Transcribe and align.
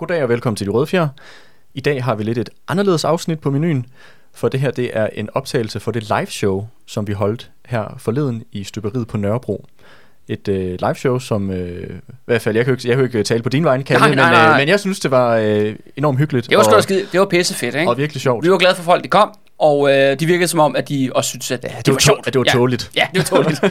Goddag 0.00 0.22
og 0.22 0.28
velkommen 0.28 0.56
til 0.56 0.66
De 0.66 0.72
Røde 0.72 0.86
Fjer. 0.86 1.08
I 1.74 1.80
dag 1.80 2.04
har 2.04 2.14
vi 2.14 2.22
lidt 2.22 2.38
et 2.38 2.50
anderledes 2.68 3.04
afsnit 3.04 3.40
på 3.40 3.50
menuen, 3.50 3.86
for 4.34 4.48
det 4.48 4.60
her 4.60 4.70
det 4.70 4.90
er 4.92 5.08
en 5.12 5.28
optagelse 5.34 5.80
for 5.80 5.90
det 5.90 6.02
live 6.02 6.26
show, 6.26 6.66
som 6.86 7.06
vi 7.06 7.12
holdt 7.12 7.50
her 7.66 7.94
forleden 7.98 8.44
i 8.52 8.64
Støberiet 8.64 9.08
på 9.08 9.16
Nørrebro. 9.16 9.66
Et 10.28 10.48
øh, 10.48 10.78
live 10.80 10.94
show, 10.94 11.18
som 11.18 11.50
øh, 11.50 11.90
i 12.08 12.12
hvert 12.24 12.42
fald, 12.42 12.56
jeg 12.56 12.64
kan 12.64 12.72
jo 12.72 12.76
ikke, 12.76 12.88
jeg 12.88 12.96
kan 12.96 13.04
jo 13.04 13.06
ikke 13.06 13.22
tale 13.22 13.42
på 13.42 13.48
din 13.48 13.64
vej, 13.64 13.82
Kalle, 13.82 14.00
Nej, 14.00 14.08
men, 14.08 14.18
nej, 14.18 14.30
nej. 14.32 14.52
Øh, 14.52 14.58
men 14.58 14.68
jeg 14.68 14.80
synes, 14.80 15.00
det 15.00 15.10
var 15.10 15.36
øh, 15.36 15.76
enormt 15.96 16.18
hyggeligt 16.18 16.50
Det 16.50 16.58
var 16.58 16.64
sgu 16.64 16.74
og, 16.74 16.82
skide, 16.82 17.06
det 17.12 17.20
var 17.20 17.26
pisse 17.26 17.54
fedt, 17.54 17.74
ikke? 17.74 17.90
og 17.90 17.96
virkelig 17.98 18.20
sjovt. 18.22 18.44
Vi 18.44 18.50
var 18.50 18.58
glade 18.58 18.74
for 18.74 18.82
folk, 18.82 19.04
de 19.04 19.08
kom, 19.08 19.34
og 19.60 19.90
øh, 19.92 20.20
de 20.20 20.26
virkede 20.26 20.48
som 20.48 20.60
om, 20.60 20.76
at 20.76 20.88
de 20.88 21.10
også 21.14 21.28
syntes, 21.30 21.50
at 21.50 21.60
ja, 21.64 21.68
det, 21.68 21.86
det 21.86 21.92
var, 21.92 21.94
var 21.94 21.98
sjovt. 22.00 22.26
at 22.26 22.32
det 22.32 22.38
var 22.38 22.44
ja. 22.48 22.52
tåligt. 22.52 22.90
Ja, 22.96 23.06
det 23.14 23.32
var 23.32 23.42
tåligt. 23.42 23.60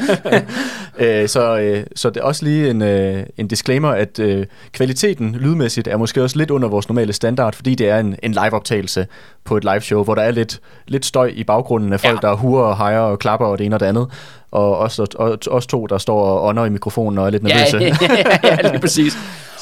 Øh, 0.99 1.29
så, 1.29 1.57
øh, 1.59 1.83
så 1.95 2.09
det 2.09 2.17
er 2.17 2.23
også 2.23 2.45
lige 2.45 2.69
en, 2.69 2.81
øh, 2.81 3.23
en 3.37 3.47
disclaimer, 3.47 3.89
at 3.89 4.19
øh, 4.19 4.45
kvaliteten 4.71 5.35
lydmæssigt 5.39 5.87
er 5.87 5.97
måske 5.97 6.23
også 6.23 6.37
lidt 6.37 6.51
under 6.51 6.67
vores 6.67 6.89
normale 6.89 7.13
standard, 7.13 7.53
fordi 7.53 7.75
det 7.75 7.89
er 7.89 7.99
en, 7.99 8.15
en 8.23 8.31
live-optagelse 8.31 9.07
på 9.45 9.57
et 9.57 9.63
live 9.63 9.81
show, 9.81 10.03
hvor 10.03 10.15
der 10.15 10.21
er 10.21 10.31
lidt, 10.31 10.59
lidt 10.87 11.05
støj 11.05 11.31
i 11.35 11.43
baggrunden 11.43 11.93
af 11.93 11.99
folk, 11.99 12.23
Ja. 12.23 12.27
der 12.27 12.35
hurer 12.35 12.63
og 12.63 12.77
hejer 12.77 12.99
og 12.99 13.19
klapper 13.19 13.47
og 13.47 13.57
det 13.57 13.65
ene 13.65 13.75
og 13.75 13.79
det 13.79 13.85
andet. 13.85 14.07
Og 14.51 14.77
også, 14.77 15.07
og, 15.15 15.37
også 15.47 15.67
to, 15.67 15.85
der 15.85 15.97
står 15.97 16.21
og 16.25 16.45
ånder 16.45 16.65
i 16.65 16.69
mikrofonen 16.69 17.17
og 17.17 17.25
er 17.25 17.29
lidt 17.29 17.43
ja, 17.47 17.55
nervøse. 17.55 17.77
ja, 18.05 18.15
ja, 18.43 18.57
ja, 18.63 18.69
lige 18.71 18.79
præcis. 18.81 19.17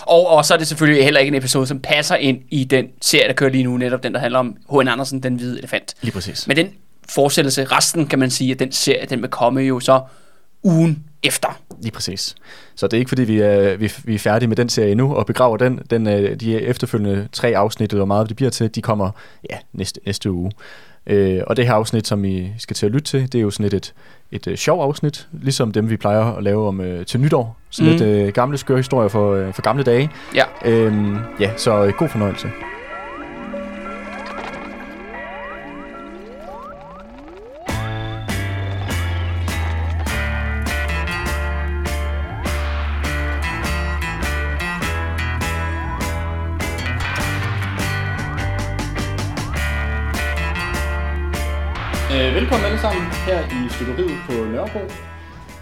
Og, 0.08 0.28
og 0.28 0.46
så 0.46 0.54
er 0.54 0.58
det 0.58 0.68
selvfølgelig 0.68 1.04
heller 1.04 1.20
ikke 1.20 1.28
en 1.28 1.36
episode, 1.36 1.68
som 1.68 1.80
passer 1.80 2.16
ind 2.16 2.42
i 2.50 2.64
den 2.64 2.86
serie, 3.02 3.28
der 3.28 3.34
kører 3.34 3.50
lige 3.50 3.64
nu, 3.64 3.78
netop 3.78 4.04
den, 4.04 4.14
der 4.14 4.20
handler 4.20 4.40
om 4.40 4.58
H.N. 4.72 4.88
Andersen, 4.88 5.24
den 5.24 5.36
hvide 5.36 5.58
elefant. 5.58 5.94
Lige 6.02 6.14
præcis. 6.14 6.48
Men 6.48 6.58
den 6.58 6.70
fortsættelse, 7.10 7.64
resten 7.64 8.08
kan 8.08 8.20
man 8.20 8.32
sige, 8.32 8.52
at 8.52 8.60
den 8.60 8.72
serie, 8.72 9.06
den 9.06 9.22
vil 9.22 9.30
komme 9.30 9.62
jo 9.62 9.80
så 9.80 10.02
ugen 10.64 11.04
efter. 11.24 11.60
Lige 11.82 11.92
præcis. 11.92 12.36
Så 12.76 12.88
det 12.88 12.94
er 12.94 13.00
ikke 13.00 13.10
fordi, 13.10 13.24
vi 13.24 13.40
er, 13.40 13.78
vi, 13.78 13.92
vi 14.04 14.16
er 14.16 14.20
færdige 14.20 14.48
med 14.48 14.56
den 14.56 14.70
serie 14.70 14.92
endnu 14.92 15.16
og 15.16 15.26
begraver 15.26 15.58
den. 15.58 15.80
den 15.90 16.08
øh, 16.08 16.40
de 16.40 16.62
efterfølgende 16.62 17.28
tre 17.32 17.58
afsnit, 17.58 17.92
eller 17.92 18.00
hvor 18.00 18.06
meget 18.06 18.28
det 18.30 18.36
bliver 18.36 18.50
til, 18.50 18.76
de 18.76 18.82
kommer 18.82 19.12
ja, 19.50 19.58
næste, 19.74 20.02
næste 20.06 20.32
uge. 20.32 20.52
Øh, 21.08 21.42
og 21.48 21.58
det 21.58 21.68
her 21.68 21.74
afsnit, 21.74 22.08
som 22.08 22.26
I 22.26 22.54
skal 22.58 22.76
til 22.76 22.86
at 22.86 22.92
lytte 22.92 23.06
til, 23.06 23.22
det 23.22 23.36
er 23.36 23.42
jo 23.42 23.52
sådan 23.52 23.66
et, 23.66 23.74
et, 23.74 23.94
et, 24.32 24.48
et 24.48 24.60
sjov 24.60 24.84
afsnit, 24.84 25.28
ligesom 25.32 25.72
dem, 25.72 25.90
vi 25.90 25.98
plejer 25.98 26.36
at 26.36 26.44
lave 26.44 26.68
om 26.68 26.82
øh, 26.82 27.06
til 27.06 27.20
nytår. 27.20 27.58
Sådan 27.70 27.94
mm. 27.94 27.98
lidt 27.98 28.10
øh, 28.10 28.34
gamle 28.34 28.58
skøre 28.58 28.78
historier 28.78 29.10
for, 29.10 29.34
øh, 29.34 29.54
for 29.54 29.62
gamle 29.62 29.84
dage. 29.84 30.10
Ja. 30.36 30.44
Øhm, 30.66 31.18
ja, 31.40 31.52
så 31.58 31.86
øh, 31.86 31.94
god 31.94 32.10
fornøjelse. 32.10 32.48
Velkommen 52.48 52.66
alle 52.66 52.82
sammen 52.82 53.04
her 53.26 53.40
i 53.44 53.70
Støberiet 53.70 54.18
på 54.26 54.32
Nørrebro. 54.32 54.80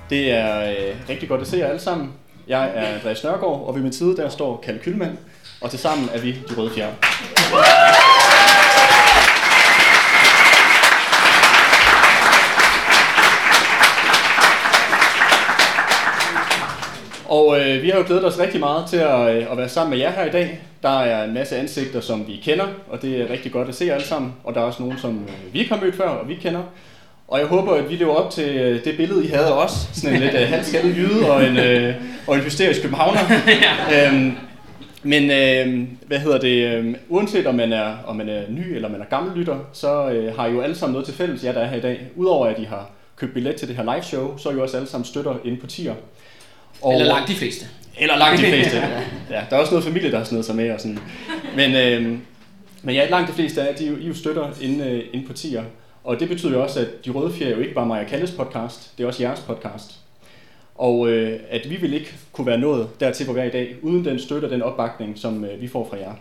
Det 0.09 0.31
er 0.31 0.69
øh, 0.69 1.09
rigtig 1.09 1.29
godt 1.29 1.41
at 1.41 1.47
se 1.47 1.57
jer 1.57 1.67
alle 1.67 1.81
sammen. 1.81 2.13
Jeg 2.47 2.71
er 2.75 2.95
Andreas 2.95 3.23
Nørgaard, 3.23 3.63
og 3.67 3.75
ved 3.75 3.81
min 3.81 3.93
side 3.93 4.17
der 4.17 4.29
står 4.29 4.61
Kalle 4.65 4.79
Kylmand, 4.83 5.17
og 5.61 5.69
tilsammen 5.69 6.09
er 6.13 6.19
vi 6.19 6.31
De 6.31 6.55
Røde 6.57 6.71
Fjerde. 6.75 6.93
Og 17.29 17.59
øh, 17.59 17.83
vi 17.83 17.89
har 17.89 17.97
jo 17.97 18.03
glædet 18.07 18.25
os 18.25 18.39
rigtig 18.39 18.59
meget 18.59 18.85
til 18.89 18.97
at, 18.97 19.35
øh, 19.35 19.51
at 19.51 19.57
være 19.57 19.69
sammen 19.69 19.89
med 19.89 19.99
jer 19.99 20.11
her 20.11 20.25
i 20.25 20.29
dag. 20.31 20.59
Der 20.83 20.99
er 20.99 21.23
en 21.23 21.33
masse 21.33 21.55
ansigter, 21.55 22.01
som 22.01 22.27
vi 22.27 22.41
kender, 22.43 22.65
og 22.89 23.01
det 23.01 23.21
er 23.21 23.29
rigtig 23.29 23.51
godt 23.51 23.69
at 23.69 23.75
se 23.75 23.93
alle 23.93 24.05
sammen. 24.05 24.33
Og 24.43 24.53
der 24.53 24.61
er 24.61 24.65
også 24.65 24.81
nogen, 24.83 24.97
som 24.97 25.11
øh, 25.11 25.53
vi 25.53 25.59
ikke 25.59 25.73
har 25.73 25.81
mødt 25.81 25.95
før, 25.95 26.07
og 26.07 26.29
vi 26.29 26.35
kender. 26.35 26.61
Og 27.27 27.39
jeg 27.39 27.47
håber, 27.47 27.73
at 27.73 27.89
vi 27.89 27.95
lever 27.95 28.13
op 28.13 28.31
til 28.31 28.55
øh, 28.55 28.85
det 28.85 28.97
billede, 28.97 29.25
I 29.25 29.27
havde 29.27 29.47
af 29.47 29.63
os. 29.63 29.89
Sådan 29.93 30.15
en 30.15 30.21
lidt 30.21 30.35
øh, 30.35 30.47
halvskaldet 30.47 30.97
jyde 30.97 31.31
og 31.31 31.45
en, 31.45 31.57
øh, 31.57 31.95
og 32.27 32.35
en 32.35 32.41
hysterisk 32.41 32.81
københavner. 32.81 33.21
øhm, 33.95 34.31
men 35.03 35.31
øh, 35.31 35.87
hvad 36.07 36.19
hedder 36.19 36.37
det? 36.37 36.67
Øh, 36.67 36.95
uanset 37.09 37.47
om 37.47 37.55
man, 37.55 37.73
er, 37.73 37.95
om 38.05 38.15
man 38.15 38.29
er 38.29 38.41
ny 38.49 38.75
eller 38.75 38.89
man 38.89 39.01
er 39.01 39.05
gammel 39.05 39.37
lytter, 39.37 39.57
så 39.73 40.09
øh, 40.09 40.35
har 40.35 40.47
I 40.47 40.51
jo 40.51 40.61
alle 40.61 40.75
sammen 40.75 40.93
noget 40.93 41.05
til 41.05 41.15
fælles, 41.15 41.43
jer 41.43 41.51
der 41.51 41.59
er 41.59 41.67
her 41.67 41.77
i 41.77 41.81
dag. 41.81 42.07
Udover 42.15 42.47
at 42.47 42.59
I 42.59 42.63
har 42.63 42.89
købt 43.15 43.33
billet 43.33 43.55
til 43.55 43.67
det 43.67 43.75
her 43.75 43.83
live 43.83 44.03
show, 44.03 44.37
så 44.37 44.49
er 44.49 44.53
I 44.53 44.55
jo 44.55 44.61
også 44.61 44.77
alle 44.77 44.89
sammen 44.89 45.05
støtter 45.05 45.35
inde 45.45 45.57
på 45.57 45.67
tier. 45.67 45.93
Og, 46.81 46.93
Eller 46.93 47.05
langt 47.05 47.27
de 47.29 47.33
fleste. 47.35 47.65
eller 47.99 48.17
langt 48.17 48.41
de 48.41 48.45
fleste. 48.47 48.77
ja, 49.31 49.41
der 49.49 49.55
er 49.55 49.59
også 49.59 49.71
noget 49.71 49.85
familie, 49.85 50.11
der 50.11 50.17
har 50.17 50.25
snedet 50.25 50.45
sig 50.45 50.55
med 50.55 50.71
og 50.71 50.79
sådan. 50.81 50.99
Men, 51.55 51.75
øh, 51.75 52.17
men 52.83 52.95
ja, 52.95 53.09
langt 53.09 53.29
de 53.29 53.33
fleste 53.33 53.61
af 53.69 53.75
de, 53.75 53.87
jo- 53.87 53.97
I 53.97 54.07
jo 54.07 54.13
støtter 54.13 54.51
inde, 54.61 54.85
øh, 54.85 55.03
inde 55.13 55.27
på 55.27 55.33
tier. 55.33 55.63
Og 56.03 56.19
det 56.19 56.29
betyder 56.29 56.51
jo 56.51 56.63
også, 56.63 56.79
at 56.79 56.87
De 57.05 57.09
Røde 57.11 57.33
Fjer 57.33 57.47
er 57.47 57.51
jo 57.51 57.59
ikke 57.61 57.73
bare 57.73 57.99
og 58.01 58.07
Kalles 58.07 58.31
podcast, 58.31 58.97
det 58.97 59.03
er 59.03 59.07
også 59.07 59.23
jeres 59.23 59.39
podcast. 59.39 59.91
Og 60.75 61.09
øh, 61.09 61.39
at 61.49 61.69
vi 61.69 61.75
vil 61.75 61.93
ikke 61.93 62.13
kunne 62.31 62.47
være 62.47 62.57
nået 62.57 62.87
dertil, 62.99 63.25
hvor 63.25 63.33
vi 63.33 63.39
er 63.39 63.43
i 63.43 63.49
dag, 63.49 63.75
uden 63.81 64.05
den 64.05 64.19
støtte 64.19 64.45
og 64.45 64.51
den 64.51 64.61
opbakning, 64.61 65.17
som 65.17 65.45
øh, 65.45 65.61
vi 65.61 65.67
får 65.67 65.87
fra 65.89 65.97
jer. 65.97 66.13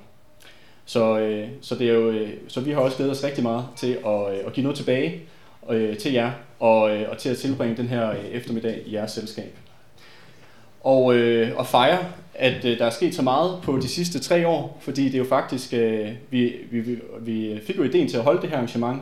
Så, 0.87 1.19
øh, 1.19 1.49
så, 1.61 1.75
det 1.75 1.89
er 1.89 1.93
jo, 1.95 2.11
øh, 2.11 2.31
så 2.49 2.61
vi 2.61 2.71
har 2.73 2.81
også 2.81 2.97
glædet 2.97 3.13
os 3.13 3.25
rigtig 3.25 3.43
meget 3.43 3.65
til 3.77 3.99
at, 4.07 4.33
øh, 4.33 4.39
at 4.47 4.53
give 4.53 4.63
noget 4.63 4.77
tilbage 4.79 5.21
øh, 5.71 5.97
til 5.97 6.13
jer, 6.13 6.31
og, 6.61 6.97
øh, 6.97 7.11
og 7.11 7.19
til 7.19 7.29
at 7.29 7.37
tilbringe 7.37 7.77
den 7.77 7.89
her 7.89 8.11
øh, 8.11 8.17
eftermiddag 8.33 8.83
i 8.87 8.95
jeres 8.95 9.11
selskab. 9.11 9.57
Og, 10.85 11.15
øh, 11.15 11.57
og 11.57 11.67
fejre, 11.67 11.99
at 12.35 12.65
øh, 12.65 12.79
der 12.79 12.87
er 12.87 12.91
sket 12.91 13.15
så 13.15 13.23
meget 13.23 13.59
på 13.63 13.79
de 13.83 13.89
sidste 13.89 14.19
tre 14.19 14.47
år, 14.49 14.79
fordi 14.83 15.05
det 15.05 15.15
er 15.15 15.19
jo 15.19 15.25
faktisk, 15.29 15.73
øh, 15.73 16.09
vi, 16.31 16.53
vi, 16.71 16.99
vi, 17.21 17.61
fik 17.67 17.77
jo 17.77 17.83
ideen 17.83 18.09
til 18.09 18.17
at 18.17 18.23
holde 18.23 18.43
det 18.43 18.51
her 18.51 18.57
arrangement, 18.57 19.01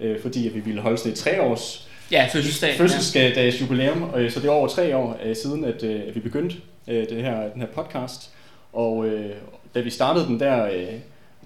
øh, 0.00 0.20
fordi 0.22 0.48
at 0.48 0.54
vi 0.54 0.60
ville 0.60 0.80
holde 0.80 0.98
sådan 0.98 1.12
et 1.12 1.18
treårs 1.18 1.88
Ja, 2.10 2.28
fødselsdag. 2.32 2.74
fødselsdags 2.74 3.60
jubilæum, 3.60 4.10
øh, 4.16 4.30
så 4.30 4.40
det 4.40 4.48
er 4.48 4.52
over 4.52 4.68
tre 4.68 4.96
år 4.96 5.18
øh, 5.24 5.36
siden, 5.36 5.64
at, 5.64 5.82
øh, 5.82 6.00
at 6.08 6.14
vi 6.14 6.20
begyndte 6.20 6.56
øh, 6.88 7.08
det 7.08 7.22
her, 7.22 7.48
den 7.48 7.60
her 7.60 7.68
podcast. 7.68 8.30
Og 8.72 9.06
øh, 9.06 9.30
da 9.74 9.80
vi 9.80 9.90
startede 9.90 10.26
den 10.26 10.40
der, 10.40 10.64
øh, 10.64 10.86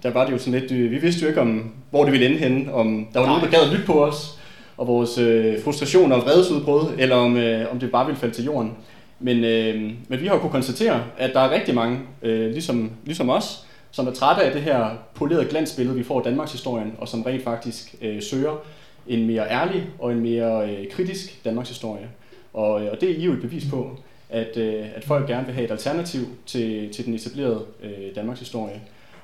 der 0.03 0.11
var 0.11 0.25
det 0.25 0.33
jo 0.33 0.37
sådan 0.37 0.59
lidt, 0.59 0.71
øh, 0.71 0.91
vi 0.91 0.97
vidste 0.97 1.21
jo 1.21 1.27
ikke 1.27 1.41
om, 1.41 1.73
hvor 1.89 2.03
det 2.03 2.11
ville 2.13 2.25
ende 2.25 2.37
henne, 2.37 2.73
om 2.73 3.07
der 3.13 3.19
var 3.19 3.27
nogen, 3.27 3.41
der 3.41 3.49
gad 3.49 3.59
at 3.61 3.69
lytte 3.71 3.85
på 3.85 4.05
os, 4.05 4.39
og 4.77 4.87
vores 4.87 5.17
øh, 5.17 5.63
frustrationer 5.63 6.15
og 6.15 6.21
vredesudbrud, 6.21 6.83
eller 6.97 7.15
om, 7.15 7.37
øh, 7.37 7.71
om 7.71 7.79
det 7.79 7.91
bare 7.91 8.05
ville 8.05 8.19
falde 8.19 8.35
til 8.35 8.45
jorden. 8.45 8.71
Men, 9.19 9.43
øh, 9.43 9.91
men 10.07 10.21
vi 10.21 10.27
har 10.27 10.33
jo 10.33 10.39
kunnet 10.39 10.51
konstatere, 10.51 11.03
at 11.17 11.33
der 11.33 11.39
er 11.39 11.51
rigtig 11.51 11.75
mange, 11.75 11.99
øh, 12.21 12.51
ligesom, 12.51 12.91
ligesom 13.05 13.29
os, 13.29 13.65
som 13.91 14.07
er 14.07 14.11
trætte 14.11 14.43
af 14.43 14.53
det 14.53 14.61
her 14.61 14.89
polerede 15.13 15.45
glansbillede, 15.45 15.97
vi 15.97 16.03
får 16.03 16.17
af 16.17 16.23
Danmarks 16.23 16.51
historien, 16.51 16.95
og 16.97 17.07
som 17.07 17.21
rent 17.21 17.43
faktisk 17.43 17.95
øh, 18.01 18.21
søger 18.21 18.63
en 19.07 19.27
mere 19.27 19.49
ærlig 19.49 19.89
og 19.99 20.11
en 20.11 20.19
mere 20.19 20.71
øh, 20.71 20.91
kritisk 20.91 21.45
Danmarks 21.45 21.69
historie. 21.69 22.09
Og, 22.53 22.83
øh, 22.83 22.91
og 22.91 23.01
det 23.01 23.11
er 23.11 23.15
I 23.15 23.23
jo 23.23 23.33
et 23.33 23.41
bevis 23.41 23.65
på, 23.69 23.97
at, 24.29 24.57
øh, 24.57 24.85
at 24.95 25.03
folk 25.03 25.27
gerne 25.27 25.45
vil 25.45 25.55
have 25.55 25.65
et 25.65 25.71
alternativ 25.71 26.21
til, 26.45 26.93
til 26.93 27.05
den 27.05 27.13
etablerede 27.13 27.65
øh, 27.83 28.15
Danmarks 28.15 28.39
historie. 28.39 28.81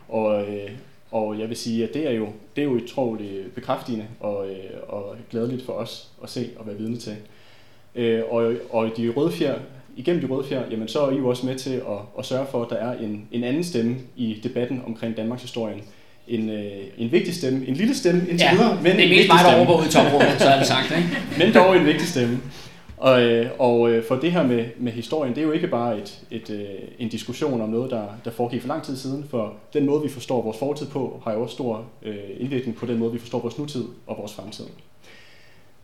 Og, 0.10 0.42
øh, 0.42 0.70
og 1.12 1.40
jeg 1.40 1.50
vil 1.50 1.58
sige, 1.58 1.84
at 1.84 1.94
det 1.94 2.08
er 2.08 2.12
jo, 2.12 2.28
det 2.56 2.62
er 2.62 2.66
jo 2.66 2.72
utroligt 2.72 3.56
bekræftigende 3.56 4.06
og, 4.20 4.50
øh, 4.50 4.56
og 4.88 5.16
glædeligt 5.32 5.66
for 5.66 5.74
os 5.74 6.12
at 6.24 6.30
se 6.30 6.50
og 6.58 6.68
være 6.68 6.78
vidne 6.78 6.98
til. 6.98 7.16
Øh, 7.96 8.22
og, 8.30 8.54
og 8.70 8.92
de 8.98 9.10
røde 9.10 9.32
fjer, 9.32 9.60
igennem 9.96 10.22
de 10.22 10.28
røde 10.28 10.48
fjer, 10.48 10.62
jamen 10.72 10.88
så 10.88 11.00
er 11.00 11.12
I 11.12 11.18
jo 11.18 11.30
også 11.30 11.46
med 11.46 11.56
til 11.56 11.74
at, 11.74 12.00
at 12.20 12.26
sørge 12.26 12.46
for, 12.52 12.64
at 12.64 12.70
der 12.70 12.76
er 12.76 12.98
en, 12.98 13.28
en 13.32 13.44
anden 13.44 13.64
stemme 13.64 13.96
i 14.16 14.40
debatten 14.44 14.82
omkring 14.86 15.18
Danmarks 15.18 15.42
historien. 15.42 15.82
En, 16.28 16.50
øh, 16.50 16.84
en 16.98 17.12
vigtig 17.12 17.36
stemme, 17.36 17.68
en 17.68 17.74
lille 17.74 17.96
stemme 17.96 18.22
indtil 18.30 18.46
Ja, 18.46 18.52
videre, 18.52 18.76
men 18.76 18.92
det 18.92 19.00
er 19.00 19.04
en 19.04 19.10
mest 19.10 19.30
mig, 19.30 19.40
der 19.44 19.80
ud 19.80 19.86
i 19.88 19.92
toprummet, 19.92 20.36
så 20.40 20.50
er 20.50 20.58
det 20.58 20.68
sagt, 20.68 20.92
ikke? 20.98 21.10
Men 21.46 21.54
dog 21.54 21.78
en 21.78 21.86
vigtig 21.86 22.08
stemme. 22.08 22.40
Og, 22.98 23.22
øh, 23.22 23.50
og 23.60 23.92
øh, 23.92 24.04
for 24.08 24.16
det 24.16 24.32
her 24.32 24.44
med, 24.44 24.66
med 24.78 24.92
historien, 24.92 25.36
det 25.36 25.42
er 25.42 25.46
jo 25.46 25.52
ikke 25.52 25.68
bare 25.68 25.98
et, 25.98 26.20
et, 26.32 26.50
øh, 26.50 26.66
en 27.00 27.10
diskussion 27.10 27.62
om 27.62 27.70
noget, 27.70 27.92
der, 27.92 28.04
der 28.26 28.32
foregik 28.32 28.62
for 28.62 28.68
lang 28.68 28.84
tid 28.84 28.98
siden, 28.98 29.26
for 29.30 29.54
den 29.74 29.86
måde, 29.86 30.04
vi 30.04 30.10
forstår 30.10 30.42
vores 30.42 30.58
fortid 30.58 30.86
på, 30.86 31.22
har 31.24 31.34
jo 31.34 31.41
også 31.41 31.53
stor 31.53 31.86
øh, 32.03 32.16
indvirkning 32.40 32.78
på 32.78 32.86
den 32.86 32.98
måde, 32.98 33.12
vi 33.12 33.20
forstår 33.20 33.40
vores 33.40 33.58
nutid 33.58 33.84
og 34.08 34.18
vores 34.18 34.34
fremtid. 34.34 34.66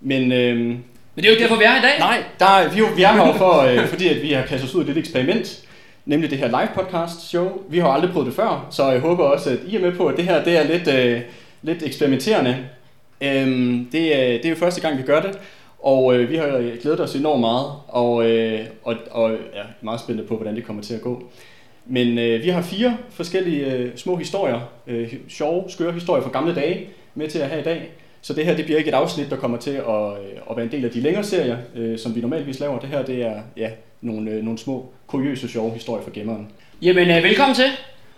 Men 0.01 0.31
øh, 0.31 0.77
men 1.15 1.23
det 1.23 1.29
er 1.29 1.31
jo 1.31 1.35
ikke 1.35 1.43
derfor, 1.43 1.55
vi 1.57 1.63
er 1.63 1.69
her 1.71 1.79
i 1.79 1.81
dag. 1.81 1.99
nej, 1.99 2.23
der, 2.39 2.45
er- 2.45 2.69
vi, 2.69 2.75
er 2.75 2.79
jo- 2.79 2.93
vi 2.95 3.03
er 3.03 3.11
her 3.25 3.33
for, 3.33 3.59
øh, 3.61 3.87
fordi 3.93 4.07
at 4.07 4.21
vi 4.21 4.31
har 4.31 4.41
kastet 4.45 4.69
os 4.69 4.75
ud 4.75 4.79
i 4.79 4.81
et 4.81 4.87
lille 4.87 4.99
eksperiment, 4.99 5.63
nemlig 6.05 6.29
det 6.29 6.37
her 6.37 6.47
live 6.47 6.69
podcast 6.75 7.27
show. 7.29 7.49
Vi 7.69 7.79
har 7.79 7.87
aldrig 7.89 8.11
prøvet 8.11 8.25
det 8.27 8.35
før, 8.35 8.67
så 8.71 8.91
jeg 8.91 8.99
håber 8.99 9.23
også, 9.23 9.49
at 9.49 9.57
I 9.67 9.75
er 9.75 9.79
med 9.81 9.91
på, 9.91 10.07
at 10.07 10.17
det 10.17 10.25
her 10.25 10.43
det 10.43 10.57
er 10.57 10.63
lidt, 10.63 10.87
øh, 10.87 11.21
lidt 11.61 11.83
eksperimenterende. 11.83 12.57
Øhm, 13.21 13.87
det, 13.91 14.15
er, 14.15 14.27
det 14.37 14.45
er 14.45 14.49
jo 14.49 14.55
første 14.55 14.81
gang, 14.81 14.97
vi 14.97 15.03
gør 15.03 15.21
det, 15.21 15.39
og 15.83 16.15
øh, 16.15 16.29
vi 16.29 16.35
har 16.35 16.45
øh, 16.47 16.77
glædet 16.81 16.99
os 16.99 17.15
enormt 17.15 17.41
meget, 17.41 17.65
og, 17.87 18.25
øh, 18.29 18.59
og, 18.83 18.95
og 19.11 19.31
er 19.31 19.63
meget 19.81 19.99
spændte 19.99 20.23
på, 20.23 20.35
hvordan 20.35 20.55
det 20.55 20.65
kommer 20.65 20.83
til 20.83 20.93
at 20.93 21.01
gå. 21.01 21.23
Men 21.85 22.17
øh, 22.17 22.43
vi 22.43 22.49
har 22.49 22.61
fire 22.61 22.97
forskellige 23.09 23.65
øh, 23.73 23.89
små 23.95 24.15
historier, 24.15 24.59
øh, 24.87 25.13
sjove, 25.29 25.63
skøre 25.69 25.91
historier 25.91 26.23
fra 26.23 26.29
gamle 26.31 26.55
dage, 26.55 26.87
med 27.15 27.27
til 27.27 27.39
at 27.39 27.47
have 27.49 27.61
i 27.61 27.63
dag. 27.63 27.89
Så 28.21 28.33
det 28.33 28.45
her 28.45 28.55
det 28.55 28.65
bliver 28.65 28.77
ikke 28.77 28.89
et 28.89 28.93
afsnit, 28.93 29.29
der 29.29 29.35
kommer 29.35 29.57
til 29.57 29.71
at, 29.71 29.77
øh, 29.79 30.37
at 30.49 30.55
være 30.57 30.65
en 30.65 30.71
del 30.71 30.85
af 30.85 30.91
de 30.91 30.99
længere 31.01 31.23
serier, 31.23 31.57
øh, 31.75 31.99
som 31.99 32.15
vi 32.15 32.21
normalvis 32.21 32.59
laver. 32.59 32.79
Det 32.79 32.89
her 32.89 33.03
det 33.03 33.25
er 33.25 33.41
ja, 33.57 33.69
nogle, 34.01 34.31
øh, 34.31 34.43
nogle 34.43 34.59
små, 34.59 34.89
kuriøse, 35.07 35.49
sjove 35.49 35.73
historier 35.73 36.03
fra 36.03 36.11
gemmeren. 36.13 36.47
Jamen, 36.81 37.11
øh, 37.11 37.23
velkommen 37.23 37.55
til. 37.55 37.69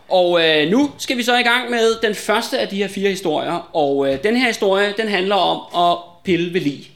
Og 0.09 0.41
øh, 0.45 0.71
nu 0.71 0.91
skal 0.97 1.17
vi 1.17 1.23
så 1.23 1.38
i 1.38 1.41
gang 1.44 1.69
med 1.69 2.01
den 2.01 2.15
første 2.15 2.59
af 2.59 2.67
de 2.67 2.75
her 2.75 2.88
fire 2.88 3.09
historier. 3.09 3.69
Og 3.73 4.07
øh, 4.07 4.23
den 4.23 4.38
her 4.38 4.47
historie, 4.47 4.94
den 4.97 5.07
handler 5.07 5.35
om 5.35 5.91
at 5.91 5.97
pille 6.23 6.53
ved 6.53 6.61
lige. 6.61 6.88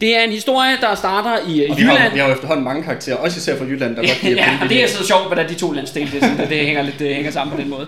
Det 0.00 0.16
er 0.16 0.22
en 0.22 0.30
historie, 0.30 0.76
der 0.80 0.94
starter 0.94 1.48
i 1.48 1.62
øh, 1.64 1.70
Og 1.70 1.76
vi 1.76 1.82
har, 1.82 1.92
Jylland. 1.92 2.12
vi 2.12 2.18
har 2.18 2.26
jo 2.26 2.34
efterhånden 2.34 2.64
mange 2.64 2.82
karakterer, 2.82 3.16
også 3.16 3.36
især 3.36 3.56
fra 3.56 3.64
Jylland, 3.64 3.96
der 3.96 4.02
godt 4.08 4.22
lide 4.22 4.42
ja, 4.42 4.58
og 4.62 4.68
det 4.68 4.82
er 4.82 4.88
så 4.88 5.06
sjovt, 5.06 5.26
hvordan 5.26 5.48
de 5.48 5.54
to 5.54 5.72
landsdele, 5.72 6.10
det, 6.12 6.20
sådan, 6.20 6.38
det, 6.38 6.48
det 6.50 6.58
hænger 6.58 6.82
lidt 6.82 6.98
det 6.98 7.14
hænger 7.14 7.30
sammen 7.30 7.56
på 7.56 7.62
den 7.62 7.70
måde. 7.70 7.86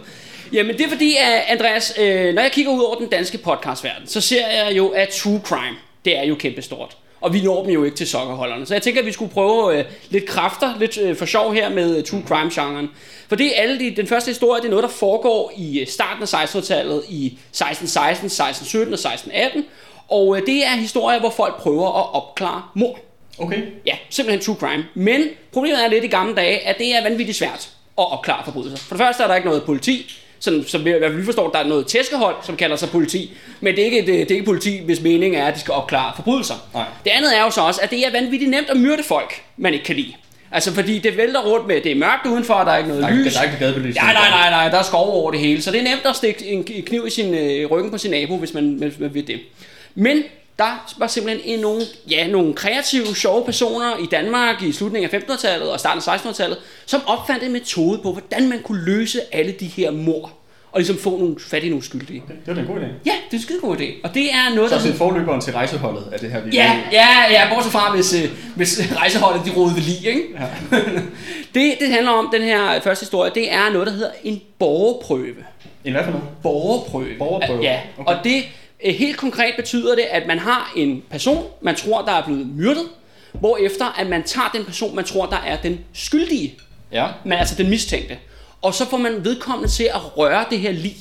Jamen, 0.52 0.78
det 0.78 0.84
er 0.84 0.88
fordi, 0.88 1.16
at 1.16 1.42
Andreas, 1.48 1.94
øh, 1.98 2.34
når 2.34 2.42
jeg 2.42 2.52
kigger 2.52 2.72
ud 2.72 2.82
over 2.82 2.96
den 2.96 3.08
danske 3.08 3.38
podcastverden, 3.38 4.06
så 4.06 4.20
ser 4.20 4.48
jeg 4.48 4.76
jo, 4.76 4.88
at 4.88 5.08
true 5.08 5.40
crime, 5.44 5.76
det 6.04 6.18
er 6.18 6.22
jo 6.24 6.34
kæmpestort. 6.34 6.96
Og 7.20 7.34
vi 7.34 7.42
når 7.42 7.62
dem 7.62 7.72
jo 7.72 7.84
ikke 7.84 7.96
til 7.96 8.08
sokkerholderne. 8.08 8.66
Så 8.66 8.74
jeg 8.74 8.82
tænker, 8.82 9.00
at 9.00 9.06
vi 9.06 9.12
skulle 9.12 9.32
prøve 9.32 9.78
øh, 9.78 9.84
lidt 10.10 10.26
kræfter, 10.26 10.74
lidt 10.78 10.98
øh, 10.98 11.16
for 11.16 11.26
sjov 11.26 11.54
her 11.54 11.68
med 11.68 11.98
øh, 11.98 12.04
true 12.04 12.22
crime-genren. 12.26 12.88
For 13.28 13.36
det 13.36 13.46
er 13.46 13.62
alle 13.62 13.78
de, 13.78 13.96
den 13.96 14.06
første 14.06 14.28
historie, 14.28 14.60
det 14.60 14.66
er 14.66 14.70
noget, 14.70 14.82
der 14.82 14.88
foregår 14.88 15.52
i 15.56 15.84
starten 15.88 16.22
af 16.22 16.44
1600-tallet, 16.44 17.02
i 17.08 17.26
1616, 17.26 18.26
1617 18.26 18.92
og 18.92 18.98
1618. 18.98 19.64
Og 20.08 20.36
øh, 20.36 20.46
det 20.46 20.66
er 20.66 20.76
historier, 20.76 21.20
hvor 21.20 21.30
folk 21.30 21.56
prøver 21.60 21.88
at 21.88 22.14
opklare 22.14 22.62
mord. 22.74 22.98
Okay. 23.38 23.62
Ja, 23.86 23.96
simpelthen 24.10 24.44
true 24.44 24.68
crime. 24.68 24.84
Men 24.94 25.22
problemet 25.52 25.84
er 25.84 25.88
lidt 25.88 26.04
i 26.04 26.08
gamle 26.08 26.34
dage, 26.34 26.66
at 26.66 26.78
det 26.78 26.94
er 26.94 27.02
vanvittigt 27.02 27.38
svært 27.38 27.70
at 27.98 28.12
opklare 28.12 28.44
forbrydelser. 28.44 28.84
For 28.84 28.94
det 28.94 29.04
første 29.04 29.22
er 29.22 29.26
der 29.26 29.34
ikke 29.34 29.48
noget 29.48 29.62
politi, 29.64 30.20
sådan, 30.38 30.64
som 30.66 30.84
vi, 30.84 30.90
i 30.90 30.98
hvert 30.98 31.10
fald 31.10 31.20
vi 31.20 31.24
forstår, 31.24 31.50
der 31.50 31.58
er 31.58 31.66
noget 31.66 31.86
tæskehold, 31.86 32.34
som 32.42 32.56
kalder 32.56 32.76
sig 32.76 32.88
politi, 32.88 33.30
men 33.60 33.74
det 33.76 33.80
er, 33.82 33.84
ikke, 33.84 33.98
det, 34.00 34.06
det 34.06 34.30
er 34.30 34.34
ikke 34.34 34.44
politi, 34.44 34.80
hvis 34.84 35.00
meningen 35.00 35.40
er, 35.40 35.46
at 35.46 35.54
de 35.54 35.60
skal 35.60 35.74
opklare 35.74 36.12
forbrydelser. 36.16 36.54
Nej. 36.74 36.84
Det 37.04 37.10
andet 37.10 37.36
er 37.38 37.42
jo 37.44 37.50
så 37.50 37.60
også, 37.60 37.80
at 37.82 37.90
det 37.90 38.06
er 38.06 38.12
vanvittigt 38.12 38.50
nemt 38.50 38.70
at 38.70 38.76
myrde 38.76 39.02
folk, 39.02 39.42
man 39.56 39.72
ikke 39.72 39.84
kan 39.84 39.96
lide. 39.96 40.12
Altså 40.52 40.72
fordi 40.74 40.98
det 40.98 41.16
vælter 41.16 41.40
rundt 41.42 41.66
med, 41.66 41.80
det 41.80 41.92
er 41.92 41.96
mørkt 41.96 42.26
udenfor, 42.26 42.54
der 42.54 42.72
er 42.72 42.76
ikke 42.76 42.88
noget 42.88 43.02
Der 43.02 43.08
er, 43.08 43.14
lys. 43.14 43.34
der 43.34 43.40
er 43.40 43.44
ikke 43.44 43.56
gadebelysning. 43.58 44.06
Ja, 44.06 44.12
nej, 44.12 44.30
nej, 44.30 44.50
nej, 44.50 44.68
der 44.68 44.78
er 44.78 44.82
skov 44.82 45.10
over 45.12 45.30
det 45.30 45.40
hele. 45.40 45.62
Så 45.62 45.70
det 45.70 45.78
er 45.80 45.84
nemt 45.84 46.06
at 46.06 46.16
stikke 46.16 46.46
en 46.46 46.64
kniv 46.64 47.04
i 47.06 47.10
sin 47.10 47.34
øh, 47.34 47.70
ryggen 47.70 47.90
på 47.90 47.98
sin 47.98 48.10
nabo, 48.10 48.36
hvis 48.36 48.54
man, 48.54 48.64
hvis 48.68 48.98
man 48.98 49.14
vil 49.14 49.26
det. 49.26 49.40
Men 49.94 50.22
der 50.58 50.94
var 50.98 51.06
simpelthen 51.06 51.42
en, 51.54 51.60
nogle, 51.60 51.82
ja, 52.10 52.26
nogle 52.26 52.54
kreative, 52.54 53.06
sjove 53.16 53.44
personer 53.44 53.96
i 54.02 54.06
Danmark 54.06 54.62
i 54.62 54.72
slutningen 54.72 55.10
af 55.14 55.18
1500-tallet 55.18 55.70
og 55.70 55.80
starten 55.80 56.02
af 56.06 56.16
1600-tallet, 56.16 56.58
som 56.86 57.00
opfandt 57.06 57.42
en 57.42 57.52
metode 57.52 57.98
på, 57.98 58.12
hvordan 58.12 58.48
man 58.48 58.58
kunne 58.62 58.84
løse 58.84 59.20
alle 59.32 59.52
de 59.52 59.66
her 59.66 59.90
mord. 59.90 60.32
Og 60.72 60.80
ligesom 60.80 60.98
få 60.98 61.18
nogle 61.18 61.36
fat 61.40 61.64
i 61.64 61.68
nogle 61.68 61.84
skyldige. 61.84 62.22
Okay, 62.24 62.34
Det 62.46 62.56
var 62.56 62.62
en 62.62 62.68
god 62.68 62.76
idé. 62.76 62.84
Ja, 63.06 63.12
det 63.30 63.32
er 63.32 63.36
en 63.36 63.40
skide 63.42 63.60
god 63.60 63.76
idé. 63.76 63.84
Og 64.04 64.14
det 64.14 64.24
er 64.32 64.54
noget, 64.54 64.70
Så 64.70 64.78
der... 64.78 64.86
en 64.86 64.94
forløberen 64.94 65.40
til 65.40 65.52
rejseholdet 65.52 66.08
af 66.12 66.18
det 66.20 66.30
her 66.30 66.40
video. 66.44 66.60
Ja, 66.62 66.80
ja, 66.92 67.06
ja, 67.30 67.54
bortset 67.54 67.72
fra, 67.72 67.94
hvis, 67.94 68.14
øh, 68.14 68.30
hvis 68.56 68.80
rejseholdet 68.96 69.42
de 69.46 69.50
rodede 69.56 69.80
lige, 69.80 70.08
ikke? 70.08 70.22
Ja. 70.72 70.76
det, 71.54 71.74
det 71.80 71.88
handler 71.90 72.10
om, 72.10 72.28
den 72.32 72.42
her 72.42 72.80
første 72.80 73.02
historie, 73.02 73.30
det 73.34 73.52
er 73.52 73.70
noget, 73.72 73.86
der 73.86 73.92
hedder 73.92 74.10
en 74.24 74.40
borgerprøve. 74.58 75.34
En 75.84 75.92
hvad 75.92 76.04
for 76.04 76.10
noget? 76.10 76.26
Borgerprøve. 76.42 77.18
Borgerprøve, 77.18 77.62
Ja, 77.62 77.80
okay. 77.98 78.12
og 78.16 78.24
det 78.24 78.42
helt 78.84 79.16
konkret 79.16 79.54
betyder 79.56 79.94
det, 79.94 80.02
at 80.10 80.26
man 80.26 80.38
har 80.38 80.72
en 80.76 81.02
person, 81.10 81.44
man 81.60 81.74
tror, 81.76 82.02
der 82.02 82.12
er 82.12 82.24
blevet 82.24 82.46
myrdet, 82.56 82.84
hvorefter 83.32 84.00
at 84.00 84.06
man 84.06 84.22
tager 84.22 84.50
den 84.54 84.64
person, 84.64 84.96
man 84.96 85.04
tror, 85.04 85.26
der 85.26 85.36
er 85.46 85.56
den 85.56 85.80
skyldige, 85.92 86.54
Ja. 86.92 87.06
men 87.24 87.32
altså 87.32 87.54
den 87.54 87.70
mistænkte. 87.70 88.18
Og 88.62 88.74
så 88.74 88.88
får 88.88 88.96
man 88.96 89.24
vedkommende 89.24 89.68
til 89.72 89.84
at 89.84 90.18
røre 90.18 90.44
det 90.50 90.58
her 90.58 90.72
lig 90.72 90.96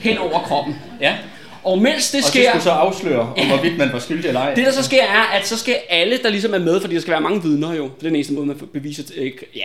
hen 0.00 0.18
over 0.18 0.38
kroppen. 0.40 0.74
Ja. 1.00 1.16
Og 1.64 1.78
mens 1.78 2.10
det 2.10 2.18
Og 2.18 2.32
det 2.34 2.42
sker... 2.42 2.58
så 2.60 2.70
afsløre, 2.70 3.20
om 3.36 3.46
hvorvidt 3.46 3.78
man 3.78 3.92
var 3.92 3.98
skyldig 3.98 4.28
eller 4.28 4.40
ej. 4.40 4.54
Det 4.54 4.66
der 4.66 4.72
så 4.72 4.82
sker 4.82 5.02
er, 5.02 5.22
at 5.22 5.46
så 5.46 5.58
skal 5.58 5.76
alle, 5.88 6.18
der 6.22 6.28
ligesom 6.30 6.54
er 6.54 6.58
med, 6.58 6.80
fordi 6.80 6.94
der 6.94 7.00
skal 7.00 7.10
være 7.12 7.20
mange 7.20 7.42
vidner 7.42 7.74
jo, 7.74 7.84
det 7.84 7.90
er 7.98 8.02
den 8.02 8.14
eneste 8.14 8.32
måde, 8.34 8.46
man 8.46 8.56
beviser 8.72 9.02
øh, 9.16 9.32
ja, 9.56 9.64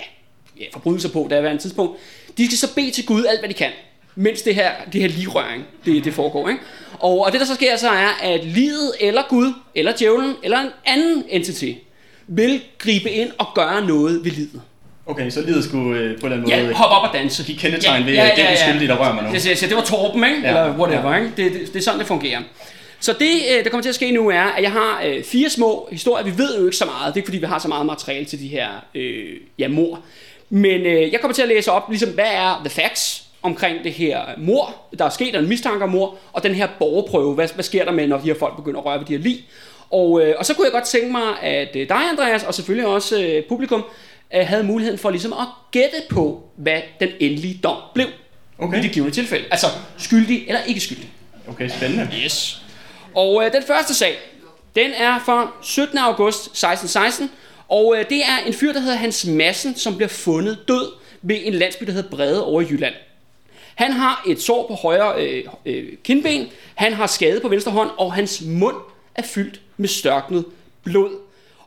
ja, 0.60 0.66
forbrydelser 0.74 1.10
på, 1.10 1.28
der 1.30 1.36
er 1.42 1.54
et 1.54 1.60
tidspunkt, 1.60 2.00
de 2.38 2.46
skal 2.46 2.58
så 2.58 2.76
bede 2.76 2.92
til 2.92 3.06
Gud 3.06 3.26
alt, 3.26 3.40
hvad 3.40 3.50
de 3.50 3.54
kan, 3.54 3.72
mens 4.16 4.42
det 4.42 4.56
her, 4.56 4.72
det 4.94 5.02
her 5.02 5.08
ligrøring, 5.08 5.64
det, 5.86 6.06
det 6.06 6.14
foregår. 6.14 6.50
Ikke? 6.50 6.62
Og, 7.00 7.26
og 7.26 7.32
det 7.32 7.40
der 7.40 7.46
så 7.46 7.56
sker 7.56 7.78
så 7.78 7.90
er, 7.90 8.20
at 8.22 8.44
livet 8.46 8.92
eller 9.00 9.22
Gud, 9.30 9.54
eller 9.76 9.94
djævlen, 10.00 10.34
eller 10.44 10.60
en 10.60 10.70
anden 10.86 11.24
entity, 11.30 11.72
vil 12.28 12.62
gribe 12.78 13.10
ind 13.12 13.30
og 13.38 13.48
gøre 13.56 13.86
noget 13.86 14.24
ved 14.26 14.32
livet. 14.32 14.62
Okay, 15.08 15.30
så 15.30 15.42
livet 15.42 15.64
skulle 15.64 16.00
øh, 16.00 16.20
på 16.20 16.26
en 16.28 16.32
eller 16.34 16.44
anden 16.44 16.60
Ja, 16.60 16.64
måde 16.64 16.74
hop 16.76 16.92
op 17.04 17.10
og 17.10 17.18
danse. 17.18 17.44
give 17.44 17.58
kendetegn 17.58 18.06
ved, 18.06 18.18
at 18.18 18.34
det 18.36 18.44
er 18.44 18.48
den 18.48 18.58
skyldige, 18.58 18.88
der 18.88 18.96
rører 18.98 19.14
mig 19.14 19.24
nu. 19.24 19.30
Det, 19.32 19.44
det, 19.44 19.70
det 19.70 19.76
var 19.78 19.84
Torben, 19.84 20.24
ikke? 20.24 20.42
Ja. 20.42 20.48
Eller 20.48 20.78
whatever, 20.78 21.12
Ja. 21.12 21.16
ikke? 21.24 21.32
Det, 21.38 21.54
det, 21.54 21.74
det 21.74 21.76
er 21.76 21.84
sådan, 21.84 22.00
det 22.00 22.08
fungerer. 22.08 22.42
Så 23.00 23.14
det, 23.20 23.32
øh, 23.58 23.64
der 23.64 23.70
kommer 23.70 23.82
til 23.82 23.90
at 23.90 23.96
ske 23.96 24.12
nu, 24.12 24.30
er, 24.30 24.42
at 24.42 24.64
jeg 24.64 24.72
har 24.72 25.02
øh, 25.06 25.24
fire 25.24 25.50
små 25.50 25.88
historier. 25.92 26.26
Vi 26.26 26.38
ved 26.38 26.58
jo 26.60 26.66
ikke 26.66 26.78
så 26.78 26.86
meget. 26.86 27.06
Det 27.08 27.12
er 27.14 27.18
ikke, 27.18 27.28
fordi 27.28 27.38
vi 27.38 27.46
har 27.46 27.60
så 27.60 27.68
meget 27.68 27.86
materiale 27.86 28.26
til 28.26 28.40
de 28.40 28.48
her 28.48 28.68
øh, 28.96 29.26
ja, 29.60 29.68
mor. 29.68 30.00
Men 30.50 30.82
øh, 30.82 31.12
jeg 31.12 31.20
kommer 31.22 31.36
til 31.36 31.42
at 31.42 31.48
læse 31.48 31.72
op, 31.72 31.90
ligesom, 31.90 32.10
hvad 32.10 32.26
er 32.32 32.62
the 32.66 32.82
facts 32.82 33.24
omkring 33.46 33.84
det 33.84 33.94
her 33.94 34.22
mor, 34.38 34.76
der 35.00 35.06
er 35.06 35.10
sket, 35.10 35.34
der 35.34 35.40
er 35.40 35.44
en 35.44 35.50
mistanke 35.50 35.84
om 35.84 35.90
mor, 35.90 36.16
og 36.34 36.44
den 36.44 36.56
her 36.56 36.68
borgerprøve. 36.80 37.34
Hvad, 37.34 37.48
hvad 37.54 37.64
sker 37.64 37.86
der 37.86 37.92
med, 37.92 38.08
når 38.08 38.18
de 38.18 38.24
her 38.24 38.36
folk 38.40 38.56
begynder 38.56 38.80
at 38.80 38.86
røre 38.86 39.00
ved 39.00 39.06
de 39.06 39.18
her 39.18 39.24
lig? 39.24 39.46
Og, 39.90 40.22
øh, 40.22 40.36
og 40.38 40.46
så 40.46 40.54
kunne 40.54 40.66
jeg 40.66 40.72
godt 40.72 40.84
tænke 40.84 41.12
mig, 41.12 41.42
at 41.42 41.76
øh, 41.76 41.90
dig, 41.90 42.10
Andreas, 42.12 42.44
og 42.44 42.54
selvfølgelig 42.54 42.88
også 42.88 43.22
øh, 43.22 43.44
publikum, 43.50 43.86
øh, 44.36 44.48
havde 44.48 44.64
muligheden 44.64 45.00
for 45.00 45.10
ligesom 45.10 45.34
at 45.34 45.48
gætte 45.72 45.98
på, 46.10 46.44
hvad 46.56 46.82
den 47.00 47.10
endelige 47.20 47.60
dom 47.64 47.78
blev 47.94 48.08
Okay. 48.60 48.80
i 48.80 48.82
det 48.82 48.92
givende 48.92 49.16
tilfælde. 49.16 49.46
Altså 49.52 49.68
skyldig 49.98 50.44
eller 50.48 50.62
ikke 50.64 50.80
skyldig. 50.80 51.10
Okay, 51.48 51.70
spændende. 51.70 52.10
Yes. 52.24 52.62
Og 53.16 53.46
øh, 53.46 53.54
den 53.54 53.64
første 53.64 53.94
sag, 53.94 54.16
den 54.76 54.92
er 54.98 55.20
fra 55.26 55.52
17. 55.64 55.98
august 55.98 56.38
1616, 56.38 57.32
og 57.68 57.96
øh, 57.98 58.10
det 58.10 58.18
er 58.18 58.48
en 58.48 58.54
fyr, 58.54 58.74
der 58.74 58.80
hedder 58.80 58.96
Hans 58.96 59.26
Madsen, 59.26 59.76
som 59.76 59.96
bliver 59.96 60.10
fundet 60.10 60.60
død 60.68 60.92
ved 61.22 61.38
en 61.44 61.54
landsby, 61.54 61.86
der 61.86 61.92
hedder 61.92 62.10
Brede 62.10 62.46
over 62.46 62.62
i 62.62 62.66
Jylland. 62.70 62.94
Han 63.76 63.92
har 63.92 64.24
et 64.28 64.42
sår 64.42 64.68
på 64.68 64.74
højre 64.74 65.24
øh, 65.24 65.44
øh, 65.66 65.84
kindben, 66.04 66.48
han 66.76 66.94
har 66.94 67.08
skade 67.08 67.40
på 67.40 67.48
venstre 67.48 67.72
hånd, 67.72 67.90
og 67.98 68.14
hans 68.14 68.44
mund 68.46 68.76
er 69.16 69.24
fyldt 69.24 69.62
med 69.78 69.90
størknet 69.90 70.46
blod. 70.84 71.10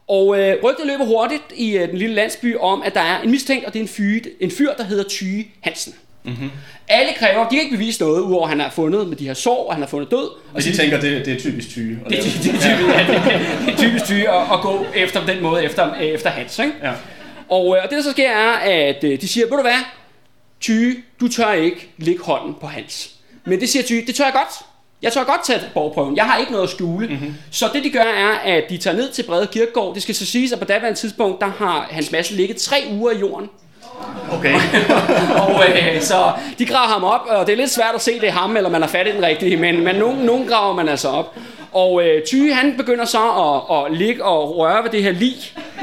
Og 0.08 0.40
øh, 0.40 0.56
rygtet 0.64 0.86
løber 0.86 1.04
hurtigt 1.04 1.42
i 1.56 1.76
øh, 1.76 1.88
den 1.88 1.98
lille 1.98 2.14
landsby 2.14 2.56
om, 2.56 2.82
at 2.82 2.94
der 2.94 3.00
er 3.00 3.20
en 3.20 3.30
mistænkt, 3.30 3.66
og 3.66 3.72
det 3.72 3.78
er 3.78 3.82
en 3.82 3.88
fyr, 3.88 4.20
en 4.40 4.50
fyr 4.50 4.72
der 4.78 4.84
hedder 4.84 5.04
Tyge 5.04 5.50
Hansen. 5.60 5.94
Mm-hmm. 6.24 6.50
Alle 6.88 7.12
kræver, 7.18 7.48
de 7.48 7.54
kan 7.56 7.64
ikke 7.64 7.76
bevise 7.76 8.02
noget, 8.02 8.20
udover 8.20 8.42
at 8.42 8.48
han 8.48 8.60
er 8.60 8.70
fundet 8.70 9.08
med 9.08 9.16
de 9.16 9.26
her 9.26 9.34
sår, 9.34 9.66
og 9.68 9.74
han 9.74 9.82
er 9.82 9.86
fundet 9.86 10.10
død. 10.10 10.30
Og 10.54 10.62
de 10.62 10.76
tænker, 10.76 11.00
det, 11.00 11.26
det 11.26 11.34
er 11.34 11.38
typisk 11.38 11.68
tyge. 11.68 11.98
Det, 12.08 12.10
det, 12.10 12.24
det, 12.24 12.42
det, 12.42 12.52
det, 12.52 12.62
det, 13.08 13.22
det 13.66 13.74
er 13.74 13.76
typisk 13.76 14.04
tyge 14.04 14.30
at, 14.30 14.42
at 14.52 14.60
gå 14.62 14.86
efter 14.94 15.26
den 15.26 15.42
måde, 15.42 15.64
efter, 15.64 15.94
øh, 15.94 16.02
efter 16.02 16.30
Hans. 16.30 16.58
Ikke? 16.58 16.72
Ja. 16.82 16.92
Og, 17.48 17.76
øh, 17.76 17.82
og 17.84 17.90
det 17.90 17.96
der 17.96 18.02
så 18.02 18.10
sker 18.10 18.30
er, 18.30 18.52
at 18.52 19.02
de 19.02 19.28
siger, 19.28 19.46
ved 19.46 19.56
du 19.56 19.62
hvad, 19.62 19.80
Tyge, 20.60 20.96
du 21.20 21.28
tør 21.28 21.52
ikke 21.52 21.88
lægge 21.98 22.24
hånden 22.24 22.54
på 22.60 22.66
Hans. 22.66 23.10
Men 23.44 23.60
det 23.60 23.68
siger 23.68 23.82
Tyge, 23.82 24.06
det 24.06 24.14
tør 24.14 24.24
jeg 24.24 24.32
godt. 24.32 24.64
Jeg 25.02 25.12
tør 25.12 25.24
godt 25.24 25.44
tage 25.44 25.60
borgerprøven. 25.74 26.16
Jeg 26.16 26.24
har 26.24 26.38
ikke 26.38 26.52
noget 26.52 26.64
at 26.64 26.70
skjule. 26.70 27.06
Mm-hmm. 27.08 27.34
Så 27.50 27.70
det 27.72 27.84
de 27.84 27.90
gør 27.90 28.00
er, 28.00 28.28
at 28.28 28.64
de 28.70 28.76
tager 28.76 28.96
ned 28.96 29.12
til 29.12 29.22
Brede 29.22 29.46
Kirkegård. 29.46 29.94
Det 29.94 30.02
skal 30.02 30.14
så 30.14 30.26
siges, 30.26 30.52
at 30.52 30.58
på 30.58 30.64
daværende 30.64 30.98
tidspunkt, 30.98 31.40
der 31.40 31.46
har 31.46 31.88
Hans 31.90 32.12
Madsen 32.12 32.36
ligget 32.36 32.56
tre 32.56 32.76
uger 32.92 33.12
i 33.12 33.18
jorden. 33.18 33.48
Okay. 34.32 34.54
og 35.42 35.64
øh, 35.68 36.02
så 36.02 36.32
de 36.58 36.66
graver 36.66 36.88
ham 36.88 37.04
op, 37.04 37.20
og 37.28 37.46
det 37.46 37.52
er 37.52 37.56
lidt 37.56 37.70
svært 37.70 37.94
at 37.94 38.00
se, 38.00 38.20
det 38.20 38.28
er 38.28 38.32
ham, 38.32 38.56
eller 38.56 38.70
man 38.70 38.80
har 38.82 38.88
fat 38.88 39.06
i 39.06 39.12
den 39.12 39.22
rigtige, 39.22 39.56
men, 39.56 39.84
men 39.84 39.96
nogen, 39.96 40.18
nogen 40.18 40.48
graver 40.48 40.74
man 40.74 40.88
altså 40.88 41.08
op. 41.08 41.36
Og 41.72 42.02
øh, 42.02 42.24
Tyge, 42.26 42.54
han 42.54 42.74
begynder 42.76 43.04
så 43.04 43.18
at, 43.18 43.76
at 43.86 43.98
ligge 43.98 44.24
og 44.24 44.56
røre 44.56 44.84
ved 44.84 44.90
det 44.90 45.02
her 45.02 45.12
lig 45.12 45.36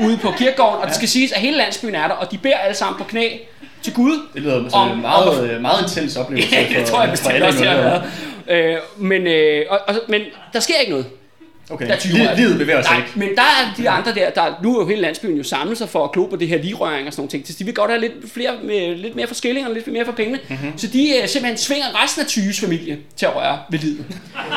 ude 0.03 0.17
på 0.17 0.31
kirkegården, 0.31 0.81
og 0.81 0.87
det 0.87 0.95
skal 0.95 1.07
siges, 1.07 1.31
at 1.31 1.41
hele 1.41 1.57
landsbyen 1.57 1.95
er 1.95 2.07
der, 2.07 2.15
og 2.15 2.31
de 2.31 2.37
beder 2.37 2.57
alle 2.57 2.75
sammen 2.75 2.97
på 2.97 3.03
knæ 3.03 3.37
til 3.85 3.93
Gud. 3.93 4.19
Det 4.33 4.41
lyder 4.41 4.69
som 4.69 4.89
en 4.91 5.01
meget, 5.01 5.61
meget 5.61 5.81
intens 5.83 6.15
oplevelse 6.17 6.55
Ja, 6.55 6.79
det 6.79 6.85
tror 6.87 7.01
jeg 7.01 7.11
bestemt 7.11 7.43
også, 7.43 7.59
det 7.59 7.67
har 7.67 7.75
involverede. 7.77 8.03
været. 8.47 8.75
Øh, 8.75 8.77
men, 8.97 9.27
øh, 9.27 9.65
og, 9.69 9.79
og, 9.87 9.95
men 10.07 10.21
der 10.53 10.59
sker 10.59 10.75
ikke 10.79 10.91
noget. 10.91 11.05
Okay, 11.69 11.87
Der 11.87 11.93
er 11.93 11.97
20 11.97 12.13
Li- 12.13 12.31
år. 12.31 12.35
livet 12.35 12.57
bevæger 12.57 12.81
sig 12.81 12.91
Nej, 12.91 12.99
ikke. 12.99 13.19
men 13.19 13.29
der 13.35 13.41
er 13.41 13.73
de 13.77 13.89
andre 13.89 14.13
der, 14.13 14.29
der 14.29 14.59
nu 14.63 14.77
er 14.77 14.81
jo 14.83 14.87
hele 14.89 15.01
landsbyen 15.01 15.37
jo 15.37 15.43
samlet 15.43 15.77
sig 15.77 15.89
for 15.89 16.03
at 16.03 16.11
klo 16.11 16.25
på 16.25 16.35
det 16.35 16.47
her 16.47 16.57
ligrøring 16.57 17.07
og 17.07 17.13
sådan 17.13 17.21
nogle 17.21 17.29
ting. 17.29 17.47
Så 17.47 17.53
de 17.59 17.63
vil 17.65 17.73
godt 17.73 17.91
have 17.91 18.01
lidt, 18.01 18.13
flere, 18.33 18.51
med, 18.63 18.95
lidt 18.95 19.15
mere 19.15 19.27
for 19.27 19.35
skilling 19.35 19.67
og 19.67 19.73
lidt 19.73 19.87
mere 19.87 20.05
for 20.05 20.11
pengene. 20.11 20.39
Mhm. 20.49 20.57
Mm-hmm. 20.61 20.77
Så 20.77 20.87
de 20.87 21.11
uh, 21.23 21.29
simpelthen 21.29 21.57
tvinger 21.57 22.03
resten 22.03 22.21
af 22.21 22.27
Tyges 22.27 22.59
familie 22.59 22.97
til 23.17 23.25
at 23.25 23.35
røre 23.35 23.59
ved 23.71 23.79
livet. 23.79 24.05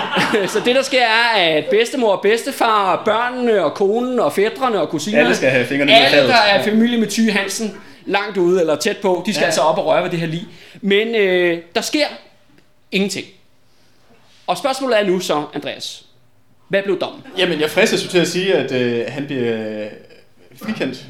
så 0.53 0.61
det 0.65 0.75
der 0.77 0.83
sker 0.83 1.03
er, 1.03 1.39
at 1.57 1.65
bedstemor 1.71 2.13
og 2.13 2.23
bedstefar, 2.23 2.97
og 2.97 3.05
børnene 3.05 3.65
og 3.65 3.75
konen 3.75 4.21
og 4.21 4.33
fædrene 4.33 4.81
og 4.81 4.89
kusinerne, 4.89 5.25
Alle 5.25 5.37
skal 5.37 5.51
have 5.51 5.67
fingrene 5.67 5.95
alle 5.97 6.29
der 6.29 6.35
er 6.37 6.63
familie 6.65 6.99
med 6.99 7.07
Tyge 7.09 7.33
Hansen, 7.33 7.75
langt 8.09 8.37
ude 8.37 8.61
eller 8.61 8.77
tæt 8.77 8.97
på, 8.97 9.23
de 9.27 9.33
skal 9.33 9.41
Ja. 9.43 9.47
altså 9.47 9.61
op 9.61 9.79
og 9.79 9.87
røre 9.87 10.03
ved 10.03 10.11
det 10.11 10.19
her 10.21 10.27
lig. 10.27 10.47
Men 10.81 11.15
øh, 11.15 11.59
der 11.75 11.81
sker 11.81 12.07
ingenting. 12.93 13.27
Og 14.47 14.59
spørgsmålet 14.59 15.01
er 15.01 15.05
nu 15.07 15.21
så, 15.21 15.45
Andreas, 15.55 16.05
hvad 16.69 16.83
blev 16.83 17.01
dommen? 17.01 17.23
Jamen, 17.39 17.61
jeg 17.61 17.71
fristes 17.71 18.05
jo 18.05 18.09
til 18.11 18.19
at 18.19 18.29
sige, 18.29 18.55
at 18.55 18.73
øh, 18.73 19.05
han 19.09 19.27
bliver 19.27 19.81
øh, 19.85 19.87
frikendt. 20.63 21.05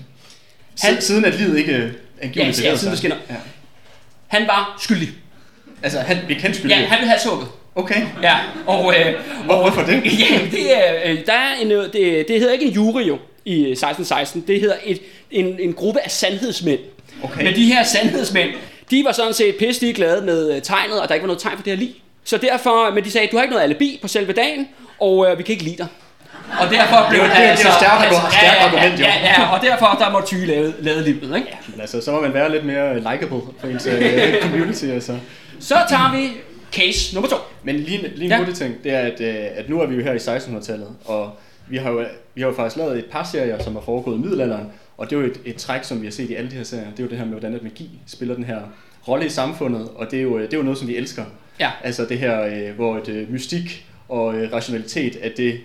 Han... 0.80 1.00
Siden 1.00 1.24
at 1.24 1.34
livet 1.34 1.58
ikke 1.58 1.72
øh, 1.72 1.92
angiveligt 2.20 2.62
Ja, 2.64 2.70
ja, 2.70 2.76
siden 2.76 2.90
det 2.90 2.98
skinner. 2.98 3.16
Ja. 3.30 3.34
Han 4.26 4.46
var 4.46 4.76
skyldig. 4.80 5.08
Altså, 5.82 5.98
han 6.00 6.16
bliver 6.26 6.40
kendt 6.40 6.56
skyldig. 6.56 6.76
Ja, 6.76 6.86
han 6.86 7.08
have 7.08 7.18
sukket. 7.24 7.48
Okay. 7.74 8.06
Ja, 8.22 8.38
og, 8.66 8.94
øh, 8.98 9.14
Hvor, 9.44 9.60
hvorfor 9.60 9.82
det? 9.82 9.92
ja, 10.30 10.38
det 10.50 10.76
er, 10.76 10.94
øh, 11.04 11.26
der 11.26 11.32
er 11.32 11.54
en, 11.62 11.72
øh, 11.72 11.84
det, 11.92 12.28
det 12.28 12.40
hedder 12.40 12.52
ikke 12.52 12.64
en 12.66 12.72
jury 12.72 13.08
jo 13.08 13.18
i 13.48 13.54
øh, 13.64 13.70
1616. 13.70 14.44
Det 14.46 14.60
hedder 14.60 14.76
et, 14.84 15.00
en, 15.30 15.60
en 15.60 15.72
gruppe 15.72 16.00
af 16.00 16.10
sandhedsmænd. 16.10 16.80
Okay. 17.22 17.44
Men 17.44 17.54
de 17.54 17.64
her 17.66 17.82
sandhedsmænd, 17.84 18.50
de 18.90 19.04
var 19.04 19.12
sådan 19.12 19.32
set 19.32 19.56
pisse 19.56 19.92
glade 19.92 20.24
med 20.24 20.54
øh, 20.56 20.62
tegnet, 20.62 21.00
og 21.00 21.08
der 21.08 21.14
ikke 21.14 21.22
var 21.24 21.26
noget 21.26 21.42
tegn 21.42 21.56
for 21.56 21.62
det 21.62 21.72
her 21.72 21.78
lige. 21.78 21.94
Så 22.24 22.36
derfor, 22.36 22.90
men 22.94 23.04
de 23.04 23.10
sagde, 23.10 23.26
du 23.32 23.36
har 23.36 23.42
ikke 23.44 23.52
noget 23.52 23.64
alibi 23.64 23.98
på 24.02 24.08
selve 24.08 24.32
dagen, 24.32 24.68
og 25.00 25.26
øh, 25.30 25.38
vi 25.38 25.42
kan 25.42 25.52
ikke 25.52 25.64
lide 25.64 25.76
dig. 25.76 25.86
Og 26.60 26.70
derfor 26.70 27.06
blev 27.10 27.20
Det 27.22 27.30
det 27.30 27.38
er 27.38 27.46
jo 27.46 27.52
et 27.52 27.58
stærkt 27.58 27.82
argu- 27.84 28.30
stærkt 28.30 28.56
ja, 28.56 28.64
argument, 28.66 29.00
jo. 29.00 29.04
ja, 29.04 29.12
ja, 29.20 29.42
ja, 29.42 29.54
og 29.56 29.60
derfor 29.62 29.96
der 30.00 30.10
må 30.12 30.20
Ty 30.26 30.34
lave, 30.34 30.74
lave 30.80 31.02
livet, 31.04 31.36
ikke? 31.36 31.48
Men 31.68 31.80
altså, 31.80 32.00
så 32.00 32.10
må 32.12 32.20
man 32.20 32.34
være 32.34 32.52
lidt 32.52 32.64
mere 32.64 32.94
likable 32.96 33.40
for 33.60 33.66
ens 33.68 33.86
øh, 33.86 34.42
community, 34.42 34.84
altså. 34.84 35.18
Så 35.60 35.74
tager 35.88 36.16
vi 36.16 36.28
case 36.72 37.14
nummer 37.14 37.28
to. 37.30 37.36
Men 37.62 37.76
lige, 37.76 37.98
lige 38.14 38.24
en 38.24 38.30
Ja. 38.30 38.34
ja. 38.34 38.38
hurtig 38.38 38.54
ting, 38.54 38.74
det 38.84 38.92
er, 38.92 38.98
at, 38.98 39.20
øh, 39.20 39.34
at 39.54 39.68
nu 39.68 39.80
er 39.80 39.86
vi 39.86 39.94
jo 39.94 40.02
her 40.02 40.12
i 40.12 40.16
1600-tallet, 40.36 40.88
og 41.04 41.30
vi 41.70 41.76
har, 41.76 41.90
jo, 41.90 42.04
vi 42.34 42.40
har 42.40 42.48
jo 42.48 42.54
faktisk 42.54 42.76
lavet 42.76 42.98
et 42.98 43.06
par 43.10 43.24
serier, 43.24 43.62
som 43.62 43.74
har 43.74 43.82
foregået 43.82 44.16
i 44.16 44.20
middelalderen, 44.20 44.66
og 44.96 45.10
det 45.10 45.16
er 45.16 45.20
jo 45.20 45.26
et, 45.26 45.40
et 45.44 45.56
træk, 45.56 45.84
som 45.84 46.00
vi 46.00 46.06
har 46.06 46.10
set 46.10 46.30
i 46.30 46.34
alle 46.34 46.50
de 46.50 46.56
her 46.56 46.64
serier. 46.64 46.90
Det 46.90 47.00
er 47.00 47.04
jo 47.04 47.10
det 47.10 47.18
her 47.18 47.24
med, 47.24 47.32
hvordan 47.32 47.54
at 47.54 47.62
magi 47.62 47.90
spiller 48.06 48.34
den 48.34 48.44
her 48.44 48.60
rolle 49.08 49.26
i 49.26 49.28
samfundet, 49.28 49.88
og 49.94 50.10
det 50.10 50.18
er 50.18 50.22
jo, 50.22 50.38
det 50.38 50.54
er 50.54 50.58
jo 50.58 50.62
noget, 50.62 50.78
som 50.78 50.88
vi 50.88 50.96
elsker. 50.96 51.24
Ja. 51.60 51.70
Altså 51.84 52.04
det 52.04 52.18
her, 52.18 52.42
øh, 52.42 52.74
hvor 52.74 52.96
et 52.96 53.08
øh, 53.08 53.32
mystik 53.32 53.86
og 54.08 54.34
øh, 54.34 54.52
rationalitet, 54.52 55.16
at 55.16 55.36
det, 55.36 55.60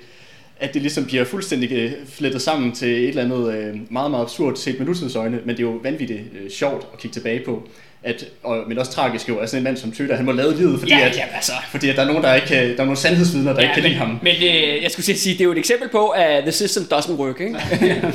at 0.59 0.73
det 0.73 0.81
ligesom 0.81 1.05
bliver 1.05 1.25
fuldstændig 1.25 1.71
øh, 1.71 1.91
flettet 2.05 2.41
sammen 2.41 2.71
til 2.71 2.89
et 2.89 3.09
eller 3.09 3.23
andet 3.23 3.53
øh, 3.53 3.79
meget, 3.91 4.11
meget 4.11 4.23
absurd 4.23 4.55
set 4.55 4.79
med 4.79 4.87
nutidens 4.87 5.15
øjne, 5.15 5.39
men 5.45 5.57
det 5.57 5.63
er 5.63 5.67
jo 5.67 5.79
vanvittigt 5.83 6.21
øh, 6.41 6.49
sjovt 6.49 6.87
at 6.93 6.99
kigge 6.99 7.13
tilbage 7.13 7.45
på. 7.45 7.67
At, 8.03 8.25
og, 8.43 8.63
men 8.67 8.77
også 8.77 8.91
tragisk 8.91 9.29
jo, 9.29 9.39
altså 9.39 9.57
en 9.57 9.63
mand 9.63 9.77
som 9.77 9.91
Tøter, 9.91 10.15
han 10.15 10.25
må 10.25 10.31
lade 10.31 10.57
livet, 10.57 10.79
fordi, 10.79 10.93
Ja, 10.93 11.07
at, 11.07 11.17
ja, 11.17 11.25
altså. 11.35 11.51
fordi 11.71 11.89
at 11.89 11.95
der 11.95 12.01
er 12.01 12.07
nogen, 12.07 12.23
der 12.23 12.33
ikke 12.33 12.47
kan, 12.47 12.57
der 12.69 12.79
er 12.79 12.85
nogle 12.85 12.97
sandhedsvidner, 12.97 13.53
der 13.53 13.61
ja, 13.61 13.63
ikke 13.63 13.73
kan 13.73 13.83
men, 13.83 13.91
lide 13.91 13.99
ham. 13.99 14.19
Men 14.21 14.35
øh, 14.35 14.83
jeg 14.83 14.91
skulle 14.91 15.13
at 15.13 15.19
sige, 15.19 15.33
det 15.33 15.41
er 15.41 15.45
jo 15.45 15.51
et 15.51 15.57
eksempel 15.57 15.89
på, 15.89 16.07
at 16.07 16.43
the 16.43 16.51
system 16.51 16.83
doesn't 16.93 17.11
work. 17.11 17.41
Ikke? 17.41 17.57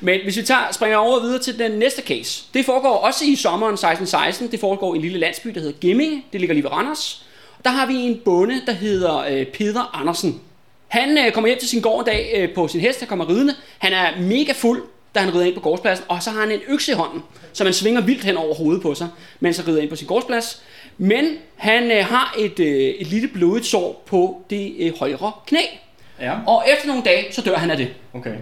men 0.00 0.20
hvis 0.24 0.36
vi 0.36 0.42
tager, 0.42 0.60
springer 0.72 0.98
over 0.98 1.20
videre 1.20 1.38
til 1.38 1.58
den 1.58 1.70
næste 1.72 2.02
case. 2.02 2.44
Det 2.54 2.64
foregår 2.64 2.96
også 2.96 3.24
i 3.24 3.36
sommeren 3.36 3.74
1616. 3.74 4.50
Det 4.50 4.60
foregår 4.60 4.94
i 4.94 4.96
en 4.96 5.02
lille 5.02 5.18
landsby, 5.18 5.48
der 5.48 5.60
hedder 5.60 5.78
Gemming. 5.80 6.24
Det 6.32 6.40
ligger 6.40 6.54
lige 6.54 6.64
ved 6.64 6.72
Randers. 6.72 7.24
Der 7.64 7.70
har 7.70 7.86
vi 7.86 7.94
en 7.94 8.20
bonde, 8.24 8.62
der 8.66 8.72
hedder 8.72 9.18
øh, 9.18 9.46
Peter 9.46 10.00
Andersen. 10.00 10.40
Han 10.88 11.18
øh, 11.18 11.32
kommer 11.32 11.48
hjem 11.48 11.58
til 11.58 11.68
sin 11.68 11.80
gård 11.80 12.00
en 12.00 12.06
dag 12.06 12.32
øh, 12.36 12.54
på 12.54 12.68
sin 12.68 12.80
hest, 12.80 12.98
han 12.98 13.08
kommer 13.08 13.28
ridende. 13.28 13.54
Han 13.78 13.92
er 13.92 14.20
mega 14.20 14.52
fuld, 14.52 14.82
da 15.14 15.20
han 15.20 15.34
rider 15.34 15.44
ind 15.46 15.54
på 15.54 15.60
gårdspladsen, 15.60 16.04
og 16.08 16.22
så 16.22 16.30
har 16.30 16.40
han 16.40 16.50
en 16.50 16.60
økse 16.68 16.92
i 16.92 16.94
hånden, 16.94 17.22
som 17.52 17.66
han 17.66 17.74
svinger 17.74 18.00
vildt 18.00 18.24
hen 18.24 18.36
over 18.36 18.54
hovedet 18.54 18.82
på 18.82 18.94
sig, 18.94 19.08
mens 19.40 19.56
han 19.56 19.68
rider 19.68 19.82
ind 19.82 19.90
på 19.90 19.96
sin 19.96 20.06
gårdsplads. 20.06 20.62
Men 20.98 21.24
han 21.56 21.90
øh, 21.90 22.04
har 22.06 22.34
et, 22.38 22.58
øh, 22.60 22.66
et 22.76 23.06
lille 23.06 23.28
blodigt 23.28 23.66
sår 23.66 24.02
på 24.06 24.42
det 24.50 24.74
øh, 24.78 24.98
højre 24.98 25.32
knæ. 25.46 25.60
Ja, 26.20 26.34
Og 26.46 26.64
efter 26.72 26.86
nogle 26.88 27.02
dage, 27.02 27.32
så 27.32 27.40
dør 27.42 27.56
han 27.56 27.70
af 27.70 27.76
det. 27.76 27.88
okay. 28.14 28.34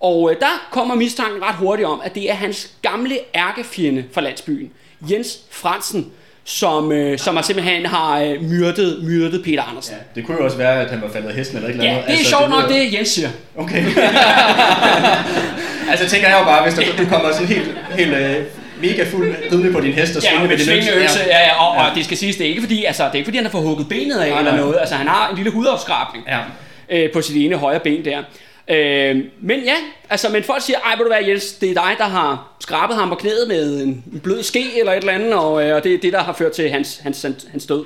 Og 0.00 0.30
øh, 0.30 0.40
der 0.40 0.68
kommer 0.70 0.94
mistanken 0.94 1.42
ret 1.42 1.54
hurtigt 1.54 1.88
om, 1.88 2.00
at 2.04 2.14
det 2.14 2.30
er 2.30 2.34
hans 2.34 2.70
gamle 2.82 3.18
ærkefjende 3.34 4.04
fra 4.12 4.20
landsbyen, 4.20 4.72
Jens 5.10 5.38
Fransen, 5.50 6.12
som, 6.48 6.92
øh, 6.92 7.18
som 7.18 7.36
har 7.36 7.42
simpelthen 7.42 7.86
har 7.86 8.20
øh, 8.20 8.42
myrdet, 8.42 8.98
myrdet 9.02 9.42
Peter 9.44 9.62
Andersen. 9.62 9.94
Ja, 9.94 10.20
det 10.20 10.26
kunne 10.26 10.36
jo 10.38 10.44
også 10.44 10.56
være, 10.56 10.80
at 10.80 10.90
han 10.90 11.02
var 11.02 11.08
faldet 11.12 11.28
af 11.28 11.34
hesten 11.34 11.56
eller 11.56 11.68
et 11.68 11.72
eller 11.72 11.84
Ja, 11.84 11.90
andet. 11.90 12.04
det 12.06 12.12
er 12.14 12.18
altså, 12.18 12.30
sjovt 12.30 12.50
nok 12.50 12.64
lyder- 12.70 12.80
det, 12.80 12.94
Jens 12.94 13.08
siger. 13.08 13.28
Okay. 13.58 13.84
altså 15.90 16.08
tænker 16.08 16.28
jeg 16.28 16.38
jo 16.40 16.44
bare, 16.44 16.62
hvis 16.62 16.74
der, 16.74 17.04
du 17.04 17.10
kommer 17.10 17.32
sådan 17.32 17.46
helt, 17.46 17.74
helt 17.98 18.14
øh, 18.14 18.36
mega 18.82 19.04
fuld 19.10 19.34
ridende 19.52 19.72
på 19.72 19.80
din 19.80 19.92
hest 19.92 20.16
og 20.16 20.22
Ja, 20.22 20.28
svinger 20.28 20.42
og 20.44 20.48
med 20.48 20.58
din 20.58 20.72
økse, 20.72 20.88
Ja. 21.26 21.38
ja, 21.38 21.46
ja, 21.46 21.62
og, 21.62 21.76
Ja. 21.76 21.90
og 21.90 21.96
det 21.96 22.04
skal 22.04 22.16
siges, 22.16 22.36
det 22.36 22.44
er 22.46 22.50
ikke 22.50 22.62
fordi, 22.62 22.84
altså, 22.84 23.02
det 23.04 23.10
er 23.10 23.14
ikke 23.14 23.26
fordi, 23.26 23.36
han 23.36 23.44
har 23.44 23.50
fået 23.52 23.64
hugget 23.64 23.88
benet 23.88 24.16
af 24.18 24.30
Nej, 24.30 24.38
eller 24.38 24.52
nej. 24.52 24.60
noget. 24.60 24.76
Altså, 24.80 24.94
han 24.94 25.08
har 25.08 25.28
en 25.30 25.36
lille 25.36 25.50
hudafskrabning 25.50 26.24
ja. 26.28 26.38
øh, 26.90 27.12
på 27.12 27.22
sit 27.22 27.36
ene 27.44 27.56
højre 27.56 27.80
ben 27.80 28.04
der. 28.04 28.18
Øh, 28.68 29.24
men 29.40 29.60
ja, 29.60 29.76
altså, 30.10 30.28
men 30.28 30.42
folk 30.42 30.62
siger, 30.62 30.78
ej, 30.78 30.96
vil 30.96 31.04
du 31.04 31.10
være 31.10 31.28
Jens, 31.28 31.52
det 31.52 31.70
er 31.70 31.74
dig, 31.74 31.94
der 31.98 32.04
har 32.04 32.56
skrabet 32.60 32.96
ham 32.96 33.08
på 33.08 33.14
knæet 33.14 33.48
med 33.48 33.82
en 33.82 34.04
en 34.12 34.20
blød 34.20 34.42
ske 34.42 34.78
eller 34.78 34.92
et 34.92 34.98
eller 34.98 35.12
andet, 35.12 35.34
og, 35.34 35.68
øh, 35.68 35.76
og 35.76 35.84
det 35.84 35.94
er 35.94 35.98
det, 35.98 36.12
der 36.12 36.22
har 36.22 36.32
ført 36.32 36.52
til 36.52 36.70
hans, 36.70 36.98
hans, 36.98 37.22
hans, 37.22 37.46
hans 37.50 37.66
død. 37.66 37.84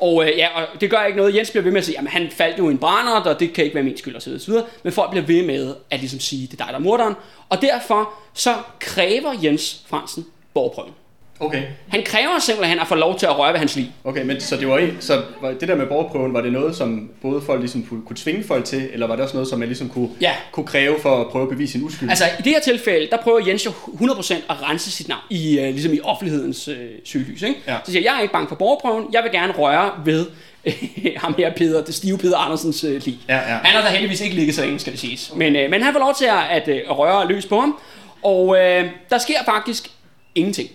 Og 0.00 0.24
øh, 0.24 0.38
ja, 0.38 0.48
og 0.54 0.80
det 0.80 0.90
gør 0.90 1.04
ikke 1.04 1.18
noget. 1.18 1.34
Jens 1.34 1.50
bliver 1.50 1.64
ved 1.64 1.72
med 1.72 1.78
at 1.80 1.84
sige, 1.84 1.98
at 1.98 2.06
han 2.06 2.30
faldt 2.30 2.58
jo 2.58 2.68
i 2.68 2.72
en 2.72 2.78
brændert, 2.78 3.26
og 3.26 3.40
det 3.40 3.52
kan 3.52 3.64
ikke 3.64 3.74
være 3.74 3.84
min 3.84 3.96
skyld 3.96 4.16
osv. 4.16 4.32
osv. 4.32 4.54
Men 4.82 4.92
folk 4.92 5.10
bliver 5.10 5.26
ved 5.26 5.46
med 5.46 5.74
at 5.90 6.00
ligesom 6.00 6.20
sige, 6.20 6.46
det 6.46 6.52
er 6.60 6.64
dig, 6.64 6.66
der 6.68 6.78
er 6.78 6.82
morderen. 6.82 7.14
Og 7.48 7.62
derfor 7.62 8.12
så 8.34 8.54
kræver 8.78 9.32
Jens 9.42 9.82
Fransen 9.86 10.26
borgprøven. 10.54 10.92
Okay. 11.40 11.62
Han 11.88 12.02
kræver 12.04 12.38
simpelthen 12.38 12.78
at 12.78 12.86
få 12.86 12.94
lov 12.94 13.18
til 13.18 13.26
at 13.26 13.38
røre 13.38 13.52
ved 13.52 13.58
hans 13.58 13.76
liv. 13.76 13.86
Okay, 14.04 14.22
men 14.24 14.40
så 14.40 14.56
det 14.56 14.68
var, 14.68 14.78
en, 14.78 14.96
så 15.00 15.22
det 15.60 15.68
der 15.68 15.74
med 15.76 15.86
borgerprøven, 15.86 16.34
var 16.34 16.40
det 16.40 16.52
noget, 16.52 16.76
som 16.76 17.10
både 17.22 17.40
folk 17.46 17.60
ligesom 17.60 17.82
kunne, 18.06 18.16
tvinge 18.16 18.44
folk 18.44 18.64
til, 18.64 18.88
eller 18.92 19.06
var 19.06 19.16
det 19.16 19.22
også 19.22 19.36
noget, 19.36 19.48
som 19.48 19.58
man 19.58 19.68
ligesom 19.68 19.88
kunne, 19.88 20.08
Ja. 20.20 20.32
kunne 20.52 20.66
kræve 20.66 20.96
for 21.02 21.20
at 21.20 21.26
prøve 21.30 21.42
at 21.42 21.48
bevise 21.48 21.72
sin 21.72 21.82
uskyld? 21.84 22.08
Altså 22.10 22.24
i 22.38 22.42
det 22.42 22.52
her 22.52 22.60
tilfælde, 22.60 23.08
der 23.10 23.16
prøver 23.16 23.40
Jens 23.46 23.66
jo 23.66 23.70
100% 23.70 24.34
at 24.34 24.62
rense 24.62 24.90
sit 24.90 25.08
navn 25.08 25.20
i, 25.30 25.58
øh, 25.58 25.64
ligesom 25.64 25.92
i 25.92 26.00
offentlighedens 26.00 26.68
øh, 26.68 26.76
søgelys. 27.04 27.42
Ikke? 27.42 27.60
Ja. 27.66 27.76
Så 27.84 27.92
siger 27.92 28.00
jeg, 28.02 28.06
jeg 28.10 28.16
er 28.18 28.20
ikke 28.22 28.32
bange 28.32 28.48
for 28.48 28.54
borgerprøven, 28.56 29.04
jeg 29.12 29.22
vil 29.22 29.32
gerne 29.32 29.52
røre 29.52 29.90
ved 30.04 30.26
øh, 30.64 30.72
ham 31.16 31.34
her, 31.38 31.52
Peter, 31.54 31.84
det 31.84 31.94
stive 31.94 32.18
Peter 32.18 32.36
Andersens 32.38 32.84
øh, 32.84 33.02
liv. 33.04 33.14
Ja, 33.28 33.34
ja. 33.36 33.40
Han 33.40 33.76
har 33.76 33.82
da 33.82 33.88
heldigvis 33.88 34.20
ikke 34.20 34.34
ligget 34.36 34.54
så 34.54 34.62
længe, 34.62 34.78
skal 34.78 34.92
det 34.92 35.00
siges. 35.00 35.32
Men, 35.36 35.56
øh, 35.56 35.70
men 35.70 35.82
han 35.82 35.92
får 35.92 36.00
lov 36.00 36.14
til 36.18 36.24
at, 36.24 36.62
at, 36.62 36.68
øh, 36.68 36.80
at 36.90 36.98
røre 36.98 37.28
løs 37.28 37.46
på 37.46 37.60
ham, 37.60 37.78
og 38.22 38.56
øh, 38.58 38.84
der 39.10 39.18
sker 39.18 39.44
faktisk 39.44 39.90
ingenting. 40.34 40.68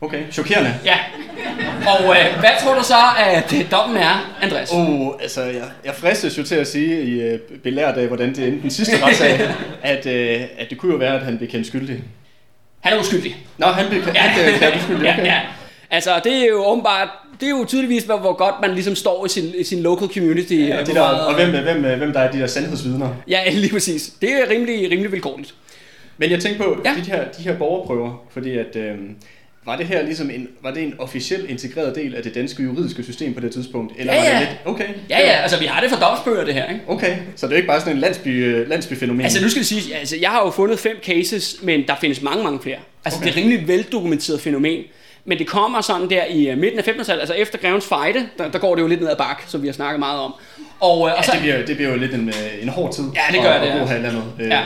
Okay, 0.00 0.22
chokerende. 0.32 0.74
Ja. 0.84 0.98
Og 1.86 2.16
øh, 2.16 2.38
hvad 2.40 2.50
tror 2.62 2.74
du 2.74 2.84
så, 2.84 2.94
at 3.18 3.52
øh, 3.52 3.70
dommen 3.70 3.96
er, 3.96 4.36
Andreas? 4.42 4.70
Oh, 4.72 5.08
altså, 5.20 5.42
jeg, 5.42 5.62
jeg 5.84 5.94
fristes 5.94 6.38
jo 6.38 6.42
til 6.42 6.54
at 6.54 6.66
sige 6.66 7.02
i 7.02 7.20
øh, 7.20 7.38
belært 7.62 7.98
af, 7.98 8.06
hvordan 8.06 8.34
det 8.34 8.48
endte 8.48 8.62
den 8.62 8.70
sidste 8.70 9.04
retssag, 9.04 9.40
at, 9.82 10.06
øh, 10.06 10.42
at 10.58 10.70
det 10.70 10.78
kunne 10.78 10.92
jo 10.92 10.98
være, 10.98 11.14
at 11.14 11.22
han 11.22 11.38
blev 11.38 11.50
kendt 11.50 11.66
skyldig. 11.66 12.02
Han 12.80 12.92
er 12.92 13.00
uskyldig. 13.00 13.36
Nå, 13.58 13.66
han 13.66 13.88
blev, 13.88 14.02
ja. 14.14 14.20
han 14.20 14.58
blev 14.60 14.68
uskyldig, 14.76 15.10
okay. 15.10 15.24
Ja, 15.24 15.34
ja. 15.34 15.40
Altså, 15.90 16.20
det 16.24 16.32
er 16.32 16.46
jo 16.46 16.64
åbenbart, 16.64 17.08
det 17.40 17.46
er 17.46 17.50
jo 17.50 17.64
tydeligvis, 17.68 18.04
hvor, 18.04 18.18
hvor 18.18 18.32
godt 18.32 18.54
man 18.60 18.70
ligesom 18.70 18.94
står 18.94 19.26
i 19.26 19.28
sin, 19.28 19.44
i 19.58 19.64
sin 19.64 19.82
local 19.82 20.08
community. 20.08 20.52
Ja, 20.52 20.74
hvor 20.74 20.84
de 20.84 20.94
der, 20.94 21.00
og 21.00 21.34
hvem, 21.34 21.50
hvem, 21.50 21.98
hvem 21.98 22.12
der 22.12 22.20
er 22.20 22.30
de 22.30 22.38
der 22.38 22.46
sandhedsvidner. 22.46 23.08
Ja, 23.28 23.40
lige 23.52 23.72
præcis. 23.72 24.12
Det 24.20 24.30
er 24.30 24.50
rimelig, 24.50 24.90
rimelig 24.90 25.12
vilkårligt. 25.12 25.54
Men 26.18 26.30
jeg 26.30 26.40
tænkte 26.40 26.64
på 26.64 26.80
ja. 26.84 26.94
de, 26.96 27.00
her, 27.00 27.24
de 27.38 27.42
her 27.42 27.58
borgerprøver, 27.58 28.24
fordi 28.30 28.58
at, 28.58 28.76
øh, 28.76 28.96
var 29.66 29.76
det 29.76 29.86
her 29.86 30.02
ligesom 30.02 30.30
en, 30.30 30.48
var 30.62 30.70
det 30.70 30.82
en 30.82 30.94
officiel 30.98 31.50
integreret 31.50 31.94
del 31.94 32.14
af 32.14 32.22
det 32.22 32.34
danske 32.34 32.62
juridiske 32.62 33.02
system 33.02 33.34
på 33.34 33.40
det 33.40 33.52
tidspunkt? 33.52 33.92
Eller 33.98 34.12
Ja, 34.14 34.18
var 34.18 34.24
det 34.26 34.32
ja. 34.34 34.38
lidt, 34.40 34.50
okay. 34.64 34.88
Ja, 35.10 35.18
ja, 35.20 35.42
altså 35.42 35.58
vi 35.58 35.66
har 35.66 35.80
det 35.80 35.90
for 35.90 35.96
domsbøger, 35.98 36.44
det 36.44 36.54
her, 36.54 36.68
ikke? 36.68 36.80
Okay, 36.88 37.16
så 37.36 37.46
det 37.46 37.52
er 37.52 37.56
ikke 37.56 37.68
bare 37.68 37.80
sådan 37.80 37.92
en 37.92 37.98
landsby, 38.00 38.28
øh, 38.28 38.68
landsbyfænomen? 38.68 39.20
Altså 39.24 39.42
nu 39.42 39.48
skal 39.48 39.60
det 39.60 39.66
sige, 39.68 39.96
altså 39.96 40.16
jeg 40.20 40.30
har 40.30 40.44
jo 40.44 40.50
fundet 40.50 40.78
fem 40.78 40.96
cases, 41.04 41.56
men 41.62 41.86
der 41.88 41.94
findes 42.00 42.22
mange, 42.22 42.44
mange 42.44 42.60
flere. 42.62 42.76
Altså 43.04 43.20
okay. 43.20 43.26
Det 43.32 43.36
er 43.36 43.40
rimelig 43.42 43.68
veldokumenteret 43.68 44.40
fænomen. 44.40 44.82
Men 45.24 45.38
det 45.38 45.46
kommer 45.46 45.80
sådan 45.80 46.10
der 46.10 46.24
i 46.24 46.48
øh, 46.48 46.58
midten 46.58 46.78
af 46.78 46.82
1500-tallet, 46.88 47.20
altså 47.20 47.34
efter 47.34 47.58
Grevens 47.58 47.86
Fejde, 47.86 48.26
der, 48.38 48.50
der 48.50 48.58
går 48.58 48.74
det 48.74 48.82
jo 48.82 48.86
lidt 48.86 49.00
ned 49.00 49.10
ad 49.10 49.16
bak, 49.16 49.42
som 49.46 49.62
vi 49.62 49.66
har 49.68 49.72
snakket 49.74 49.98
meget 49.98 50.20
om. 50.20 50.34
Og, 50.80 51.08
øh, 51.08 51.14
og 51.18 51.24
så, 51.24 51.30
ja, 51.32 51.36
det, 51.38 51.42
bliver, 51.42 51.66
det 51.66 51.76
bliver 51.76 51.90
jo 51.90 51.96
lidt 51.96 52.14
en, 52.14 52.28
øh, 52.28 52.34
en 52.62 52.68
hård 52.68 52.94
tid 52.94 53.04
Ja, 53.14 53.20
det 53.36 53.42
gør 53.42 53.50
at, 53.50 53.60
det, 53.62 53.68
at 53.68 53.74
ja. 53.76 53.80
bo 53.82 53.86
her 53.88 53.96
i 53.96 54.02
landet. 54.02 54.22
Øh, 54.40 54.48
Ja. 54.48 54.60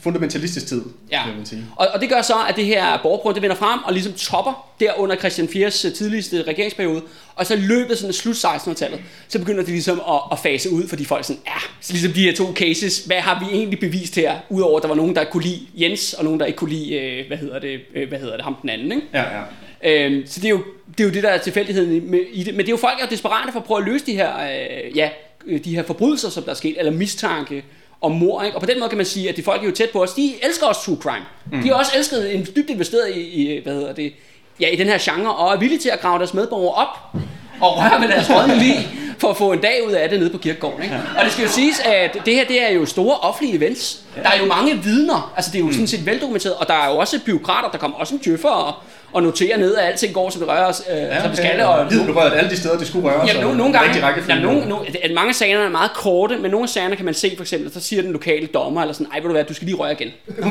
Fundamentalistisk 0.00 0.66
tid, 0.66 0.82
Ja. 1.10 1.22
kan 1.26 1.36
man 1.36 1.46
sige. 1.46 1.64
Og, 1.76 1.88
og 1.94 2.00
det 2.00 2.08
gør 2.08 2.22
så, 2.22 2.34
at 2.48 2.56
det 2.56 2.64
her 2.64 2.98
borgerprøve, 3.02 3.34
det 3.34 3.42
vender 3.42 3.56
frem 3.56 3.80
og 3.84 3.92
ligesom 3.92 4.12
topper 4.12 4.72
der 4.80 4.92
under 4.98 5.16
Christian 5.16 5.46
4's 5.48 5.96
tidligste 5.96 6.42
regeringsperiode. 6.42 7.02
Og 7.36 7.46
så 7.46 7.56
løbet 7.56 7.98
sådan 7.98 8.12
slut 8.12 8.34
1600-tallet, 8.44 9.00
så 9.28 9.38
begynder 9.38 9.60
det 9.62 9.72
ligesom 9.72 10.00
at, 10.08 10.20
at 10.32 10.38
fase 10.38 10.70
ud, 10.70 10.88
fordi 10.88 11.04
folk 11.04 11.24
sådan, 11.24 11.42
ja, 11.46 11.58
så 11.80 11.92
ligesom 11.92 12.12
de 12.12 12.20
her 12.22 12.34
to 12.34 12.52
cases, 12.54 12.98
hvad 12.98 13.20
har 13.20 13.44
vi 13.48 13.56
egentlig 13.56 13.80
bevist 13.80 14.14
her? 14.14 14.38
Udover 14.48 14.76
at 14.76 14.82
der 14.82 14.88
var 14.88 14.94
nogen, 14.96 15.14
der 15.16 15.24
kunne 15.24 15.42
lide 15.42 15.60
Jens, 15.74 16.12
og 16.12 16.24
nogen, 16.24 16.40
der 16.40 16.46
ikke 16.46 16.56
kunne 16.56 16.70
lide, 16.70 16.94
øh, 16.94 17.26
hvad 17.26 17.36
hedder 17.36 17.58
det, 17.58 17.80
øh, 17.94 18.08
hvad 18.08 18.18
hedder 18.18 18.34
det, 18.36 18.44
ham 18.44 18.56
den 18.62 18.70
anden, 18.70 18.92
ikke? 18.92 19.06
Ja, 19.14 19.22
ja. 19.38 19.42
Øhm, 19.84 20.26
så 20.26 20.40
det 20.40 20.46
er, 20.46 20.50
jo, 20.50 20.62
det 20.98 21.04
er 21.04 21.08
jo 21.08 21.14
det, 21.14 21.22
der 21.22 21.28
er 21.28 21.38
tilfældigheden 21.38 22.14
i, 22.32 22.42
det. 22.42 22.54
Men 22.54 22.60
det 22.60 22.68
er 22.68 22.72
jo 22.72 22.76
folk, 22.76 22.98
der 22.98 23.04
er 23.04 23.08
desperate 23.08 23.52
for 23.52 23.60
at 23.60 23.64
prøve 23.66 23.78
at 23.80 23.86
løse 23.86 24.06
de 24.06 24.12
her, 24.12 24.38
øh, 24.38 24.96
ja, 24.96 25.08
øh, 25.46 25.64
de 25.64 25.74
her 25.74 25.82
forbrydelser, 25.82 26.30
som 26.30 26.42
der 26.42 26.50
er 26.50 26.54
sket, 26.54 26.78
eller 26.78 26.92
mistanke 26.92 27.64
om 28.00 28.12
mor. 28.12 28.42
Ikke? 28.42 28.56
Og 28.56 28.60
på 28.60 28.66
den 28.66 28.78
måde 28.78 28.88
kan 28.88 28.96
man 28.96 29.06
sige, 29.06 29.28
at 29.28 29.36
de 29.36 29.42
folk 29.42 29.62
er 29.62 29.66
jo 29.66 29.72
tæt 29.72 29.90
på 29.90 30.02
os. 30.02 30.12
De 30.12 30.34
elsker 30.42 30.66
også 30.66 30.80
true 30.80 30.96
crime. 31.00 31.24
Mm. 31.52 31.62
De 31.62 31.68
har 31.68 31.74
også 31.74 31.92
elsket 31.96 32.34
en 32.34 32.46
dybt 32.56 32.70
investeret 32.70 33.16
i, 33.16 33.20
i, 33.20 33.62
hvad 33.62 33.74
hedder 33.74 33.92
det, 33.92 34.12
ja, 34.60 34.68
i 34.68 34.76
den 34.76 34.86
her 34.86 34.98
genre, 35.00 35.34
og 35.34 35.54
er 35.54 35.58
villige 35.58 35.78
til 35.78 35.88
at 35.88 36.00
grave 36.00 36.18
deres 36.18 36.34
medborgere 36.34 36.74
op 36.74 37.20
og 37.60 37.76
røre 37.76 38.00
ved 38.00 38.08
deres 38.08 38.30
rådne 38.30 38.58
lige 38.58 38.88
for 39.18 39.28
at 39.28 39.36
få 39.36 39.52
en 39.52 39.60
dag 39.60 39.86
ud 39.86 39.92
af 39.92 40.08
det 40.08 40.18
nede 40.18 40.30
på 40.30 40.38
kirkegården. 40.38 40.82
Ikke? 40.82 41.00
Og 41.18 41.24
det 41.24 41.32
skal 41.32 41.44
jo 41.44 41.50
siges, 41.50 41.80
at 41.80 42.16
det 42.26 42.34
her 42.34 42.44
det 42.44 42.62
er 42.62 42.68
jo 42.68 42.86
store 42.86 43.16
offentlige 43.16 43.56
events. 43.56 44.00
Der 44.22 44.28
er 44.30 44.38
jo 44.38 44.46
mange 44.46 44.82
vidner, 44.82 45.32
altså 45.36 45.50
det 45.52 45.60
er 45.60 45.64
jo 45.64 45.72
sådan 45.72 45.86
set 45.86 46.06
veldokumenteret, 46.06 46.54
og 46.54 46.68
der 46.68 46.74
er 46.74 46.90
jo 46.90 46.98
også 46.98 47.20
byråkrater, 47.24 47.70
der 47.70 47.78
kommer 47.78 47.98
også 47.98 48.14
en 48.14 48.20
djøffer 48.24 48.48
og, 48.48 48.74
og 49.16 49.22
noterer 49.22 49.56
ned, 49.58 49.76
at 49.76 49.86
alting 49.86 50.14
går, 50.14 50.30
som 50.30 50.40
det 50.40 50.48
rører, 50.50 50.68
øh, 50.90 50.96
ja, 50.98 51.20
som 51.20 51.28
det 51.30 51.38
skal. 51.38 51.60
Og, 51.60 51.86
Livet 51.90 52.06
berørt 52.06 52.32
alle 52.32 52.50
de 52.50 52.56
steder, 52.56 52.78
det 52.78 52.86
skulle 52.86 53.08
røre 53.08 53.26
Jamen, 53.26 53.42
nogle, 53.42 53.58
nogle 53.58 53.72
gange, 53.78 54.06
jamen, 54.28 54.42
nogle, 54.44 54.68
nogle, 54.68 54.86
at 55.04 55.10
mange 55.14 55.28
af 55.28 55.34
sagerne 55.34 55.64
er 55.64 55.68
meget 55.68 55.90
korte, 55.94 56.36
men 56.36 56.50
nogle 56.50 56.64
af 56.64 56.68
sagerne 56.68 56.96
kan 56.96 57.04
man 57.04 57.14
se, 57.14 57.32
for 57.36 57.44
eksempel, 57.44 57.72
så 57.72 57.80
siger 57.80 58.02
den 58.02 58.12
lokale 58.12 58.46
dommer, 58.46 58.80
eller 58.80 58.94
sådan, 58.94 59.06
ej, 59.12 59.20
vil 59.20 59.28
du 59.28 59.32
være, 59.34 59.42
du 59.42 59.54
skal 59.54 59.66
lige 59.66 59.76
røre 59.76 59.92
igen. 59.92 60.10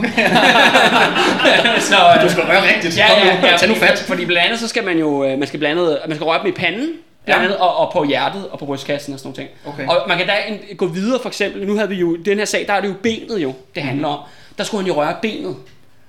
så, 1.90 1.96
øh, 2.16 2.24
Du 2.24 2.30
skal 2.30 2.44
røre 2.44 2.74
rigtigt. 2.76 2.98
ja, 2.98 3.08
Kom 3.10 3.18
ja, 3.28 3.42
nu, 3.42 3.48
ja, 3.48 3.58
Tag 3.58 3.70
nu 3.70 3.76
fat. 3.76 4.00
fordi 4.08 4.26
blandt 4.26 4.46
andet, 4.46 4.60
så 4.60 4.68
skal 4.68 4.84
man 4.86 4.98
jo, 4.98 5.26
øh, 5.26 5.40
man 5.40 5.48
skal 5.48 5.60
blandt 5.60 5.80
andet, 5.82 6.00
man 6.08 6.16
skal 6.18 6.26
røre 6.26 6.40
dem 6.40 6.48
i 6.48 6.52
panden, 6.52 6.90
blandt 7.26 7.44
Ja. 7.52 7.56
og, 7.56 7.76
og, 7.78 7.94
på 7.94 8.04
hjertet, 8.04 8.48
og 8.52 8.60
på 8.60 8.66
brystkassen 8.66 9.14
og 9.14 9.20
sådan 9.20 9.28
nogle 9.28 9.50
ting. 9.74 9.74
Okay. 9.74 9.88
Og 9.96 10.08
man 10.08 10.18
kan 10.18 10.28
da 10.28 10.34
gå 10.78 10.86
videre, 10.88 11.20
for 11.22 11.30
eksempel, 11.30 11.68
nu 11.68 11.76
havde 11.76 11.90
vi 11.90 11.96
jo, 11.96 12.16
den 12.16 12.38
her 12.38 12.46
sag, 12.46 12.66
der 12.68 12.74
er 12.74 12.82
det 12.82 12.88
jo 12.88 12.94
benet 13.04 13.38
jo, 13.44 13.54
det 13.76 13.84
handler 13.84 14.08
om. 14.08 14.20
Der 14.58 14.64
skulle 14.64 14.84
han 14.84 14.88
jo 14.94 15.02
røre 15.02 15.16
benet. 15.22 15.56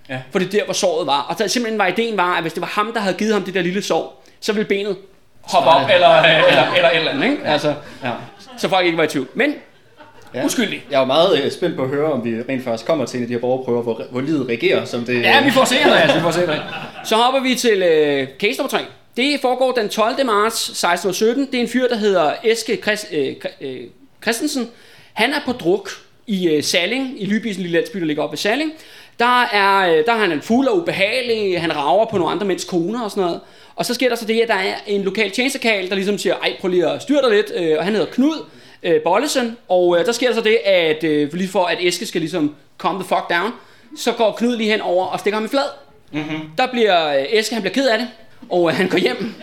Ja. 0.09 0.19
For 0.33 0.39
det 0.39 0.47
er 0.47 0.51
der, 0.51 0.65
hvor 0.65 0.75
såret 0.75 1.07
var. 1.07 1.21
Og 1.23 1.39
der 1.39 1.47
simpelthen 1.47 1.79
var 1.79 1.87
ideen 1.87 2.17
var, 2.17 2.35
at 2.37 2.43
hvis 2.43 2.53
det 2.53 2.61
var 2.61 2.67
ham, 2.67 2.93
der 2.95 3.01
havde 3.01 3.17
givet 3.17 3.33
ham 3.33 3.43
det 3.43 3.55
der 3.55 3.63
lille 3.63 3.83
sår, 3.83 4.25
så 4.41 4.53
ville 4.53 4.69
benet 4.69 4.97
hoppe 5.43 5.71
op, 5.71 5.91
eller, 5.95 6.09
eller, 6.09 6.47
eller, 6.47 6.73
eller 6.75 6.91
et 6.91 6.97
eller 6.97 7.11
andet, 7.11 7.25
ikke? 7.31 7.45
Altså, 7.45 7.75
Ja. 8.05 8.11
så 8.59 8.69
folk 8.69 8.87
ikke 8.87 8.99
var 8.99 9.05
i 9.05 9.09
tvivl. 9.09 9.29
Men 9.35 9.55
Ja. 10.35 10.45
uskyldig. 10.45 10.85
Jeg 10.91 11.01
er 11.01 11.05
meget 11.05 11.43
øh, 11.45 11.51
spændt 11.53 11.77
på 11.77 11.83
at 11.83 11.89
høre, 11.89 12.13
om 12.13 12.25
vi 12.25 12.31
rent 12.49 12.65
faktisk 12.65 12.87
kommer 12.87 13.07
til 13.07 13.17
en 13.17 13.23
af 13.23 13.29
de 13.29 13.35
her 13.35 13.41
borgerprøver, 13.41 13.83
hvor, 13.83 14.03
hvor 14.11 14.21
livet 14.21 14.49
reagerer, 14.49 14.85
som 14.85 15.05
det... 15.05 15.23
Ja, 15.23 15.45
vi 15.45 15.51
får 15.51 15.65
se, 15.65 15.79
Andreas, 15.79 16.15
vi 16.17 16.21
får 16.21 16.31
se 16.31 16.41
det. 16.47 16.63
Så 17.05 17.17
hopper 17.17 17.41
vi 17.41 17.55
til 17.55 17.83
øh, 17.83 18.29
case 18.41 18.59
nummer 18.59 18.71
3. 18.71 18.79
Det 19.17 19.39
foregår 19.43 19.73
den 19.73 19.89
12. 19.89 20.27
marts 20.27 20.69
1617. 20.69 21.47
Det 21.47 21.55
er 21.55 21.61
en 21.63 21.69
fyr, 21.69 21.89
der 21.89 21.97
hedder 21.97 22.33
Eske 22.45 22.77
Chris, 22.83 23.07
øh, 23.13 23.35
øh, 23.61 23.77
Christensen. 24.23 24.69
Han 25.13 25.33
er 25.33 25.41
på 25.47 25.53
druk 25.53 25.91
i 26.27 26.49
øh, 26.49 26.63
Salling, 26.63 27.23
i 27.23 27.27
Lybis, 27.27 27.57
en 27.57 27.63
lille 27.63 27.79
landsby, 27.79 27.99
der 28.01 28.07
ligger 28.07 28.23
oppe 28.23 28.33
ved 28.33 28.39
Salling. 28.39 28.73
Der 29.19 29.43
er, 29.43 29.91
øh, 29.91 30.05
der 30.07 30.13
er 30.13 30.19
han 30.19 30.33
en 30.33 30.43
fuld 30.43 30.69
og 30.69 30.77
ubehagelig, 30.77 31.61
han 31.61 31.77
rager 31.77 32.07
på 32.07 32.19
nogle 32.19 32.33
andre 32.33 32.47
mænds 32.47 32.65
koner 32.65 33.03
og 33.05 33.11
sådan 33.11 33.25
noget. 33.25 33.41
Og 33.77 33.87
så 33.87 33.95
sker 33.95 34.09
der 34.09 34.17
så 34.17 34.25
det, 34.25 34.41
at 34.41 34.49
der 34.49 34.55
er 34.55 34.75
en 34.87 35.03
lokal 35.03 35.31
tjenestekal, 35.31 35.89
der 35.89 35.95
ligesom 35.95 36.19
siger, 36.19 36.35
ej, 36.35 36.57
prøv 36.61 36.69
lige 36.69 36.89
at 36.91 37.03
styre 37.03 37.23
dig 37.23 37.31
lidt. 37.31 37.53
Øh, 37.57 37.79
og 37.79 37.85
han 37.85 37.93
hedder 37.95 38.07
Knud 38.13 38.45
øh, 38.83 39.01
Bollesen, 39.03 39.57
og 39.69 39.99
øh, 39.99 40.07
der 40.07 40.13
sker 40.13 40.29
der 40.29 40.35
så 40.35 40.41
det, 40.41 40.59
at 40.65 41.05
øh, 41.05 41.35
lige 41.35 41.49
for 41.49 41.65
at 41.65 41.79
Eske 41.81 42.07
skal 42.07 42.21
ligesom 42.21 42.55
calm 42.83 42.95
the 42.95 43.05
fuck 43.05 43.31
down, 43.31 43.53
så 43.97 44.13
går 44.13 44.33
Knud 44.39 44.57
lige 44.57 44.71
hen 44.71 44.81
over 44.81 45.07
og 45.07 45.21
stikker 45.21 45.37
ham 45.37 45.45
i 45.45 45.49
flad. 45.49 45.65
Mm-hmm. 46.13 46.41
Der 46.59 46.67
bliver 46.67 47.19
øh, 47.19 47.25
Eske, 47.29 47.55
han 47.55 47.63
bliver 47.63 47.75
ked 47.75 47.89
af 47.89 47.99
det, 47.99 48.09
og 48.51 48.71
øh, 48.71 48.77
han 48.77 48.89
går 48.89 48.99
hjem. 48.99 49.35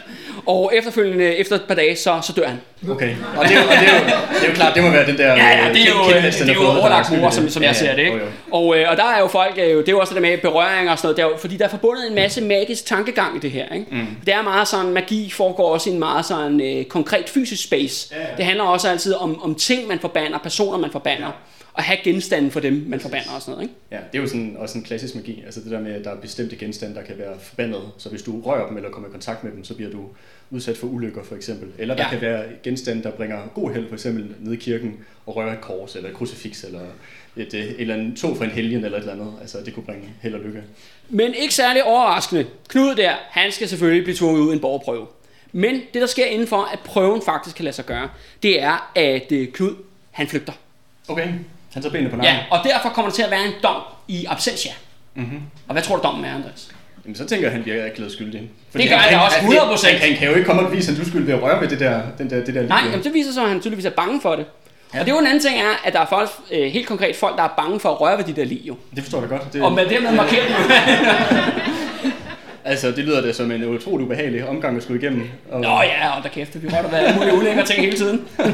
Og 0.45 0.71
efterfølgende, 0.75 1.35
efter 1.35 1.55
et 1.55 1.61
par 1.67 1.75
dage, 1.75 1.95
så, 1.95 2.19
så 2.23 2.33
dør 2.33 2.47
han. 2.47 2.61
Okay, 2.91 3.15
og 3.37 3.45
det, 3.47 3.55
er 3.55 3.61
jo, 3.61 3.67
og 3.69 3.75
det, 3.75 3.87
er 3.89 3.99
jo, 3.99 4.05
det 4.33 4.43
er 4.43 4.47
jo 4.47 4.53
klart, 4.53 4.75
det 4.75 4.83
må 4.83 4.89
være 4.89 5.05
den 5.05 5.17
der... 5.17 5.27
Ja, 5.27 5.47
ja, 5.47 5.67
øh, 5.69 5.73
det 5.73 5.81
er 5.81 5.85
jo, 5.89 6.03
kæmpe 6.03 6.27
øh, 6.27 6.33
det 6.33 6.49
er 6.49 6.53
jo 6.53 6.67
overlagt 6.67 7.17
mor, 7.17 7.29
som, 7.29 7.49
som 7.49 7.61
Ja, 7.61 7.67
jeg 7.67 7.75
ser 7.75 7.85
ja, 7.85 7.95
det. 7.95 8.07
jo, 8.07 8.13
Ikke? 8.13 8.17
jo. 8.25 8.31
Og, 8.51 8.77
øh, 8.77 8.85
og 8.91 8.97
der 8.97 9.03
er 9.03 9.19
jo 9.19 9.27
folk, 9.27 9.53
øh, 9.57 9.63
det 9.77 9.87
er 9.87 9.91
jo 9.91 9.99
også 9.99 10.13
det 10.15 10.23
der 10.23 10.29
med 10.29 10.37
berøringer 10.37 10.91
og 10.91 10.97
sådan 10.97 11.05
noget, 11.07 11.17
der, 11.17 11.23
er 11.25 11.27
jo- 11.29 11.37
fordi 11.37 11.57
der 11.57 11.65
er 11.65 11.69
forbundet 11.69 12.07
en 12.09 12.15
masse 12.15 12.41
magisk 12.41 12.85
tankegang 12.85 13.35
i 13.35 13.39
det 13.39 13.51
her. 13.51 13.65
Ikke? 13.73 13.85
Mm. 13.91 14.07
Det 14.25 14.33
er 14.33 14.41
meget 14.41 14.67
sådan, 14.67 14.91
magi 14.93 15.31
foregår 15.31 15.73
også 15.73 15.89
i 15.89 15.93
en 15.93 15.99
meget 15.99 16.25
sådan 16.25 16.61
øh, 16.61 16.85
konkret 16.85 17.29
fysisk 17.29 17.63
space. 17.63 18.07
Ja, 18.15 18.21
ja. 18.21 18.25
Det 18.37 18.45
handler 18.45 18.63
også 18.63 18.89
altid 18.89 19.13
om, 19.13 19.43
om 19.43 19.55
ting, 19.55 19.87
man 19.87 19.99
forbander, 19.99 20.37
personer, 20.37 20.77
man 20.77 20.91
forbander. 20.91 21.27
Og 21.73 21.83
have 21.83 21.97
genstanden 22.03 22.51
for 22.51 22.59
dem, 22.59 22.85
man 22.87 22.99
forbander 22.99 23.31
og 23.35 23.41
sådan 23.41 23.51
noget. 23.51 23.63
Ikke? 23.63 23.75
Ja, 23.91 23.97
det 24.11 24.17
er 24.17 24.21
jo 24.21 24.27
sådan, 24.27 24.55
også 24.59 24.77
en 24.77 24.83
klassisk 24.83 25.15
magi. 25.15 25.41
Altså 25.45 25.59
det 25.61 25.71
der 25.71 25.79
med, 25.81 25.91
at 25.93 26.05
der 26.05 26.11
er 26.11 26.15
bestemte 26.15 26.55
genstande, 26.55 26.95
der 26.95 27.01
kan 27.03 27.17
være 27.17 27.33
forbandet. 27.41 27.81
Så 27.97 28.09
hvis 28.09 28.21
du 28.21 28.41
rører 28.41 28.67
dem 28.67 28.77
eller 28.77 28.89
kommer 28.89 29.09
i 29.09 29.11
kontakt 29.11 29.43
med 29.43 29.51
dem, 29.51 29.63
så 29.63 29.73
bliver 29.75 29.91
du 29.91 30.05
udsat 30.51 30.77
for 30.77 30.87
ulykker 30.87 31.23
for 31.23 31.35
eksempel. 31.35 31.67
Eller 31.77 31.95
der 31.95 32.03
Ja. 32.03 32.09
kan 32.09 32.21
være 32.21 32.43
genstande, 32.63 33.03
der 33.03 33.11
bringer 33.11 33.47
god 33.55 33.73
held, 33.73 33.87
for 33.87 33.95
eksempel 33.95 34.35
nede 34.39 34.55
i 34.55 34.59
kirken 34.59 34.93
og 35.25 35.35
rører 35.35 35.53
et 35.53 35.61
kors 35.61 35.95
eller 35.95 36.09
et 36.09 36.15
krucifix 36.15 36.63
eller 36.63 36.81
et, 37.37 37.53
øh, 37.53 37.65
eller 37.77 37.95
en 37.95 38.15
tog 38.15 38.37
for 38.37 38.43
en 38.43 38.49
helgen 38.51 38.85
eller 38.85 38.97
et 38.97 39.01
eller 39.01 39.13
andet. 39.13 39.33
Altså 39.41 39.57
det 39.65 39.73
kunne 39.73 39.83
bringe 39.85 40.09
held 40.21 40.33
og 40.33 40.39
lykke. 40.41 40.63
Men 41.09 41.33
ikke 41.33 41.53
særlig 41.53 41.83
overraskende. 41.83 42.45
Knud 42.67 42.95
der, 42.95 43.11
han 43.29 43.51
skal 43.51 43.67
selvfølgelig 43.69 44.03
blive 44.03 44.15
tvunget 44.17 44.41
ud 44.41 44.51
i 44.51 44.53
en 44.55 44.59
borgerprøve. 44.61 45.05
Men 45.51 45.75
det, 45.93 46.01
der 46.01 46.07
sker 46.07 46.25
inden 46.25 46.47
for, 46.47 46.69
at 46.73 46.79
prøven 46.79 47.21
faktisk 47.25 47.55
kan 47.55 47.63
lade 47.65 47.75
sig 47.75 47.85
gøre, 47.85 48.09
det 48.43 48.61
er, 48.61 48.91
at 48.95 49.31
øh, 49.31 49.47
Knud, 49.47 49.75
han 50.11 50.27
flygter. 50.27 50.53
Okay, 51.07 51.27
han 51.73 51.81
tager 51.83 51.91
benene 51.91 52.09
på 52.09 52.15
nakken. 52.15 52.35
Ja, 52.35 52.57
og 52.57 52.59
derfor 52.63 52.89
kommer 52.89 53.09
der 53.09 53.15
til 53.15 53.23
at 53.23 53.31
være 53.31 53.45
en 53.45 53.53
dom 53.63 53.81
i 54.07 54.25
absentia. 54.25 54.71
Mm-hmm. 55.15 55.39
Og 55.67 55.73
hvad 55.73 55.83
tror 55.83 55.95
du 55.95 56.03
dommen 56.03 56.25
er, 56.25 56.35
Andreas? 56.35 56.69
Jamen, 57.05 57.15
så 57.15 57.25
tænker 57.25 57.43
jeg, 57.43 57.47
at 57.47 57.53
han 57.53 57.63
bliver 57.63 57.83
erklæret 57.83 58.11
skyldig. 58.11 58.41
Det 58.73 58.89
gør 58.89 58.95
han 58.95 59.13
da 59.13 59.19
også 59.19 59.37
100%. 59.37 59.91
Han, 59.91 59.99
han 60.09 60.17
kan 60.17 60.27
jo 60.27 60.33
ikke 60.35 60.45
komme 60.45 60.61
og 60.61 60.69
bevise 60.69 60.91
hans 60.91 61.07
uskyld 61.07 61.25
ved 61.25 61.33
at 61.33 61.41
røre 61.41 61.61
ved 61.61 61.67
det 61.67 61.79
der, 61.79 62.01
den 62.17 62.29
der, 62.29 62.45
det 62.45 62.55
der 62.55 62.67
Nej, 62.67 62.81
jamen, 62.85 63.03
det 63.03 63.13
viser 63.13 63.31
sig, 63.31 63.43
at 63.43 63.49
han 63.49 63.59
tydeligvis 63.59 63.85
er 63.85 63.89
bange 63.89 64.21
for 64.21 64.35
det. 64.35 64.45
Ja. 64.93 64.99
Og 64.99 65.05
det 65.05 65.11
er 65.11 65.15
jo 65.15 65.19
en 65.19 65.27
anden 65.27 65.41
ting 65.41 65.59
er, 65.59 65.81
at 65.83 65.93
der 65.93 65.99
er 65.99 66.05
folk, 66.05 66.29
øh, 66.51 66.71
helt 66.71 66.87
konkret 66.87 67.15
folk, 67.15 67.37
der 67.37 67.43
er 67.43 67.53
bange 67.57 67.79
for 67.79 67.89
at 67.89 68.01
røre 68.01 68.17
ved 68.17 68.23
de 68.25 68.33
der 68.33 68.45
lige 68.45 68.61
jo. 68.63 68.75
Det 68.95 69.03
forstår 69.03 69.19
jeg 69.19 69.29
godt. 69.29 69.53
Det, 69.53 69.61
Og 69.61 69.71
med 69.71 69.85
dermed 69.85 70.11
markerer 70.11 70.45
de 70.47 70.53
jo. 70.53 70.57
Altså, 72.65 72.87
det 72.87 72.97
lyder 72.97 73.21
det 73.21 73.35
som 73.35 73.51
en 73.51 73.63
utrolig 73.63 74.05
ubehagelig 74.05 74.47
omgang 74.47 74.77
at 74.77 74.83
skulle 74.83 75.01
igennem. 75.01 75.29
Og, 75.51 75.61
Nå 75.61 75.81
ja, 75.81 76.17
og 76.17 76.23
der 76.23 76.29
kæft, 76.29 76.63
vi 76.63 76.67
har 76.67 76.87
være 76.87 77.15
mulige 77.15 77.33
ulængere 77.33 77.65
ting 77.65 77.81
hele 77.81 77.97
tiden. 77.97 78.27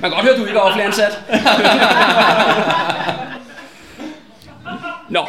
Man 0.00 0.10
kan 0.10 0.10
godt 0.10 0.22
høre, 0.22 0.32
at 0.32 0.38
du 0.40 0.46
ikke 0.46 0.58
er 0.58 0.62
offentlig 0.62 0.86
ansat. 0.86 1.20
Nå, 5.10 5.26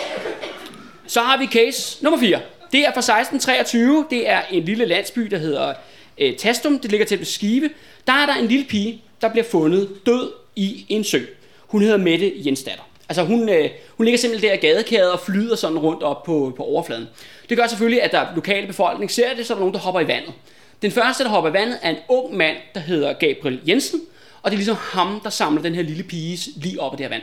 så 1.08 1.22
har 1.22 1.38
vi 1.38 1.46
case 1.48 2.04
nummer 2.04 2.20
4. 2.20 2.40
Det 2.72 2.80
er 2.80 2.92
fra 2.94 3.00
1623. 3.00 4.06
Det 4.10 4.30
er 4.30 4.42
en 4.52 4.64
lille 4.64 4.86
landsby, 4.86 5.22
der 5.22 5.38
hedder 5.38 5.74
øh, 6.18 6.36
Tastum. 6.38 6.80
Det 6.80 6.92
ligger 6.92 7.06
til 7.06 7.20
ved 7.20 7.26
Skive. 7.26 7.70
Der 8.08 8.14
er 8.14 8.26
der 8.26 8.36
en 8.36 8.48
lille 8.48 8.66
pige, 8.66 9.02
der 9.22 9.30
bliver 9.30 9.46
fundet 9.52 9.90
død 10.06 10.32
i 10.56 10.86
en 10.90 11.04
sø. 11.04 11.20
Hun 11.68 11.82
hedder 11.82 11.98
Mette 11.98 12.32
Jensdatter. 12.46 12.84
Altså 13.10 13.24
hun, 13.24 13.50
øh, 13.50 13.70
hun 13.98 14.06
ligger 14.06 14.18
simpelthen 14.20 14.50
der 14.50 14.56
i 14.56 14.60
gadekæret 14.60 15.12
og 15.12 15.20
flyder 15.20 15.56
sådan 15.56 15.78
rundt 15.78 16.04
op 16.04 16.24
på, 16.24 16.54
på 16.58 16.64
overfladen. 16.64 17.08
Det 17.50 17.58
gør 17.58 17.68
selvfølgelig, 17.68 18.02
at 18.04 18.12
der 18.12 18.26
lokale 18.36 18.68
befolkning 18.68 19.12
ser 19.12 19.36
det, 19.36 19.46
så 19.46 19.54
er 19.54 19.56
der 19.56 19.60
nogen, 19.60 19.74
der 19.74 19.80
hopper 19.80 20.02
i 20.02 20.08
vandet. 20.08 20.34
Den 20.82 20.92
første, 20.92 21.24
der 21.24 21.30
hopper 21.30 21.50
i 21.50 21.54
vandet, 21.54 21.80
er 21.82 21.90
en 21.90 21.98
ung 22.10 22.38
mand, 22.38 22.58
der 22.74 22.80
hedder 22.80 23.14
Gabriel 23.14 23.60
Jensen. 23.68 24.02
Og 24.42 24.52
det 24.52 24.56
er 24.56 24.58
ligesom 24.58 24.78
ham, 24.80 25.20
der 25.24 25.30
samler 25.30 25.62
den 25.62 25.76
her 25.76 25.82
lille 25.82 26.04
piges 26.04 26.50
lige 26.56 26.82
op 26.82 26.92
af 26.92 26.98
det 26.98 27.06
her 27.06 27.10
vand. 27.12 27.22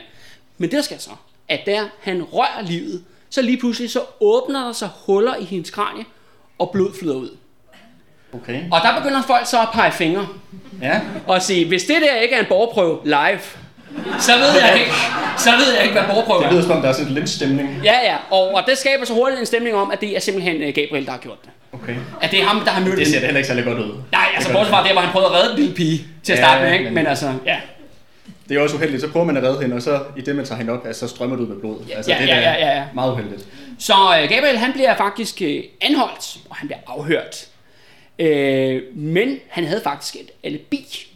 Men 0.57 0.69
det 0.69 0.77
der 0.77 0.83
sker 0.83 0.97
så, 0.97 1.09
at 1.49 1.59
der 1.65 1.83
han 1.99 2.23
rører 2.23 2.61
livet, 2.65 3.03
så 3.29 3.41
lige 3.41 3.57
pludselig 3.57 3.91
så 3.91 4.01
åbner 4.19 4.65
der 4.65 4.71
sig 4.73 4.89
huller 5.05 5.35
i 5.35 5.43
hendes 5.43 5.69
kranie, 5.69 6.05
og 6.59 6.69
blod 6.71 6.93
flyder 6.99 7.15
ud. 7.15 7.29
Okay. 8.33 8.63
Og 8.71 8.79
der 8.83 8.97
begynder 9.01 9.21
folk 9.21 9.47
så 9.47 9.61
at 9.61 9.67
pege 9.73 9.91
fingre 9.91 10.27
Ja. 10.81 11.01
og 11.27 11.41
sige, 11.41 11.67
hvis 11.67 11.83
det 11.83 11.95
der 12.01 12.15
ikke 12.15 12.35
er 12.35 12.39
en 12.39 12.45
borgerprøve 12.49 12.99
live, 13.03 13.39
så 14.19 14.31
ved 14.37 14.61
jeg 14.61 14.79
ikke, 14.79 14.91
så 15.37 15.49
ved 15.51 15.73
jeg 15.75 15.83
ikke, 15.83 15.93
hvad 15.93 16.03
borgerprøve 16.09 16.39
Det 16.39 16.47
er. 16.47 16.51
lyder 16.51 16.61
som 16.61 16.71
om, 16.71 16.81
der 16.81 16.89
er 16.89 16.93
sådan 16.93 17.07
en 17.07 17.13
lynch-stemning. 17.13 17.81
Ja, 17.83 17.93
ja, 18.03 18.15
og, 18.31 18.53
og 18.55 18.63
det 18.67 18.77
skaber 18.77 19.05
så 19.05 19.13
hurtigt 19.13 19.39
en 19.39 19.45
stemning 19.45 19.75
om, 19.75 19.91
at 19.91 20.01
det 20.01 20.15
er 20.15 20.19
simpelthen 20.19 20.55
øh, 20.55 20.67
Gabriel, 20.73 21.05
der 21.05 21.11
har 21.11 21.19
gjort 21.19 21.41
det. 21.43 21.49
Okay. 21.73 21.95
At 22.21 22.31
det 22.31 22.39
er 22.41 22.43
ham, 22.45 22.61
der 22.63 22.71
har 22.71 22.81
mødt 22.85 22.97
Det 22.97 23.07
ser 23.07 23.19
da 23.19 23.25
heller 23.25 23.37
ikke 23.37 23.47
særlig 23.47 23.63
godt 23.65 23.79
ud. 23.79 23.91
Nej, 24.11 24.25
altså 24.35 24.47
Det 24.49 24.55
bortset 24.57 24.73
fra 24.73 24.83
det, 24.83 24.91
hvor 24.91 25.01
han 25.01 25.11
prøvede 25.11 25.29
at 25.29 25.35
redde 25.35 25.49
den 25.49 25.59
lille 25.59 25.75
pige 25.75 26.05
til 26.23 26.33
at 26.33 26.39
Ja, 26.39 26.43
starte 26.43 26.63
med, 26.63 26.73
ikke? 26.73 26.83
men- 26.85 26.93
Men 26.93 27.07
altså, 27.07 27.33
ja. 27.45 27.55
Det 28.49 28.57
er 28.57 28.61
også 28.61 28.75
uheldigt. 28.75 29.01
Så 29.01 29.09
prøver 29.11 29.25
man 29.25 29.37
at 29.37 29.43
redde 29.43 29.61
hende, 29.61 29.75
og 29.75 29.81
så 29.81 29.99
i 30.17 30.21
det, 30.21 30.35
man 30.35 30.45
tager 30.45 30.57
hende 30.59 30.73
op, 30.73 30.85
altså, 30.87 31.07
så 31.07 31.15
strømmer 31.15 31.35
det 31.35 31.43
ud 31.43 31.47
med 31.47 31.55
blod. 31.59 31.77
Altså, 31.95 32.11
ja, 32.11 32.17
det 32.21 32.27
ja, 32.27 32.35
er 32.35 32.41
ja, 32.41 32.67
ja, 32.67 32.75
ja. 32.77 32.83
meget 32.93 33.11
uheldigt. 33.11 33.45
Så 33.79 33.93
øh, 33.93 34.29
Gabriel, 34.29 34.57
han 34.57 34.71
bliver 34.73 34.95
faktisk 34.97 35.41
øh, 35.41 35.63
anholdt, 35.81 36.37
og 36.49 36.55
han 36.55 36.67
bliver 36.67 36.79
afhørt. 36.87 37.45
Øh, 38.19 38.81
men 38.95 39.37
han 39.49 39.63
havde 39.65 39.81
faktisk 39.83 40.15
et 40.15 40.29
alibi 40.43 41.07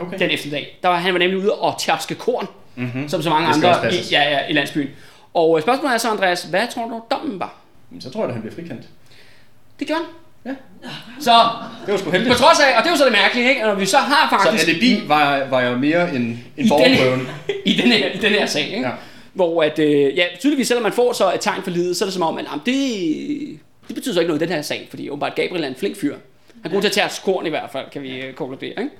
Okay. 0.00 0.18
den 0.18 0.30
eftermiddag. 0.30 0.78
Der 0.82 0.88
var, 0.88 0.96
han 0.96 1.12
var 1.12 1.18
nemlig 1.18 1.38
ude 1.38 1.52
og 1.54 1.74
tærske 1.80 2.14
korn, 2.14 2.46
mm-hmm. 2.76 3.08
som 3.08 3.22
så 3.22 3.30
mange 3.30 3.48
andre 3.48 3.94
i, 3.94 3.96
ja, 4.10 4.22
ja, 4.22 4.46
i 4.48 4.52
landsbyen. 4.52 4.88
Og 5.34 5.58
øh, 5.58 5.62
spørgsmålet 5.62 5.94
er 5.94 5.98
så, 5.98 6.10
Andreas, 6.10 6.42
hvad 6.42 6.66
tror 6.74 6.88
du, 6.88 7.02
dommen 7.10 7.40
var? 7.40 7.54
Så 8.00 8.10
tror 8.10 8.20
jeg, 8.20 8.28
at 8.28 8.34
han 8.34 8.42
bliver 8.42 8.54
frikendt. 8.54 8.82
Det 9.78 9.86
gjorde 9.86 10.02
han. 10.02 10.10
Ja. 10.44 10.90
Så 11.20 11.30
Det 11.86 11.92
var 11.92 11.98
sgu 11.98 12.04
på 12.04 12.10
heldigt. 12.10 12.36
trods 12.36 12.60
af, 12.60 12.76
og 12.76 12.82
det 12.82 12.88
er 12.88 12.92
jo 12.92 12.96
så 12.96 13.04
det 13.04 13.12
mærkelige, 13.12 13.48
ikke? 13.48 13.62
Når 13.62 13.74
vi 13.74 13.86
så 13.86 13.96
har 13.96 14.28
Så 14.30 14.46
faktisk 14.46 14.68
alibi 14.68 15.08
var, 15.08 15.44
var 15.50 15.62
jo 15.62 15.76
mere 15.76 16.14
end, 16.14 16.36
end 16.56 16.68
borgerprøven. 16.68 17.28
i, 17.64 17.72
den 17.74 17.92
her, 17.92 18.10
i 18.14 18.18
den 18.18 18.30
her 18.30 18.46
sag, 18.46 18.62
ikke? 18.66 18.80
Ja. 18.86 18.92
Hvor 19.32 19.62
at, 19.62 19.78
øh, 19.78 20.16
ja, 20.16 20.24
tydeligvis, 20.40 20.68
selvom 20.68 20.82
man 20.82 20.92
får 20.92 21.12
så 21.12 21.32
et 21.34 21.40
tegn 21.40 21.62
for 21.62 21.70
livet, 21.70 21.96
så 21.96 22.04
er 22.04 22.06
det 22.06 22.14
som 22.14 22.22
om, 22.22 22.38
at 22.38 22.44
jamen, 22.44 22.62
det, 22.66 23.58
det 23.88 23.94
betyder 23.94 24.14
så 24.14 24.20
ikke 24.20 24.28
noget 24.28 24.42
i 24.42 24.44
den 24.44 24.54
her 24.54 24.62
sag, 24.62 24.86
fordi 24.90 25.10
åbenbart 25.10 25.34
Gabriel 25.34 25.64
er 25.64 25.68
en 25.68 25.74
flink 25.76 25.96
fyr. 25.96 26.16
Han 26.62 26.70
er 26.70 26.74
god 26.74 26.80
til 26.80 26.88
at 26.88 26.92
tage 26.92 27.10
korn 27.24 27.46
i 27.46 27.48
hvert 27.48 27.70
fald, 27.72 27.84
kan 27.92 28.02
vi 28.02 28.20
øh, 28.20 28.34
konkludere, 28.34 28.70
ikke? 28.70 28.90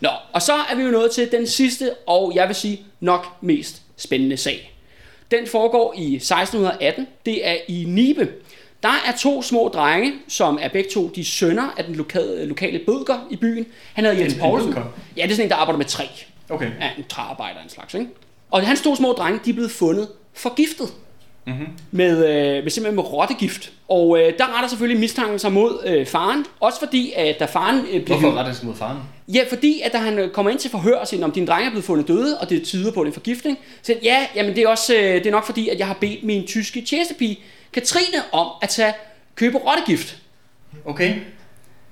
Nå, 0.00 0.08
og 0.32 0.42
så 0.42 0.52
er 0.54 0.74
vi 0.76 0.82
jo 0.82 0.90
nået 0.90 1.10
til 1.10 1.32
den 1.32 1.46
sidste, 1.46 1.94
og 2.06 2.32
jeg 2.34 2.46
vil 2.48 2.56
sige 2.56 2.80
nok 3.00 3.26
mest 3.40 3.82
spændende 3.96 4.36
sag. 4.36 4.72
Den 5.30 5.46
foregår 5.46 5.94
i 5.98 6.14
1618. 6.16 7.06
Det 7.26 7.48
er 7.48 7.56
i 7.68 7.84
Nibe. 7.88 8.28
Der 8.82 8.88
er 8.88 9.12
to 9.20 9.42
små 9.42 9.68
drenge, 9.74 10.12
som 10.28 10.58
er 10.62 10.68
begge 10.68 10.90
to 10.90 11.08
de 11.08 11.24
sønner 11.24 11.74
af 11.78 11.84
den 11.84 11.94
lokale, 11.94 12.44
lokale 12.46 12.78
bødker 12.78 13.18
i 13.30 13.36
byen. 13.36 13.66
Han 13.94 14.04
hedder 14.04 14.18
Jens 14.20 14.32
En- 14.32 14.38
en 14.38 14.42
Poulsen. 14.42 14.74
Ja, 15.16 15.22
det 15.22 15.30
er 15.30 15.34
sådan 15.34 15.44
en, 15.46 15.50
der 15.50 15.56
arbejder 15.56 15.78
med 15.78 15.86
træ. 15.86 16.04
Okay. 16.50 16.70
Ja, 16.80 16.90
en 16.98 17.04
træarbejder 17.08 17.62
en 17.62 17.68
slags, 17.68 17.94
ikke? 17.94 18.06
Og 18.50 18.66
hans 18.66 18.82
to 18.82 18.96
små 18.96 19.12
drenge, 19.12 19.40
de 19.44 19.50
er 19.50 19.54
blevet 19.54 19.70
fundet 19.70 20.08
forgiftet. 20.34 20.88
Mm-hmm. 21.46 21.66
Med, 21.90 22.16
øh, 22.28 22.62
med 22.62 22.70
simpelthen 22.70 22.94
med 22.96 23.04
rottegift. 23.12 23.72
Og 23.88 24.18
øh, 24.18 24.32
der 24.38 24.54
retter 24.54 24.68
selvfølgelig 24.68 25.00
mistanken 25.00 25.38
sig 25.38 25.52
mod 25.52 25.82
øh, 25.86 26.06
faren. 26.06 26.44
Også 26.60 26.78
fordi, 26.78 27.12
at 27.16 27.40
da 27.40 27.44
faren 27.44 27.86
øh, 27.92 28.04
bliver... 28.04 28.18
Hvorfor 28.20 28.38
rettes 28.38 28.62
mod 28.62 28.74
faren? 28.74 28.98
Ja, 29.28 29.40
fordi 29.48 29.80
at 29.84 29.92
da 29.92 29.98
han 29.98 30.18
øh, 30.18 30.30
kommer 30.30 30.50
ind 30.50 30.58
til 30.58 30.70
forhør 30.70 30.96
og 30.96 31.08
siger, 31.08 31.24
om 31.24 31.32
din 31.32 31.46
dreng 31.46 31.66
er 31.66 31.70
blevet 31.70 31.84
fundet 31.84 32.08
døde, 32.08 32.38
og 32.38 32.50
det 32.50 32.62
tyder 32.62 32.92
på, 32.92 33.00
det 33.00 33.06
en 33.08 33.12
forgiftning, 33.14 33.58
så 33.82 33.86
siger 33.86 33.98
ja, 34.02 34.26
jamen 34.34 34.56
det 34.56 34.62
er, 34.62 34.68
også, 34.68 34.94
øh, 34.94 35.14
det 35.14 35.26
er 35.26 35.30
nok 35.30 35.46
fordi, 35.46 35.68
at 35.68 35.78
jeg 35.78 35.86
har 35.86 35.94
bedt 36.00 36.24
min 36.24 36.46
tyske 36.46 36.82
tjenestepige, 36.82 37.38
Katrine, 37.72 38.18
om 38.32 38.46
at 38.62 38.68
tage 38.68 38.92
købe 39.34 39.58
rottegift. 39.58 40.16
Okay. 40.84 41.14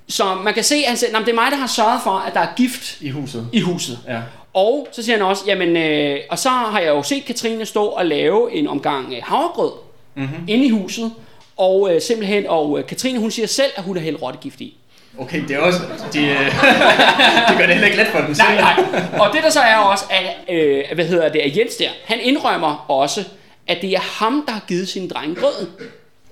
Så 0.07 0.35
man 0.35 0.53
kan 0.53 0.63
se, 0.63 0.75
at 0.75 0.87
han 0.87 0.97
siger, 0.97 1.11
"Nå, 1.11 1.19
men 1.19 1.25
det 1.25 1.31
er 1.31 1.35
mig, 1.35 1.51
der 1.51 1.57
har 1.57 1.67
sørget 1.67 1.99
for, 2.03 2.11
at 2.11 2.33
der 2.33 2.39
er 2.39 2.47
gift 2.55 3.01
I 3.01 3.09
huset. 3.09 3.47
i 3.53 3.59
huset. 3.59 3.99
Ja. 4.07 4.21
Og 4.55 4.87
så 4.91 5.03
siger 5.03 5.17
han 5.17 5.25
også, 5.25 5.43
jamen, 5.47 5.77
øh, 5.77 6.19
og 6.29 6.39
så 6.39 6.49
har 6.49 6.79
jeg 6.79 6.89
jo 6.89 7.03
set 7.03 7.25
Katrine 7.25 7.65
stå 7.65 7.85
og 7.85 8.05
lave 8.05 8.53
en 8.53 8.67
omgang 8.67 9.13
øh, 9.13 9.19
havregrød 9.23 9.71
mm-hmm. 10.15 10.43
inde 10.47 10.65
i 10.65 10.69
huset. 10.69 11.11
Og 11.57 11.93
øh, 11.93 12.01
simpelthen, 12.01 12.47
og 12.47 12.79
øh, 12.79 12.85
Katrine 12.85 13.19
hun 13.19 13.31
siger 13.31 13.47
selv, 13.47 13.71
at 13.75 13.83
hun 13.83 13.97
har 13.97 14.03
hældt 14.03 14.21
rottegift 14.21 14.61
i. 14.61 14.77
Okay, 15.17 15.41
det 15.47 15.51
er 15.51 15.59
også... 15.59 15.79
De, 16.13 16.19
øh, 16.19 16.39
det 17.49 17.57
gør 17.57 17.65
det 17.65 17.75
heller 17.75 17.85
ikke 17.85 17.97
let 17.97 18.07
for 18.07 18.19
den. 18.19 18.35
Nej, 18.37 18.55
nej. 18.55 18.83
Og 19.19 19.33
det 19.33 19.43
der 19.43 19.49
så 19.49 19.59
er 19.59 19.75
også, 19.75 20.05
at, 20.09 20.55
øh, 20.55 20.83
hvad 20.95 21.05
hedder 21.05 21.29
det, 21.29 21.39
at 21.39 21.57
Jens 21.57 21.75
der, 21.75 21.89
han 22.05 22.19
indrømmer 22.21 22.85
også, 22.87 23.23
at 23.67 23.77
det 23.81 23.91
er 23.91 24.23
ham, 24.23 24.43
der 24.47 24.53
har 24.53 24.63
givet 24.67 24.87
sine 24.87 25.09
drenge 25.09 25.35
grøden. 25.35 25.67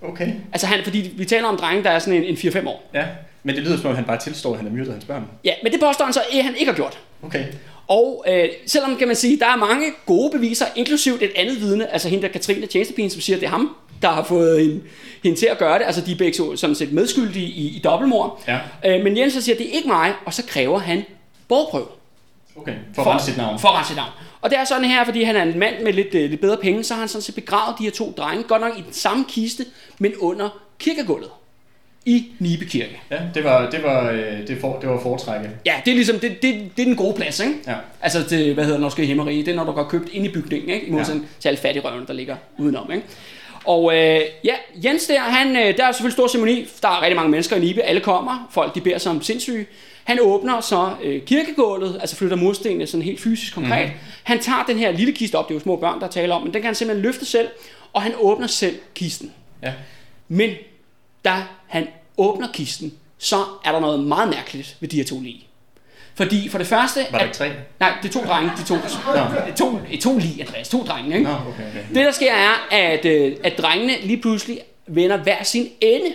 Okay. 0.01 0.31
Altså 0.51 0.67
han, 0.67 0.79
fordi 0.83 1.13
vi 1.17 1.25
taler 1.25 1.47
om 1.47 1.57
drenge, 1.57 1.83
der 1.83 1.89
er 1.89 1.99
sådan 1.99 2.23
en, 2.23 2.23
en 2.23 2.36
4-5 2.36 2.67
år. 2.67 2.89
Ja, 2.93 3.05
men 3.43 3.55
det 3.55 3.63
lyder 3.63 3.77
som 3.77 3.89
om, 3.89 3.95
han 3.95 4.05
bare 4.05 4.19
tilstår, 4.19 4.51
at 4.51 4.57
han 4.57 4.67
har 4.67 4.73
myrdet 4.73 4.91
hans 4.91 5.05
børn. 5.05 5.23
Ja, 5.43 5.53
men 5.63 5.71
det 5.71 5.79
påstår 5.79 6.05
han 6.05 6.13
så, 6.13 6.21
at 6.33 6.43
han 6.43 6.55
ikke 6.55 6.71
har 6.71 6.75
gjort. 6.75 6.99
Okay. 7.23 7.45
Og 7.93 8.25
øh, 8.27 8.49
selvom 8.65 8.95
kan 8.95 9.08
man 9.08 9.15
sige, 9.15 9.39
der 9.39 9.45
er 9.47 9.56
mange 9.56 9.86
gode 10.06 10.32
beviser, 10.32 10.65
inklusivt 10.75 11.23
et 11.23 11.32
andet 11.36 11.62
vidne, 11.62 11.93
altså 11.93 12.10
hende 12.10 12.21
der 12.23 12.27
Katrine 12.32 12.65
Tjenestepigen, 12.67 13.10
som 13.10 13.21
siger, 13.21 13.38
at 13.38 13.41
det 13.41 13.47
er 13.47 13.51
ham, 13.51 13.75
der 14.01 14.10
har 14.10 14.23
fået 14.23 14.60
hende, 14.62 14.82
hende 15.23 15.39
til 15.39 15.45
at 15.45 15.58
gøre 15.58 15.79
det. 15.79 15.86
Altså 15.86 16.01
de 16.01 16.12
er 16.12 16.15
begge 16.15 16.34
så- 16.38 16.56
sådan 16.56 16.75
set 16.75 16.93
medskyldige 16.93 17.45
i, 17.45 17.67
i 17.67 17.79
dobbeltmord. 17.84 18.43
Ja. 18.47 18.60
Øh, 18.86 19.03
men 19.03 19.17
Jens 19.17 19.34
siger, 19.34 19.56
at 19.56 19.60
det 19.60 19.67
er 19.69 19.71
ikke 19.71 19.88
mig, 19.88 20.13
og 20.25 20.34
så 20.34 20.43
kræver 20.47 20.79
han 20.79 21.03
borgprøve. 21.47 21.88
Okay, 22.56 22.73
for 22.95 23.01
at 23.01 23.08
rense 23.08 23.25
sit 23.25 23.38
navn. 23.38 23.60
For 23.60 23.84
sit 23.88 23.95
navn. 23.95 24.10
Og 24.41 24.49
det 24.49 24.60
er 24.60 24.63
sådan 24.65 24.86
her, 24.86 25.06
fordi 25.06 25.23
han 25.23 25.36
er 25.36 25.43
en 25.43 25.60
mand 25.60 25.84
med 25.84 25.93
lidt, 25.93 26.15
øh, 26.15 26.29
lidt 26.29 26.41
bedre 26.41 26.58
penge, 26.58 26.84
så 26.84 26.93
har 26.93 26.99
han 26.99 27.10
sådan 27.10 27.21
set 27.21 27.36
begravet 27.36 27.75
de 27.79 27.84
her 27.84 27.91
to 27.91 28.13
drenge, 28.17 28.43
godt 28.43 28.62
nok 28.62 28.77
i 28.77 28.82
den 28.82 28.93
samme 28.93 29.25
kiste, 29.29 29.65
men 29.99 30.13
under 30.19 30.63
kirkegulvet 30.79 31.29
i 32.05 32.25
Nibe 32.39 32.65
Kirke. 32.65 33.01
Ja, 33.11 33.19
det 33.33 33.43
var, 33.43 33.69
det 33.69 33.83
var, 33.83 34.11
øh, 34.11 34.47
det 34.47 34.57
for, 34.61 34.77
det 34.81 34.89
var 34.89 34.99
foretrækket. 34.99 35.49
Ja, 35.65 35.73
det 35.85 35.91
er 35.91 35.95
ligesom, 35.95 36.19
det, 36.19 36.41
det, 36.41 36.71
det 36.77 36.81
er 36.81 36.85
den 36.85 36.95
gode 36.95 37.13
plads, 37.13 37.39
ikke? 37.39 37.53
Ja. 37.67 37.75
Altså 38.01 38.23
til, 38.23 38.53
hvad 38.53 38.65
hedder 38.65 38.89
det, 38.89 38.99
i 38.99 39.05
himmerige, 39.05 39.45
det 39.45 39.51
er 39.51 39.55
når 39.55 39.63
du 39.63 39.71
går 39.71 39.83
købt 39.83 40.09
ind 40.11 40.25
i 40.25 40.29
bygningen, 40.29 40.69
ikke? 40.69 40.87
I 40.87 40.91
modsætning 40.91 41.25
ja. 41.25 41.41
til 41.41 41.47
alle 41.49 41.57
fattigrøvene, 41.57 42.07
der 42.07 42.13
ligger 42.13 42.35
udenom, 42.57 42.91
ikke? 42.91 43.03
Og 43.65 43.95
øh, 43.95 44.21
ja, 44.43 44.53
Jens 44.85 45.05
der, 45.05 45.19
han, 45.19 45.55
øh, 45.55 45.77
der 45.77 45.85
er 45.85 45.91
selvfølgelig 45.91 46.13
stor 46.13 46.27
ceremoni, 46.27 46.67
der 46.81 46.87
er 46.87 47.01
rigtig 47.01 47.15
mange 47.15 47.31
mennesker 47.31 47.55
i 47.55 47.59
Nibe, 47.59 47.81
alle 47.81 48.01
kommer, 48.01 48.49
folk 48.51 48.75
de 48.75 48.81
beder 48.81 48.97
sig 48.97 49.11
om 49.11 49.21
sindssyge. 49.21 49.65
Han 50.03 50.17
åbner 50.21 50.61
så 50.61 50.89
øh, 51.03 51.21
kirkegulvet, 51.21 51.97
altså 52.01 52.15
flytter 52.15 52.37
murstenene 52.37 52.87
sådan 52.87 53.03
helt 53.03 53.19
fysisk 53.19 53.53
konkret. 53.53 53.85
Mm-hmm. 53.85 53.99
Han 54.23 54.39
tager 54.39 54.63
den 54.67 54.77
her 54.77 54.91
lille 54.91 55.13
kiste 55.13 55.35
op, 55.35 55.47
det 55.47 55.53
er 55.53 55.55
jo 55.55 55.63
små 55.63 55.75
børn, 55.75 56.01
der 56.01 56.07
taler 56.07 56.35
om, 56.35 56.41
men 56.41 56.53
den 56.53 56.61
kan 56.61 56.65
han 56.65 56.75
simpelthen 56.75 57.05
løfte 57.05 57.25
selv, 57.25 57.47
og 57.93 58.01
han 58.01 58.11
åbner 58.19 58.47
selv 58.47 58.75
kisten. 58.95 59.31
Ja. 59.63 59.73
Men 60.27 60.49
da 61.25 61.35
han 61.73 61.88
åbner 62.17 62.47
kisten, 62.53 62.93
så 63.17 63.36
er 63.65 63.71
der 63.71 63.79
noget 63.79 63.99
meget 63.99 64.29
mærkeligt 64.29 64.77
ved 64.79 64.89
de 64.89 64.97
her 64.97 65.03
to 65.03 65.19
lig. 65.19 65.47
Fordi 66.15 66.49
for 66.49 66.57
det 66.57 66.67
første... 66.67 66.99
Var 67.12 67.17
der 67.19 67.25
at- 67.25 67.33
tre? 67.33 67.51
Nej, 67.79 67.93
det 68.03 68.09
er 68.09 68.13
to 68.13 68.25
drenge, 68.27 68.51
de 68.57 68.63
to, 68.63 68.75
to, 69.55 69.79
to 70.01 70.17
lig, 70.17 70.41
Andreas, 70.41 70.69
to 70.69 70.83
drenge, 70.83 71.17
ikke? 71.17 71.29
Nå, 71.29 71.36
okay, 71.36 71.69
okay. 71.69 71.83
Det 71.88 71.95
der 71.95 72.12
sker 72.12 72.31
er, 72.33 72.67
at, 72.71 73.05
øh, 73.05 73.36
at 73.43 73.57
drengene 73.57 73.93
lige 74.03 74.21
pludselig 74.21 74.59
vender 74.88 75.17
hver 75.17 75.43
sin 75.43 75.69
ende 75.81 76.13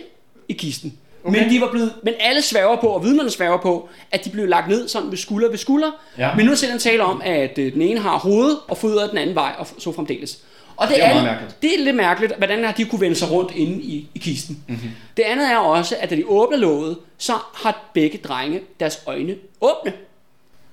i 0.49 0.53
kisten. 0.53 0.99
Okay. 1.25 1.40
Men, 1.42 1.51
de 1.51 1.61
var 1.61 1.71
blevet, 1.71 1.92
men 2.03 2.14
alle 2.21 2.42
sværger 2.42 2.77
på, 2.77 2.87
og 2.87 3.05
vidnerne 3.05 3.31
sværger 3.31 3.59
på, 3.59 3.88
at 4.11 4.25
de 4.25 4.31
blev 4.31 4.49
lagt 4.49 4.68
ned 4.68 4.88
sådan 4.88 5.11
ved 5.11 5.18
skulder 5.18 5.49
ved 5.51 5.59
skulder. 5.59 5.90
Ja. 6.18 6.35
Men 6.35 6.47
nu 6.47 6.53
er 6.53 6.57
selv 6.57 6.81
tale 6.81 7.03
om, 7.03 7.23
at 7.25 7.59
øh, 7.59 7.73
den 7.73 7.83
ene 7.83 8.01
har 8.01 8.18
hovedet 8.18 8.59
og 8.68 8.79
fødder 8.79 9.09
den 9.09 9.18
anden 9.18 9.35
vej, 9.35 9.55
og 9.59 9.66
så 9.79 9.92
fremdeles. 9.92 10.38
Og 10.79 10.88
det, 10.88 10.97
Det 10.97 11.05
er 11.05 11.09
andet- 11.09 11.25
mærkeligt. 11.25 11.62
det 11.62 11.75
er 11.75 11.85
lidt 11.85 11.97
mærkeligt, 11.97 12.33
hvordan 12.37 12.64
har 12.64 12.73
de 12.73 12.85
kunne 12.85 13.01
vende 13.01 13.17
sig 13.17 13.31
rundt 13.31 13.53
inde 13.55 13.83
i, 13.83 14.09
i 14.14 14.19
kisten. 14.19 14.62
Mm-hmm. 14.69 14.91
Det 15.17 15.23
andet 15.23 15.53
er 15.53 15.57
også, 15.57 15.97
at 16.01 16.11
da 16.11 16.17
de 16.17 16.25
åbner 16.27 16.57
låget, 16.59 16.97
så 17.19 17.33
har 17.55 17.91
begge 17.95 18.19
drenge 18.19 18.61
deres 18.81 19.03
øjne 19.07 19.35
åbne. 19.61 19.93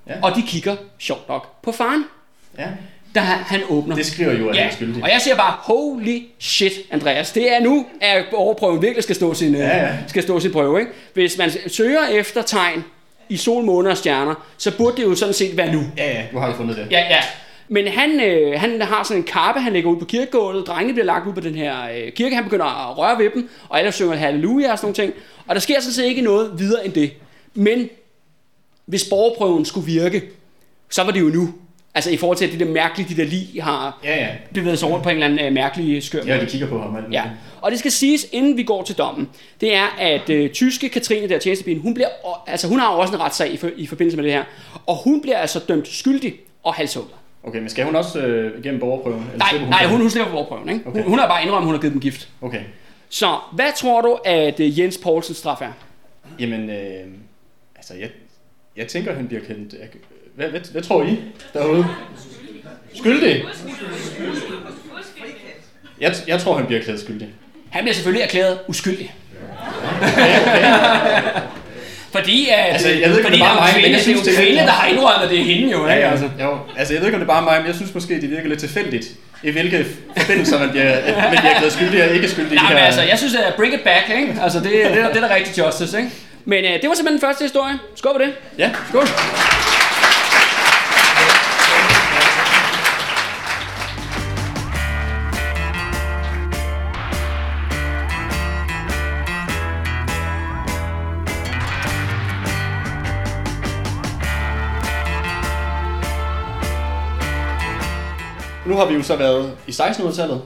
Ja. 0.08 0.12
Og 0.22 0.34
de 0.36 0.42
kigger 0.42 0.76
sjovt 0.98 1.28
nok 1.28 1.62
på 1.62 1.72
faren, 1.72 2.04
Ja. 2.58 2.66
da 3.14 3.20
han, 3.20 3.38
han 3.44 3.60
åbner. 3.68 3.96
Det 3.96 4.06
skriver 4.06 4.32
jo, 4.32 4.48
at 4.48 4.56
Ja, 4.56 4.60
han 4.60 4.70
er 4.70 4.74
skyldig. 4.74 5.02
og 5.02 5.08
jeg 5.10 5.20
siger 5.20 5.36
bare, 5.36 5.54
holy 5.60 6.22
shit, 6.38 6.72
Andreas. 6.90 7.32
Det 7.32 7.52
er 7.52 7.60
nu, 7.60 7.86
at 8.00 8.24
overprøven 8.32 8.82
virkelig 8.82 9.02
skal 9.02 9.16
stå 9.16 9.34
sin, 9.34 9.54
Ja, 9.54 9.76
ja. 9.76 9.88
øh, 9.88 9.94
skal 10.06 10.22
stå 10.22 10.40
sin 10.40 10.52
prøve. 10.52 10.80
Ikke? 10.80 10.92
Hvis 11.14 11.38
man 11.38 11.50
søger 11.66 12.06
efter 12.06 12.42
tegn 12.42 12.84
i 13.28 13.36
sol, 13.36 13.64
måne 13.64 13.90
og 13.90 13.96
stjerner, 13.96 14.34
så 14.58 14.76
burde 14.76 14.96
det 14.96 15.02
jo 15.02 15.14
sådan 15.14 15.34
set 15.34 15.56
være 15.56 15.72
nu. 15.72 15.82
Ja, 15.96 16.12
ja, 16.12 16.22
du 16.32 16.38
har 16.38 16.46
jo 16.46 16.54
fundet 16.54 16.76
det. 16.76 16.86
Ja, 16.90 16.98
ja. 17.00 17.20
Men 17.68 17.86
han, 17.88 18.20
øh, 18.20 18.60
han 18.60 18.80
har 18.82 19.02
sådan 19.02 19.16
en 19.22 19.24
kappe, 19.26 19.60
han 19.60 19.72
lægger 19.72 19.90
ud 19.90 19.96
på 19.96 20.04
kirkegulvet. 20.04 20.66
Drengene 20.66 20.92
bliver 20.92 21.06
lagt 21.06 21.26
ud 21.26 21.32
på 21.32 21.40
den 21.40 21.54
her 21.54 21.74
øh, 21.96 22.12
kirke. 22.12 22.34
Han 22.34 22.44
begynder 22.44 22.90
at 22.90 22.98
røre 22.98 23.18
ved 23.18 23.30
dem, 23.34 23.48
og 23.68 23.78
alle 23.78 23.92
synger 23.92 24.14
halleluja 24.16 24.72
og 24.72 24.78
sådan 24.78 24.86
nogle 24.86 25.12
ting. 25.12 25.24
Og 25.46 25.54
der 25.54 25.60
sker 25.60 25.80
sådan 25.80 25.92
set 25.92 26.04
ikke 26.04 26.22
noget 26.22 26.58
videre 26.58 26.84
end 26.84 26.92
det. 26.92 27.12
Men 27.54 27.88
hvis 28.86 29.04
borgerprøven 29.04 29.64
skulle 29.64 29.86
virke, 29.86 30.22
så 30.90 31.02
var 31.04 31.10
det 31.10 31.20
jo 31.20 31.26
nu. 31.28 31.54
Altså 31.94 32.10
i 32.10 32.16
forhold 32.16 32.38
til, 32.38 32.44
at 32.44 32.52
det 32.52 32.60
der 32.60 32.66
mærkelige, 32.66 33.14
de 33.14 33.22
der 33.22 33.28
lige 33.28 33.62
har 33.62 34.00
Ja, 34.04 34.16
ja. 34.16 34.28
bevæget 34.54 34.78
sig 34.78 34.90
rundt 34.90 35.02
på 35.02 35.08
en 35.08 35.14
eller 35.14 35.26
anden 35.26 35.46
øh, 35.46 35.52
mærkelig 35.52 36.02
skør 36.02 36.22
Ja, 36.26 36.40
de 36.40 36.46
kigger 36.46 36.68
på 36.68 36.78
ham. 36.78 36.96
Ja, 37.12 37.24
og 37.60 37.70
det 37.70 37.78
skal 37.78 37.90
siges, 37.92 38.26
inden 38.32 38.56
vi 38.56 38.62
går 38.62 38.82
til 38.82 38.94
dommen, 38.98 39.28
det 39.60 39.74
er, 39.74 39.86
at 39.98 40.30
øh, 40.30 40.50
tyske 40.50 40.88
Katrine, 40.88 41.28
der 41.28 41.38
tjenestepigen, 41.38 41.80
hun, 41.80 41.94
bliver, 41.94 42.08
altså, 42.46 42.68
hun 42.68 42.78
har 42.80 42.94
jo 42.94 42.98
også 43.00 43.14
en 43.14 43.20
retssag 43.20 43.52
i, 43.52 43.56
for, 43.56 43.70
i 43.76 43.86
forbindelse 43.86 44.16
med 44.16 44.24
det 44.24 44.32
her, 44.32 44.44
og 44.86 44.96
hun 45.04 45.20
bliver 45.22 45.38
altså 45.38 45.58
dømt 45.68 45.88
skyldig 45.88 46.34
og 46.62 46.74
halshugget. 46.74 47.12
Okay, 47.46 47.58
men 47.58 47.68
skal 47.68 47.84
hun 47.84 47.96
også 47.96 48.18
øh, 48.20 48.58
igennem 48.60 48.80
borgerprøven? 48.80 49.20
Eller 49.22 49.38
Nej, 49.38 49.48
slipper 49.50 49.68
nej, 49.68 49.86
hun, 49.86 50.00
hun 50.00 50.10
slipper 50.10 50.34
overprøven, 50.34 50.68
ikke? 50.68 50.84
Hun, 50.84 50.92
Okay. 50.92 51.04
hun 51.08 51.18
har 51.18 51.28
bare 51.28 51.42
indrømmet, 51.42 51.64
hun 51.66 51.74
har 51.74 51.80
givet 51.80 51.92
dem 51.92 52.00
gift. 52.00 52.28
Okay. 52.42 52.60
Så, 53.08 53.38
hvad 53.52 53.70
tror 53.76 54.00
du, 54.00 54.18
at 54.24 54.60
øh, 54.60 54.78
Jens 54.78 54.98
Poulsens 54.98 55.38
straf 55.38 55.60
er? 55.60 55.72
Jamen, 56.38 56.70
øh, 56.70 57.06
altså, 57.76 57.94
jeg, 57.94 58.10
jeg 58.76 58.88
tænker, 58.88 59.14
han 59.14 59.26
bliver 59.28 59.42
kendt... 59.42 59.74
Hvad, 60.34 60.48
hvad, 60.48 60.60
hvad 60.72 60.82
tror 60.82 61.02
I 61.02 61.18
derude? 61.54 61.86
Skyldig? 62.94 63.44
Jeg, 66.00 66.14
jeg 66.28 66.40
tror, 66.40 66.56
han 66.56 66.66
bliver 66.66 66.82
klædt 66.82 67.00
skyldig. 67.00 67.28
Han 67.70 67.84
bliver 67.84 67.94
selvfølgelig 67.94 68.22
erklæret 68.24 68.58
uskyldig. 68.68 69.14
fordi 72.16 72.48
at, 72.58 72.72
Altså, 72.74 72.88
jeg 72.88 73.08
ved 73.10 73.16
ikke, 73.18 73.28
om 73.28 73.32
fordi 73.32 73.36
det 73.36 73.42
er 73.42 73.48
bare 73.48 73.60
mig, 73.60 73.76
en 73.76 73.82
men 73.82 73.92
jeg 73.92 74.00
synes, 74.00 74.20
det 74.22 74.32
er 74.34 74.42
kvinde, 74.42 74.58
der 74.70 74.76
har 74.80 74.88
indrømmet, 74.92 75.30
det 75.30 75.38
er 75.40 75.44
hende 75.44 75.72
jo, 75.72 75.80
ikke? 75.88 76.04
Altså. 76.12 76.28
Jo, 76.44 76.50
altså, 76.78 76.92
jeg 76.94 77.00
ved 77.00 77.06
ikke, 77.08 77.16
om 77.18 77.20
det 77.24 77.28
er 77.30 77.34
bare 77.36 77.42
mig, 77.50 77.56
men 77.60 77.66
jeg 77.66 77.74
synes 77.74 77.94
måske, 77.94 78.20
det 78.20 78.30
virker 78.30 78.48
lidt 78.48 78.60
tilfældigt, 78.60 79.06
i 79.42 79.50
hvilke 79.50 79.86
forbindelser 80.18 80.58
man 80.58 80.70
bliver, 80.70 80.90
man 81.32 81.38
bliver 81.42 81.58
klædt 81.58 81.72
skyldig 81.72 81.98
og 82.04 82.14
ikke 82.14 82.28
skyldig. 82.28 82.54
Nej, 82.54 82.68
men 82.74 82.78
altså, 82.82 83.02
jeg 83.02 83.18
synes, 83.18 83.34
at 83.34 83.54
bring 83.54 83.74
it 83.74 83.80
back, 83.80 84.04
ikke? 84.20 84.34
Altså, 84.42 84.58
det, 84.58 84.72
det, 84.72 84.84
er- 85.02 85.08
det 85.12 85.22
er 85.22 85.28
da 85.28 85.34
rigtig 85.34 85.64
justice, 85.64 85.98
ikke? 85.98 86.10
Men 86.44 86.64
øh, 86.64 86.70
det 86.70 86.88
var 86.88 86.94
simpelthen 86.94 87.12
den 87.20 87.20
første 87.28 87.42
historie. 87.44 87.74
Skål 87.96 88.12
på 88.12 88.22
det. 88.24 88.32
Ja, 88.58 88.70
Skål. 88.88 89.06
Nu 108.76 108.80
har 108.80 108.88
vi 108.88 108.94
jo 108.94 109.02
så 109.02 109.16
været 109.16 109.52
i 109.66 109.70
1600-tallet. 109.70 110.42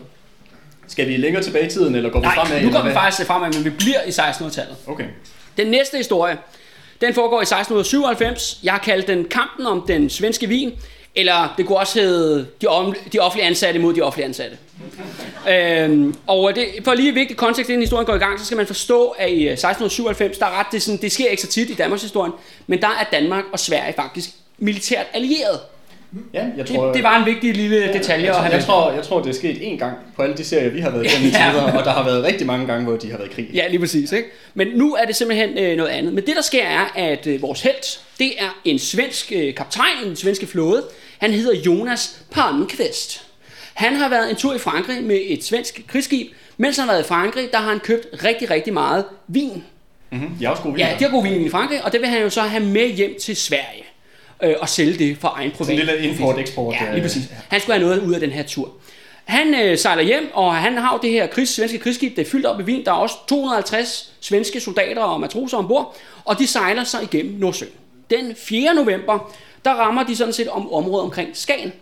Skal 0.88 1.09
vi 1.09 1.16
længere 1.16 1.43
tilbage 1.43 1.66
i 1.66 1.71
tiden, 1.71 1.95
eller 1.95 2.11
går 2.11 2.21
vi 2.21 2.27
fremad? 2.27 2.51
Nej, 2.51 2.62
nu 2.62 2.71
går 2.71 2.83
vi 2.83 2.93
faktisk 2.93 3.27
fremad, 3.27 3.53
men 3.53 3.64
vi 3.64 3.71
bliver 3.71 4.03
i 4.07 4.11
1600-tallet. 4.11 4.77
Okay. 4.87 5.05
Den 5.57 5.66
næste 5.66 5.97
historie, 5.97 6.38
den 7.01 7.14
foregår 7.14 7.40
i 7.40 7.43
1697. 7.43 8.59
Jeg 8.62 8.73
har 8.73 8.79
kaldt 8.79 9.07
den 9.07 9.25
kampen 9.25 9.66
om 9.66 9.85
den 9.88 10.11
svenske 10.11 10.47
vin, 10.47 10.73
eller 11.14 11.55
det 11.57 11.66
kunne 11.66 11.79
også 11.79 12.01
hedde 12.01 12.47
de, 12.62 12.66
om, 12.66 12.95
de 13.12 13.19
offentlige 13.19 13.47
ansatte 13.47 13.81
mod 13.81 13.95
de 13.95 14.03
offentlige 14.03 14.27
ansatte. 14.27 14.57
øhm, 15.51 16.14
og 16.27 16.55
det, 16.55 16.66
for 16.85 16.95
lige 16.95 17.14
vigtigt 17.14 17.38
kontekst, 17.38 17.69
inden 17.71 17.83
historien 17.83 18.07
går 18.07 18.14
i 18.14 18.19
gang, 18.19 18.38
så 18.38 18.47
skal 18.47 18.57
man 18.57 18.66
forstå, 18.66 19.09
at 19.09 19.31
i 19.31 19.43
øh, 19.45 19.53
1697, 19.53 20.38
der 20.38 20.47
er 20.47 20.59
ret, 20.61 20.66
det, 20.73 20.83
sådan, 20.83 21.01
det 21.01 21.12
sker 21.12 21.29
ikke 21.29 21.43
så 21.43 21.49
tit 21.49 21.71
i 21.71 21.75
Danmarks 21.75 22.03
historie, 22.03 22.33
men 22.66 22.81
der 22.81 22.88
er 22.88 23.05
Danmark 23.12 23.45
og 23.53 23.59
Sverige 23.59 23.93
faktisk 23.93 24.31
militært 24.59 25.07
allieret. 25.14 25.61
Ja, 26.35 26.44
jeg 26.57 26.66
tror, 26.66 26.85
Det, 26.87 26.94
det 26.94 27.03
var 27.03 27.18
en 27.18 27.27
vigtig 27.27 27.55
lille 27.57 27.92
detalje 27.92 28.27
jeg, 28.27 28.35
have 28.35 28.55
jeg, 28.55 28.64
tror, 28.64 28.92
jeg 28.92 29.03
tror, 29.05 29.23
det 29.23 29.31
er 29.31 29.35
sket 29.35 29.57
én 29.57 29.77
gang 29.79 29.96
på 30.16 30.23
alle 30.23 30.37
de 30.37 30.44
serier, 30.44 30.70
vi 30.70 30.81
har 30.81 30.90
været 30.90 31.05
igennem 31.07 31.31
Ja. 31.31 31.38
ja. 31.46 31.51
tider, 31.53 31.62
og 31.79 31.85
der 31.85 31.90
har 31.90 32.05
været 32.05 32.25
rigtig 32.25 32.46
mange 32.46 32.66
gange, 32.66 32.85
hvor 32.85 32.96
de 32.96 33.11
har 33.11 33.18
været 33.18 33.31
i 33.31 33.35
krig. 33.35 33.49
Ja, 33.55 33.68
lige 33.68 33.81
præcis. 33.81 34.12
Ikke? 34.12 34.29
Men 34.55 34.68
nu 34.75 34.94
er 34.94 35.05
det 35.05 35.16
simpelthen 35.16 35.59
øh, 35.59 35.77
noget 35.77 35.90
andet. 35.90 36.12
Men 36.14 36.27
det, 36.27 36.37
der 36.37 36.42
sker, 36.42 36.64
er, 36.66 36.85
at 36.94 37.27
øh, 37.27 37.42
vores 37.42 37.61
held, 37.62 37.99
det 38.18 38.33
er 38.42 38.61
en 38.64 38.79
svensk 38.79 39.33
øh, 39.37 39.55
kaptajn 39.55 39.96
i 40.05 40.09
den 40.09 40.16
svenske 40.16 40.46
flåde. 40.46 40.85
Han 41.18 41.31
hedder 41.33 41.61
Jonas 41.61 42.20
Palmqvist. 42.31 43.23
Han 43.75 43.96
har 43.96 44.09
været 44.09 44.31
en 44.31 44.37
tur 44.37 44.55
i 44.55 44.59
Frankrig 44.59 45.03
med 45.03 45.20
et 45.27 45.44
svensk 45.44 45.81
krigsskib. 45.87 46.27
Mens 46.57 46.77
han 46.77 46.87
har 46.88 46.94
været 46.94 47.05
i 47.05 47.09
Frankrig, 47.09 47.49
der 47.53 47.59
har 47.59 47.68
han 47.68 47.81
købt 47.81 48.25
rigtig, 48.25 48.51
rigtig 48.51 48.73
meget 48.73 49.05
vin. 49.29 49.64
Mm-hmm. 50.12 50.29
De 50.40 50.44
er 50.44 50.49
også 50.49 50.62
gode 50.62 50.75
Ja, 50.79 50.87
viner. 50.87 50.99
de 50.99 51.05
har 51.05 51.11
god 51.11 51.23
vin 51.23 51.46
i 51.46 51.49
Frankrig, 51.51 51.85
og 51.85 51.92
det 51.92 52.01
vil 52.01 52.09
han 52.09 52.23
jo 52.23 52.31
så 52.31 52.40
have 52.40 52.64
med 52.64 52.88
hjem 52.88 53.14
til 53.20 53.37
Sverige. 53.37 53.85
Øh, 54.42 54.55
og 54.61 54.68
sælge 54.68 54.98
det 54.98 55.18
for 55.20 55.33
egen 55.37 55.50
privat. 55.50 55.66
Sådan 55.66 55.96
lille 55.96 56.09
import-eksport. 56.09 56.74
Ja, 56.81 56.92
lige 56.92 57.03
præcis. 57.03 57.22
Han 57.48 57.61
skulle 57.61 57.79
have 57.79 57.88
noget 57.88 58.03
ud 58.03 58.14
af 58.14 58.20
den 58.20 58.31
her 58.31 58.42
tur. 58.42 58.72
Han 59.24 59.55
øh, 59.55 59.79
sejler 59.79 60.03
hjem, 60.03 60.31
og 60.35 60.55
han 60.55 60.76
har 60.76 60.92
jo 60.92 60.98
det 61.03 61.11
her 61.11 61.26
krigs, 61.26 61.55
svenske 61.55 61.79
krigsskib, 61.79 62.16
det 62.16 62.26
er 62.26 62.31
fyldt 62.31 62.46
op 62.46 62.57
med 62.57 62.64
vin. 62.64 62.85
Der 62.85 62.90
er 62.90 62.96
også 62.96 63.14
250 63.29 64.12
svenske 64.20 64.61
soldater 64.61 65.03
og 65.03 65.20
matroser 65.20 65.59
ombord, 65.59 65.96
og 66.24 66.38
de 66.38 66.46
sejler 66.46 66.85
sig 66.85 67.03
igennem 67.03 67.35
Nordsøen. 67.38 67.72
Den 68.11 68.35
4. 68.37 68.74
november, 68.74 69.33
der 69.64 69.70
rammer 69.70 70.03
de 70.03 70.16
sådan 70.16 70.33
set 70.33 70.48
om 70.48 70.72
området 70.72 71.05
omkring 71.05 71.37
Skagen. 71.37 71.72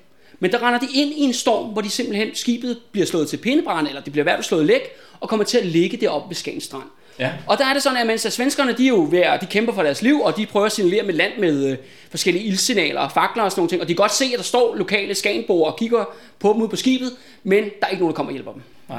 Men 0.41 0.53
der 0.53 0.63
render 0.63 0.81
de 0.81 0.87
ind 0.95 1.11
i 1.11 1.21
en 1.21 1.33
storm, 1.33 1.69
hvor 1.69 1.83
de 1.83 1.91
simpelthen 1.91 2.35
skibet 2.35 2.79
bliver 2.93 3.07
slået 3.07 3.29
til 3.29 3.37
pindebrand, 3.37 3.89
eller 3.89 4.01
det 4.01 4.13
bliver 4.13 4.23
i 4.23 4.27
hvert 4.27 4.37
fald 4.37 4.45
slået 4.45 4.67
læk, 4.67 4.83
og 5.21 5.29
kommer 5.29 5.45
til 5.45 5.59
at 5.59 5.67
ligge 5.67 5.97
deroppe 5.97 6.29
ved 6.29 6.37
Skagen 6.37 6.61
Strand. 6.61 6.89
Ja. 7.19 7.31
Og 7.47 7.59
der 7.59 7.67
er 7.67 7.73
det 7.73 7.83
sådan, 7.83 7.99
at 7.99 8.07
mens 8.07 8.27
at 8.27 8.33
svenskerne 8.33 8.73
de 8.79 8.85
er 8.85 8.89
jo 8.89 9.09
ved 9.11 9.19
at, 9.21 9.41
de 9.41 9.47
kæmper 9.47 9.73
for 9.73 9.83
deres 9.83 10.03
liv, 10.03 10.21
og 10.21 10.37
de 10.37 10.47
prøver 10.47 10.67
at 10.67 10.73
signalere 10.73 11.03
med 11.03 11.15
land 11.15 11.33
med 11.39 11.71
øh, 11.71 11.77
forskellige 12.11 12.45
ildsignaler 12.45 13.01
og 13.01 13.13
fakler 13.13 13.43
og 13.43 13.51
sådan 13.51 13.61
nogle 13.61 13.71
ting, 13.71 13.83
og 13.83 13.89
de 13.89 13.93
kan 13.95 13.97
godt 14.03 14.15
se, 14.15 14.25
at 14.25 14.37
der 14.39 14.43
står 14.43 14.75
lokale 14.77 15.15
skanboer 15.15 15.71
og 15.71 15.79
kigger 15.79 16.05
på 16.41 16.53
dem 16.53 16.63
ude 16.63 16.69
på 16.69 16.77
skibet, 16.77 17.11
men 17.45 17.65
der 17.65 17.71
er 17.83 17.89
ikke 17.89 18.01
nogen, 18.01 18.13
der 18.13 18.17
kommer 18.17 18.31
og 18.31 18.35
hjælper 18.35 18.53
dem. 18.53 18.63
Nej. 18.89 18.99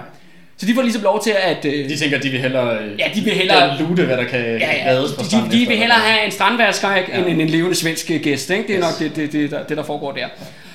Så 0.57 0.65
de 0.65 0.73
får 0.75 0.81
ligesom 0.81 1.03
lov 1.03 1.23
til 1.23 1.31
at... 1.37 1.65
Øh, 1.65 1.89
De 1.89 1.97
tænker, 1.97 2.17
at 2.17 2.23
de 2.23 2.29
vil 2.29 2.39
hellere, 2.39 2.77
øh, 2.83 2.99
Ja, 2.99 3.11
de 3.15 3.21
vil 3.21 3.33
hellere- 3.33 3.77
lute, 3.81 4.05
hvad 4.05 4.17
der 4.17 4.23
kan 4.23 4.39
ja, 4.39 4.57
ja, 4.57 4.89
reddes 4.91 5.11
på 5.13 5.21
de, 5.21 5.25
stranden. 5.25 5.51
de, 5.51 5.55
de 5.55 5.61
efter. 5.61 5.71
vil 5.71 5.77
hellere 5.79 5.99
have 5.99 6.25
en 6.25 6.31
strandværsker 6.31 6.89
ja. 6.89 6.95
Ja. 7.09 7.17
end 7.17 7.25
en, 7.27 7.41
en 7.41 7.47
levende 7.49 7.75
svensk 7.75 8.11
øh, 8.11 8.21
gæst. 8.21 8.49
Ikke? 8.49 8.63
Det 8.67 8.75
er 8.75 8.79
Yes. 8.79 8.99
nok 8.99 8.99
det, 8.99 9.15
det, 9.15 9.31
det, 9.31 9.51
der, 9.51 9.63
det, 9.63 9.77
der 9.77 9.83
foregår 9.83 10.11
der. 10.11 10.27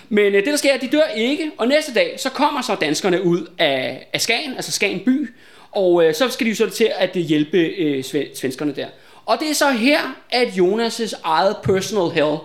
Men 0.09 0.25
øh, 0.25 0.33
det, 0.33 0.47
der 0.47 0.57
sker, 0.57 0.71
er, 0.71 0.75
at 0.75 0.81
de 0.81 0.87
dør 0.87 1.07
ikke, 1.17 1.51
og 1.59 1.69
næste 1.69 1.95
dag, 1.95 2.15
så 2.19 2.31
kommer 2.31 2.63
så 2.63 2.75
danskerne 2.81 3.23
ud 3.25 3.47
af, 3.59 4.07
af 4.13 4.21
Skagen, 4.21 4.53
altså 4.57 4.73
Skagen 4.73 5.01
by, 5.01 5.31
og 5.75 6.05
øh, 6.05 6.15
så 6.15 6.29
skal 6.29 6.45
de 6.47 6.51
jo 6.51 6.57
så 6.57 6.71
til 6.71 6.91
at 6.99 7.17
øh, 7.17 7.23
hjælpe 7.23 7.59
øh, 7.59 8.05
sve- 8.05 8.37
svenskerne 8.41 8.75
der. 8.77 8.87
Og 9.27 9.37
det 9.41 9.51
er 9.51 9.55
så 9.55 9.71
her, 9.71 9.99
at 10.31 10.49
Jonas' 10.49 11.21
eget 11.25 11.57
personal 11.65 12.11
hell 12.15 12.37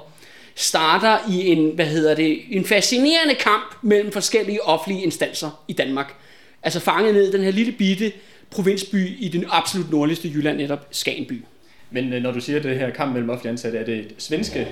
starter 0.55 1.17
i 1.31 1.47
en, 1.47 1.71
hvad 1.75 1.85
hedder 1.85 2.15
det, 2.15 2.39
en 2.49 2.65
fascinerende 2.65 3.35
kamp 3.35 3.75
mellem 3.81 4.11
forskellige 4.11 4.63
offentlige 4.63 5.03
instanser 5.03 5.63
i 5.67 5.73
Danmark. 5.73 6.13
Altså 6.63 6.79
fanget 6.79 7.13
ned 7.13 7.29
i 7.29 7.31
den 7.31 7.43
her 7.43 7.51
lille 7.51 7.71
bitte 7.71 8.11
provinsby 8.51 9.09
i 9.19 9.27
den 9.27 9.45
absolut 9.49 9.91
nordligste 9.91 10.27
Jylland, 10.27 10.57
netop 10.57 10.87
Skagenby. 10.91 11.43
Men 11.91 12.13
øh, 12.13 12.23
når 12.23 12.31
du 12.31 12.39
siger 12.39 12.59
det 12.59 12.79
her 12.79 12.89
kamp 12.89 13.13
mellem 13.13 13.29
offentlige 13.29 13.51
ansatte, 13.51 13.77
er 13.77 13.85
det 13.85 14.07
svenske? 14.17 14.67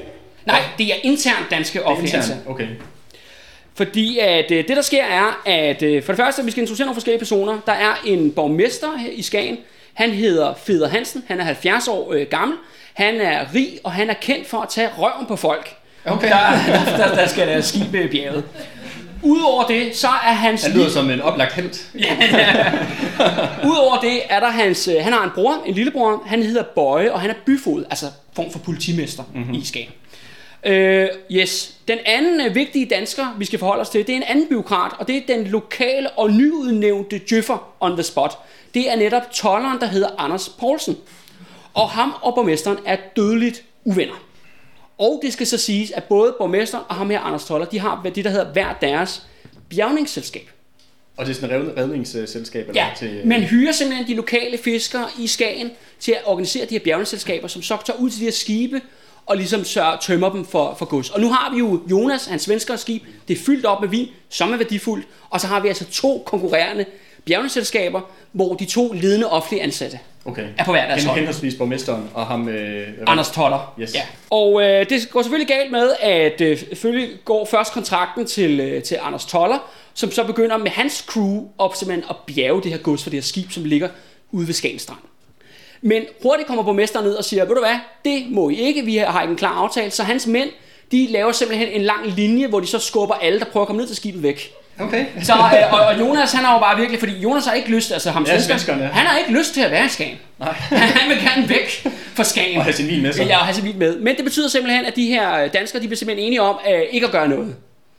Nej, 0.46 0.62
det 0.78 0.86
er 0.88 0.96
internt 1.04 1.46
danske 1.52 1.84
offentlige 1.84 2.17
ansatte. 2.17 2.41
Okay. 2.48 2.67
Fordi 3.77 4.19
at 4.19 4.51
øh, 4.51 4.67
det, 4.67 4.75
der 4.75 4.81
sker, 4.81 5.03
er, 5.03 5.41
at 5.45 5.83
øh, 5.83 6.03
for 6.03 6.11
det 6.11 6.17
første, 6.19 6.45
vi 6.45 6.51
skal 6.51 6.61
introducere 6.61 6.85
nogle 6.85 6.95
forskellige 6.95 7.19
personer. 7.19 7.59
Der 7.65 7.71
er 7.71 7.93
en 8.05 8.31
borgmester 8.31 8.97
her 8.97 9.11
i 9.11 9.21
Skagen. 9.21 9.57
Han 9.93 10.11
hedder 10.11 10.53
Feder 10.65 10.89
Hansen. 10.89 11.23
Han 11.27 11.39
er 11.39 11.43
70 11.43 11.87
år 11.87 12.13
øh, 12.13 12.27
gammel. 12.29 12.57
Han 12.93 13.21
er 13.21 13.45
rig, 13.55 13.79
og 13.83 13.91
han 13.91 14.09
er 14.09 14.13
kendt 14.13 14.47
for 14.47 14.57
at 14.57 14.69
tage 14.69 14.89
røven 14.97 15.25
på 15.27 15.35
folk. 15.35 15.75
Okay. 16.05 16.29
Der, 16.29 16.37
der, 16.67 17.07
der, 17.07 17.15
der 17.15 17.27
skal 17.27 17.47
der 17.47 17.61
skib 17.61 17.93
øh, 17.93 18.11
bjerget. 18.11 18.43
Udover 19.23 19.67
det, 19.67 19.95
så 19.95 20.07
er 20.07 20.33
hans 20.33 20.63
Han 20.63 20.71
lyder 20.71 20.89
som 20.89 21.09
en 21.09 21.21
oplagt 21.21 21.53
held. 21.53 21.73
Udover 23.71 23.99
det 24.01 24.21
er 24.29 24.39
der 24.39 24.49
hans, 24.49 24.87
øh, 24.87 24.95
han 25.03 25.13
har 25.13 25.23
en 25.23 25.31
bror, 25.35 25.63
en 25.65 25.73
lillebror, 25.73 26.23
han 26.25 26.43
hedder 26.43 26.63
Bøje, 26.75 27.11
og 27.11 27.21
han 27.21 27.29
er 27.29 27.35
byfod, 27.45 27.85
altså 27.89 28.05
form 28.33 28.51
for 28.51 28.59
politimester 28.59 29.23
mm-hmm. 29.33 29.53
i 29.53 29.65
Skagen. 29.65 29.91
Øh, 30.65 31.08
yes, 31.32 31.76
den 31.88 31.98
anden 32.06 32.41
øh, 32.48 32.56
vigtige 32.56 32.86
dansker, 32.86 33.36
vi 33.39 33.46
skal 33.46 33.60
forholde 33.60 33.82
os 33.82 33.89
til, 33.89 34.08
det 34.08 34.13
er 34.13 34.17
en 34.17 34.24
anden 34.24 34.48
byråkrat, 34.50 34.91
og 35.00 35.08
det 35.08 35.17
er 35.17 35.22
den 35.28 35.48
lokale 35.48 36.10
og 36.10 36.32
nyudnævnte 36.32 37.22
djøffer 37.30 37.76
on 37.80 37.91
the 37.93 38.04
spot. 38.04 38.38
Det 38.74 38.91
er 38.91 38.96
netop 38.96 39.32
tolleren, 39.32 39.80
der 39.80 39.86
hedder 39.86 40.10
Anders 40.17 40.50
Poulsen. 40.50 40.98
Og 41.74 41.89
ham 41.89 42.13
og 42.22 42.36
borgmesteren 42.36 42.78
er 42.86 42.98
dødeligt 43.15 43.63
uvenner. 43.84 44.24
Og 44.98 45.20
det 45.24 45.34
skal 45.34 45.48
så 45.48 45.58
siges, 45.58 45.91
at 45.91 46.04
både 46.04 46.36
borgmesteren 46.38 46.84
og 46.89 46.96
ham 46.96 47.10
her, 47.10 47.20
Anders 47.20 47.46
Toller, 47.46 47.67
de 47.67 47.80
har 47.80 48.02
det, 48.15 48.24
der 48.26 48.30
hedder 48.30 48.52
hver 48.54 48.74
deres 48.82 49.24
bjergningsselskab. 49.70 50.50
Og 51.17 51.26
det 51.26 51.32
er 51.32 51.36
sådan 51.36 51.50
et 51.56 51.62
redning- 51.62 51.78
redningsselskab? 51.78 52.67
Eller 52.70 52.82
Ja, 52.84 52.89
til, 52.98 53.08
øh, 53.08 53.28
man 53.28 53.41
hyrer 53.43 53.72
simpelthen 53.72 54.08
de 54.08 54.15
lokale 54.15 54.58
fiskere 54.58 55.08
i 55.20 55.28
Skagen 55.28 55.72
til 56.00 56.12
at 56.12 56.22
organisere 56.26 56.65
de 56.65 56.74
her 56.74 56.80
bjergningsselskaber, 56.80 57.48
som 57.48 57.62
så 57.62 57.78
tager 57.86 58.00
ud 58.00 58.10
til 58.10 58.20
de 58.20 58.26
her 58.26 58.32
skibe 58.32 58.82
og 59.27 59.37
ligesom 59.37 59.63
sørger, 59.63 59.97
tømmer 59.97 60.29
dem 60.29 60.45
for, 60.45 60.75
for 60.79 60.85
gods. 60.85 61.09
Og 61.09 61.21
nu 61.21 61.29
har 61.31 61.51
vi 61.53 61.57
jo 61.57 61.81
Jonas, 61.91 62.25
hans 62.25 62.41
svenskere 62.41 62.77
skib, 62.77 63.03
det 63.27 63.37
er 63.39 63.43
fyldt 63.45 63.65
op 63.65 63.81
med 63.81 63.89
vin, 63.89 64.07
som 64.29 64.53
er 64.53 64.57
værdifuldt, 64.57 65.07
og 65.29 65.41
så 65.41 65.47
har 65.47 65.59
vi 65.59 65.67
altså 65.67 65.85
to 65.85 66.23
konkurrerende 66.25 66.85
bjergningsselskaber, 67.25 68.01
hvor 68.31 68.53
de 68.55 68.65
to 68.65 68.91
ledende 68.93 69.29
offentlige 69.29 69.63
ansatte 69.63 69.99
Okay. 70.25 70.47
er 70.57 70.65
på 70.65 70.71
hver 70.71 70.87
deres 70.87 71.03
hold. 71.03 71.17
henholdsvis 71.17 71.55
borgmesteren 71.55 72.09
og 72.13 72.25
ham... 72.25 72.49
Øh, 72.49 72.87
Anders 73.07 73.31
Toller. 73.31 73.73
Yes. 73.79 73.95
Ja. 73.95 74.01
Og 74.29 74.61
øh, 74.61 74.89
det 74.89 75.09
går 75.11 75.21
selvfølgelig 75.21 75.47
galt 75.47 75.71
med, 75.71 75.91
at 75.99 76.41
øh, 76.41 76.57
selvfølgelig 76.59 77.09
går 77.25 77.45
først 77.45 77.73
kontrakten 77.73 78.25
til, 78.25 78.59
øh, 78.59 78.83
til 78.83 78.97
Anders 79.01 79.25
Toller, 79.25 79.57
som 79.93 80.11
så 80.11 80.23
begynder 80.23 80.57
med 80.57 80.71
hans 80.71 81.05
crew 81.07 81.47
op 81.57 81.75
simpelthen 81.75 82.09
at 82.09 82.15
bjerge 82.27 82.63
det 82.63 82.71
her 82.71 82.77
gods 82.77 83.03
for 83.03 83.09
det 83.09 83.17
her 83.17 83.23
skib, 83.23 83.51
som 83.51 83.63
ligger 83.65 83.89
ude 84.31 84.47
ved 84.47 84.53
Skagen 84.53 84.79
Strand. 84.79 84.99
Men 85.81 86.03
hurtigt 86.23 86.47
kommer 86.47 86.63
borgmesteren 86.63 87.05
ned 87.05 87.13
og 87.13 87.25
siger, 87.25 87.45
ved 87.45 87.55
du 87.55 87.61
hvad, 87.61 87.75
det 88.05 88.25
må 88.29 88.49
I 88.49 88.55
ikke, 88.55 88.85
vi 88.85 88.97
har 88.97 89.21
ikke 89.21 89.31
en 89.31 89.37
klar 89.37 89.53
aftale, 89.63 89.91
så 89.91 90.03
hans 90.03 90.27
mænd, 90.27 90.49
de 90.91 91.07
laver 91.09 91.31
simpelthen 91.31 91.67
en 91.67 91.81
lang 91.81 92.07
linje, 92.07 92.47
hvor 92.47 92.59
de 92.59 92.67
så 92.67 92.79
skubber 92.79 93.15
alle, 93.15 93.39
der 93.39 93.45
prøver 93.45 93.63
at 93.63 93.67
komme 93.67 93.79
ned 93.79 93.87
til 93.87 93.95
skibet 93.95 94.23
væk. 94.23 94.51
Okay. 94.79 95.05
Så, 95.23 95.33
øh, 95.33 95.73
og, 95.73 95.79
og 95.79 95.99
Jonas, 95.99 96.31
han 96.31 96.45
har 96.45 96.53
jo 96.53 96.59
bare 96.59 96.77
virkelig, 96.77 96.99
fordi 96.99 97.13
Jonas 97.13 97.45
har 97.45 97.53
ikke 97.53 97.69
lyst, 97.69 97.91
altså 97.91 98.11
ham 98.11 98.25
Ja, 98.27 98.39
svenskeren, 98.41 98.79
ja. 98.79 98.85
han 98.85 99.05
har 99.05 99.17
ikke 99.17 99.31
lyst 99.31 99.53
til 99.53 99.61
at 99.61 99.71
være 99.71 99.85
i 99.85 99.89
Skagen. 99.89 100.17
Nej. 100.39 100.51
han 100.97 101.09
vil 101.09 101.17
gerne 101.17 101.49
væk 101.49 101.87
fra 102.15 102.23
Skagen. 102.23 102.57
Og 102.57 102.63
have 102.63 102.73
sin 102.73 102.87
vin 102.87 103.01
med 103.01 103.13
sig. 103.13 103.25
Ja, 103.27 103.37
og 103.39 103.45
have 103.45 103.55
sin 103.55 103.63
vin 103.65 103.79
med. 103.79 103.97
Men 103.99 104.15
det 104.15 104.23
betyder 104.23 104.47
simpelthen, 104.49 104.85
at 104.85 104.95
de 104.95 105.05
her 105.07 105.47
danskere, 105.47 105.81
de 105.81 105.87
bliver 105.87 105.97
simpelthen 105.97 106.25
enige 106.27 106.41
om 106.41 106.59
øh, 106.73 106.81
ikke 106.91 107.05
at 107.05 107.11
gøre 107.11 107.27
noget. 107.27 107.55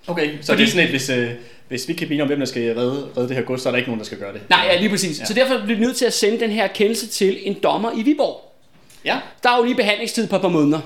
Okay, 0.06 0.30
så 0.40 0.46
Fordi- 0.46 0.62
det 0.62 0.68
er 0.68 0.70
sådan 0.72 0.84
et, 0.84 0.90
hvis, 0.90 1.08
øh, 1.10 1.30
hvis 1.68 1.88
vi 1.88 1.92
kan 1.92 2.06
blive 2.06 2.22
om, 2.22 2.28
hvem 2.28 2.38
der 2.38 2.46
skal 2.46 2.74
redde, 2.74 3.08
redde 3.16 3.28
det 3.28 3.36
her 3.36 3.42
gods, 3.42 3.62
så 3.62 3.68
er 3.68 3.70
der 3.70 3.76
ikke 3.76 3.88
nogen, 3.88 3.98
der 3.98 4.06
skal 4.06 4.18
gøre 4.18 4.32
det. 4.32 4.40
Nej, 4.50 4.66
ja, 4.72 4.78
lige 4.80 4.90
præcis. 4.90 5.20
Ja. 5.20 5.24
Så 5.24 5.34
derfor 5.34 5.58
bliver 5.64 5.78
vi 5.78 5.84
nødt 5.84 5.96
til 5.96 6.04
at 6.04 6.12
sende 6.12 6.40
den 6.40 6.50
her 6.50 6.66
kendelse 6.66 7.06
til 7.06 7.38
en 7.42 7.54
dommer 7.62 7.90
i 7.96 8.02
Viborg. 8.02 8.52
Ja, 9.04 9.18
Der 9.42 9.50
er 9.50 9.56
jo 9.56 9.64
lige 9.64 9.74
behandlingstid 9.74 10.26
på 10.28 10.36
et 10.36 10.42
par 10.42 10.48
måneder. 10.48 10.80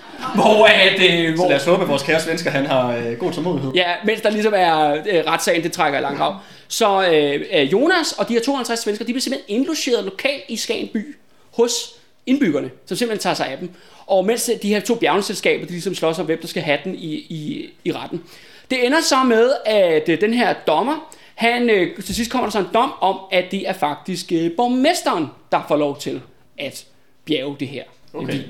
Hvor, 0.34 0.66
at, 0.66 0.92
øh, 0.92 1.28
så 1.30 1.34
hvor, 1.36 1.48
lad 1.48 1.56
os 1.56 1.64
håbe, 1.64 1.82
at 1.82 1.88
vores 1.88 2.02
kære 2.02 2.20
svensker, 2.20 2.50
han 2.50 2.66
har 2.66 2.96
øh, 2.96 3.16
god 3.18 3.32
tålmodighed. 3.32 3.72
ja, 3.74 3.86
mens 4.04 4.20
der 4.20 4.30
ligesom 4.30 4.52
er 4.56 4.90
øh, 4.92 5.24
retssagen, 5.26 5.62
det 5.62 5.72
trækker 5.72 5.98
i 5.98 6.02
lang 6.02 6.16
grav. 6.16 6.36
Så 6.68 7.08
øh, 7.12 7.44
øh, 7.52 7.72
Jonas 7.72 8.12
og 8.12 8.28
de 8.28 8.32
her 8.32 8.40
250 8.40 8.80
svensker, 8.80 9.04
de 9.04 9.12
bliver 9.12 9.20
simpelthen 9.20 9.56
indlogeret 9.56 10.04
lokalt 10.04 10.42
i 10.48 10.56
Skagen 10.56 10.88
by 10.92 11.16
hos 11.52 11.72
indbyggerne, 12.26 12.70
som 12.86 12.96
simpelthen 12.96 13.22
tager 13.22 13.34
sig 13.34 13.46
af 13.48 13.58
dem. 13.58 13.70
Og 14.06 14.26
mens 14.26 14.50
de 14.62 14.68
her 14.68 14.80
to 14.80 14.94
bjergselskaber, 14.94 15.66
de 15.66 15.72
ligesom 15.72 15.94
slås 15.94 16.18
om, 16.18 16.26
hvem 16.26 16.40
der 16.40 16.48
skal 16.48 16.62
have 16.62 16.78
den 16.84 16.94
i, 16.94 17.14
i, 17.14 17.70
i 17.84 17.92
retten. 17.92 18.22
Det 18.70 18.86
ender 18.86 19.00
så 19.00 19.22
med, 19.22 19.52
at 19.66 20.08
øh, 20.08 20.20
den 20.20 20.34
her 20.34 20.54
dommer, 20.66 21.14
han, 21.34 21.70
øh, 21.70 22.02
til 22.02 22.14
sidst 22.14 22.30
kommer 22.30 22.46
der 22.46 22.50
så 22.50 22.58
en 22.58 22.68
dom 22.74 22.92
om, 23.00 23.18
at 23.32 23.44
det 23.50 23.68
er 23.68 23.72
faktisk 23.72 24.32
øh, 24.32 24.50
borgmesteren, 24.56 25.26
der 25.52 25.64
får 25.68 25.76
lov 25.76 25.98
til 25.98 26.22
at 26.58 26.86
bjerge 27.24 27.56
det 27.60 27.68
her. 27.68 27.84
Okay. 28.14 28.32
vin. 28.32 28.42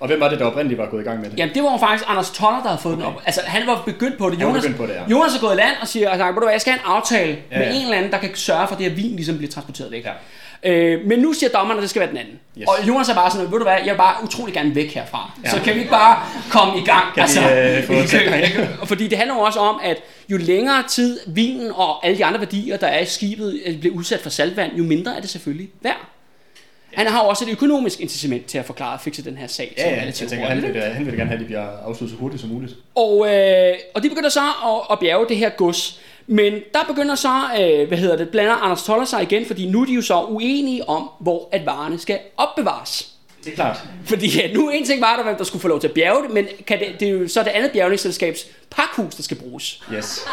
Og 0.00 0.06
hvem 0.06 0.20
var 0.20 0.28
det, 0.28 0.38
der 0.38 0.44
oprindeligt 0.44 0.78
var 0.78 0.86
gået 0.86 1.00
i 1.00 1.04
gang 1.04 1.20
med 1.20 1.30
det? 1.30 1.38
Jamen, 1.38 1.54
det 1.54 1.62
var 1.62 1.72
jo 1.72 1.76
faktisk 1.78 2.04
Anders 2.10 2.30
Toller, 2.30 2.60
der 2.62 2.68
havde 2.68 2.80
fået 2.82 2.94
okay. 2.94 3.06
den 3.06 3.14
op. 3.14 3.22
Altså, 3.26 3.40
han 3.46 3.66
var 3.66 3.82
begyndt 3.86 4.18
på 4.18 4.30
det. 4.30 4.42
Jonas, 4.42 4.62
begyndt 4.62 4.76
på 4.78 4.86
det, 4.86 4.94
ja. 4.94 5.10
Jonas 5.10 5.36
er 5.36 5.40
gået 5.40 5.54
i 5.54 5.56
land 5.56 5.76
og 5.80 5.88
siger, 5.88 6.10
altså, 6.10 6.26
du 6.26 6.40
hvad, 6.40 6.50
jeg 6.50 6.60
skal 6.60 6.72
have 6.72 6.80
en 6.80 6.92
aftale 6.96 7.38
Ja, 7.50 7.58
med 7.58 7.66
ja. 7.66 7.74
en 7.74 7.82
eller 7.82 7.96
anden, 7.96 8.12
der 8.12 8.18
kan 8.18 8.30
sørge 8.34 8.66
for, 8.66 8.74
at 8.74 8.78
det 8.78 8.88
her 8.88 8.96
vin 8.96 9.16
ligesom 9.16 9.36
bliver 9.36 9.50
transporteret 9.52 9.90
væk. 9.90 10.04
Ja. 10.04 10.12
Øh, 10.62 11.06
men 11.06 11.18
nu 11.18 11.32
siger 11.32 11.50
dommeren, 11.50 11.78
at 11.78 11.82
det 11.82 11.90
skal 11.90 12.00
være 12.00 12.08
den 12.10 12.16
anden. 12.16 12.38
Yes. 12.58 12.68
Og 12.68 12.88
Jonas 12.88 13.08
er 13.08 13.14
bare 13.14 13.30
sådan, 13.30 13.52
ved 13.52 13.58
du 13.58 13.64
hvad, 13.64 13.76
jeg 13.84 13.92
vil 13.92 13.98
bare 13.98 14.14
utrolig 14.24 14.54
gerne 14.54 14.74
væk 14.74 14.94
herfra. 14.94 15.32
Ja. 15.44 15.50
Så 15.50 15.60
kan 15.64 15.74
vi 15.74 15.78
ikke 15.78 15.90
bare 15.90 16.18
komme 16.50 16.78
i 16.78 16.84
gang? 16.84 17.04
Altså, 17.16 17.40
Kan 17.40 17.72
vi, 17.72 17.76
øh, 17.76 17.84
få 17.84 17.92
og 18.80 18.88
fordi 18.88 19.08
det 19.08 19.18
handler 19.18 19.34
jo 19.34 19.40
også 19.40 19.58
om, 19.58 19.80
at 19.84 19.96
jo 20.28 20.36
længere 20.36 20.82
tid 20.88 21.20
vinen 21.26 21.72
og 21.74 22.06
alle 22.06 22.18
de 22.18 22.24
andre 22.24 22.40
værdier, 22.40 22.76
der 22.76 22.86
er 22.86 23.00
i 23.00 23.04
skibet, 23.04 23.60
øh, 23.66 23.78
bliver 23.80 23.94
udsat 23.94 24.20
for 24.20 24.30
saltvand, 24.30 24.72
jo 24.76 24.84
mindre 24.84 25.16
er 25.16 25.20
det 25.20 25.30
selvfølgelig 25.30 25.68
værd. 25.82 26.15
Han 26.96 27.06
har 27.06 27.20
også 27.20 27.44
et 27.44 27.50
økonomisk 27.50 28.00
incitament 28.00 28.46
til 28.46 28.58
at 28.58 28.64
forklare 28.64 28.92
og 28.94 29.00
fikse 29.00 29.24
den 29.24 29.36
her 29.36 29.46
sag. 29.46 29.74
Ja, 29.78 29.90
ja, 29.94 30.04
jeg 30.04 30.14
tænker, 30.14 30.46
han 30.46 30.62
vil, 30.62 30.82
han 30.82 31.06
vil 31.06 31.16
gerne 31.16 31.30
have, 31.30 31.34
at 31.34 31.40
de 31.40 31.44
bliver 31.44 31.66
afsluttet 31.86 32.16
så 32.16 32.20
hurtigt 32.20 32.40
som 32.40 32.50
muligt. 32.50 32.72
og, 32.94 33.34
øh, 33.34 33.74
og 33.94 34.02
de 34.02 34.08
begynder 34.08 34.28
så 34.28 34.40
at, 34.40 34.80
at 34.92 34.98
bjerge 34.98 35.28
det 35.28 35.36
her 35.36 35.48
gods. 35.48 36.00
Men 36.26 36.52
der 36.74 36.80
begynder 36.88 37.14
så, 37.14 37.42
øh, 37.60 37.88
hvad 37.88 37.98
hedder 37.98 38.16
det, 38.16 38.28
blander 38.28 38.54
Anders 38.54 38.82
Toller 38.82 39.04
sig 39.04 39.22
igen, 39.22 39.46
fordi 39.46 39.66
nu 39.70 39.82
er 39.82 39.86
de 39.86 39.92
jo 39.92 40.02
så 40.02 40.20
uenige 40.22 40.88
om, 40.88 41.10
hvor 41.20 41.48
at 41.52 41.66
varerne 41.66 41.98
skal 41.98 42.18
opbevares. 42.36 43.08
Det 43.44 43.52
er 43.52 43.56
klart. 43.56 43.82
Fordi 44.04 44.40
ja, 44.40 44.52
nu 44.54 44.68
en 44.70 44.84
ting 44.86 45.00
var 45.00 45.16
der, 45.16 45.22
hvem 45.24 45.36
der 45.36 45.44
skulle 45.44 45.62
få 45.62 45.68
lov 45.68 45.80
til 45.80 45.88
at 45.88 45.94
bjerge 45.94 46.22
det, 46.22 46.30
men 46.30 46.46
kan 46.66 46.78
det, 46.78 46.86
det 47.00 47.08
er 47.08 47.12
jo 47.12 47.28
så 47.28 47.42
det 47.42 47.48
andet 47.50 47.70
bjergningsselskabs 47.70 48.46
pakhus, 48.70 49.14
der 49.14 49.22
skal 49.22 49.36
bruges. 49.36 49.82
Yes. 49.94 50.26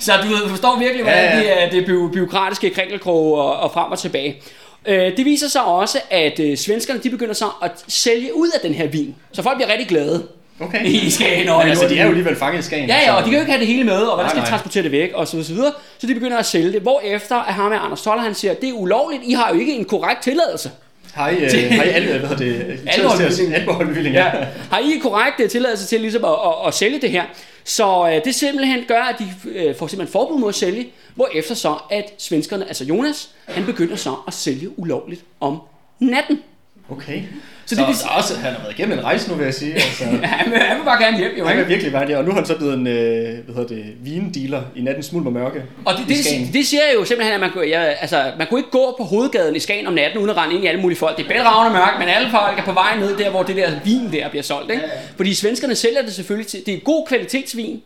Så 0.00 0.12
du 0.22 0.48
forstår 0.48 0.78
virkelig, 0.78 1.02
hvordan 1.02 1.24
Ja, 1.24 1.36
ja, 1.38 1.54
det 1.54 1.62
er 1.62 1.70
det 1.70 1.86
by- 1.86 2.12
byråkratiske 2.12 2.70
krinkelkrog 2.70 3.34
og, 3.34 3.56
og 3.56 3.72
frem 3.72 3.92
og 3.92 3.98
tilbage. 3.98 4.42
Øh, 4.86 5.16
det 5.16 5.24
viser 5.24 5.48
sig 5.48 5.64
også, 5.64 5.98
at 6.10 6.40
øh, 6.40 6.56
svenskerne 6.56 7.00
de 7.00 7.10
begynder 7.10 7.34
så 7.34 7.46
at 7.62 7.70
sælge 7.88 8.34
ud 8.36 8.48
af 8.54 8.60
den 8.62 8.74
her 8.74 8.86
vin. 8.86 9.14
Så 9.32 9.42
folk 9.42 9.56
bliver 9.56 9.68
rigtig 9.72 9.88
glade 9.88 10.22
Okay. 10.60 10.84
i 11.06 11.10
Skagen. 11.10 11.48
og 11.48 11.68
altså, 11.68 11.88
de 11.88 11.98
er 11.98 12.02
jo 12.02 12.08
alligevel 12.08 12.36
fanget 12.36 12.60
i 12.60 12.62
Skagen. 12.62 12.88
Ja, 12.88 12.96
ja, 13.06 13.12
og 13.14 13.20
de 13.20 13.24
kan 13.24 13.34
jo 13.34 13.40
ikke 13.40 13.52
have 13.52 13.60
det 13.60 13.66
hele 13.66 13.84
med, 13.84 13.96
og 14.02 14.14
hvordan 14.14 14.30
skal 14.30 14.42
de 14.42 14.46
transportere 14.48 14.82
det 14.82 14.92
væk, 14.92 15.10
og 15.14 15.26
så, 15.28 15.32
videre, 15.32 15.46
så 15.46 15.54
videre. 15.54 15.72
Så 15.98 16.06
de 16.06 16.14
begynder 16.14 16.38
at 16.38 16.46
sælge 16.46 16.72
det. 16.72 16.80
Hvorefter 16.82 17.36
at 17.36 17.54
ham 17.54 17.70
med 17.70 17.78
Anders 17.84 18.02
Toller, 18.02 18.22
han 18.22 18.34
siger, 18.34 18.54
det 18.54 18.68
er 18.68 18.72
ulovligt, 18.72 19.22
I 19.24 19.32
har 19.32 19.54
jo 19.54 19.60
ikke 19.60 19.72
en 19.74 19.84
korrekt 19.84 20.22
tilladelse. 20.22 20.70
Har 21.14 21.28
I, 21.28 21.34
øh, 21.34 21.50
har 21.70 21.82
I 21.84 21.88
alle, 21.88 22.08
hvad 22.18 22.28
hedder 22.28 22.36
det? 22.36 22.78
Alkoholbevilling. 22.86 23.54
Alkoholbevilling, 23.54 24.14
Ja. 24.14 24.24
ja. 24.38 24.44
Har 24.70 24.78
I 24.78 24.98
korrekt 25.02 25.40
øh, 25.40 25.50
tilladelse 25.50 25.86
til 25.86 26.00
ligesom 26.00 26.24
at, 26.24 26.30
at, 26.30 26.66
at 26.66 26.74
sælge 26.74 27.00
det 27.00 27.10
her? 27.10 27.22
Så 27.64 28.08
øh, 28.08 28.24
det 28.24 28.34
simpelthen 28.34 28.84
gør, 28.88 29.02
at 29.02 29.16
de 29.18 29.50
øh, 29.50 29.76
får 29.76 29.86
simpelthen 29.86 30.12
forbud 30.12 30.38
mod 30.38 30.48
at 30.48 30.54
sælge, 30.54 30.92
hvorefter 31.14 31.54
så, 31.54 31.76
at 31.90 32.14
svenskerne, 32.18 32.66
altså 32.68 32.84
Jonas, 32.84 33.30
han 33.48 33.66
begynder 33.66 33.96
så 33.96 34.14
at 34.26 34.34
sælge 34.34 34.78
ulovligt 34.78 35.24
om 35.40 35.58
natten. 35.98 36.42
Okay. 36.90 37.22
Så 37.66 37.76
Så, 37.76 37.84
det 37.88 37.96
så 37.96 38.06
også, 38.10 38.34
han 38.36 38.52
har 38.52 38.60
været 38.60 38.78
igennem 38.78 38.98
en 38.98 39.04
rejse 39.04 39.28
nu, 39.30 39.34
vil 39.34 39.44
jeg 39.44 39.54
sige. 39.54 39.72
Altså. 39.86 40.04
Ja, 40.04 40.26
han, 40.26 40.50
vil, 40.52 40.58
han 40.60 40.76
vil 40.76 40.84
bare 40.84 41.02
gerne 41.02 41.18
hjem, 41.18 41.30
jo 41.38 41.44
Han 41.44 41.56
ikke? 41.56 41.66
vil 41.66 41.72
virkelig 41.74 41.92
være 41.92 42.06
det, 42.06 42.16
og 42.16 42.24
nu 42.24 42.30
er 42.30 42.34
han 42.34 42.46
så 42.46 42.56
blevet 42.56 42.74
en 42.74 42.86
øh, 42.86 43.38
hvad 43.44 43.54
hedder 43.54 43.68
det, 43.68 43.84
vindealer 44.04 44.62
i 44.76 44.80
natten 44.82 45.02
smuld 45.02 45.26
og 45.26 45.32
mørke. 45.32 45.62
Og 45.84 45.94
det, 45.98 46.08
det, 46.08 46.16
Skagen. 46.24 46.50
det 46.52 46.66
siger 46.66 46.82
jo 46.94 47.04
simpelthen, 47.04 47.34
at 47.34 47.40
man, 47.40 47.50
kunne- 47.50 47.66
ja, 47.66 47.80
altså, 47.82 48.32
man 48.38 48.46
kunne 48.46 48.60
ikke 48.60 48.70
gå 48.70 48.94
på 48.98 49.04
hovedgaden 49.04 49.56
i 49.56 49.58
Skagen 49.58 49.86
om 49.86 49.92
natten, 49.94 50.18
uden 50.18 50.30
at 50.30 50.36
rende 50.36 50.54
ind 50.54 50.64
i 50.64 50.66
alle 50.66 50.80
mulige 50.80 50.98
folk. 50.98 51.16
Det 51.16 51.24
er 51.24 51.28
bælragende 51.28 51.78
mørkt, 51.78 51.98
men 51.98 52.08
alle 52.08 52.30
folk 52.30 52.58
er 52.58 52.62
på 52.64 52.72
vej 52.72 52.96
ned 52.98 53.16
der, 53.16 53.30
hvor 53.30 53.42
det 53.42 53.56
der 53.56 53.70
vin 53.84 54.12
der 54.12 54.28
bliver 54.28 54.42
solgt. 54.42 54.70
Ikke? 54.70 54.82
Fordi 55.16 55.34
svenskerne 55.34 55.74
sælger 55.74 56.02
det 56.02 56.12
selvfølgelig 56.14 56.46
til, 56.46 56.66
det 56.66 56.74
er 56.74 56.78
god 56.80 57.06
kvalitetsvin, 57.06 57.82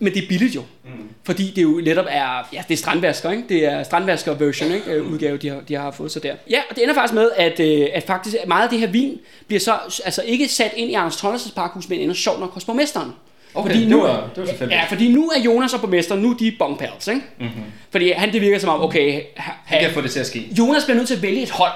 men 0.00 0.14
det 0.14 0.24
er 0.24 0.28
billigt 0.28 0.54
jo. 0.54 0.60
Mm. 0.84 0.90
Fordi 1.24 1.52
det 1.56 1.62
jo 1.62 1.80
netop 1.84 2.04
er, 2.08 2.48
ja, 2.52 2.62
det 2.68 2.74
er 2.74 2.78
strandvasker, 2.78 3.30
ikke? 3.30 3.42
Det 3.48 3.64
er 3.64 3.82
strandvasker 3.82 4.34
version, 4.34 4.72
ikke? 4.72 4.90
Øh, 4.90 5.12
Udgave, 5.12 5.36
de 5.36 5.48
har, 5.48 5.60
de 5.68 5.74
har 5.74 5.90
fået 5.90 6.12
sig 6.12 6.22
der. 6.22 6.34
Ja, 6.50 6.60
og 6.70 6.76
det 6.76 6.82
ender 6.82 6.94
faktisk 6.94 7.14
med, 7.14 7.30
at, 7.36 7.60
øh, 7.60 7.86
at 7.92 8.02
faktisk 8.06 8.36
meget 8.46 8.62
af 8.64 8.70
det 8.70 8.78
her 8.78 8.86
vin 8.86 9.18
bliver 9.46 9.60
så 9.60 9.74
altså 10.04 10.22
ikke 10.26 10.48
sat 10.48 10.72
ind 10.76 10.90
i 10.90 10.94
Anders 10.94 11.16
Tollers 11.16 11.52
parkhus, 11.56 11.88
men 11.88 12.00
ender 12.00 12.14
sjovt 12.14 12.40
nok 12.40 12.54
hos 12.54 12.64
borgmesteren. 12.64 13.12
Okay, 13.54 13.68
Fordi 13.70 13.80
det 13.80 13.88
nu- 13.88 14.00
var, 14.00 14.30
det 14.36 14.60
var. 14.60 14.66
Ja, 14.66 14.84
fordi 14.88 15.12
nu 15.12 15.28
er 15.28 15.40
Jonas 15.40 15.74
og 15.74 15.80
borgmesteren, 15.80 16.22
nu 16.22 16.30
er 16.30 16.36
de 16.36 16.52
bong 16.58 16.78
pals, 16.78 17.08
ikke? 17.08 17.20
Mm-hmm. 17.38 17.62
Fordi 17.90 18.10
han, 18.12 18.32
det 18.32 18.40
virker 18.40 18.58
som 18.58 18.70
om, 18.70 18.82
okay, 18.82 19.12
ha, 19.36 19.52
Han 19.64 19.78
ha, 19.78 19.84
kan 19.84 19.94
få 19.94 20.00
det 20.00 20.10
til 20.10 20.20
at 20.20 20.26
ske. 20.26 20.48
Jonas 20.58 20.84
bliver 20.84 20.96
nødt 20.96 21.08
til 21.08 21.16
at 21.16 21.22
vælge 21.22 21.42
et 21.42 21.50
hold 21.50 21.72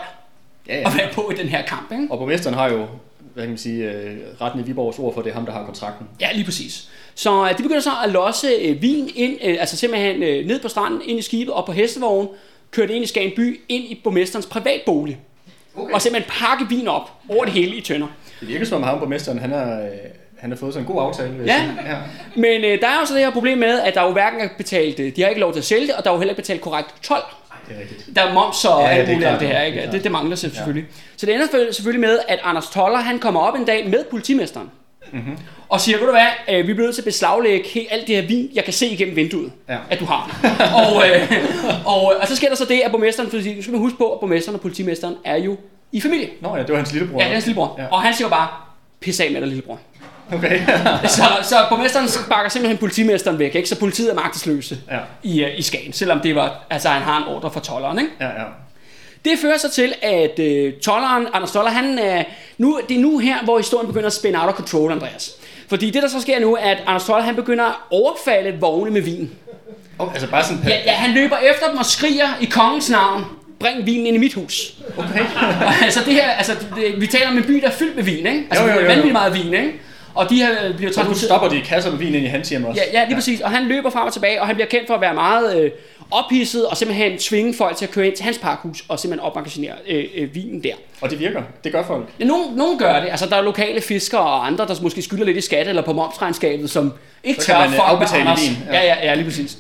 Ja, 0.68 0.78
ja. 0.80 0.88
at 0.90 0.96
være 0.98 1.08
på 1.12 1.30
i 1.34 1.38
den 1.38 1.48
her 1.48 1.62
kamp, 1.66 1.92
ikke? 1.92 2.06
Og 2.10 2.18
borgmesteren 2.18 2.54
har 2.56 2.70
jo, 2.70 2.86
hvad 3.34 3.42
kan 3.44 3.50
man 3.50 3.58
sige, 3.58 3.90
øh, 3.90 4.16
retten 4.40 4.60
i 4.60 4.62
Viborgs 4.64 4.98
ord 4.98 5.14
for, 5.14 5.22
det 5.22 5.30
er 5.30 5.34
ham, 5.34 5.46
der 5.46 5.52
har 5.52 5.64
kontrakten. 5.64 6.06
Ja, 6.20 6.28
lige 6.34 6.44
præcis. 6.44 6.88
Så 7.14 7.44
øh, 7.44 7.58
de 7.58 7.62
begynder 7.62 7.80
så 7.80 7.90
at 8.04 8.10
losse 8.10 8.48
øh, 8.62 8.82
vin 8.82 9.10
ind, 9.14 9.38
øh, 9.44 9.56
altså 9.60 9.76
simpelthen 9.76 10.22
øh, 10.22 10.46
ned 10.46 10.60
på 10.60 10.68
stranden, 10.68 11.00
ind 11.04 11.18
i 11.18 11.22
skibet 11.22 11.54
og 11.54 11.66
på 11.66 11.72
hestevognen, 11.72 12.28
køre 12.70 12.86
det 12.86 12.94
ind 12.94 13.04
i 13.04 13.06
Skagen 13.08 13.32
by, 13.36 13.60
ind 13.68 13.84
i 13.84 14.00
borgmesterens 14.04 14.46
privatbolig. 14.46 15.18
Okay. 15.76 15.94
Og 15.94 16.02
simpelthen 16.02 16.32
pakke 16.40 16.76
vin 16.76 16.88
op 16.88 17.10
over 17.28 17.44
det 17.44 17.52
hele 17.52 17.76
i 17.76 17.80
tønder. 17.80 18.06
Det 18.40 18.48
virker 18.48 18.66
som 18.66 18.76
om 18.76 18.82
ham, 18.82 18.98
borgmesteren, 18.98 19.38
han 19.38 19.50
har, 19.50 19.80
øh, 19.80 19.88
han 20.38 20.50
har 20.50 20.56
fået 20.56 20.72
sådan 20.74 20.88
en 20.88 20.92
god 20.94 21.02
aftale, 21.02 21.34
Ja. 21.46 21.62
ja. 21.86 21.96
Men 22.36 22.64
øh, 22.64 22.80
der 22.80 22.86
er 22.88 23.00
jo 23.00 23.06
så 23.06 23.14
det 23.14 23.22
her 23.22 23.30
problem 23.30 23.58
med, 23.58 23.80
at 23.80 23.94
der 23.94 24.02
jo 24.02 24.12
hverken 24.12 24.40
er 24.40 24.48
betalt, 24.58 24.98
de 25.16 25.22
har 25.22 25.28
ikke 25.28 25.40
lov 25.40 25.52
til 25.52 25.60
at 25.60 25.64
sælge 25.64 25.86
det, 25.86 25.94
og 25.94 26.04
der 26.04 26.10
er 26.10 26.14
jo 26.14 26.18
heller 26.20 26.32
ikke 26.32 26.42
betalt 26.42 26.60
korrekt 26.60 26.94
12. 27.02 27.22
Det 27.68 27.76
er 27.76 27.80
rigtigt. 27.80 28.16
Der 28.16 28.22
er 28.22 28.34
moms 28.34 28.64
og 28.64 28.80
Ja, 28.80 28.86
ja, 28.88 28.92
ja, 28.94 28.98
alt 28.98 29.08
det 29.08 29.14
muligt 29.16 29.30
af 29.30 29.38
det 29.38 29.48
her, 29.48 29.58
ja, 29.60 29.64
ikke? 29.66 29.82
det 29.82 29.92
Det, 29.92 30.04
det 30.04 30.12
mangler 30.12 30.36
selvfølgelig. 30.36 30.84
Så 31.16 31.26
det 31.26 31.34
ender 31.34 31.46
selvfølgelig- 31.46 31.74
selvfølgelig 31.74 32.00
med, 32.00 32.18
at 32.28 32.38
Anders 32.42 32.66
Toller, 32.70 32.98
han 32.98 33.18
kommer 33.18 33.40
op 33.40 33.54
en 33.54 33.64
dag 33.64 33.88
med 33.88 34.04
politimesteren. 34.10 34.70
Mm-hmm. 35.12 35.38
Og 35.68 35.80
siger, 35.80 35.98
ved 35.98 36.06
du 36.06 36.12
hvad, 36.12 36.26
øh, 36.58 36.66
vi 36.68 36.72
bliver 36.72 36.86
nødt 36.86 36.94
til 36.94 37.02
at 37.02 37.04
beslaglægge 37.04 37.68
helt 37.68 37.88
alt 37.90 38.06
det 38.06 38.16
her 38.16 38.22
vin, 38.26 38.50
jeg 38.54 38.64
kan 38.64 38.72
se 38.72 38.86
igennem 38.86 39.16
vinduet, 39.16 39.52
Ja. 39.68 39.76
at 39.90 40.00
du 40.00 40.04
har. 40.04 40.40
og, 40.94 41.08
øh, 41.08 41.32
og, 41.84 42.14
og 42.20 42.28
så 42.28 42.36
sker 42.36 42.48
der 42.48 42.56
så 42.56 42.64
det, 42.64 42.80
at 42.80 42.90
borgmesteren, 42.90 43.30
fordi 43.30 43.54
nu 43.54 43.62
skal 43.62 43.72
man 43.72 43.80
huske 43.80 43.98
på, 43.98 44.10
at 44.12 44.20
borgmesteren 44.20 44.54
og 44.54 44.60
politimesteren 44.60 45.14
er 45.24 45.36
jo 45.36 45.56
i 45.92 46.00
familie. 46.00 46.28
Nå 46.40 46.56
ja, 46.56 46.62
det 46.62 46.68
var 46.70 46.76
hans 46.76 46.92
lillebror. 46.92 47.18
Ja, 47.18 47.24
det 47.24 47.30
er 47.30 47.34
hans 47.34 47.46
lillebror. 47.46 47.74
Ja. 47.78 47.82
Ja. 47.82 47.88
Og 47.92 48.02
han 48.02 48.14
siger 48.14 48.26
jo 48.26 48.30
bare, 48.30 48.48
pis 49.00 49.20
af 49.20 49.30
med 49.30 49.40
dig, 49.40 49.48
lillebror. 49.48 49.78
Okay. 50.32 50.60
så, 51.16 51.22
så 51.42 51.56
borgmesteren 51.68 52.08
bakker 52.28 52.50
simpelthen 52.50 52.78
politimesteren 52.78 53.38
væk, 53.38 53.54
ikke? 53.54 53.68
så 53.68 53.78
politiet 53.78 54.10
er 54.10 54.14
magtesløse 54.14 54.78
ja, 54.90 54.98
i, 55.22 55.44
øh, 55.44 55.58
i 55.58 55.62
Skagen, 55.62 55.92
selvom 55.92 56.20
det 56.20 56.34
var, 56.34 56.66
altså, 56.70 56.88
han 56.88 57.02
har 57.02 57.18
en 57.18 57.24
ordre 57.24 57.50
fra 57.50 57.60
tolleren. 57.60 57.98
Ikke? 57.98 58.10
ja, 58.20 58.26
ja. 58.26 58.44
Det 59.24 59.38
fører 59.38 59.58
så 59.58 59.70
til, 59.70 59.94
at 60.02 60.38
øh, 60.38 60.72
tolleren, 60.72 61.26
Anders 61.32 61.52
Toller, 61.52 61.70
han, 61.70 61.98
øh, 61.98 62.24
nu, 62.58 62.80
det 62.88 62.96
er 62.96 63.00
nu 63.00 63.18
her, 63.18 63.44
hvor 63.44 63.58
historien 63.58 63.86
begynder 63.86 64.06
at 64.06 64.12
spænde 64.12 64.40
out 64.40 64.48
of 64.48 64.54
control, 64.54 64.92
Andreas. 64.92 65.30
Fordi 65.68 65.90
det, 65.90 66.02
der 66.02 66.08
så 66.08 66.20
sker 66.20 66.40
nu, 66.40 66.54
er, 66.54 66.60
at 66.60 66.82
Anders 66.86 67.04
Toller, 67.04 67.24
han 67.24 67.36
begynder 67.36 67.64
at 67.64 67.74
overfalde 67.90 68.60
vogne 68.60 68.90
med 68.90 69.02
vin. 69.02 69.30
Oh, 69.98 70.12
altså 70.12 70.30
bare 70.30 70.44
sådan... 70.44 70.62
Ja, 70.66 70.76
ja, 70.86 70.92
han 70.92 71.14
løber 71.14 71.36
efter 71.36 71.68
dem 71.68 71.78
og 71.78 71.86
skriger 71.86 72.28
i 72.40 72.44
kongens 72.44 72.90
navn, 72.90 73.24
bring 73.60 73.86
vinen 73.86 74.06
ind 74.06 74.16
i 74.16 74.18
mit 74.18 74.34
hus. 74.34 74.74
Okay. 74.96 75.24
altså 75.84 76.00
det 76.06 76.14
her, 76.14 76.30
altså 76.30 76.52
det, 76.76 77.00
vi 77.00 77.06
taler 77.06 77.28
om 77.28 77.36
en 77.36 77.44
by, 77.44 77.54
der 77.54 77.66
er 77.66 77.72
fyldt 77.72 77.96
med 77.96 78.04
vin, 78.04 78.26
ikke? 78.26 78.46
Altså 78.50 78.64
Jo, 78.64 78.68
jo, 78.68 78.74
jo, 78.74 78.80
jo. 78.80 78.86
vanvittigt 78.86 79.12
meget 79.12 79.34
vin, 79.34 79.54
ikke? 79.54 79.72
Og 80.14 80.30
de 80.30 80.36
her 80.36 80.72
bliver 80.76 80.90
Så 80.92 80.94
transporteret... 80.94 81.24
stopper 81.28 81.48
de 81.48 81.60
kasser 81.60 81.90
med 81.90 81.98
vin 81.98 82.14
ind 82.14 82.24
i 82.24 82.28
hans 82.28 82.48
hjem 82.48 82.64
også. 82.64 82.82
Ja, 82.92 83.00
ja, 83.00 83.04
lige 83.06 83.14
præcis. 83.16 83.40
Og 83.40 83.50
han 83.50 83.64
løber 83.64 83.90
frem 83.90 84.06
og 84.06 84.12
tilbage, 84.12 84.40
og 84.40 84.46
han 84.46 84.56
bliver 84.56 84.68
kendt 84.68 84.86
for 84.86 84.94
at 84.94 85.00
være 85.00 85.14
meget 85.14 85.60
øh, 85.62 85.70
ophidset, 86.10 86.66
og 86.66 86.76
simpelthen 86.76 87.18
tvinge 87.18 87.54
folk 87.54 87.76
til 87.76 87.84
at 87.84 87.90
køre 87.90 88.06
ind 88.06 88.16
til 88.16 88.24
hans 88.24 88.38
parkhus, 88.38 88.84
og 88.88 88.98
simpelthen 88.98 89.26
opmagasinere 89.26 89.72
øh, 89.88 90.04
øh, 90.16 90.34
vinen 90.34 90.62
der. 90.62 90.74
Og 91.00 91.10
det 91.10 91.18
virker. 91.18 91.42
Det 91.64 91.72
gør 91.72 91.86
folk. 91.86 92.08
Ja, 92.20 92.24
nogen, 92.24 92.56
nogen 92.56 92.78
gør 92.78 93.00
det. 93.00 93.08
Altså, 93.10 93.26
der 93.26 93.36
er 93.36 93.42
lokale 93.42 93.80
fiskere 93.80 94.20
og 94.20 94.46
andre, 94.46 94.66
der 94.66 94.74
måske 94.82 95.02
skylder 95.02 95.24
lidt 95.24 95.36
i 95.36 95.40
skat 95.40 95.68
eller 95.68 95.82
på 95.82 95.92
momsregnskabet, 95.92 96.70
som 96.70 96.92
ikke 97.24 97.40
tør 97.40 97.58
man, 97.58 97.68
øh, 97.68 97.74
Ja. 97.74 98.32
ja. 98.72 98.82
ja, 98.82 98.94
ja, 98.94 99.06
ja, 99.06 99.14
lige 99.14 99.24
præcis. 99.24 99.58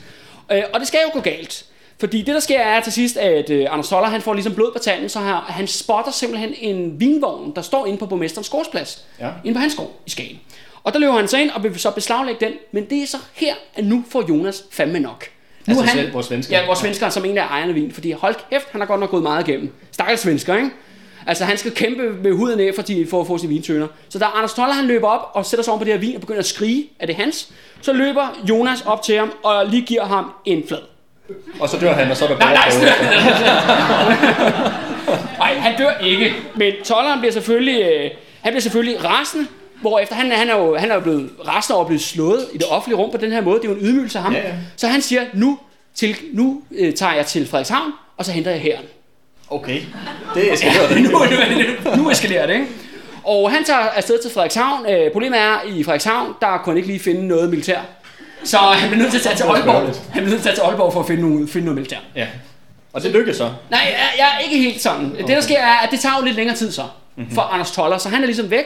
Øh, 0.52 0.62
og 0.74 0.80
det 0.80 0.88
skal 0.88 1.00
jo 1.06 1.10
gå 1.12 1.20
galt. 1.20 1.64
Fordi 2.04 2.18
det, 2.22 2.34
der 2.34 2.40
sker, 2.40 2.60
er 2.60 2.80
til 2.80 2.92
sidst, 2.92 3.16
at 3.16 3.50
øh, 3.50 3.66
Anders 3.70 3.88
Toller, 3.88 4.08
han 4.08 4.20
får 4.22 4.34
ligesom 4.34 4.54
blod 4.54 4.72
på 4.72 4.78
tanden, 4.78 5.08
så 5.08 5.18
har, 5.18 5.44
han 5.48 5.66
spotter 5.66 6.12
simpelthen 6.12 6.54
en 6.60 7.00
vinvogn, 7.00 7.52
der 7.56 7.62
står 7.62 7.86
inde 7.86 7.98
på 7.98 8.06
borgmesterens 8.06 8.48
gårdsplads. 8.48 9.04
Ja. 9.20 9.28
Inde 9.44 9.54
på 9.54 9.60
hans 9.60 9.74
gård 9.74 9.92
i 10.06 10.10
Skagen. 10.10 10.40
Og 10.84 10.92
der 10.92 10.98
løber 10.98 11.12
han 11.12 11.28
så 11.28 11.36
ind 11.38 11.50
og 11.50 11.62
vil 11.62 11.78
så 11.78 11.90
beslaglægge 11.90 12.46
den, 12.46 12.52
men 12.72 12.84
det 12.90 13.02
er 13.02 13.06
så 13.06 13.16
her, 13.32 13.54
at 13.74 13.84
nu 13.84 14.04
får 14.10 14.24
Jonas 14.28 14.64
fandme 14.70 15.00
nok. 15.00 15.24
Nu 15.66 15.70
Altså 15.70 15.84
han, 15.84 16.04
sven- 16.04 16.12
vores 16.14 16.26
svensker. 16.26 16.58
Ja, 16.60 16.66
vores 16.66 16.78
svensker, 16.78 17.08
som 17.08 17.24
en 17.24 17.38
af 17.38 17.46
ejerne 17.46 17.68
af 17.68 17.74
vin. 17.74 17.92
Fordi 17.92 18.12
hold 18.12 18.34
kæft, 18.50 18.68
han 18.70 18.80
har 18.80 18.86
godt 18.88 19.00
nok 19.00 19.10
gået 19.10 19.22
meget 19.22 19.48
igennem. 19.48 19.72
Stakkels 19.92 20.20
svensker, 20.20 20.56
ikke? 20.56 20.70
Altså, 21.26 21.44
han 21.44 21.58
skal 21.58 21.72
kæmpe 21.72 22.02
med 22.22 22.32
huden 22.32 22.60
af 22.60 22.70
for, 22.74 22.82
de, 22.82 23.06
for 23.10 23.20
at 23.20 23.26
få 23.26 23.38
sine 23.38 23.52
vintønder. 23.52 23.86
Så 24.08 24.18
da 24.18 24.24
Anders 24.24 24.54
Toller, 24.54 24.74
han 24.74 24.84
løber 24.84 25.08
op 25.08 25.30
og 25.34 25.46
sætter 25.46 25.64
sig 25.64 25.72
oven 25.72 25.78
på 25.80 25.84
det 25.84 25.92
her 25.92 26.00
vin 26.00 26.14
og 26.14 26.20
begynder 26.20 26.40
at 26.40 26.46
skrige, 26.46 26.90
at 26.98 27.08
det 27.08 27.16
er 27.18 27.22
hans, 27.22 27.48
så 27.80 27.92
løber 27.92 28.40
Jonas 28.48 28.82
op 28.86 29.02
til 29.02 29.18
ham 29.18 29.32
og 29.42 29.66
lige 29.66 29.82
giver 29.82 30.04
ham 30.04 30.30
en 30.44 30.62
flad. 30.68 30.78
Og 31.60 31.68
så 31.68 31.78
dør 31.78 31.92
han, 31.94 32.10
og 32.10 32.16
så 32.16 32.24
er 32.24 32.28
der 32.28 32.38
Nej, 32.38 32.54
nej. 32.54 32.70
Nej, 35.38 35.54
han 35.54 35.78
dør 35.78 35.98
ikke. 35.98 36.34
Men 36.54 36.72
tolleren 36.84 37.20
bliver 37.20 37.32
selvfølgelig, 37.32 37.82
øh, 37.82 38.10
han 38.42 38.52
bliver 38.52 38.60
selvfølgelig 38.60 39.04
rasende, 39.04 39.46
hvorefter 39.80 40.14
han, 40.14 40.30
han, 40.30 40.50
er 40.50 40.56
jo, 40.56 40.76
han 40.76 40.90
er 40.90 40.94
jo 40.94 41.00
blevet 41.00 41.30
rasende 41.48 41.74
over 41.74 41.84
at 41.84 41.88
blive 41.88 42.00
slået 42.00 42.46
i 42.52 42.58
det 42.58 42.66
offentlige 42.70 42.98
rum 42.98 43.10
på 43.10 43.16
den 43.16 43.32
her 43.32 43.40
måde. 43.40 43.60
Det 43.60 43.64
er 43.64 43.72
jo 43.72 43.78
en 43.78 43.84
ydmygelse 43.84 44.18
af 44.18 44.24
ham. 44.24 44.32
Ja, 44.32 44.48
ja. 44.48 44.54
Så 44.76 44.88
han 44.88 45.02
siger, 45.02 45.22
nu, 45.32 45.58
til, 45.94 46.16
nu 46.32 46.62
øh, 46.78 46.94
tager 46.94 47.14
jeg 47.14 47.26
til 47.26 47.46
Frederikshavn, 47.48 47.92
og 48.16 48.24
så 48.24 48.32
henter 48.32 48.50
jeg 48.50 48.60
hæren. 48.60 48.84
Okay. 49.50 49.80
Det 50.34 50.48
er 50.48 50.52
eskalerer 50.52 50.88
det. 50.88 51.02
nu, 51.02 51.10
nu, 51.10 52.02
nu 52.02 52.10
eskalerer 52.10 52.46
det, 52.46 52.54
ikke? 52.54 52.66
Og 53.24 53.50
han 53.50 53.64
tager 53.64 53.78
afsted 53.78 54.22
til 54.22 54.30
Frederikshavn. 54.30 54.86
Øh, 54.90 55.12
problemet 55.12 55.40
er, 55.40 55.50
at 55.50 55.68
i 55.68 55.84
Frederikshavn, 55.84 56.32
der 56.40 56.58
kunne 56.58 56.70
han 56.70 56.76
ikke 56.76 56.88
lige 56.88 57.00
finde 57.00 57.26
noget 57.26 57.50
militær. 57.50 57.80
Så 58.44 58.58
han 58.58 58.88
bliver 58.88 59.02
nødt 59.02 59.10
til 59.10 59.18
at 59.18 59.24
tage 59.24 59.36
til 59.36 59.44
Aalborg. 59.44 59.86
Han 59.86 59.94
bliver 60.12 60.30
nødt 60.30 60.30
til 60.30 60.36
at 60.36 60.42
tage 60.42 60.54
til 60.54 60.60
Aalborg 60.62 60.92
for 60.92 61.00
at 61.00 61.06
finde 61.06 61.28
noget, 61.28 61.50
finde 61.50 61.64
noget 61.64 61.74
militær. 61.74 61.98
Ja. 62.16 62.26
Og 62.92 63.02
det 63.02 63.10
lykkes 63.10 63.36
så. 63.36 63.52
Nej, 63.70 63.80
jeg, 63.80 64.08
jeg 64.18 64.34
er 64.36 64.38
ikke 64.38 64.58
helt 64.58 64.82
sådan. 64.82 65.12
Okay. 65.12 65.20
Det 65.20 65.28
der 65.28 65.40
sker 65.40 65.58
er, 65.58 65.78
at 65.78 65.90
det 65.90 66.00
tager 66.00 66.16
jo 66.18 66.24
lidt 66.24 66.36
længere 66.36 66.56
tid 66.56 66.72
så, 66.72 66.82
mm-hmm. 67.16 67.34
for 67.34 67.42
Anders 67.42 67.70
Toller, 67.70 67.98
så 67.98 68.08
han 68.08 68.22
er 68.22 68.26
ligesom 68.26 68.50
væk. 68.50 68.64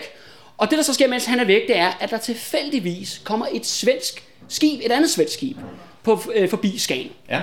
Og 0.59 0.71
det 0.71 0.79
der 0.79 0.85
så 0.85 0.95
sker, 0.95 1.09
mens 1.09 1.25
han 1.25 1.41
er 1.41 1.45
væk, 1.45 1.67
det 1.69 1.79
er, 1.79 1.91
at 2.01 2.11
der 2.11 2.19
tilfældigvis 2.19 3.21
kommer 3.25 3.47
et 3.53 3.67
svensk 3.67 4.25
skib, 4.49 4.81
et 4.85 4.93
andet 4.93 5.11
svensk 5.11 5.35
skib, 5.35 5.57
på, 6.03 6.23
øh, 6.35 6.51
forbi 6.51 6.79
Skagen. 6.79 7.11
Ja. 7.31 7.41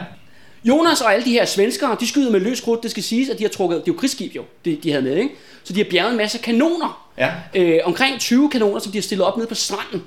Jonas 0.63 1.01
og 1.01 1.13
alle 1.13 1.25
de 1.25 1.31
her 1.31 1.45
svenskere, 1.45 1.97
de 1.99 2.07
skyder 2.07 2.31
med 2.31 2.39
løs 2.39 2.61
krudt. 2.61 2.83
Det 2.83 2.91
skal 2.91 3.03
siges, 3.03 3.29
at 3.29 3.37
de 3.37 3.43
har 3.43 3.49
trukket, 3.49 3.77
det 3.77 3.91
er 3.91 3.93
jo 3.93 3.99
krigsskib 3.99 4.35
jo, 4.35 4.43
de, 4.65 4.79
de 4.83 4.91
havde 4.91 5.03
med, 5.03 5.15
ikke? 5.17 5.29
Så 5.63 5.73
de 5.73 5.83
har 5.83 5.89
bjerget 5.89 6.11
en 6.11 6.17
masse 6.17 6.37
kanoner. 6.37 7.07
Ja. 7.17 7.31
Øh, 7.55 7.79
omkring 7.83 8.19
20 8.19 8.49
kanoner, 8.49 8.79
som 8.79 8.91
de 8.91 8.97
har 8.97 9.03
stillet 9.03 9.27
op 9.27 9.37
nede 9.37 9.47
på 9.47 9.55
stranden, 9.55 10.03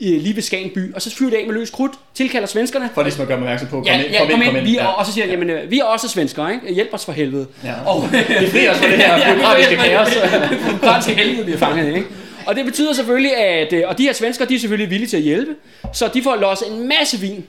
lige 0.00 0.34
ved 0.34 0.42
Skagen 0.42 0.70
by. 0.74 0.94
Og 0.94 1.02
så 1.02 1.10
fyrer 1.10 1.30
det 1.30 1.36
af 1.36 1.46
med 1.46 1.54
løs 1.54 1.70
krudt, 1.70 1.92
tilkalder 2.14 2.48
svenskerne. 2.48 2.90
For 2.94 3.02
ligesom 3.02 3.22
at 3.22 3.28
gøre 3.28 3.38
mig 3.38 3.46
opmærksom 3.46 3.68
på, 3.68 3.76
kom 3.76 3.86
Ja, 3.86 4.02
ind, 4.02 4.12
ja, 4.12 4.18
kom 4.18 4.30
ind, 4.30 4.44
kom 4.44 4.56
ind. 4.56 4.64
Vi 4.64 4.76
er, 4.76 4.82
Ja. 4.82 4.88
Og 4.88 5.06
så 5.06 5.12
siger 5.12 5.26
jamen, 5.26 5.50
øh, 5.50 5.70
vi 5.70 5.78
er 5.78 5.84
også 5.84 6.08
svenskere, 6.08 6.52
ikke? 6.54 6.74
Hjælp 6.74 6.88
os 6.92 7.04
for 7.04 7.12
helvede. 7.12 7.46
Ja. 7.64 7.72
Og, 7.90 8.02
Befri 8.40 8.68
os 8.68 8.76
fra 8.78 8.86
det 8.86 8.96
her 8.96 9.34
bureaukratiske 9.34 9.76
kaos. 9.76 10.08
Bureaukratiske 10.80 11.14
helvede, 11.22 11.46
vi 11.46 11.52
er 11.52 11.58
fanget 11.58 11.86
ikke? 11.96 12.06
Og 12.46 12.56
det 12.56 12.64
betyder 12.64 12.92
selvfølgelig, 12.92 13.36
at 13.36 13.72
øh, 13.72 13.82
og 13.86 13.98
de 13.98 14.02
her 14.02 14.12
svenskere, 14.12 14.48
de 14.48 14.54
er 14.54 14.58
selvfølgelig 14.58 14.90
villige 14.90 15.08
til 15.08 15.16
at 15.16 15.22
hjælpe, 15.22 15.54
så 15.92 16.10
de 16.14 16.22
får 16.22 16.36
losset 16.36 16.68
en 16.72 16.88
masse 16.88 17.18
vin 17.20 17.44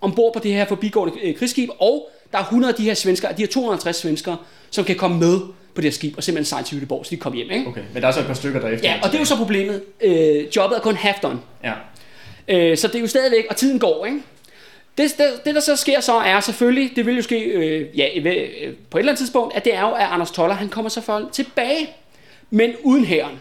ombord 0.00 0.32
på 0.34 0.38
det 0.42 0.52
her 0.52 0.64
forbigående 0.66 1.14
øh, 1.22 1.34
krigsskib, 1.34 1.68
og 1.80 2.08
der 2.32 2.38
er 2.38 2.42
100 2.42 2.72
af 2.72 2.76
de 2.76 2.82
her 2.84 2.94
svenskere, 2.94 3.32
de 3.32 3.42
her 3.42 3.46
250 3.46 3.96
svenskere, 3.96 4.36
som 4.70 4.84
kan 4.84 4.96
komme 4.96 5.18
med 5.18 5.38
på 5.74 5.80
det 5.80 5.94
skib 5.94 6.16
og 6.16 6.22
simpelthen 6.24 6.44
sejle 6.44 6.66
til 6.66 6.76
Göteborg, 6.76 7.04
så 7.04 7.10
de 7.10 7.16
komme 7.16 7.36
hjem, 7.36 7.50
ikke? 7.50 7.66
Okay, 7.66 7.82
men 7.94 8.02
der 8.02 8.08
er 8.08 8.12
så 8.12 8.20
et 8.20 8.26
par 8.26 8.34
stykker 8.34 8.60
derefter. 8.60 8.88
Ja, 8.88 8.98
og 9.02 9.08
det 9.08 9.14
er 9.14 9.18
jo 9.18 9.24
så 9.24 9.36
problemet. 9.36 9.82
Øh, 10.00 10.44
jobbet 10.56 10.76
er 10.76 10.80
kun 10.80 10.96
half 10.96 11.18
done. 11.22 11.38
Ja. 11.64 11.72
Øh, 12.48 12.76
så 12.76 12.86
det 12.86 12.94
er 12.94 13.00
jo 13.00 13.06
stadigvæk, 13.06 13.46
og 13.50 13.56
tiden 13.56 13.78
går, 13.78 14.06
ikke? 14.06 14.18
Det, 14.98 15.14
det, 15.18 15.26
det, 15.44 15.54
der 15.54 15.60
så 15.60 15.76
sker 15.76 16.00
så, 16.00 16.14
er 16.14 16.40
selvfølgelig, 16.40 16.92
det 16.96 17.06
vil 17.06 17.16
jo 17.16 17.22
ske 17.22 17.38
øh, 17.44 17.98
ja, 17.98 18.08
øh, 18.16 18.24
på 18.90 18.98
et 18.98 19.00
eller 19.00 19.12
andet 19.12 19.18
tidspunkt, 19.18 19.56
at 19.56 19.64
det 19.64 19.74
er 19.74 19.80
jo, 19.80 19.90
at 19.92 20.06
Anders 20.10 20.30
Toller, 20.30 20.54
han 20.54 20.68
kommer 20.68 20.88
så 20.88 21.00
for 21.00 21.28
tilbage, 21.32 21.90
men 22.50 22.72
uden 22.82 23.04
hæren. 23.04 23.40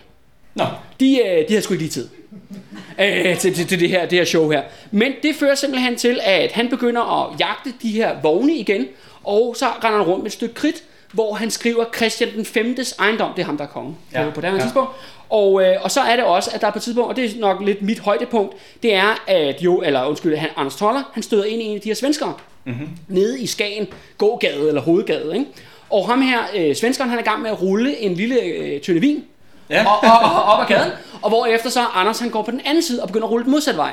Nå, 0.55 0.63
De, 0.99 1.19
øh, 1.19 1.37
de 1.37 1.45
havde 1.49 1.61
sgu 1.61 1.73
ikke 1.73 1.83
lige 1.83 1.91
tid 1.91 2.09
øh, 2.99 3.37
til, 3.37 3.53
til, 3.53 3.67
til 3.67 3.79
det, 3.79 3.89
her, 3.89 4.05
det 4.05 4.17
her 4.17 4.25
show 4.25 4.51
her. 4.51 4.63
Men 4.91 5.13
det 5.23 5.35
fører 5.35 5.55
simpelthen 5.55 5.95
til, 5.95 6.19
at 6.23 6.51
han 6.51 6.69
begynder 6.69 7.31
at 7.31 7.39
jagte 7.39 7.73
de 7.81 7.91
her 7.91 8.21
vogne 8.21 8.55
igen, 8.55 8.87
og 9.23 9.55
så 9.57 9.65
render 9.83 9.97
han 9.97 10.07
rundt 10.07 10.23
med 10.23 10.27
et 10.27 10.33
stykke 10.33 10.55
kridt, 10.55 10.83
hvor 11.11 11.33
han 11.33 11.51
skriver 11.51 11.85
Christian 11.95 12.29
den 12.35 12.45
5. 12.45 12.77
ejendom, 12.99 13.33
det 13.35 13.41
er 13.41 13.45
ham, 13.45 13.57
der 13.57 13.63
er 13.63 13.67
konge 13.67 13.95
ja. 14.13 14.29
På, 14.29 14.41
det 14.41 14.49
her 14.49 14.55
ja. 14.55 14.61
tidspunkt. 14.61 14.89
Og, 15.29 15.63
øh, 15.63 15.75
og 15.81 15.91
så 15.91 16.01
er 16.01 16.15
det 16.15 16.25
også, 16.25 16.51
at 16.53 16.61
der 16.61 16.67
er 16.67 16.71
på 16.71 16.79
et 16.79 16.83
tidspunkt, 16.83 17.09
og 17.09 17.15
det 17.15 17.25
er 17.25 17.39
nok 17.39 17.61
lidt 17.61 17.81
mit 17.81 17.99
højdepunkt, 17.99 18.55
det 18.83 18.93
er, 18.93 19.23
at 19.27 19.61
jo, 19.61 19.81
eller 19.81 20.05
undskyld, 20.05 20.35
han, 20.35 20.49
Anders 20.55 20.75
Toller, 20.75 21.03
han 21.13 21.23
støder 21.23 21.43
ind 21.43 21.61
i 21.61 21.65
en 21.65 21.75
af 21.75 21.81
de 21.81 21.89
her 21.89 21.95
svenskere, 21.95 22.33
mm-hmm. 22.65 22.89
nede 23.07 23.41
i 23.41 23.47
Skagen, 23.47 23.87
gågade 24.17 24.67
eller 24.67 24.81
hovedgade, 24.81 25.33
ikke? 25.33 25.45
Og 25.89 26.07
ham 26.07 26.21
her, 26.21 26.39
øh, 26.55 26.75
svenskeren, 26.75 27.09
han 27.09 27.19
er 27.19 27.23
i 27.23 27.25
gang 27.25 27.41
med 27.41 27.49
at 27.49 27.61
rulle 27.61 27.97
en 27.97 28.13
lille 28.13 28.41
øh, 28.41 28.81
tynde 28.81 29.01
vin. 29.01 29.23
Ja. 29.69 29.85
Og, 29.85 30.03
og, 30.03 30.19
og, 30.19 30.43
op 30.43 30.61
ad 30.61 30.65
gaden. 30.65 30.91
Og 31.21 31.29
hvorefter 31.29 31.69
så 31.69 31.79
Anders 31.93 32.19
han 32.19 32.29
går 32.29 32.43
på 32.43 32.51
den 32.51 32.61
anden 32.65 32.83
side 32.83 33.01
og 33.01 33.07
begynder 33.07 33.27
at 33.27 33.31
rulle 33.31 33.43
den 33.43 33.51
modsatte 33.51 33.77
vej. 33.77 33.91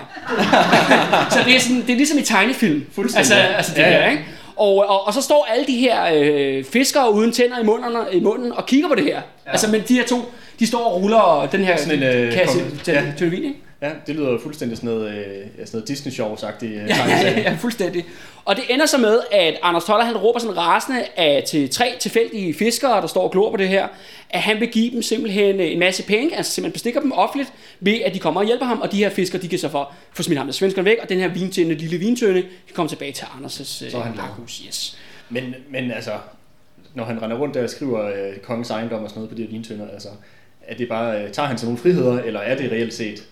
så 1.31 1.39
det 1.45 1.57
er, 1.57 1.61
sådan, 1.61 1.83
det 1.83 1.91
er 1.91 1.97
ligesom 1.97 2.19
i 2.19 2.23
tegnefilm. 2.23 2.87
Fuldstændig, 2.93 3.19
Altså, 3.19 3.57
altså 3.57 3.73
det 3.75 3.83
Ja, 3.83 3.91
ja, 3.91 4.03
her, 4.03 4.11
ikke? 4.11 4.25
Og, 4.57 4.77
og, 4.77 5.07
og 5.07 5.15
så 5.15 5.23
står 5.23 5.47
alle 5.51 5.67
de 5.67 5.77
her 5.77 6.11
øh, 6.15 6.65
fiskere 6.65 7.13
uden 7.13 7.33
tænder 7.33 7.59
i 7.59 7.65
munden, 7.65 7.97
i 8.13 8.21
munden 8.21 8.53
og 8.53 8.67
kigger 8.67 8.89
på 8.89 8.95
det 8.95 9.05
her. 9.05 9.21
Ja. 9.47 9.51
Altså, 9.51 9.71
men 9.71 9.83
de 9.89 9.95
her 9.95 10.07
to, 10.07 10.17
de 10.59 10.67
står 10.67 10.85
og 10.85 11.03
ruller 11.03 11.49
den 11.53 11.65
her 11.65 11.77
Sådan 11.77 12.03
en, 12.03 12.03
øh, 12.03 12.33
kasse 12.33 12.59
til, 12.85 12.95
ja. 12.95 13.03
til 13.19 13.33
ikke? 13.33 13.55
Ja, 13.83 13.91
det 14.07 14.15
lyder 14.17 14.31
jo 14.31 14.39
fuldstændig 14.39 14.77
sådan 14.79 14.91
noget, 14.91 15.09
øh, 15.15 15.47
sådan 15.67 15.69
noget 15.73 15.89
Disney-show-agtigt. 15.89 16.65
Øh, 16.65 16.89
Ja, 16.89 17.09
ja, 17.09 17.41
ja, 17.41 17.57
fuldstændig. 17.61 18.05
Og 18.45 18.57
det 18.57 18.65
ender 18.71 18.87
så 18.87 18.99
med, 18.99 19.21
at 19.33 19.55
Anders 19.63 19.85
Toller 19.85 20.05
han 20.05 20.17
råber 20.17 20.39
sådan 20.39 20.57
rasende 20.57 21.05
af, 21.17 21.45
til 21.49 21.71
tre 21.71 21.95
tilfældige 22.01 22.55
fiskere, 22.55 23.01
der 23.01 23.07
står 23.07 23.23
og 23.23 23.31
glor 23.31 23.51
på 23.51 23.57
det 23.57 23.69
her, 23.69 23.89
at 24.31 24.41
han 24.41 24.61
vil 24.61 24.69
give 24.69 24.91
dem 24.91 25.03
simpelthen 25.03 25.61
øh, 25.61 25.73
en 25.73 25.79
masse 25.79 26.03
penge, 26.03 26.37
altså 26.37 26.53
simpelthen 26.53 26.73
bestikker 26.73 27.01
dem 27.01 27.13
offentligt, 27.13 27.53
ved 27.81 28.01
at 28.05 28.15
de 28.15 28.19
kommer 28.19 28.41
og 28.41 28.47
hjælper 28.47 28.67
ham, 28.67 28.81
og 28.81 28.93
de 28.93 28.97
her 28.97 29.11
fiskere, 29.11 29.43
de 29.43 29.49
kan 29.49 29.59
så 29.59 29.69
få, 29.69 29.85
få 30.13 30.23
smidt 30.23 30.39
ham 30.39 30.47
med 30.47 30.53
svenskerne 30.55 30.85
væk, 30.85 30.99
og 31.03 31.09
den 31.09 31.19
her 31.19 31.29
vintønde, 31.29 31.75
lille 31.75 31.99
vintønde, 31.99 32.43
kan 32.43 32.75
komme 32.75 32.89
tilbage 32.89 33.13
til 33.13 33.25
Anders' 33.25 33.85
øh, 33.85 33.91
Så 33.91 33.99
han 34.01 34.13
glad. 34.13 34.25
pakhus, 34.25 34.57
yes. 34.67 34.99
Men, 35.31 35.55
men 35.71 35.91
altså, 35.91 36.13
når 36.95 37.05
han 37.05 37.23
render 37.23 37.37
rundt 37.37 37.55
der 37.55 37.63
og 37.63 37.71
skriver 37.71 38.07
øh, 38.07 38.37
kongens 38.43 38.71
ejendom 38.71 39.03
og 39.03 39.09
sådan 39.09 39.21
noget 39.21 39.31
på 39.31 39.37
de 39.37 39.43
her 39.43 39.51
vintønder, 39.51 39.89
altså, 39.93 40.09
er 40.67 40.75
det 40.75 40.89
bare, 40.89 41.23
øh, 41.23 41.31
tager 41.33 41.47
han 41.49 41.59
sig 41.59 41.67
nogle 41.67 41.79
friheder, 41.79 42.23
eller 42.23 42.41
er 42.41 42.57
det 42.57 42.73
reelt 42.73 42.95
set, 42.95 43.23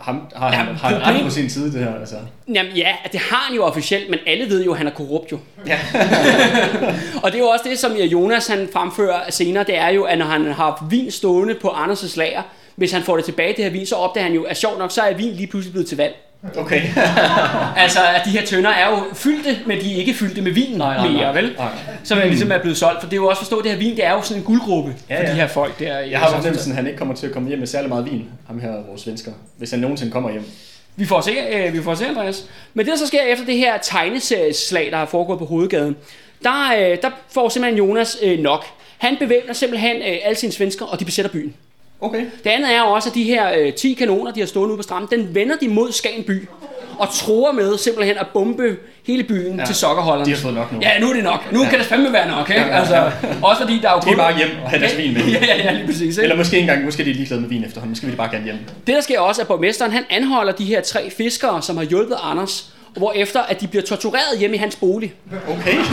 ham, 0.00 0.20
har 0.36 0.50
han, 0.50 0.76
har 0.76 0.88
han 0.88 1.16
ret 1.16 1.24
på 1.24 1.30
sin 1.30 1.50
side, 1.50 1.72
det 1.72 1.84
her? 1.84 2.00
Altså? 2.00 2.16
Jamen 2.54 2.72
ja, 2.76 2.94
det 3.12 3.20
har 3.20 3.44
han 3.46 3.56
jo 3.56 3.64
officielt, 3.64 4.10
men 4.10 4.18
alle 4.26 4.48
ved 4.48 4.64
jo, 4.64 4.72
at 4.72 4.78
han 4.78 4.86
er 4.86 4.90
korrupt 4.90 5.32
jo. 5.32 5.38
Ja. 5.66 5.78
og 7.22 7.32
det 7.32 7.34
er 7.34 7.38
jo 7.38 7.48
også 7.48 7.64
det, 7.68 7.78
som 7.78 7.92
Jonas 7.92 8.46
han 8.46 8.68
fremfører 8.72 9.30
senere, 9.30 9.64
det 9.64 9.78
er 9.78 9.88
jo, 9.88 10.02
at 10.02 10.18
når 10.18 10.26
han 10.26 10.52
har 10.52 10.86
vin 10.90 11.10
stående 11.10 11.54
på 11.54 11.68
Anders' 11.68 12.18
lager, 12.18 12.42
hvis 12.76 12.92
han 12.92 13.02
får 13.02 13.16
det 13.16 13.24
tilbage, 13.24 13.54
det 13.56 13.64
her 13.64 13.70
vin, 13.70 13.86
så 13.86 13.94
opdager 13.94 14.24
han 14.24 14.34
jo, 14.34 14.42
at 14.42 14.56
sjovt 14.56 14.78
nok, 14.78 14.90
så 14.90 15.02
er 15.02 15.14
vin 15.14 15.32
lige 15.34 15.46
pludselig 15.46 15.72
blevet 15.72 15.88
til 15.88 15.96
vand. 15.98 16.12
Okay. 16.58 16.82
Altså, 17.76 17.98
at 18.16 18.22
de 18.24 18.30
her 18.30 18.46
tønder 18.46 18.70
er 18.70 18.90
jo 18.90 18.96
fyldte, 19.14 19.58
men 19.66 19.80
de 19.80 19.94
er 19.94 19.96
ikke 19.96 20.14
fyldte 20.14 20.42
med 20.42 20.52
vin 20.52 20.76
Nej, 20.76 20.96
nej, 20.96 21.08
mere, 21.08 21.20
nej. 21.22 21.32
vel? 21.32 21.54
Nej. 21.58 21.68
Som 22.04 22.18
er 22.18 22.24
ligesom 22.24 22.52
er 22.52 22.58
blevet 22.58 22.76
solgt, 22.78 23.00
for 23.00 23.08
det 23.08 23.16
er 23.16 23.20
jo 23.20 23.28
også 23.28 23.40
forstå, 23.40 23.56
at 23.58 23.64
det 23.64 23.72
her 23.72 23.78
vin, 23.78 23.96
det 23.96 24.06
er 24.06 24.12
jo 24.12 24.22
sådan 24.22 24.40
en 24.42 24.46
guldgruppe 24.46 24.94
Ja, 25.10 25.18
for 25.18 25.22
ja. 25.22 25.30
de 25.30 25.34
her 25.34 25.46
folk 25.46 25.78
der. 25.78 25.98
Jeg 25.98 26.18
har 26.18 26.30
fornemmelsen, 26.30 26.72
at 26.72 26.76
han 26.76 26.86
ikke 26.86 26.98
kommer 26.98 27.14
til 27.14 27.26
at 27.26 27.32
komme 27.32 27.48
hjem 27.48 27.58
med 27.58 27.66
særlig 27.66 27.88
meget 27.88 28.04
vin, 28.04 28.24
ham 28.46 28.60
her, 28.60 28.72
vores 28.88 29.00
svensker, 29.00 29.32
hvis 29.58 29.70
han 29.70 29.80
nogensinde 29.80 30.12
kommer 30.12 30.30
hjem. 30.30 30.44
Vi 30.96 31.06
får 31.06 31.20
se, 31.20 31.30
øh, 31.52 31.72
vi 31.72 31.82
får 31.82 31.94
se, 31.94 32.06
Andreas. 32.06 32.44
Men 32.74 32.86
det, 32.86 32.92
der 32.92 32.98
så 32.98 33.06
sker 33.06 33.22
efter 33.22 33.44
det 33.44 33.56
her 33.56 33.78
tegneserieslag, 33.78 34.90
der 34.90 34.96
har 34.96 35.06
foregået 35.06 35.38
på 35.38 35.44
hovedgaden, 35.44 35.96
der, 36.42 36.72
øh, 36.78 36.98
der 37.02 37.10
får 37.30 37.48
simpelthen 37.48 37.78
Jonas 37.78 38.16
øh, 38.22 38.38
nok. 38.38 38.64
Han 38.98 39.16
bevæbner 39.20 39.52
simpelthen 39.52 39.96
øh, 39.96 40.18
alle 40.24 40.36
sine 40.38 40.52
svensker, 40.52 40.84
og 40.84 41.00
de 41.00 41.04
besætter 41.04 41.30
byen. 41.32 41.54
Okay. 42.00 42.24
Det 42.44 42.50
andet 42.50 42.74
er 42.74 42.82
også, 42.82 43.08
at 43.08 43.14
de 43.14 43.22
her 43.24 43.52
øh, 43.58 43.72
10 43.72 43.92
kanoner, 43.92 44.32
de 44.32 44.40
har 44.40 44.46
stået 44.46 44.68
ude 44.68 44.76
på 44.76 44.82
stranden, 44.82 45.20
den 45.20 45.34
vender 45.34 45.56
de 45.56 45.68
mod 45.68 45.92
Skagen 45.92 46.24
by 46.24 46.48
og 46.98 47.08
tror 47.12 47.52
med 47.52 47.78
simpelthen 47.78 48.18
at 48.18 48.26
bombe 48.34 48.76
hele 49.06 49.22
byen 49.22 49.58
ja, 49.58 49.64
til 49.64 49.74
sokkerholderne. 49.74 50.26
de 50.26 50.30
har 50.30 50.42
fået 50.42 50.54
nok 50.54 50.72
nu. 50.72 50.78
Ja, 50.82 50.98
nu 51.00 51.08
er 51.10 51.14
det 51.14 51.24
nok. 51.24 51.52
Nu 51.52 51.62
ja. 51.62 51.68
kan 51.68 51.78
det 51.78 51.86
fandme 51.86 52.12
være 52.12 52.28
nok, 52.28 52.50
ikke? 52.50 52.60
Ja, 52.60 52.66
ja, 52.66 52.74
ja. 52.74 52.80
Altså, 52.80 53.10
også 53.42 53.62
fordi 53.62 53.78
der 53.78 53.88
er 53.88 53.92
jo 53.92 54.00
De 54.00 54.10
er 54.10 54.16
bare 54.16 54.36
hjem 54.36 54.48
og 54.64 54.70
have 54.70 54.80
deres 54.80 54.96
vin 54.98 55.12
med. 55.14 55.22
ja, 55.22 55.44
ja, 55.46 55.56
ja, 55.56 55.72
lige 55.72 55.86
præcis. 55.86 56.16
Ikke? 56.16 56.22
Eller 56.22 56.36
måske 56.36 56.58
engang, 56.58 56.84
måske 56.84 57.02
er 57.02 57.04
de 57.04 57.12
ligeglade 57.12 57.40
med 57.40 57.48
vin 57.48 57.64
efterhånden, 57.64 57.90
måske 57.90 58.04
vil 58.04 58.12
de 58.12 58.16
bare 58.16 58.30
gerne 58.30 58.44
hjem. 58.44 58.56
Det 58.86 58.94
der 58.94 59.00
sker 59.00 59.20
også, 59.20 59.42
at 59.42 59.48
borgmesteren 59.48 59.92
han 59.92 60.04
anholder 60.10 60.52
de 60.52 60.64
her 60.64 60.80
tre 60.80 61.10
fiskere, 61.10 61.62
som 61.62 61.76
har 61.76 61.84
hjulpet 61.84 62.16
Anders, 62.22 62.70
hvor 62.96 63.12
efter 63.12 63.40
at 63.40 63.60
de 63.60 63.66
bliver 63.66 63.82
tortureret 63.82 64.38
hjemme 64.38 64.56
i 64.56 64.58
hans 64.58 64.76
bolig. 64.76 65.14
Okay. 65.48 65.76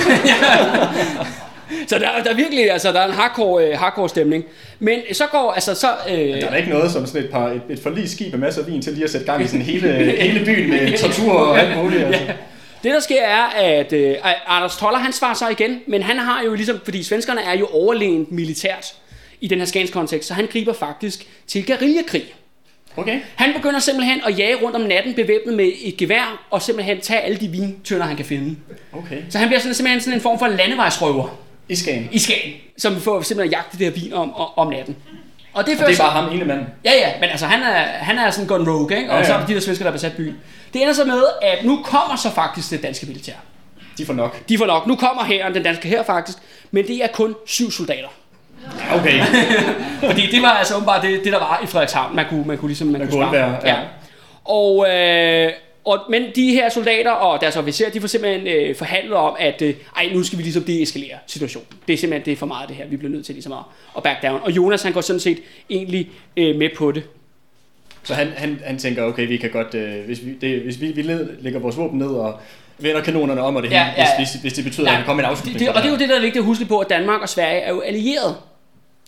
Så 1.88 1.99
der, 1.99 2.24
der 2.24 2.32
er 2.32 2.36
virkelig, 2.36 2.72
altså, 2.72 2.91
der 2.91 2.99
er 2.99 3.05
en 3.07 3.13
hardcore, 3.13 3.67
øh, 3.67 3.78
hardcore 3.80 4.09
stemning. 4.09 4.45
Men 4.80 4.99
så 5.11 5.28
går, 5.32 5.51
altså, 5.51 5.76
så... 5.76 5.88
Øh, 6.09 6.17
Der 6.17 6.45
er 6.45 6.49
da 6.49 6.55
ikke 6.55 6.69
noget 6.69 6.91
som 6.91 7.05
sådan 7.05 7.24
et, 7.24 7.30
par, 7.32 7.47
et, 7.47 7.61
et 7.69 7.80
forlisskib 7.80 8.32
med 8.32 8.39
masser 8.39 8.61
af 8.61 8.67
vin 8.67 8.82
til 8.82 8.93
lige 8.93 9.03
at 9.03 9.09
sætte 9.09 9.26
gang 9.26 9.43
i 9.43 9.47
sådan 9.47 9.61
hele, 9.61 9.88
hele 10.28 10.45
byen 10.45 10.69
med 10.69 10.97
tortur 10.97 11.34
og 11.34 11.59
alt 11.59 11.78
muligt. 11.78 12.03
Altså. 12.03 12.22
Det 12.84 12.93
der 12.93 12.99
sker 12.99 13.22
er, 13.22 13.43
at 13.43 13.93
øh, 13.93 14.15
Anders 14.47 14.78
Toller 14.78 14.99
han 14.99 15.13
svarer 15.13 15.34
så 15.34 15.49
igen, 15.49 15.80
men 15.88 16.03
han 16.03 16.17
har 16.17 16.43
jo 16.43 16.53
ligesom, 16.53 16.80
fordi 16.84 17.03
svenskerne 17.03 17.41
er 17.41 17.57
jo 17.57 17.65
overlegent 17.65 18.32
militært 18.32 18.93
i 19.41 19.47
den 19.47 19.59
her 19.59 19.65
Skans 19.65 19.91
kontekst, 19.91 20.28
så 20.28 20.34
han 20.34 20.47
griber 20.51 20.74
faktisk 20.74 21.28
til 21.47 21.65
guerillakrig. 21.67 22.34
Okay. 22.97 23.19
Han 23.36 23.53
begynder 23.53 23.80
simpelthen 23.80 24.22
at 24.28 24.39
jage 24.39 24.55
rundt 24.55 24.76
om 24.76 24.82
natten 24.82 25.13
bevæbnet 25.13 25.55
med 25.55 25.72
et 25.84 25.97
gevær, 25.97 26.47
og 26.49 26.61
simpelthen 26.61 27.01
tage 27.01 27.19
alle 27.19 27.38
de 27.38 27.47
vintønder, 27.47 28.05
han 28.05 28.15
kan 28.15 28.26
finde. 28.26 28.55
Okay. 28.93 29.17
Så 29.30 29.38
han 29.38 29.47
bliver 29.47 29.59
sådan, 29.59 29.74
simpelthen 29.74 30.01
sådan 30.01 30.17
en 30.17 30.22
form 30.22 30.39
for 30.39 30.47
landevejsrøver 30.47 31.38
I 31.72 31.76
Skagen. 31.76 32.09
i 32.11 32.19
Skagen, 32.19 32.53
som 32.78 32.95
får 33.01 33.22
simpelthen 33.22 33.51
jagte 33.51 33.78
det 33.78 33.86
her 33.86 33.93
vin 34.01 34.13
om, 34.13 34.34
om, 34.57 34.67
natten. 34.69 34.95
Og 35.53 35.65
det, 35.65 35.74
Og 35.74 35.80
det 35.80 35.91
er 35.91 35.95
så- 35.95 36.03
bare 36.03 36.11
ham 36.11 36.34
ene 36.34 36.45
mand. 36.45 36.59
Ja, 36.86 36.91
ja, 36.93 37.11
men 37.19 37.30
altså 37.30 37.45
han 37.45 37.61
er, 37.63 37.82
han 37.84 38.17
er 38.17 38.32
sådan 38.32 38.47
gone 38.47 38.72
rogue, 38.72 38.97
ikke? 38.97 39.11
Og 39.11 39.17
Ja, 39.19 39.24
så 39.26 39.32
ja. 39.32 39.36
er 39.38 39.39
der 39.41 39.47
de 39.47 39.53
der 39.53 39.59
svensker, 39.59 39.84
der 39.86 39.91
har 39.91 39.95
besat 39.97 40.13
byen. 40.17 40.36
Det 40.74 40.82
ender 40.82 40.93
så 40.93 41.05
med, 41.05 41.24
at 41.41 41.65
nu 41.65 41.80
kommer 41.84 42.15
så 42.15 42.30
faktisk 42.32 42.72
det 42.72 42.84
danske 42.84 43.05
militær. 43.05 43.34
De 43.97 44.05
får 44.05 44.13
nok. 44.13 44.49
De 44.49 44.57
får 44.57 44.65
nok. 44.65 44.88
Nu 44.88 44.95
kommer 44.95 45.24
hæren, 45.24 45.53
den 45.53 45.63
danske 45.63 45.88
her 45.88 46.03
faktisk, 46.03 46.38
men 46.72 46.88
det 46.88 47.03
er 47.03 47.07
kun 47.07 47.36
syv 47.47 47.72
soldater. 47.72 48.07
Okay. 48.95 49.22
Fordi 50.09 50.32
det 50.32 50.41
var 50.41 50.49
altså 50.49 50.76
åbenbart 50.76 51.01
det, 51.03 51.24
det 51.24 51.34
der 51.34 51.39
var 51.39 51.59
i 51.63 51.67
Frederikshavn. 51.67 52.15
Man 52.15 52.26
kunne, 52.30 52.43
man 52.47 52.57
kunne 52.57 52.69
ligesom 52.69 52.88
man, 52.88 52.99
Man 52.99 53.07
kunne 53.09 53.11
kunne 53.17 53.26
undvære, 53.26 53.57
ja. 53.65 53.76
Og, 54.45 54.88
øh, 54.89 55.51
og, 55.86 55.99
men 56.09 56.23
de 56.36 56.51
her 56.51 56.69
soldater 56.69 57.11
og 57.11 57.41
deres 57.41 57.57
officerer, 57.57 57.89
de 57.89 58.01
får 58.01 58.07
simpelthen 58.07 58.47
øh, 58.47 58.75
forhandlet 58.75 59.13
om, 59.13 59.36
at 59.39 59.61
øh, 59.61 59.73
ej, 59.97 60.09
nu 60.13 60.23
skal 60.23 60.38
vi 60.38 60.43
ligesom 60.43 60.63
deeskalere 60.63 61.17
situationen. 61.27 61.67
Det 61.88 61.93
er 61.93 61.97
simpelthen 61.97 62.25
det 62.25 62.32
er 62.32 62.36
for 62.36 62.45
meget 62.45 62.69
det 62.69 62.77
her. 62.77 62.88
Vi 62.88 62.97
bliver 62.97 63.11
nødt 63.11 63.25
til 63.25 63.36
ligesom 63.36 63.51
at, 63.53 63.59
at 63.97 64.03
back 64.03 64.23
down. 64.23 64.41
Og 64.43 64.51
Jonas 64.51 64.84
han 64.84 64.93
går 64.93 65.01
sådan 65.01 65.19
set 65.19 65.39
egentlig 65.69 66.09
øh, 66.38 66.55
med 66.55 66.69
på 66.77 66.91
det. 66.91 67.03
Så 68.03 68.13
han, 68.13 68.27
han, 68.38 68.61
han 68.65 68.77
tænker, 68.77 69.03
okay, 69.03 69.27
vi 69.27 69.38
kan 69.38 69.49
godt, 69.49 69.75
øh, 69.75 70.05
hvis, 70.05 70.25
vi, 70.25 70.34
det, 70.41 70.61
hvis 70.61 70.82
vi, 70.82 70.91
vi 70.91 71.01
lægger 71.39 71.59
vores 71.59 71.77
våben 71.77 71.99
ned 71.99 72.07
og 72.07 72.39
vender 72.77 73.01
kanonerne 73.01 73.41
om 73.41 73.55
og 73.55 73.63
det 73.63 73.71
Ja, 73.71 73.84
hele, 73.84 74.01
ja, 74.01 74.07
hvis, 74.17 74.32
hvis, 74.32 74.41
hvis 74.41 74.53
det 74.53 74.63
betyder, 74.63 74.86
Nej, 74.86 74.93
at 74.93 74.99
der 74.99 75.05
kommer 75.05 75.23
en 75.23 75.25
det, 75.25 75.32
afslutning. 75.32 75.59
det, 75.59 75.67
på 75.67 75.73
og 75.73 75.82
det 75.84 75.88
er 75.88 75.93
jo 75.93 75.97
det, 75.99 76.09
der 76.09 76.15
er 76.15 76.21
vigtigt 76.21 76.41
at 76.41 76.45
huske 76.45 76.65
på, 76.65 76.79
at 76.79 76.89
Danmark 76.89 77.21
og 77.21 77.29
Sverige 77.29 77.59
er 77.59 77.69
jo 77.69 77.79
allieret 77.82 78.36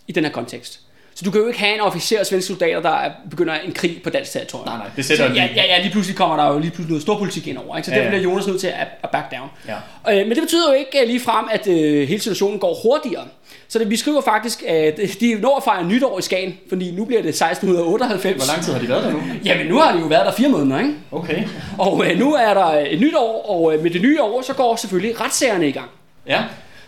i 0.07 0.11
den 0.11 0.23
her 0.23 0.31
kontekst. 0.31 0.79
Så 1.15 1.25
du 1.25 1.31
kan 1.31 1.41
jo 1.41 1.47
ikke 1.47 1.59
have 1.59 1.73
en 1.75 1.81
officer 1.81 2.19
af 2.19 2.25
svenske 2.25 2.47
soldater, 2.47 2.81
der 2.81 2.89
er- 2.89 3.11
begynder 3.29 3.53
en 3.65 3.71
krig 3.73 4.01
på 4.03 4.09
dansk 4.09 4.31
territorium. 4.31 4.67
Nej, 4.67 4.77
nej, 4.77 4.87
det 4.95 5.05
sætter 5.05 5.27
så, 5.27 5.33
ja, 5.33 5.49
ja, 5.55 5.63
ja, 5.65 5.81
lige 5.81 5.91
pludselig 5.91 6.17
kommer 6.17 6.35
der 6.37 6.47
jo 6.53 6.59
lige 6.59 6.69
pludselig 6.71 6.89
noget 6.89 7.01
storpolitik 7.01 7.47
ind 7.47 7.57
over. 7.57 7.77
Ikke? 7.77 7.85
Så 7.85 7.91
Ja, 7.91 7.97
derfor 7.97 8.09
bliver 8.09 8.23
Jonas 8.23 8.47
nødt 8.47 8.59
til 8.59 8.67
at, 8.67 8.87
at 9.03 9.09
back 9.09 9.31
down. 9.31 9.49
Ja. 9.67 9.75
Øh, 10.21 10.27
men 10.27 10.35
det 10.35 10.41
betyder 10.43 10.71
jo 10.71 10.77
ikke 10.79 11.01
øh, 11.01 11.07
lige 11.07 11.19
frem, 11.19 11.45
at 11.51 11.67
øh, 11.67 12.07
hele 12.07 12.19
situationen 12.19 12.59
går 12.59 12.79
hurtigere. 12.83 13.23
Så 13.67 13.79
det, 13.79 13.89
vi 13.89 13.95
skriver 13.97 14.21
faktisk, 14.21 14.63
at 14.67 14.99
øh, 14.99 15.09
de 15.19 15.35
når 15.41 15.57
at 15.57 15.63
fejre 15.63 15.85
nytår 15.85 16.19
i 16.19 16.21
Skagen, 16.21 16.57
fordi 16.69 16.91
nu 16.91 17.05
bliver 17.05 17.21
det 17.21 17.29
1698. 17.29 18.35
Hvor 18.45 18.53
lang 18.53 18.63
tid 18.65 18.73
har 18.73 18.79
de 18.79 18.89
været 18.89 19.03
der 19.03 19.11
nu? 19.11 19.21
Jamen 19.45 19.67
nu 19.67 19.77
har 19.79 19.93
de 19.93 19.99
jo 19.99 20.05
været 20.05 20.25
der 20.25 20.31
fire 20.31 20.49
måneder, 20.49 20.79
ikke? 20.79 20.93
Okay. 21.11 21.43
Og 21.77 22.05
øh, 22.11 22.19
nu 22.19 22.33
er 22.33 22.53
der 22.53 22.65
et 22.89 22.99
nyt 22.99 23.15
år, 23.15 23.45
og 23.49 23.73
øh, 23.75 23.83
med 23.83 23.91
det 23.91 24.01
nye 24.01 24.21
år, 24.21 24.41
så 24.41 24.53
går 24.53 24.75
selvfølgelig 24.75 25.21
retssagerne 25.21 25.67
i 25.67 25.71
gang. 25.71 25.89
Ja. 26.27 26.41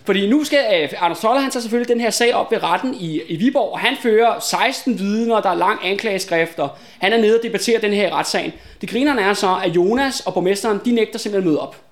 Fordi 0.06 0.30
nu 0.30 0.44
skal 0.44 0.60
øh, 0.82 0.90
Anders 1.02 1.20
Toller, 1.20 1.42
han 1.42 1.52
tager 1.52 1.62
selvfølgelig 1.62 1.90
den 1.90 2.02
her 2.02 2.10
sag 2.10 2.36
op 2.36 2.52
ved 2.52 2.64
retten 2.64 2.94
i, 2.94 3.22
i 3.28 3.36
Viborg, 3.36 3.72
og 3.72 3.80
han 3.80 3.98
fører 4.02 4.40
16 4.40 5.00
vidner, 5.00 5.42
der 5.42 5.50
er 5.50 5.56
lang 5.56 5.80
anklageskrift, 5.84 6.60
og 6.60 6.70
han 7.00 7.14
er 7.14 7.18
nede 7.18 7.38
og 7.38 7.44
debatterer 7.44 7.80
den 7.80 7.94
her 7.94 8.16
retssag. 8.16 8.54
Det 8.82 8.90
grinerne 8.90 9.22
er 9.22 9.34
så, 9.34 9.60
at 9.64 9.76
Jonas 9.76 10.20
og 10.20 10.34
borgmesteren, 10.34 10.80
de 10.86 10.92
nægter 10.92 11.20
simpelthen 11.20 11.48
at 11.48 11.52
møde 11.52 11.62
op. 11.62 11.85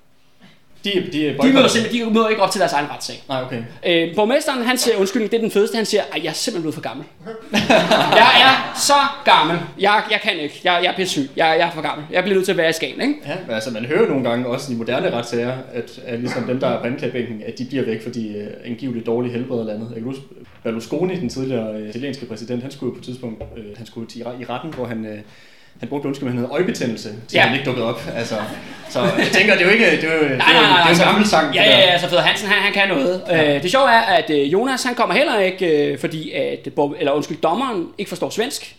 De, 0.84 0.90
de, 1.14 1.36
De 1.42 1.54
møder, 1.54 1.68
simpelthen, 1.68 2.08
de 2.08 2.14
møder 2.14 2.28
ikke 2.28 2.42
op 2.42 2.52
til 2.52 2.60
deres 2.60 2.74
egen 2.74 2.90
retssag. 2.92 3.24
Nej, 3.30 3.44
okay. 3.44 3.64
Øh, 3.86 4.16
borgmesteren, 4.16 4.64
han 4.64 4.78
siger, 4.78 4.98
undskyldning, 4.98 5.32
det 5.32 5.38
er 5.38 5.42
den 5.42 5.52
fedeste, 5.52 5.76
han 5.76 5.86
siger, 5.86 6.02
at 6.12 6.24
jeg 6.24 6.30
er 6.30 6.34
simpelthen 6.34 6.62
blevet 6.62 6.74
for 6.74 6.82
gammel. 6.82 7.06
jeg 8.24 8.32
er 8.48 8.80
så 8.80 9.00
gammel. 9.26 9.60
Jeg, 9.80 10.04
jeg 10.12 10.20
kan 10.24 10.40
ikke. 10.40 10.62
Jeg, 10.64 10.80
jeg 10.84 10.92
er 10.92 10.96
pisse 10.96 11.12
syg. 11.12 11.30
Jeg, 11.36 11.56
jeg 11.60 11.68
er 11.68 11.72
for 11.72 11.82
gammel. 11.82 12.06
Jeg 12.12 12.24
bliver 12.24 12.36
nødt 12.36 12.46
til 12.46 12.52
at 12.52 12.58
være 12.58 12.70
i 12.70 12.74
Skagen, 12.74 13.02
ikke? 13.02 13.14
Ja, 13.28 13.36
men 13.48 13.56
altså 13.56 13.72
man 13.72 13.86
hører 13.86 14.08
nogle 14.08 14.30
gange 14.30 14.48
også 14.48 14.74
i 14.74 14.76
moderne 14.76 15.12
retssager, 15.12 15.58
at, 15.74 16.00
at 16.06 16.20
ligesom 16.20 16.44
dem, 16.44 16.60
der 16.60 16.68
er 16.68 16.80
på 16.80 16.88
anklagebænken, 16.88 17.44
at 17.46 17.58
de 17.58 17.66
bliver 17.66 17.86
væk, 17.86 18.04
fordi 18.04 18.42
uh, 18.42 18.48
angiveligt 18.66 19.06
dårlig 19.06 19.32
helbred 19.32 19.60
eller 19.60 19.74
andet. 19.74 19.88
Jeg 19.88 19.96
kan 19.96 20.04
huske, 20.04 20.24
Berlusconi, 20.64 21.16
den 21.16 21.30
tidligere 21.30 21.82
uh, 21.82 21.90
italienske 21.90 22.26
præsident, 22.26 22.62
han 22.62 22.72
skulle 22.72 22.90
jo 22.90 22.94
på 22.94 23.00
et 23.00 23.06
tidspunkt, 23.06 23.42
uh, 23.42 23.78
han 23.78 23.86
skulle 23.86 24.08
til, 24.08 24.22
i 24.22 24.46
retten, 24.50 24.74
hvor 24.74 24.86
han, 24.86 25.06
uh, 25.06 25.20
han 25.80 25.90
brugte 25.90 26.08
undskyld, 26.08 26.28
han 26.30 26.38
havde 26.38 26.50
øjebetændelse, 26.52 27.10
til 27.10 27.18
Ja. 27.34 27.42
han 27.42 27.54
ikke 27.54 27.66
dukkede 27.66 27.88
op. 27.88 28.02
Altså, 28.16 28.36
så 28.90 29.00
jeg 29.02 29.28
tænker, 29.32 29.54
det 29.54 29.62
er 29.62 29.66
jo 29.66 29.72
ikke, 29.72 29.86
det 29.86 30.04
er 30.04 30.14
jo, 30.16 30.24
er 30.24 30.28
Nej, 30.28 30.38
nej, 30.38 30.38
nej, 30.38 30.62
det 30.62 30.74
er 30.74 30.84
jo 30.84 30.88
altså, 30.88 31.04
en 31.04 31.10
gammel 31.10 31.28
sang. 31.28 31.56
Ja, 31.56 31.64
ja, 31.64 31.80
ja, 31.80 32.00
så 32.00 32.08
Feder 32.10 32.22
Hansen, 32.22 32.48
han, 32.48 32.62
han 32.64 32.74
kan 32.74 32.88
noget. 32.98 33.22
Ja. 33.28 33.56
Øh, 33.56 33.64
det 33.64 33.72
sjove 33.72 33.90
er, 33.90 34.02
at 34.02 34.30
øh, 34.30 34.54
Jonas, 34.54 34.84
han 34.84 34.96
kommer 34.96 35.16
heller 35.16 35.40
ikke, 35.40 35.92
øh, 35.92 36.00
fordi 36.00 36.32
at, 36.32 36.68
eller 37.00 37.12
undskyld, 37.12 37.38
dommeren 37.38 37.88
ikke 37.98 38.10
forstår 38.10 38.30
svensk. 38.30 38.76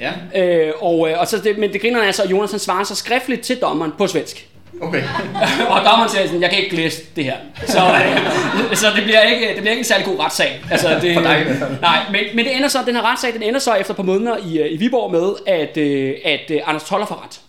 Ja, 0.00 0.12
Øh, 0.36 0.72
og, 0.80 1.10
øh, 1.10 1.20
og 1.20 1.28
så 1.28 1.38
det, 1.38 1.58
men 1.58 1.72
det 1.72 1.80
griner 1.80 2.02
er 2.02 2.12
så, 2.12 2.22
at 2.22 2.30
Jonas 2.30 2.50
han 2.50 2.60
svarer 2.60 2.84
så 2.84 2.94
skriftligt 2.94 3.40
til 3.42 3.56
dommeren 3.60 3.92
på 3.98 4.06
svensk. 4.06 4.46
Okay. 4.80 5.02
og 5.74 5.80
dommeren 5.84 6.08
siger 6.10 6.26
sådan, 6.26 6.42
jeg 6.42 6.50
kan 6.50 6.58
ikke 6.58 6.76
læse 6.76 7.02
det 7.16 7.24
her. 7.24 7.36
Så, 7.66 7.78
øh, 7.78 8.76
så 8.76 8.86
det, 8.96 9.04
bliver 9.04 9.20
ikke, 9.22 9.46
det 9.48 9.56
bliver 9.56 9.70
ikke 9.70 9.78
en 9.80 9.84
særlig 9.84 10.06
god 10.06 10.18
retssag. 10.18 10.60
Altså, 10.70 10.98
det, 11.02 11.14
For 11.14 11.22
dig. 11.22 11.46
Nej, 11.80 11.98
men, 12.12 12.20
men 12.34 12.44
det 12.44 12.56
ender 12.56 12.68
så, 12.68 12.78
den 12.86 12.94
her 12.94 13.02
retssag, 13.12 13.32
den 13.34 13.42
ender 13.42 13.60
så 13.60 13.74
efter 13.74 13.92
et 13.92 13.96
par 13.96 14.02
måneder 14.04 14.36
i, 14.46 14.58
øh, 14.58 14.72
i 14.72 14.76
Viborg 14.76 15.10
med, 15.12 15.32
at, 15.46 15.76
øh, 15.76 16.14
at 16.24 16.50
øh, 16.50 16.60
Anders 16.66 16.84
Toller 16.84 17.06
får 17.06 17.24
ret. 17.24 17.40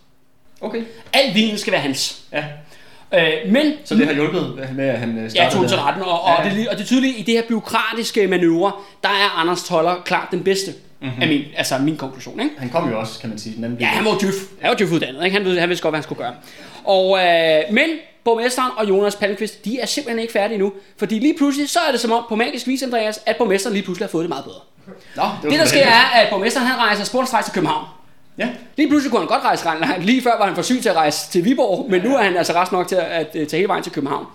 Okay. 0.61 0.81
Al 1.13 1.33
vinen 1.33 1.57
skal 1.57 1.73
være 1.73 1.81
hans. 1.81 2.17
Ja. 2.33 2.43
Øh, 3.13 3.51
men 3.51 3.73
Så 3.85 3.95
det 3.95 4.05
har 4.07 4.13
hjulpet 4.13 4.69
med, 4.75 4.87
at 4.89 4.99
han 4.99 5.17
øh, 5.17 5.23
Ja, 5.23 5.29
startede 5.29 5.61
tog 5.61 5.69
til 5.69 5.77
retten, 5.77 6.03
og, 6.03 6.21
og, 6.23 6.29
Ja. 6.39 6.43
det, 6.43 6.51
er 6.51 6.55
lige- 6.55 6.69
og 6.71 6.75
det 6.77 6.81
er 6.83 6.87
tydeligt, 6.87 7.17
i 7.17 7.21
det 7.21 7.33
her 7.33 7.41
byråkratiske 7.47 8.27
manøvre, 8.27 8.71
der 9.03 9.09
er 9.09 9.39
Anders 9.41 9.63
Toller 9.63 9.95
klart 10.05 10.27
den 10.31 10.43
bedste, 10.43 10.73
mm-hmm. 11.01 11.21
af 11.21 11.27
min, 11.27 11.41
altså 11.57 11.77
min 11.77 11.97
konklusion. 11.97 12.39
Ikke? 12.39 12.51
Han 12.57 12.69
kom 12.69 12.89
jo 12.89 12.99
også, 12.99 13.19
kan 13.19 13.29
man 13.29 13.39
sige, 13.39 13.55
den 13.55 13.63
anden 13.63 13.79
Ja, 13.79 13.85
han 13.85 14.05
var 14.05 14.11
jo 14.11 14.17
djøf. 14.21 14.33
Han 14.61 14.69
var 14.69 14.75
djøf 14.75 14.91
uddannet, 14.91 15.25
ikke? 15.25 15.37
Han, 15.37 15.45
ved, 15.45 15.59
han 15.59 15.69
vidste 15.69 15.83
godt, 15.83 15.91
hvad 15.91 15.97
han 15.99 16.03
skulle 16.03 16.23
gøre. 16.23 16.33
Og, 16.85 17.17
øh, 17.17 17.61
men 17.71 17.89
borgmesteren 18.23 18.71
og 18.77 18.89
Jonas 18.89 19.15
Palmqvist, 19.15 19.65
de 19.65 19.79
er 19.79 19.85
simpelthen 19.85 20.19
ikke 20.19 20.33
færdige 20.33 20.57
nu. 20.57 20.73
Fordi 20.97 21.19
lige 21.19 21.37
pludselig, 21.37 21.69
så 21.69 21.79
er 21.87 21.91
det 21.91 21.99
som 21.99 22.11
om 22.11 22.25
på 22.29 22.35
magisk 22.35 22.67
vis, 22.67 22.83
Andreas, 22.83 23.19
at 23.25 23.37
borgmesteren 23.37 23.73
lige 23.73 23.83
pludselig 23.83 24.07
har 24.07 24.11
fået 24.11 24.23
det 24.23 24.29
meget 24.29 24.43
bedre. 24.45 24.59
Nå, 25.15 25.23
det, 25.41 25.51
Det, 25.51 25.59
der 25.59 25.65
sker, 25.65 25.85
er, 25.85 26.21
at 26.21 26.29
borgmesteren 26.29 26.67
han 26.67 26.79
rejser 26.79 27.03
sportsrejse 27.03 27.47
til 27.47 27.53
København. 27.53 27.85
Ja, 28.37 28.49
Lige 28.77 28.89
pludselig 28.89 29.11
kunne 29.11 29.21
han 29.21 29.27
godt 29.27 29.43
rejse 29.43 29.65
langt. 29.65 30.05
Lige 30.05 30.21
før 30.21 30.37
var 30.37 30.45
han 30.45 30.55
for 30.55 30.61
syg 30.61 30.81
til 30.81 30.89
at 30.89 30.95
rejse 30.95 31.31
til 31.31 31.45
Viborg, 31.45 31.91
men 31.91 32.01
nu 32.01 32.15
er 32.15 32.23
han 32.23 32.37
altså 32.37 32.53
rest 32.53 32.71
nok 32.71 32.87
til 32.87 32.95
at, 32.95 33.05
at, 33.05 33.27
øh, 33.35 33.47
tage 33.47 33.59
hele 33.59 33.67
vejen 33.67 33.83
til 33.83 33.91
København. 33.91 34.25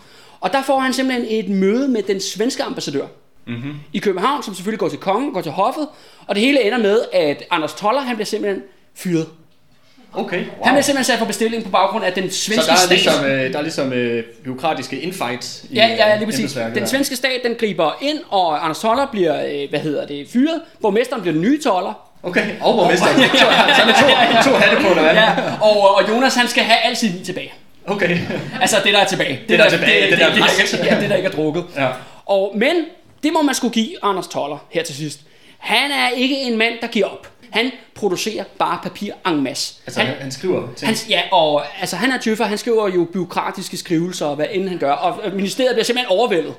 Og 0.41 0.53
der 0.53 0.63
får 0.63 0.81
han 0.81 0.93
simpelthen 0.93 1.27
et 1.29 1.49
møde 1.49 1.89
med 1.89 2.03
den 2.03 2.21
svenske 2.21 2.63
ambassadør 2.63 3.07
mm-hmm. 3.47 3.75
i 3.93 3.99
København, 3.99 4.43
som 4.43 4.55
selvfølgelig 4.55 4.79
går 4.79 4.89
til 4.89 4.99
kongen, 4.99 5.33
går 5.33 5.41
til 5.41 5.53
hoffet, 5.53 5.89
og 6.27 6.35
det 6.35 6.45
hele 6.45 6.65
ender 6.65 6.79
med, 6.79 7.01
at 7.13 7.43
Anders 7.51 7.75
Toller, 7.75 8.01
han 8.01 8.17
bliver 8.17 8.27
simpelthen 8.27 8.63
fyret. 8.95 9.27
Okay. 10.15 10.39
Wow. 10.39 10.65
Han 10.65 10.75
bliver 10.75 10.83
simpelthen 10.83 11.05
sat 11.05 11.19
på 11.19 11.25
bestilling 11.25 11.65
på 11.65 11.71
baggrund 11.71 12.05
af 12.05 12.13
den 12.13 12.31
så 12.31 12.37
svenske 12.39 12.67
der 12.67 12.73
er 12.73 12.77
stat. 12.77 12.91
ligesom, 12.91 13.25
øh, 13.25 13.53
der 13.53 13.59
er 13.59 13.63
ligesom 13.63 13.93
øh, 13.93 14.25
byråkratiske 14.45 15.01
infights 15.01 15.65
i 15.71 15.75
Ja, 15.75 15.87
ja, 15.87 16.13
øh, 16.13 16.19
lige 16.19 16.27
præcis. 16.31 16.53
Den 16.53 16.75
der. 16.75 16.87
svenske 16.87 17.17
stat, 17.17 17.41
den 17.45 17.55
griber 17.55 17.99
ind, 18.01 18.19
og 18.29 18.65
Anders 18.65 18.79
Toller 18.79 19.07
bliver, 19.13 19.45
øh, 19.47 19.71
hvad 19.71 19.81
hedder 19.81 20.07
det, 20.07 20.29
fyret. 20.33 20.61
Borgmesteren 20.83 21.23
bliver 21.23 21.33
den 21.33 21.43
nye 21.43 21.63
Toller. 21.63 21.93
Okay, 22.23 22.47
og 22.61 22.75
borgmesteren. 22.75 23.17
Så 23.17 23.37
er 23.37 24.43
to, 24.43 24.51
to 24.51 24.57
hatte 24.57 24.77
på, 24.77 24.95
hvad? 24.95 25.05
Ja, 25.05 25.31
og, 25.61 25.95
og 25.95 26.09
Jonas, 26.09 26.35
han 26.35 26.49
skal 26.49 26.63
have 26.63 26.79
al 26.85 26.97
sin 26.97 27.13
vin 27.13 27.25
tilbage. 27.25 27.53
Okay. 27.87 28.19
Altså 28.61 28.77
det, 28.85 28.93
der 28.95 28.99
er 29.01 29.05
tilbage. 29.07 29.41
Det, 29.49 29.59
der 29.59 29.65
er 29.65 29.71
tilbage, 29.71 30.01
det, 30.03 30.03
det 30.03 30.11
det, 30.11 30.19
der 30.19 30.33
det, 30.35 30.71
det, 30.73 30.87
ja, 30.87 31.01
det, 31.01 31.11
der 31.11 31.17
ikke 31.17 31.29
er 31.29 31.33
drukket. 31.33 31.65
Ja. 31.77 31.89
Og, 32.27 32.53
men 32.57 32.73
det 33.23 33.33
må 33.33 33.43
man 33.43 33.55
skulle 33.55 33.73
give 33.75 33.89
Anders 34.03 34.27
Toller 34.27 34.65
her 34.71 34.83
til 34.83 34.95
sidst. 34.95 35.21
Han 35.59 35.91
er 35.91 36.09
ikke 36.17 36.37
en 36.37 36.59
mand, 36.59 36.75
der 36.81 36.87
giver 36.87 37.07
op. 37.07 37.29
Han 37.51 37.71
producerer 37.95 38.45
bare 38.59 38.79
papir 38.83 39.13
en 39.27 39.43
masse. 39.43 39.75
Altså, 39.87 40.01
han, 40.01 40.15
han, 40.21 40.31
skriver 40.31 40.69
ting. 40.77 40.89
han, 40.89 40.97
ja, 41.09 41.23
og 41.33 41.63
altså, 41.81 41.97
han 41.97 42.13
er 42.13 42.19
tøffer, 42.19 42.45
han 42.45 42.59
skriver 42.59 42.89
jo 42.89 43.05
byråkratiske 43.13 43.77
skrivelser, 43.77 44.27
og 44.27 44.37
hvad 44.37 44.47
end 44.51 44.69
han 44.69 44.79
gør, 44.79 44.93
og 44.93 45.33
ministeriet 45.35 45.75
bliver 45.75 45.85
simpelthen 45.85 46.19
overvældet. 46.19 46.55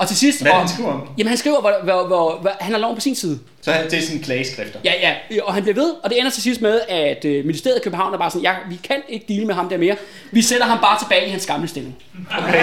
Og 0.00 0.08
til 0.08 0.16
sidst... 0.16 0.42
Hvad 0.42 0.52
er 0.52 0.56
han 0.56 0.68
skriver 0.68 0.90
om? 0.92 1.08
Jamen 1.18 1.28
han 1.28 1.36
skriver, 1.38 1.60
hvor, 1.60 1.72
hvor, 1.82 2.06
hvor, 2.06 2.38
hvor 2.40 2.50
han 2.60 2.72
har 2.72 2.78
loven 2.78 2.94
på 2.94 3.00
sin 3.00 3.14
side. 3.14 3.38
Så 3.62 3.72
han, 3.72 3.84
det 3.90 3.98
er 3.98 4.02
sådan 4.02 4.20
klageskrifter. 4.22 4.78
Ja, 4.84 4.92
ja, 5.00 5.42
og 5.42 5.54
han 5.54 5.62
bliver 5.62 5.74
ved, 5.74 5.92
og 6.02 6.10
det 6.10 6.18
ender 6.18 6.30
til 6.30 6.42
sidst 6.42 6.60
med, 6.60 6.80
at 6.88 7.24
øh, 7.24 7.44
ministeriet 7.44 7.76
i 7.76 7.80
København 7.84 8.14
er 8.14 8.18
bare 8.18 8.30
sådan, 8.30 8.42
ja, 8.42 8.52
vi 8.68 8.80
kan 8.84 8.96
ikke 9.08 9.24
dele 9.28 9.46
med 9.46 9.54
ham 9.54 9.68
der 9.68 9.78
mere. 9.78 9.96
Vi 10.30 10.42
sætter 10.42 10.66
ham 10.66 10.78
bare 10.78 10.98
tilbage 10.98 11.26
i 11.26 11.30
hans 11.30 11.46
gamle 11.46 11.68
stilling. 11.68 11.96
Okay. 12.38 12.62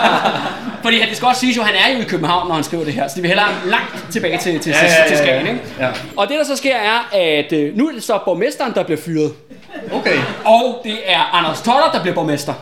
Fordi 0.84 0.98
han, 1.00 1.08
det 1.08 1.16
skal 1.16 1.26
også 1.28 1.40
siges 1.40 1.56
jo, 1.56 1.62
han 1.62 1.74
er 1.74 1.96
jo 1.96 2.02
i 2.02 2.04
København, 2.04 2.48
når 2.48 2.54
han 2.54 2.64
skriver 2.64 2.84
det 2.84 2.92
her, 2.92 3.08
så 3.08 3.14
det 3.14 3.22
vil 3.22 3.28
hellere 3.28 3.48
langt 3.66 4.06
tilbage 4.12 4.38
til, 4.38 4.60
til, 4.60 4.70
Ja, 4.72 4.84
ja, 4.84 5.02
ja, 5.02 5.08
til. 5.08 5.16
Skagen, 5.18 5.46
ikke? 5.46 5.60
Ja. 5.80 5.88
Og 6.16 6.28
det 6.28 6.36
der 6.38 6.44
så 6.44 6.56
sker 6.56 6.76
er, 6.76 7.08
at 7.12 7.52
øh, 7.52 7.76
nu 7.76 7.88
er 7.88 7.92
det 7.92 8.02
så 8.02 8.18
borgmesteren, 8.24 8.74
der 8.74 8.82
bliver 8.82 9.00
fyret, 9.00 9.32
Okay. 9.92 10.16
og 10.44 10.80
det 10.84 10.96
er 11.06 11.34
Anders 11.34 11.60
Toller, 11.62 11.90
der 11.92 12.02
bliver 12.02 12.14
borgmester. 12.14 12.54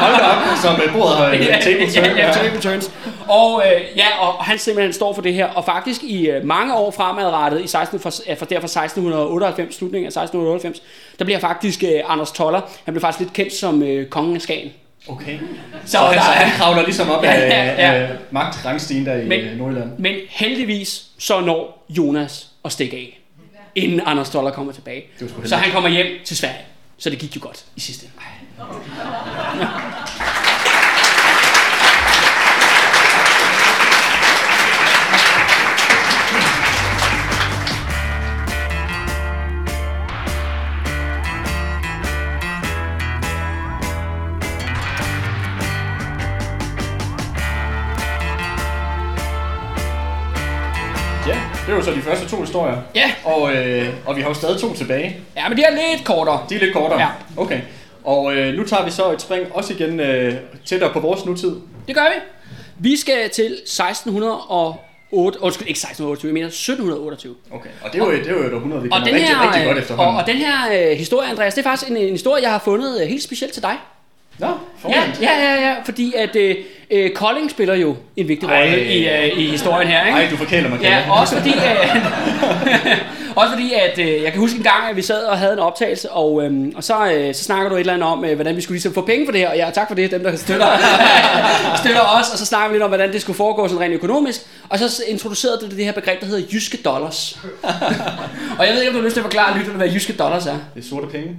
Hold 0.00 0.16
da 0.18 0.24
op, 0.24 0.56
som 0.62 0.80
øh, 0.86 0.92
bordet 0.92 1.16
har 1.16 1.26
ja, 1.26 1.60
table 1.60 1.86
turn. 1.92 2.04
ja, 2.16 2.26
ja, 2.26 2.32
table 2.32 2.60
turns. 2.60 2.90
Og 3.28 3.62
øh, 3.66 3.82
ja, 3.96 4.06
og 4.20 4.44
han 4.44 4.58
simpelthen 4.58 4.92
står 4.92 5.12
for 5.14 5.22
det 5.22 5.34
her, 5.34 5.46
og 5.46 5.64
faktisk 5.64 6.02
i 6.02 6.30
øh, 6.30 6.44
mange 6.44 6.74
år 6.74 6.90
fremadrettet, 6.90 7.64
i 7.64 7.66
16, 7.66 8.00
for, 8.00 8.10
for 8.38 8.44
derfor 8.46 8.66
1698, 8.68 9.74
slutningen 9.74 10.06
af 10.06 10.22
1698, 10.22 10.82
der 11.18 11.24
bliver 11.24 11.40
faktisk 11.40 11.82
øh, 11.82 12.00
Anders 12.08 12.32
Toller, 12.32 12.60
han 12.84 12.94
blev 12.94 13.00
faktisk 13.00 13.20
lidt 13.20 13.32
kendt 13.32 13.52
som 13.52 13.82
øh, 13.82 14.06
kongen 14.08 14.36
af 14.36 14.42
Skagen. 14.42 14.72
Okay. 15.08 15.38
Så 15.84 15.90
Så 15.92 15.98
han, 15.98 16.14
der 16.16 16.20
så 16.22 16.30
han 16.30 16.50
kravler 16.58 16.82
ligesom 16.82 17.10
op 17.10 17.24
Ja, 17.24 17.32
af, 17.32 17.48
ja, 17.50 17.64
ja. 17.92 17.92
af 18.02 18.08
magtrangstigen 18.30 19.06
der 19.06 19.14
i 19.14 19.24
Men- 19.24 19.28
Men, 19.44 19.56
Nordjylland. 19.56 19.90
Men 19.98 20.14
heldigvis 20.28 21.02
så 21.18 21.40
når 21.40 21.84
Jonas 21.90 22.46
at 22.64 22.72
stikke 22.72 22.96
af, 22.96 23.20
inden 23.74 24.00
Anders 24.06 24.30
Toller 24.30 24.50
kommer 24.50 24.72
tilbage. 24.72 25.04
Så 25.44 25.56
han 25.56 25.72
kommer 25.72 25.88
hjem 25.90 26.06
til 26.24 26.36
Sverige. 26.36 26.56
Så 26.98 27.10
det 27.10 27.18
gik 27.18 27.36
jo 27.36 27.40
godt 27.42 27.64
i 27.76 27.80
sidste 27.80 28.04
ende. 28.06 28.14
Ja, 28.58 28.62
det 51.66 51.74
var 51.74 51.82
så 51.82 51.90
de 51.90 52.02
første 52.02 52.28
to 52.28 52.40
historier. 52.40 52.76
Ja. 52.94 53.10
Og, 53.24 53.54
øh, 53.54 53.88
og 54.06 54.16
vi 54.16 54.20
har 54.20 54.28
jo 54.28 54.34
stadig 54.34 54.60
to 54.60 54.74
tilbage. 54.74 55.16
Ja, 55.36 55.48
men 55.48 55.58
det 55.58 55.64
er 55.66 55.70
lidt 55.70 56.04
kortere. 56.04 56.40
De 56.48 56.54
er 56.54 56.58
lidt 56.58 56.74
kortere. 56.74 57.00
Ja. 57.00 57.08
Okay. 57.36 57.60
Og 58.06 58.36
øh, 58.36 58.54
nu 58.54 58.64
tager 58.64 58.84
vi 58.84 58.90
så 58.90 59.12
et 59.12 59.22
spring 59.22 59.46
også 59.52 59.72
igen 59.72 60.00
øh, 60.00 60.34
tættere 60.64 60.92
på 60.92 61.00
vores 61.00 61.24
nutid. 61.26 61.56
Det 61.86 61.94
gør 61.94 62.04
vi. 62.14 62.20
Vi 62.78 62.96
skal 62.96 63.30
til 63.30 63.52
1608, 63.52 65.42
undskyld, 65.42 65.68
ikke 65.68 65.78
1628, 65.78 66.28
jeg 66.28 66.34
mener 66.34 66.46
1728. 66.46 67.34
Okay. 67.50 67.70
Og 67.82 67.92
det 67.92 68.00
er 68.00 68.06
jo, 68.06 68.12
det 68.12 68.26
er 68.26 68.32
jo 68.32 68.46
et 68.46 68.54
århundrede, 68.54 68.82
vi 68.82 68.88
Og 68.92 68.98
den 68.98 69.06
rigtig, 69.06 69.28
her, 69.28 69.42
rigtig 69.42 69.64
godt 69.64 69.70
øh, 69.70 69.76
og, 69.76 69.82
efterhånden. 69.82 70.16
og 70.16 70.26
den 70.26 70.36
her 70.36 70.90
øh, 70.90 70.96
historie, 70.96 71.28
Andreas, 71.28 71.54
det 71.54 71.66
er 71.66 71.70
faktisk 71.70 71.90
en, 71.90 71.96
en 71.96 72.10
historie, 72.10 72.42
jeg 72.42 72.50
har 72.50 72.58
fundet 72.58 73.00
øh, 73.02 73.08
helt 73.08 73.22
specielt 73.22 73.52
til 73.52 73.62
dig. 73.62 73.76
Nå, 74.38 74.46
Ja, 74.88 75.02
ja, 75.20 75.30
ja, 75.42 75.68
ja, 75.68 75.74
fordi 75.84 76.14
at 76.16 76.36
øh, 76.36 76.56
øh, 76.90 77.10
Kolding 77.10 77.50
spiller 77.50 77.74
jo 77.74 77.96
en 78.16 78.28
vigtig 78.28 78.48
rolle 78.50 78.84
i, 78.84 79.08
øh, 79.08 79.38
i 79.38 79.50
historien 79.50 79.88
her, 79.88 80.06
ikke? 80.06 80.18
Ej, 80.18 80.28
du 80.30 80.36
forkæler 80.36 80.68
mig. 80.68 80.80
Ja, 80.82 80.98
også 81.10 81.36
fordi, 81.36 81.50
øh, 81.50 81.96
også 83.36 83.52
fordi 83.52 83.72
at 83.72 83.98
øh, 83.98 84.22
jeg 84.22 84.32
kan 84.32 84.40
huske 84.40 84.56
en 84.56 84.62
gang, 84.62 84.90
at 84.90 84.96
vi 84.96 85.02
sad 85.02 85.24
og 85.24 85.38
havde 85.38 85.52
en 85.52 85.58
optagelse, 85.58 86.10
og, 86.10 86.42
øh, 86.44 86.52
og 86.76 86.84
så, 86.84 87.10
øh, 87.12 87.34
så 87.34 87.44
snakker 87.44 87.68
du 87.68 87.74
et 87.74 87.80
eller 87.80 87.94
andet 87.94 88.08
om, 88.08 88.24
øh, 88.24 88.34
hvordan 88.34 88.56
vi 88.56 88.60
skulle 88.60 88.74
ligesom 88.74 88.94
få 88.94 89.00
penge 89.00 89.26
for 89.26 89.32
det 89.32 89.40
her, 89.40 89.50
og 89.50 89.56
ja, 89.56 89.70
tak 89.74 89.88
for 89.88 89.94
det, 89.94 90.10
dem 90.10 90.22
der 90.22 90.36
støtter, 90.36 90.66
støtter 91.82 92.00
os, 92.00 92.30
og 92.32 92.38
så 92.38 92.46
snakker 92.46 92.68
vi 92.68 92.74
lidt 92.74 92.82
om, 92.82 92.90
hvordan 92.90 93.12
det 93.12 93.20
skulle 93.20 93.36
foregå 93.36 93.68
sådan 93.68 93.80
rent 93.80 93.94
økonomisk, 93.94 94.40
og 94.68 94.78
så 94.78 95.02
introducerede 95.08 95.58
du 95.60 95.76
det 95.76 95.84
her 95.84 95.92
begreb, 95.92 96.20
der 96.20 96.26
hedder 96.26 96.46
jyske 96.52 96.76
dollars. 96.76 97.38
og 98.58 98.66
jeg 98.66 98.72
ved 98.74 98.80
ikke, 98.80 98.90
om 98.90 98.94
du 98.94 99.00
har 99.00 99.04
lyst 99.04 99.14
til 99.14 99.20
at 99.20 99.24
forklare 99.24 99.58
lytterne, 99.58 99.76
hvad 99.78 99.88
jyske 99.88 100.12
dollars 100.12 100.46
er. 100.46 100.58
Det 100.74 100.84
er 100.84 100.88
sorte 100.88 101.06
penge. 101.06 101.36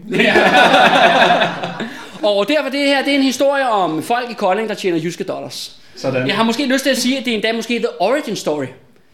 Og 2.23 2.47
derfor 2.47 2.69
det 2.69 2.79
her, 2.79 3.03
det 3.03 3.11
er 3.11 3.15
en 3.15 3.23
historie 3.23 3.69
om 3.69 4.03
folk 4.03 4.31
i 4.31 4.33
Kolding, 4.33 4.69
der 4.69 4.75
tjener 4.75 4.97
jyske 4.97 5.23
dollars. 5.23 5.75
Sådan. 5.95 6.27
Jeg 6.27 6.35
har 6.35 6.43
måske 6.43 6.65
lyst 6.65 6.83
til 6.83 6.89
at 6.89 6.97
sige, 6.97 7.17
at 7.17 7.25
det 7.25 7.31
er 7.31 7.35
endda 7.35 7.53
måske 7.53 7.79
the 7.79 8.01
origin 8.01 8.35
story. 8.35 8.65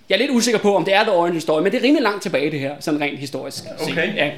Jeg 0.09 0.15
er 0.15 0.19
lidt 0.19 0.31
usikker 0.31 0.59
på, 0.59 0.75
om 0.75 0.85
det 0.85 0.93
er 0.93 1.03
the 1.03 1.11
origin 1.11 1.41
story, 1.41 1.61
men 1.61 1.71
det 1.71 1.79
er 1.79 1.83
rimelig 1.83 2.03
langt 2.03 2.23
tilbage 2.23 2.51
det 2.51 2.59
her, 2.59 2.75
sådan 2.79 3.01
rent 3.01 3.19
historisk. 3.19 3.57
set. 3.57 3.91
Okay. 3.91 4.15
Ja. 4.15 4.29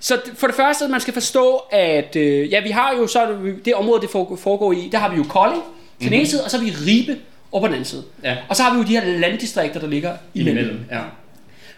Så 0.00 0.20
for 0.34 0.46
det 0.46 0.56
første, 0.56 0.88
man 0.88 1.00
skal 1.00 1.14
forstå, 1.14 1.62
at 1.70 2.16
øh, 2.16 2.52
ja, 2.52 2.60
vi 2.60 2.70
har 2.70 2.94
jo 2.98 3.06
så 3.06 3.26
det, 3.64 3.74
område, 3.74 4.00
det 4.00 4.10
foregår, 4.10 4.36
foregår 4.36 4.72
i, 4.72 4.88
der 4.92 4.98
har 4.98 5.08
vi 5.08 5.16
jo 5.16 5.24
Kolding 5.28 5.62
til 6.00 6.10
den 6.10 6.18
ene 6.18 6.28
side, 6.28 6.44
og 6.44 6.50
så 6.50 6.58
har 6.58 6.64
vi 6.64 6.70
Ribe 6.70 7.16
over 7.52 7.60
på 7.60 7.66
den 7.66 7.74
anden 7.74 7.84
side. 7.84 8.02
Ja. 8.24 8.36
Og 8.48 8.56
så 8.56 8.62
har 8.62 8.72
vi 8.74 8.78
jo 8.78 8.84
de 8.84 9.00
her 9.00 9.18
landdistrikter, 9.18 9.80
der 9.80 9.86
ligger 9.86 10.12
imellem. 10.34 10.58
Imellem, 10.58 10.84
ja. 10.90 11.00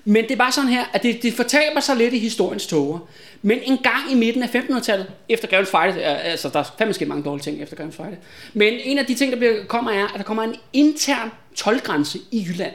Men 0.08 0.24
det 0.24 0.30
er 0.30 0.36
bare 0.36 0.52
sådan 0.52 0.70
her, 0.70 0.84
at 0.92 1.02
det, 1.02 1.22
det 1.22 1.34
fortaber 1.34 1.80
sig 1.80 1.96
lidt 1.96 2.14
i 2.14 2.18
historiens 2.18 2.66
tåger. 2.66 2.98
Men 3.42 3.58
en 3.62 3.78
gang 3.78 4.12
i 4.12 4.14
midten 4.14 4.42
af 4.42 4.54
1500-tallet, 4.54 5.06
efter 5.28 5.48
Grevens 5.48 5.70
Fejde, 5.70 6.02
altså 6.02 6.48
der 6.48 6.58
er 6.58 6.64
fandme 6.78 6.94
sket 6.94 7.08
mange 7.08 7.24
dårlige 7.24 7.42
ting 7.42 7.62
efter 7.62 7.76
Grevens 7.76 7.96
Fejde, 7.96 8.16
men 8.54 8.74
en 8.84 8.98
af 8.98 9.06
de 9.06 9.14
ting, 9.14 9.32
der 9.32 9.38
bliver, 9.38 9.64
kommer, 9.64 9.90
er, 9.90 10.04
at 10.04 10.14
der 10.16 10.22
kommer 10.22 10.42
en 10.42 10.54
intern 10.72 11.30
tolvgrænse 11.54 12.18
i 12.30 12.46
Jylland. 12.48 12.72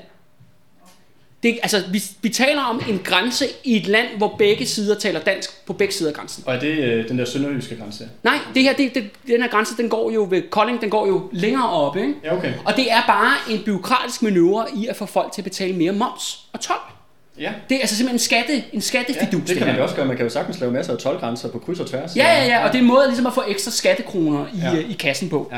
Det, 1.43 1.59
altså, 1.61 1.83
vi, 1.91 2.03
vi 2.21 2.29
taler 2.29 2.61
om 2.61 2.81
en 2.89 2.99
grænse 3.03 3.45
i 3.63 3.77
et 3.77 3.87
land, 3.87 4.07
hvor 4.17 4.35
begge 4.37 4.65
sider 4.65 4.95
taler 4.95 5.19
dansk 5.19 5.65
på 5.65 5.73
begge 5.73 5.93
sider 5.93 6.09
af 6.09 6.15
grænsen. 6.15 6.43
Og 6.47 6.55
er 6.55 6.59
det 6.59 6.77
øh, 6.77 7.09
den 7.09 7.19
der 7.19 7.25
sønderjyske 7.25 7.75
grænse? 7.75 8.09
Nej, 8.23 8.39
det 8.53 8.63
her, 8.63 8.73
det, 8.73 8.95
det, 8.95 9.09
den 9.27 9.41
her 9.41 9.49
grænse, 9.49 9.77
den 9.77 9.89
går 9.89 10.11
jo 10.11 10.27
ved 10.29 10.41
Kolding, 10.49 10.81
den 10.81 10.89
går 10.89 11.07
jo 11.07 11.29
længere 11.31 11.69
op, 11.69 11.97
ikke? 11.97 12.13
Ja, 12.23 12.37
okay. 12.37 12.53
Og 12.65 12.75
det 12.75 12.91
er 12.91 13.01
bare 13.07 13.33
en 13.49 13.63
byråkratisk 13.65 14.21
manøvre 14.21 14.65
i 14.75 14.87
at 14.87 14.95
få 14.95 15.05
folk 15.05 15.31
til 15.31 15.41
at 15.41 15.43
betale 15.43 15.73
mere 15.73 15.91
moms 15.91 16.45
og 16.53 16.59
tolv. 16.59 17.00
Ja. 17.41 17.53
Det 17.69 17.75
er 17.75 17.81
altså 17.81 17.95
simpelthen 17.95 18.15
en, 18.15 18.19
skatte, 18.19 18.53
en 18.55 18.63
ja 18.73 18.79
skattefidus. 18.79 19.49
det 19.49 19.57
kan 19.57 19.67
man 19.67 19.75
jo 19.75 19.83
også 19.83 19.95
gøre. 19.95 20.05
Man 20.05 20.17
kan 20.17 20.25
jo 20.25 20.29
sagtens 20.29 20.59
lave 20.59 20.71
masser 20.71 20.93
af 20.93 20.99
tolvgrænser 20.99 21.49
på 21.49 21.59
kryds 21.59 21.79
og 21.79 21.87
tværs. 21.89 22.15
Ja, 22.15 22.23
ja, 22.23 22.45
ja, 22.45 22.63
og 22.65 22.71
det 22.71 22.77
er 22.77 22.81
en 22.81 22.87
måde 22.87 23.07
ligesom 23.07 23.25
at 23.27 23.33
få 23.33 23.43
ekstra 23.47 23.71
skattekroner 23.71 24.45
i, 24.47 24.49
Ja. 24.61 24.73
ja. 24.73 24.79
i 24.89 24.93
kassen 24.99 25.29
på. 25.29 25.53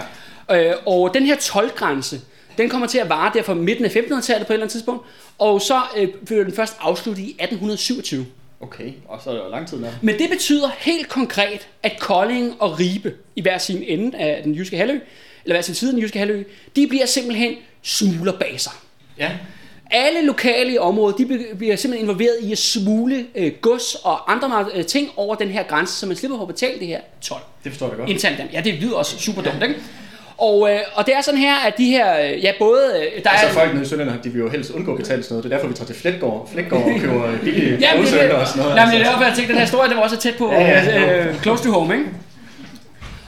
Ja. 0.49 0.69
Øh, 0.69 0.75
og 0.85 1.13
den 1.13 1.25
her 1.25 1.35
tolvgrænse, 1.35 2.21
den 2.57 2.69
kommer 2.69 2.87
til 2.87 2.97
at 2.97 3.09
vare 3.09 3.31
der 3.33 3.43
fra 3.43 3.53
midten 3.53 3.85
af 3.85 3.89
1500-tallet 3.89 4.47
på 4.47 4.53
et 4.53 4.55
eller 4.55 4.63
andet 4.65 4.71
tidspunkt, 4.71 5.05
og 5.39 5.61
så 5.61 5.81
øh, 5.97 6.07
bliver 6.25 6.43
den 6.43 6.53
først 6.53 6.77
afsluttet 6.81 7.21
i 7.23 7.29
1827. 7.29 8.25
Okay, 8.61 8.91
og 9.07 9.21
så 9.23 9.29
er 9.29 9.33
der 9.33 9.43
jo 9.43 9.49
lang 9.51 9.67
tid 9.67 9.81
der. 9.81 9.91
Men 10.01 10.17
det 10.19 10.29
betyder 10.29 10.69
helt 10.77 11.09
konkret, 11.09 11.67
at 11.83 11.99
Kolding 11.99 12.55
og 12.61 12.79
Ribe 12.79 13.13
i 13.35 13.41
hver 13.41 13.57
sin 13.57 13.83
ende 13.87 14.17
af 14.17 14.43
den 14.43 14.53
jyske 14.55 14.77
halvø, 14.77 14.99
eller 15.43 15.55
hver 15.55 15.61
sin 15.61 15.75
side 15.75 15.89
af 15.91 15.93
den 15.93 16.03
jyske 16.03 16.19
halvø, 16.19 16.43
de 16.75 16.87
bliver 16.87 17.05
simpelthen 17.05 17.53
smuglerbaser. 17.81 18.71
Ja. 19.17 19.31
Alle 19.91 20.25
lokale 20.25 20.73
i 20.73 20.77
området, 20.77 21.17
de 21.17 21.25
bliver 21.57 21.75
simpelthen 21.75 22.09
involveret 22.09 22.35
i 22.41 22.51
at 22.51 22.57
smule 22.57 23.25
øh, 23.35 23.51
gods 23.61 23.95
og 24.03 24.31
andre 24.31 24.65
øh, 24.75 24.85
ting 24.85 25.09
over 25.17 25.35
den 25.35 25.47
her 25.49 25.63
grænse, 25.63 25.93
så 25.93 26.05
man 26.05 26.15
slipper 26.15 26.37
for 26.37 26.41
at 26.43 26.47
betale 26.47 26.79
det 26.79 26.87
her 26.87 26.99
12 27.21 27.41
Det 27.63 27.71
forstår 27.71 27.87
jeg 27.87 27.97
godt. 27.97 28.09
internt. 28.09 28.39
Ja, 28.53 28.61
det 28.61 28.73
lyder 28.73 28.95
også 28.95 29.19
super 29.19 29.41
dumt, 29.41 29.63
ikke? 29.63 29.75
Og, 30.37 30.71
øh, 30.71 30.79
og 30.95 31.05
det 31.05 31.15
er 31.15 31.21
sådan 31.21 31.39
her, 31.39 31.55
at 31.67 31.77
de 31.77 31.85
her, 31.85 32.19
øh, 32.21 32.43
ja 32.43 32.51
både, 32.59 32.81
øh, 33.15 33.23
der 33.23 33.29
Altså 33.29 33.47
er... 33.47 33.51
folk 33.51 33.73
nede 33.73 33.85
i 33.85 33.87
Sønderland, 33.87 34.19
de 34.23 34.29
vil 34.29 34.39
jo 34.39 34.49
helst 34.49 34.71
undgå 34.71 34.91
at 34.91 34.97
betale 34.97 35.23
sådan 35.23 35.33
noget. 35.33 35.43
Det 35.43 35.51
er 35.51 35.55
derfor, 35.57 35.67
vi 35.67 35.73
tager 35.73 35.85
til 35.85 35.95
Flætgård, 35.95 36.49
Flætgård 36.53 36.81
og 36.83 36.99
køber 37.01 37.37
billige 37.43 37.77
Ja, 37.81 37.89
det, 38.01 38.31
og 38.31 38.47
sådan 38.47 38.61
noget. 38.63 38.75
nej, 38.75 38.85
men 38.85 38.93
det 38.93 39.01
er 39.01 39.05
altså. 39.05 39.11
derfor, 39.11 39.23
jeg 39.23 39.33
tænkte, 39.35 39.41
at 39.43 39.47
den 39.47 39.55
her 39.55 39.61
historie, 39.65 39.89
det 39.89 39.97
var 39.97 40.03
også 40.03 40.17
tæt 40.17 40.35
på 40.37 40.51
Ja, 40.51 40.61
ja. 40.61 41.01
ja, 41.01 41.27
øh, 41.27 41.41
close 41.41 41.63
to 41.63 41.71
home, 41.71 41.93
ikke? 41.93 42.05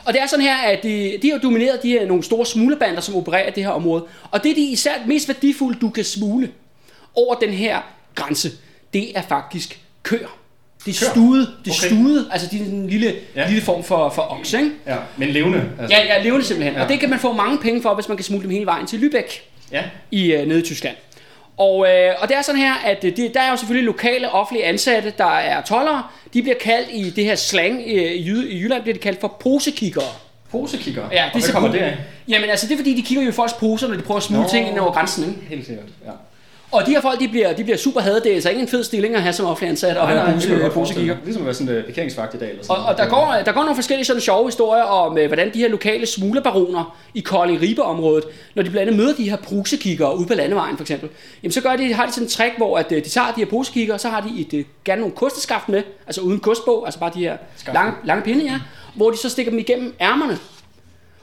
Og 0.06 0.14
det 0.14 0.22
er 0.22 0.28
sådan 0.28 0.46
her, 0.46 0.56
at 0.56 0.84
de, 0.84 1.18
de 1.22 1.32
har 1.32 1.38
domineret 1.38 1.84
de 1.84 1.90
her 1.90 2.06
nogle 2.06 2.24
store 2.24 2.46
smuglebander, 2.46 3.02
som 3.02 3.16
opererer 3.16 3.48
i 3.48 3.52
det 3.56 3.64
her 3.64 3.72
område. 3.72 4.04
Og 4.32 4.44
det 4.44 4.52
er 4.52 4.56
de 4.56 4.62
især 4.72 4.92
mest 5.08 5.28
værdifulde, 5.28 5.80
du 5.80 5.90
kan 5.90 6.04
smule 6.04 6.50
over 7.16 7.36
den 7.36 7.50
her 7.50 7.80
grænse, 8.16 8.52
det 8.94 9.18
er 9.18 9.22
faktisk 9.22 9.80
køer. 10.04 10.38
Det 10.86 11.02
er 11.02 11.10
stude, 11.12 11.40
det 11.40 11.72
er 11.72 11.76
Okay. 11.86 11.88
stude, 11.96 12.28
altså 12.32 12.48
de 12.52 12.58
er 12.60 12.66
en 12.66 12.88
lille, 12.88 13.14
Ja. 13.36 13.48
lille 13.48 13.62
form 13.62 13.84
for, 13.84 14.10
for 14.10 14.32
okse, 14.40 14.58
ikke? 14.58 14.72
Ja, 14.88 14.96
men 15.18 15.30
levende. 15.30 15.70
Altså. 15.80 15.98
Ja, 15.98 16.06
ja, 16.16 16.24
levende 16.24 16.46
simpelthen. 16.46 16.76
Ja. 16.76 16.84
Og 16.84 16.90
det 16.90 17.00
kan 17.00 17.10
man 17.10 17.20
få 17.20 17.34
mange 17.34 17.58
penge 17.58 17.82
for, 17.82 17.94
hvis 17.96 18.08
man 18.08 18.18
kan 18.18 18.24
smule 18.24 18.44
dem 18.44 18.52
hele 18.52 18.66
vejen 18.66 18.88
til 18.88 18.98
Lübeck 18.98 19.40
ja. 19.72 19.84
i 20.12 20.32
øh, 20.34 20.48
nede 20.48 20.60
i 20.60 20.64
Tyskland. 20.64 20.96
Og, 21.58 21.88
øh, 21.90 22.14
og 22.20 22.28
det 22.28 22.38
er 22.38 22.42
sådan 22.42 22.62
her, 22.62 22.74
at 22.76 23.04
øh, 23.04 23.18
det, 23.18 23.34
der 23.34 23.42
er 23.42 23.50
jo 23.52 23.56
selvfølgelig 23.58 23.86
lokale 23.86 24.32
offentlige 24.32 24.66
ansatte, 24.66 25.14
der 25.18 25.26
er 25.38 25.62
tollere. 25.62 26.04
De 26.36 26.42
bliver 26.42 26.58
kaldt 26.62 26.90
i 26.92 27.10
det 27.10 27.24
her 27.24 27.36
slang 27.36 27.82
øh, 27.88 27.94
i, 27.94 28.30
Jyd- 28.30 28.48
i 28.48 28.60
Jylland, 28.62 28.82
bliver 28.82 28.94
de 28.94 29.00
kaldt 29.00 29.22
for 29.22 29.38
posekiggere. 29.40 30.06
Posekigger. 30.52 31.04
Ja, 31.12 31.26
og 31.34 31.40
hvad 31.40 31.52
kommer 31.52 31.72
det 31.72 31.78
af? 31.78 31.98
Jamen 32.28 32.50
altså, 32.50 32.68
det 32.68 32.74
er 32.74 32.78
fordi, 32.78 32.96
de 32.96 33.02
kigger 33.02 33.24
jo 33.24 33.30
i 33.30 33.32
folks 33.32 33.54
poser, 33.54 33.88
når 33.88 33.96
de 33.96 34.02
prøver 34.02 34.18
at 34.18 34.24
smule 34.24 34.44
Nå. 34.44 34.50
ting 34.50 34.68
ind 34.70 34.80
over 34.80 34.92
grænsen. 34.92 35.24
Ikke? 35.24 35.38
Helt 35.50 35.66
sikkert, 35.66 35.86
ja. 36.06 36.12
Og 36.72 36.86
de 36.86 36.92
her 36.92 37.02
folk, 37.02 37.20
de 37.20 37.28
bliver, 37.28 37.54
de 37.54 37.64
bliver 37.64 37.78
super 37.78 38.02
hadet. 38.02 38.24
Det 38.24 38.32
er 38.32 38.36
altså 38.36 38.50
ikke 38.50 38.62
en 38.62 38.68
fed 38.68 38.84
stilling 38.84 39.16
at 39.16 39.22
have 39.22 39.34
som 39.34 39.46
offentlig 39.46 39.70
ansat 39.70 39.98
og 39.98 40.08
være 40.08 40.62
godt 40.62 40.74
posekigger. 40.74 41.16
Ligesom 41.24 41.42
at 41.42 41.46
være 41.46 41.54
sådan 41.54 41.74
en 41.74 41.80
uh, 41.80 41.86
parkeringsvagt 41.86 42.34
i 42.34 42.38
dag. 42.38 42.50
Eller 42.50 42.64
sådan 42.64 42.82
Og, 42.82 42.86
og 42.86 42.98
der, 42.98 43.10
går, 43.10 43.42
der 43.46 43.52
går 43.52 43.62
nogle 43.62 43.76
forskellige 43.76 44.06
sådan 44.06 44.22
sjove 44.22 44.48
historier 44.48 44.84
om, 44.84 45.18
øh, 45.18 45.28
hvordan 45.28 45.54
de 45.54 45.60
her 45.60 45.70
lokale 45.70 46.06
smuglerbaroner 46.06 46.98
i 47.14 47.20
kolding 47.20 47.62
ribe 47.62 47.84
området 47.84 48.24
når 48.56 48.64
de 48.64 48.70
blandt 48.70 48.90
andet 48.90 49.06
møder 49.06 49.16
de 49.16 49.30
her 49.30 49.38
posekiggere 49.38 50.18
ude 50.18 50.28
på 50.28 50.34
landevejen 50.34 50.78
for 50.78 50.84
eksempel, 50.84 51.10
jamen 51.44 51.52
så 51.52 51.62
gør 51.62 51.76
de, 51.76 51.94
har 51.94 52.06
de 52.06 52.12
sådan 52.12 52.26
en 52.26 52.30
trick, 52.30 52.58
hvor 52.58 52.78
at, 52.78 52.92
øh, 52.92 53.04
de 53.04 53.10
tager 53.10 53.32
de 53.32 53.42
her 53.42 53.50
posekiggere, 53.50 54.00
så 54.00 54.10
har 54.10 54.22
de 54.22 54.42
et, 54.42 54.54
øh, 54.54 54.66
gerne 54.86 55.02
nogle 55.02 55.16
kosteskaft 55.16 55.70
med, 55.70 55.84
altså 56.08 56.22
uden 56.22 56.40
kostbog, 56.40 56.86
altså 56.86 57.00
bare 57.00 57.12
de 57.14 57.20
her 57.20 57.38
lange, 57.74 57.94
lange 58.04 58.24
pinde, 58.24 58.44
ja, 58.44 58.60
hvor 58.96 59.12
de 59.12 59.18
så 59.18 59.30
stikker 59.30 59.50
dem 59.50 59.60
igennem 59.60 59.96
ærmerne, 60.02 60.38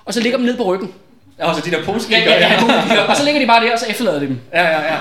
og 0.05 0.14
så 0.14 0.20
ligger 0.20 0.38
dem 0.38 0.47
ned 0.47 0.57
på 0.57 0.62
ryggen. 0.62 0.95
Ja, 1.49 1.55
så 1.55 1.61
de 1.64 1.70
der 1.70 1.78
Ja, 1.78 1.84
posekigger. 1.84 2.30
ja, 2.32 2.38
ja, 2.53 2.61
posekigger. 2.61 3.03
og 3.03 3.16
så 3.16 3.24
ligger 3.24 3.40
de 3.40 3.47
bare 3.47 3.64
der, 3.66 3.72
og 3.72 3.78
så 3.78 3.86
efterlader 3.88 4.18
de 4.20 4.26
dem. 4.26 4.38
ja, 4.55 4.62
ja, 4.64 4.78
ja. 4.80 4.97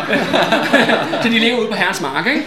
Så 1.24 1.30
de 1.30 1.39
ligger 1.39 1.58
ude 1.58 1.68
på 1.68 1.74
herrens 1.76 2.02
mark, 2.02 2.28
ikke? 2.28 2.42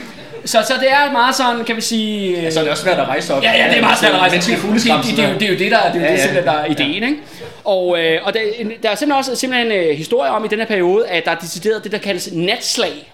Så, 0.44 0.58
så 0.68 0.74
det 0.80 0.90
er 0.90 1.12
meget 1.12 1.34
sådan, 1.34 1.64
kan 1.64 1.76
vi 1.76 1.80
sige... 1.80 2.46
øh, 2.46 2.52
Så 2.52 2.58
er 2.58 2.62
det 2.62 2.70
også 2.70 2.82
svært 2.82 2.98
at 2.98 3.08
rejse 3.08 3.34
op. 3.34 3.42
Ja, 3.42 3.52
ja, 3.64 3.68
det 3.70 3.76
er 3.78 3.80
meget 3.80 3.98
svært 3.98 4.12
at 4.12 4.18
rejse. 4.20 4.36
Er 4.36 4.40
det, 4.40 4.48
det, 4.48 4.84
det, 4.84 5.16
det, 5.16 5.40
det, 5.40 5.46
er 5.48 5.52
jo 5.52 5.58
det, 5.58 5.70
der, 5.70 5.92
det, 5.92 6.02
er 6.02 6.06
Ja, 6.06 6.12
det, 6.12 6.18
ja. 6.18 6.22
simpelthen, 6.22 6.44
der 6.44 6.52
er 6.52 6.66
ideen. 6.66 7.02
Ikke? 7.02 7.16
Og, 7.64 7.98
øh, 8.00 8.20
og 8.24 8.34
der, 8.34 8.40
der 8.82 8.90
er 8.90 8.94
simpelthen 8.94 9.12
også 9.12 9.36
simpelthen 9.36 9.72
en 9.72 9.78
øh, 9.90 9.96
historie 9.96 10.30
om 10.30 10.44
i 10.44 10.48
den 10.48 10.58
her 10.58 10.66
periode, 10.66 11.06
at 11.06 11.24
der 11.24 11.30
er 11.30 11.34
decideret 11.38 11.84
det, 11.84 11.92
der 11.92 11.98
kaldes 11.98 12.28
natslag, 12.32 13.12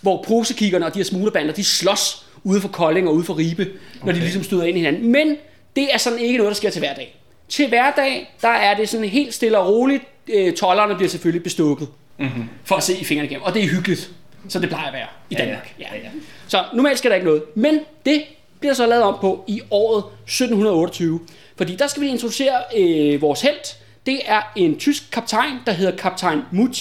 hvor 0.00 0.24
posekiggerne 0.28 0.86
og 0.86 0.94
de 0.94 0.98
her 0.98 1.04
smuglerbander, 1.04 1.52
de 1.52 1.64
slås 1.64 2.24
ude 2.44 2.60
for 2.60 2.68
Kolding 2.68 3.08
og 3.08 3.14
ude 3.14 3.24
for 3.24 3.38
Ribe, 3.38 3.62
når 3.64 4.06
de 4.06 4.10
Okay. 4.10 4.20
ligesom 4.20 4.42
støder 4.44 4.64
ind 4.64 4.76
i 4.76 4.80
hinanden. 4.80 5.12
Men 5.12 5.36
det 5.76 5.88
er 5.92 5.98
sådan 5.98 6.18
ikke 6.18 6.36
noget, 6.38 6.50
der 6.50 6.54
sker 6.56 6.70
til 6.70 6.78
hverdag. 6.78 7.16
Til 7.48 7.68
hverdag, 7.68 8.34
der 8.42 8.48
er 8.48 8.74
det 8.74 8.88
sådan 8.88 9.06
helt 9.08 9.34
stille 9.34 9.58
og 9.58 9.68
roligt. 9.68 10.02
Øh, 10.28 10.52
tollerne 10.54 10.94
bliver 10.94 11.08
selvfølgelig 11.08 11.42
bestukket 11.42 11.88
Mhm. 12.18 12.48
for 12.64 12.74
at 12.76 12.82
se 12.82 12.96
i 13.00 13.04
fingrene 13.04 13.28
igennem. 13.28 13.42
Og 13.44 13.54
det 13.54 13.64
er 13.64 13.68
hyggeligt, 13.68 14.10
så 14.48 14.58
det 14.58 14.68
plejer 14.68 14.86
at 14.86 14.92
være 14.92 15.06
i 15.30 15.34
Ja, 15.34 15.38
ja. 15.38 15.44
Danmark. 15.44 15.74
Ja, 15.78 15.86
ja. 16.02 16.08
Så 16.48 16.64
normalt 16.74 16.98
sker 16.98 17.08
der 17.08 17.16
ikke 17.16 17.26
noget. 17.26 17.42
Men 17.54 17.80
det 18.06 18.22
bliver 18.60 18.74
så 18.74 18.86
lavet 18.86 19.02
om 19.04 19.16
på 19.20 19.44
i 19.48 19.60
året 19.70 20.04
1728. 20.26 21.20
Fordi 21.56 21.76
der 21.76 21.86
skal 21.86 22.02
vi 22.02 22.08
introducere 22.08 22.52
øh, 22.78 23.20
vores 23.22 23.40
held. 23.40 23.76
Det 24.06 24.20
er 24.26 24.52
en 24.56 24.78
tysk 24.78 25.10
kaptajn, 25.12 25.52
der 25.66 25.72
hedder 25.72 25.96
kaptajn 25.96 26.42
Muth. 26.52 26.80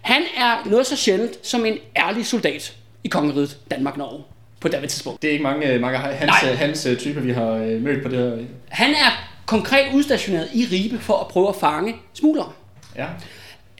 Han 0.00 0.22
er 0.36 0.68
noget 0.70 0.86
så 0.86 0.96
sjældent 0.96 1.46
som 1.46 1.66
en 1.66 1.78
ærlig 1.96 2.26
soldat 2.26 2.74
i 3.04 3.08
kongeriget 3.08 3.58
Danmark-Norge 3.70 4.22
på 4.60 4.68
daværende 4.68 4.92
tidspunkt. 4.92 5.22
Det 5.22 5.28
er 5.28 5.32
ikke 5.32 5.42
mange, 5.42 5.72
øh, 5.72 5.80
mange 5.80 5.98
hans, 5.98 6.32
Nej. 6.42 6.52
øh, 6.52 6.58
hans 6.58 6.86
øh, 6.86 6.96
typer, 6.96 7.20
vi 7.20 7.32
har 7.32 7.78
mødt 7.80 8.02
på 8.02 8.08
det 8.08 8.18
her. 8.18 8.44
Han 8.68 8.90
er 8.90 9.30
konkret 9.46 9.86
udstationeret 9.94 10.48
i 10.54 10.66
Ribe 10.72 10.98
for 10.98 11.16
at 11.18 11.28
prøve 11.28 11.48
at 11.48 11.56
fange 11.56 11.94
smuglere. 12.14 12.52
Ja. 13.00 13.06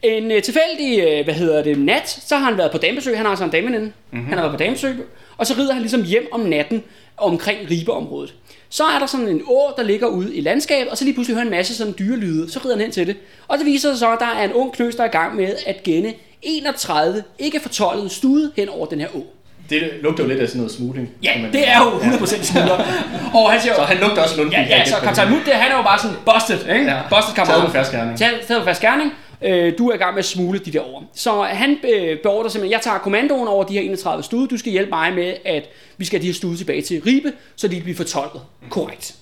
En 0.02 0.30
øh, 0.30 0.42
tilfældig, 0.42 1.00
øh, 1.00 1.24
hvad 1.24 1.34
hedder 1.34 1.62
det, 1.62 1.78
nat, 1.78 2.08
så 2.08 2.36
har 2.36 2.44
han 2.44 2.58
været 2.58 2.72
på 2.72 2.78
damebesøg. 2.78 3.16
Han 3.16 3.26
har 3.26 3.30
altså 3.30 3.44
en 3.44 3.50
dameveninde. 3.50 3.84
Mhm. 3.84 3.94
Mm-hmm. 4.10 4.28
Han 4.28 4.38
har 4.38 4.44
været 4.44 4.58
på 4.58 4.62
damebesøg. 4.64 4.96
Og 5.36 5.46
så 5.46 5.54
rider 5.58 5.72
han 5.72 5.82
ligesom 5.82 6.04
hjem 6.04 6.28
om 6.32 6.40
natten 6.40 6.82
omkring 7.16 7.70
Ribeområdet. 7.70 8.34
Så 8.68 8.84
er 8.84 8.98
der 8.98 9.06
sådan 9.06 9.28
en 9.28 9.42
å, 9.46 9.72
der 9.76 9.82
ligger 9.82 10.06
ude 10.06 10.36
i 10.36 10.40
landskabet, 10.40 10.90
og 10.90 10.98
så 10.98 11.04
lige 11.04 11.14
pludselig 11.14 11.34
hører 11.34 11.44
han 11.44 11.52
en 11.52 11.58
masse 11.58 11.76
sådan 11.76 11.94
dyrelyde. 11.98 12.50
Så 12.50 12.60
rider 12.64 12.76
han 12.76 12.82
hen 12.82 12.92
til 12.92 13.06
det. 13.06 13.16
Og 13.48 13.58
det 13.58 13.66
viser 13.66 13.90
sig 13.90 13.98
så, 13.98 14.12
at 14.12 14.20
der 14.20 14.26
er 14.26 14.44
en 14.44 14.52
ung 14.52 14.72
knøs, 14.72 14.96
der 14.96 15.02
er 15.02 15.08
i 15.08 15.10
gang 15.10 15.36
med 15.36 15.54
at 15.66 15.82
gænde 15.82 16.14
31 16.42 17.24
ikke 17.38 17.60
fortollede 17.60 18.08
stude 18.08 18.52
hen 18.56 18.68
over 18.68 18.86
den 18.86 19.00
her 19.00 19.08
å. 19.14 19.26
Det 19.70 19.90
lugter 20.02 20.24
jo 20.24 20.28
lidt 20.28 20.40
af 20.40 20.48
sådan 20.48 20.58
noget 20.60 20.72
smugling. 20.72 21.10
Ja, 21.22 21.30
man- 21.42 21.52
det 21.52 21.68
er 21.68 21.78
jo 21.84 21.90
100% 21.98 22.42
smugler. 22.44 22.74
Og 23.40 23.50
han 23.52 23.60
siger, 23.60 23.74
Så 23.74 23.82
han 23.82 23.96
lugter 23.98 24.22
også 24.22 24.36
Lundby. 24.36 24.52
Ja, 24.54 24.62
ja, 24.62 24.84
så 24.84 24.96
kaptajn 25.02 25.30
Muth, 25.30 25.44
det, 25.44 25.52
han 25.54 25.72
er 25.72 25.76
jo 25.76 25.82
bare 25.82 25.98
sådan 25.98 26.16
busted, 26.24 26.74
ikke? 26.74 26.84
Ja. 26.90 27.00
Busted 27.10 27.34
kammerat. 27.34 27.46
Taget 27.56 27.62
med 27.62 27.72
fersk 27.72 27.92
gerning. 27.92 28.18
Taget 28.18 28.40
med 28.48 28.64
fersk 28.64 28.80
gerning. 28.80 29.12
Øh, 29.42 29.72
du 29.78 29.88
er 29.90 29.94
i 29.94 29.98
gang 29.98 30.14
med 30.14 30.18
at 30.18 30.24
smule 30.24 30.58
de 30.58 30.70
der 30.72 30.80
over. 30.80 31.02
Så 31.14 31.42
han 31.42 31.78
øh, 31.94 32.18
beordrer 32.22 32.48
simpelthen, 32.50 32.72
jeg 32.72 32.80
tager 32.80 32.98
kommandoen 32.98 33.48
over 33.48 33.64
de 33.64 33.72
her 33.74 33.80
31 33.80 34.22
stude. 34.22 34.48
Du 34.48 34.56
skal 34.56 34.72
hjælpe 34.72 34.90
mig 34.90 35.12
med, 35.14 35.34
at 35.44 35.62
vi 35.96 36.04
skal 36.04 36.18
have 36.18 36.22
de 36.22 36.26
her 36.26 36.34
stude 36.34 36.56
tilbage 36.56 36.82
til 36.82 37.02
Ribe, 37.06 37.32
så 37.56 37.68
de 37.68 37.74
kan 37.74 37.82
blive 37.82 37.96
fortolket 37.96 38.40
korrekt. 38.70 39.14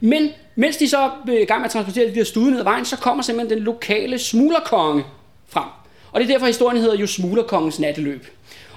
Men 0.00 0.28
mens 0.56 0.76
de 0.76 0.88
så 0.88 0.98
er 0.98 1.42
i 1.42 1.44
gang 1.44 1.60
med 1.60 1.64
at 1.66 1.70
transportere 1.72 2.08
de 2.10 2.14
der 2.14 2.24
stude 2.24 2.50
ned 2.50 2.58
ad 2.58 2.64
vejen, 2.64 2.84
så 2.84 2.96
kommer 2.96 3.22
simpelthen 3.22 3.58
den 3.58 3.64
lokale 3.64 4.18
smuglerkonge 4.18 5.04
frem. 5.48 5.64
Og 6.12 6.20
det 6.20 6.28
er 6.28 6.32
derfor, 6.32 6.46
historien 6.46 6.80
hedder 6.80 6.96
jo 6.96 7.06
Smuglerkongens 7.06 7.78
natteløb. 7.78 8.26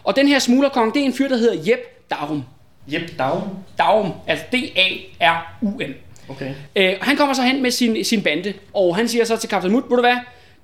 Og 0.04 0.16
den 0.16 0.28
her 0.28 0.40
smuglerkonge, 0.40 0.94
det 0.94 1.02
er 1.02 1.06
en 1.06 1.14
fyr, 1.14 1.28
der 1.28 1.38
hedder 1.38 1.54
Jeb 1.54 1.80
Darum. 2.10 2.44
Jep, 2.88 3.20
Down. 3.20 3.42
Darum, 3.78 4.12
altså 4.28 4.46
D-A-R-U-M. 4.52 5.94
Okay. 6.30 6.54
Øh, 6.76 6.94
han 7.02 7.18
kommer 7.18 7.36
så 7.36 7.42
hen 7.42 7.62
med 7.62 7.72
sin, 7.72 8.04
sin 8.04 8.22
bande, 8.24 8.54
og 8.74 8.96
han 8.96 9.08
siger 9.08 9.26
så 9.26 9.38
til 9.38 9.50
kaptajn 9.50 9.72
Mut, 9.72 9.84
ved 9.90 9.98
du 9.98 10.02
hvad, 10.02 10.18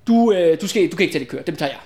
du, 0.06 0.32
øh, 0.32 0.60
du, 0.60 0.66
skal, 0.66 0.90
du 0.90 0.96
kan 0.96 1.04
ikke 1.04 1.12
tage 1.12 1.24
det 1.24 1.28
kør, 1.28 1.42
det 1.42 1.54
betaler 1.54 1.72
jeg. 1.72 1.80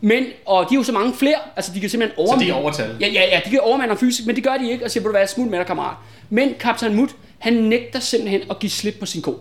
Men, 0.00 0.24
og 0.46 0.66
de 0.70 0.74
er 0.74 0.78
jo 0.78 0.82
så 0.82 0.92
mange 0.92 1.14
flere, 1.14 1.36
altså 1.56 1.72
de 1.74 1.80
kan 1.80 1.90
simpelthen 1.90 2.18
over... 2.18 2.38
Så 2.38 2.44
de 2.44 2.50
er 2.50 2.54
overtal. 2.54 2.96
Ja, 3.00 3.08
ja, 3.08 3.22
ja, 3.22 3.40
de 3.44 3.50
kan 3.50 3.60
overmande 3.60 3.96
fysisk, 3.96 4.26
men 4.26 4.36
det 4.36 4.44
gør 4.44 4.56
de 4.56 4.70
ikke, 4.70 4.84
og 4.84 4.90
siger, 4.90 5.02
ved 5.02 5.10
du 5.12 5.16
hvad, 5.16 5.26
smut 5.26 5.50
med 5.50 5.58
dig, 5.58 5.66
kammerat. 5.66 5.96
Men 6.30 6.54
kaptajn 6.60 6.94
Mut, 6.94 7.10
han 7.38 7.52
nægter 7.52 8.00
simpelthen 8.00 8.42
at 8.50 8.58
give 8.58 8.70
slip 8.70 8.94
på 9.00 9.06
sin 9.06 9.22
ko. 9.22 9.40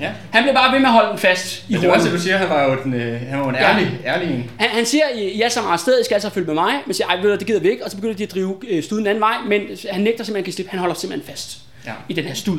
Ja. 0.00 0.10
Han 0.30 0.42
bliver 0.42 0.54
bare 0.54 0.72
ved 0.72 0.78
med 0.80 0.86
at 0.86 0.92
holde 0.92 1.08
den 1.10 1.18
fast 1.18 1.64
i 1.68 1.72
Men 1.72 1.80
det 1.80 1.88
var 1.88 1.94
også, 1.94 2.06
det, 2.08 2.14
du 2.14 2.20
siger, 2.22 2.36
han 2.36 2.48
var 2.48 2.64
jo 2.64 2.80
en, 2.84 2.94
øh, 2.94 3.20
han 3.20 3.40
var 3.40 3.48
en 3.48 3.54
Ja. 3.54 3.72
ærlig, 3.72 3.98
ærlig 4.06 4.28
en. 4.34 4.50
Han, 4.58 4.70
han 4.70 4.86
siger, 4.86 5.02
er 5.58 5.62
meget 5.62 5.80
sted, 5.80 6.00
I 6.00 6.04
skal 6.04 6.14
altså 6.14 6.30
følge 6.30 6.46
med 6.46 6.54
mig. 6.54 6.72
Men 6.86 6.94
siger, 6.94 7.06
ej, 7.08 7.14
ved 7.14 7.22
du, 7.22 7.28
hvad, 7.28 7.38
det 7.38 7.46
gider 7.46 7.60
vi 7.60 7.70
ikke. 7.70 7.84
Og 7.84 7.90
så 7.90 7.96
begynder 7.96 8.14
de 8.16 8.22
at 8.22 8.34
drive 8.34 8.56
øh, 8.68 8.82
studen 8.82 9.04
den 9.04 9.08
anden 9.10 9.20
vej. 9.20 9.34
Men 9.48 9.60
han 9.90 10.00
nægter 10.00 10.24
simpelthen 10.24 10.36
at 10.36 10.44
give 10.44 10.52
slip. 10.54 10.68
Han 10.68 10.78
holder 10.78 10.94
simpelthen 10.94 11.30
fast 11.30 11.58
Ja. 11.86 11.92
i 12.08 12.12
den 12.12 12.24
her 12.24 12.34
stud. 12.34 12.58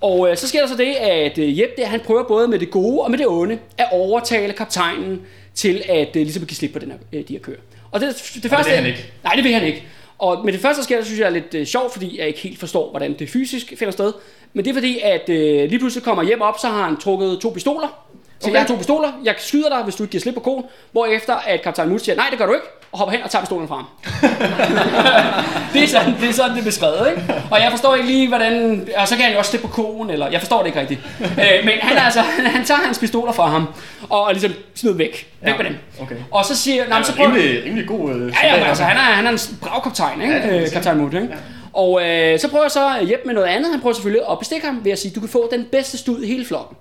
Og 0.00 0.30
øh, 0.30 0.36
så 0.36 0.48
sker 0.48 0.60
der 0.60 0.68
så 0.68 0.76
det, 0.76 0.94
at 0.94 1.38
øh, 1.38 1.58
Jeb 1.58 1.70
der, 1.78 1.86
han 1.86 2.00
prøver 2.00 2.24
både 2.28 2.48
med 2.48 2.58
det 2.58 2.70
gode 2.70 3.00
og 3.00 3.10
med 3.10 3.18
det 3.18 3.26
onde 3.26 3.58
at 3.78 3.86
overtale 3.90 4.52
kaptajnen 4.52 5.20
til 5.54 5.82
at 5.88 6.08
øh, 6.16 6.22
ligesom 6.22 6.42
at 6.42 6.48
give 6.48 6.56
slip 6.56 6.72
på 6.72 6.78
den 6.78 6.90
her, 6.90 6.98
øh, 7.12 7.28
de 7.28 7.32
her 7.32 7.40
køer. 7.40 7.56
Og 7.90 8.00
det, 8.00 8.08
det, 8.34 8.42
det 8.42 8.50
første, 8.50 8.70
vil 8.70 8.76
han 8.76 8.86
ikke. 8.86 9.12
Nej, 9.24 9.32
det 9.34 9.44
vil 9.44 9.52
han 9.54 9.62
ikke. 9.64 9.84
Og 10.18 10.44
med 10.44 10.52
det 10.52 10.60
første, 10.60 10.80
der 10.80 10.84
sker, 10.84 11.04
synes 11.04 11.20
jeg 11.20 11.26
er 11.26 11.30
lidt 11.30 11.54
øh, 11.54 11.66
sjovt, 11.66 11.92
fordi 11.92 12.18
jeg 12.18 12.26
ikke 12.26 12.40
helt 12.40 12.58
forstår, 12.58 12.90
hvordan 12.90 13.18
det 13.18 13.30
fysisk 13.30 13.72
finder 13.76 13.92
sted. 13.92 14.12
Men 14.52 14.64
det 14.64 14.70
er 14.70 14.74
fordi, 14.74 14.98
at 15.02 15.28
øh, 15.28 15.68
lige 15.68 15.78
pludselig 15.78 16.04
kommer 16.04 16.22
hjem 16.22 16.40
op, 16.40 16.58
så 16.58 16.66
har 16.66 16.84
han 16.84 16.96
trukket 16.96 17.38
to 17.40 17.50
pistoler. 17.50 18.08
Så 18.40 18.46
okay. 18.46 18.52
Jeg 18.52 18.60
har 18.60 18.68
to 18.68 18.76
pistoler, 18.76 19.08
jeg 19.24 19.34
skyder 19.38 19.68
dig, 19.68 19.78
hvis 19.84 19.94
du 19.94 20.02
ikke 20.02 20.10
giver 20.10 20.22
slip 20.22 20.34
på 20.34 20.40
konen. 20.40 20.64
Hvorefter 20.92 21.34
at 21.46 21.62
kaptajn 21.62 21.88
Mus 21.88 22.02
siger, 22.02 22.16
nej, 22.16 22.26
det 22.30 22.38
gør 22.38 22.46
du 22.46 22.52
ikke, 22.52 22.66
og 22.92 22.98
hopper 22.98 23.12
hen 23.12 23.22
og 23.24 23.30
tager 23.30 23.42
pistolen 23.42 23.68
fra 23.68 23.74
ham. 23.76 23.86
det, 25.72 25.82
er 25.84 25.88
sådan, 25.88 26.14
det 26.20 26.28
er 26.28 26.32
sådan, 26.32 26.50
det 26.50 26.60
er 26.60 26.64
beskrevet, 26.64 27.08
ikke? 27.10 27.34
Og 27.50 27.60
jeg 27.60 27.70
forstår 27.70 27.94
ikke 27.94 28.06
lige, 28.08 28.28
hvordan... 28.28 28.88
Og 28.96 29.08
så 29.08 29.14
kan 29.16 29.24
han 29.24 29.32
jo 29.32 29.38
også 29.38 29.50
slippe 29.50 29.66
på 29.68 29.72
konen, 29.72 30.10
eller... 30.10 30.28
Jeg 30.30 30.40
forstår 30.40 30.58
det 30.58 30.66
ikke 30.66 30.80
rigtigt. 30.80 31.00
øh, 31.20 31.64
men 31.64 31.72
han, 31.80 31.96
er 31.96 32.00
altså, 32.02 32.20
han 32.56 32.64
tager 32.64 32.80
hans 32.84 32.98
pistoler 32.98 33.32
fra 33.32 33.46
ham, 33.46 33.66
og, 34.08 34.24
og 34.24 34.32
ligesom 34.32 34.52
smider 34.74 34.96
væk. 34.96 35.32
Væk 35.42 35.52
Ja, 35.52 35.56
med 35.56 35.64
dem. 35.64 35.76
okay. 36.00 36.16
Og 36.30 36.44
så 36.44 36.56
siger... 36.56 36.88
Nej, 36.88 37.02
så 37.02 37.16
prøver, 37.16 37.28
rimelig, 37.30 37.64
rimelig 37.64 37.86
god 37.86 38.10
øh, 38.10 38.32
Ja, 38.42 38.48
ja, 38.48 38.56
men 38.56 38.66
altså, 38.66 38.84
han 38.84 38.96
er, 38.96 39.00
han 39.00 39.26
er 39.26 39.30
en 39.30 39.38
brav 39.62 39.82
kaptajn, 39.82 40.22
ikke? 40.22 40.34
Ja, 40.34 40.58
sige. 40.64 40.70
kaptajn 40.70 40.98
Muth, 40.98 41.14
ikke? 41.14 41.28
Ja. 41.28 41.34
Og 41.72 42.08
øh, 42.08 42.38
så 42.38 42.48
prøver 42.48 42.64
jeg 42.64 42.70
så 42.70 42.88
at 43.00 43.06
hjælpe 43.06 43.22
med 43.26 43.34
noget 43.34 43.46
andet. 43.46 43.70
Han 43.70 43.80
prøver 43.80 43.94
selvfølgelig 43.94 44.22
at 44.30 44.38
bestikke 44.38 44.66
ham 44.66 44.80
ved 44.84 44.92
at 44.92 44.98
sige, 44.98 45.12
du 45.14 45.20
kan 45.20 45.28
få 45.28 45.48
den 45.52 45.66
bedste 45.72 45.98
stud 45.98 46.22
i 46.22 46.26
hele 46.26 46.44
flokken. 46.46 46.76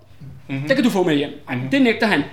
Mm-hmm. 0.49 0.67
Det 0.67 0.75
kan 0.75 0.83
du 0.83 0.89
få 0.89 1.03
med 1.03 1.15
hjem. 1.15 1.29
Mm-hmm. 1.49 1.69
Det 1.69 1.81
nægter 1.81 2.07
han. 2.07 2.23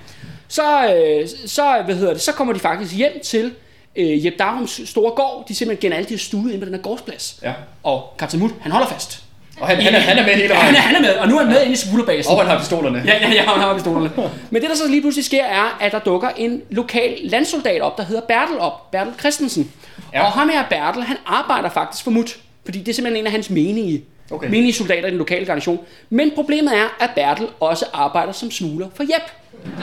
Så, 0.47 0.63
øh, 0.95 1.27
så, 1.45 1.81
hvad 1.85 1.95
hedder 1.95 2.13
det, 2.13 2.21
så 2.21 2.31
kommer 2.31 2.53
de 2.53 2.59
faktisk 2.59 2.95
hjem 2.95 3.11
til 3.23 3.51
øh, 3.95 4.25
Jeb 4.25 4.39
Darums 4.39 4.81
store 4.85 5.11
gård. 5.11 5.45
De 5.47 5.55
simpelthen 5.55 5.81
gener 5.89 5.97
alle 5.97 6.09
de 6.09 6.17
stude 6.17 6.53
ind 6.53 6.61
på 6.61 6.65
den 6.65 6.73
her 6.73 6.81
gårdsplads. 6.81 7.39
Ja. 7.43 7.53
Og 7.83 8.13
kaptajn 8.19 8.41
Muth, 8.41 8.53
han 8.61 8.71
holder 8.71 8.87
fast. 8.87 9.21
Og 9.59 9.67
han, 9.67 9.81
han, 9.81 9.95
er, 9.95 9.99
han 9.99 10.17
er 10.17 10.23
med 10.23 10.33
hele 10.33 10.47
Ja, 10.47 10.53
vejen. 10.53 10.65
han 10.65 10.75
er, 10.75 10.79
han 10.79 10.95
er 10.95 11.01
med, 11.01 11.09
og 11.09 11.27
nu 11.27 11.35
er 11.37 11.39
han 11.43 11.47
med 11.53 11.61
inde 11.61 11.73
i 11.73 11.75
smuglerbasen. 11.75 12.33
Og 12.33 12.41
han 12.41 12.47
har 12.47 12.59
pistolerne. 12.59 13.03
Ja, 13.05 13.13
ja, 13.21 13.33
ja, 13.33 13.41
han 13.43 13.61
har 13.61 13.73
pistolerne. 13.73 14.11
Men 14.49 14.61
det, 14.61 14.69
der 14.69 14.75
så 14.75 14.87
lige 14.87 15.01
pludselig 15.01 15.25
sker, 15.25 15.43
er, 15.43 15.77
at 15.81 15.91
der 15.91 15.99
dukker 15.99 16.29
en 16.37 16.61
lokal 16.69 17.17
landsoldat 17.23 17.81
op, 17.81 17.97
der 17.97 18.03
hedder 18.05 18.21
Bertel 18.21 18.59
op. 18.59 18.91
Bertel 18.91 19.13
Christensen. 19.19 19.71
Ja. 20.13 20.19
Ja. 20.19 20.25
Og 20.25 20.31
ham 20.31 20.49
her, 20.49 20.63
Bertel, 20.69 21.03
han 21.03 21.17
arbejder 21.25 21.69
faktisk 21.69 22.03
for 22.03 22.11
MUT. 22.11 22.37
Fordi 22.65 22.79
det 22.79 22.87
er 22.87 22.93
simpelthen 22.93 23.21
en 23.21 23.25
af 23.25 23.31
hans 23.31 23.49
menige, 23.49 24.03
Okay. 24.31 24.49
menige 24.49 24.73
soldater 24.73 25.07
i 25.07 25.09
den 25.11 25.17
lokale 25.17 25.45
garnison. 25.45 25.79
Men 26.09 26.31
problemet 26.35 26.77
er, 26.77 27.03
at 27.03 27.09
Bertel 27.15 27.47
også 27.59 27.85
arbejder 27.93 28.31
som 28.31 28.51
smugler 28.51 28.87
for 28.95 29.03
Jep. 29.03 29.31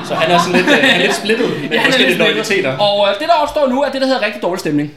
Så 0.08 0.14
han 0.14 0.30
er 0.30 0.38
sådan 0.38 0.52
lidt, 0.56 0.66
øh, 0.66 0.72
han 0.74 1.00
er 1.00 1.04
lidt 1.04 1.14
splittet 1.14 1.48
med 1.60 1.68
Ja, 1.70 1.84
forskellige 1.84 2.18
lojaliteter. 2.18 2.78
Og 2.78 3.08
øh, 3.08 3.18
det, 3.20 3.28
der 3.28 3.34
opstår 3.34 3.68
nu, 3.68 3.82
er 3.82 3.90
det, 3.90 4.00
der 4.00 4.06
hedder 4.06 4.22
rigtig 4.26 4.42
dårlig 4.42 4.60
stemning. 4.60 4.94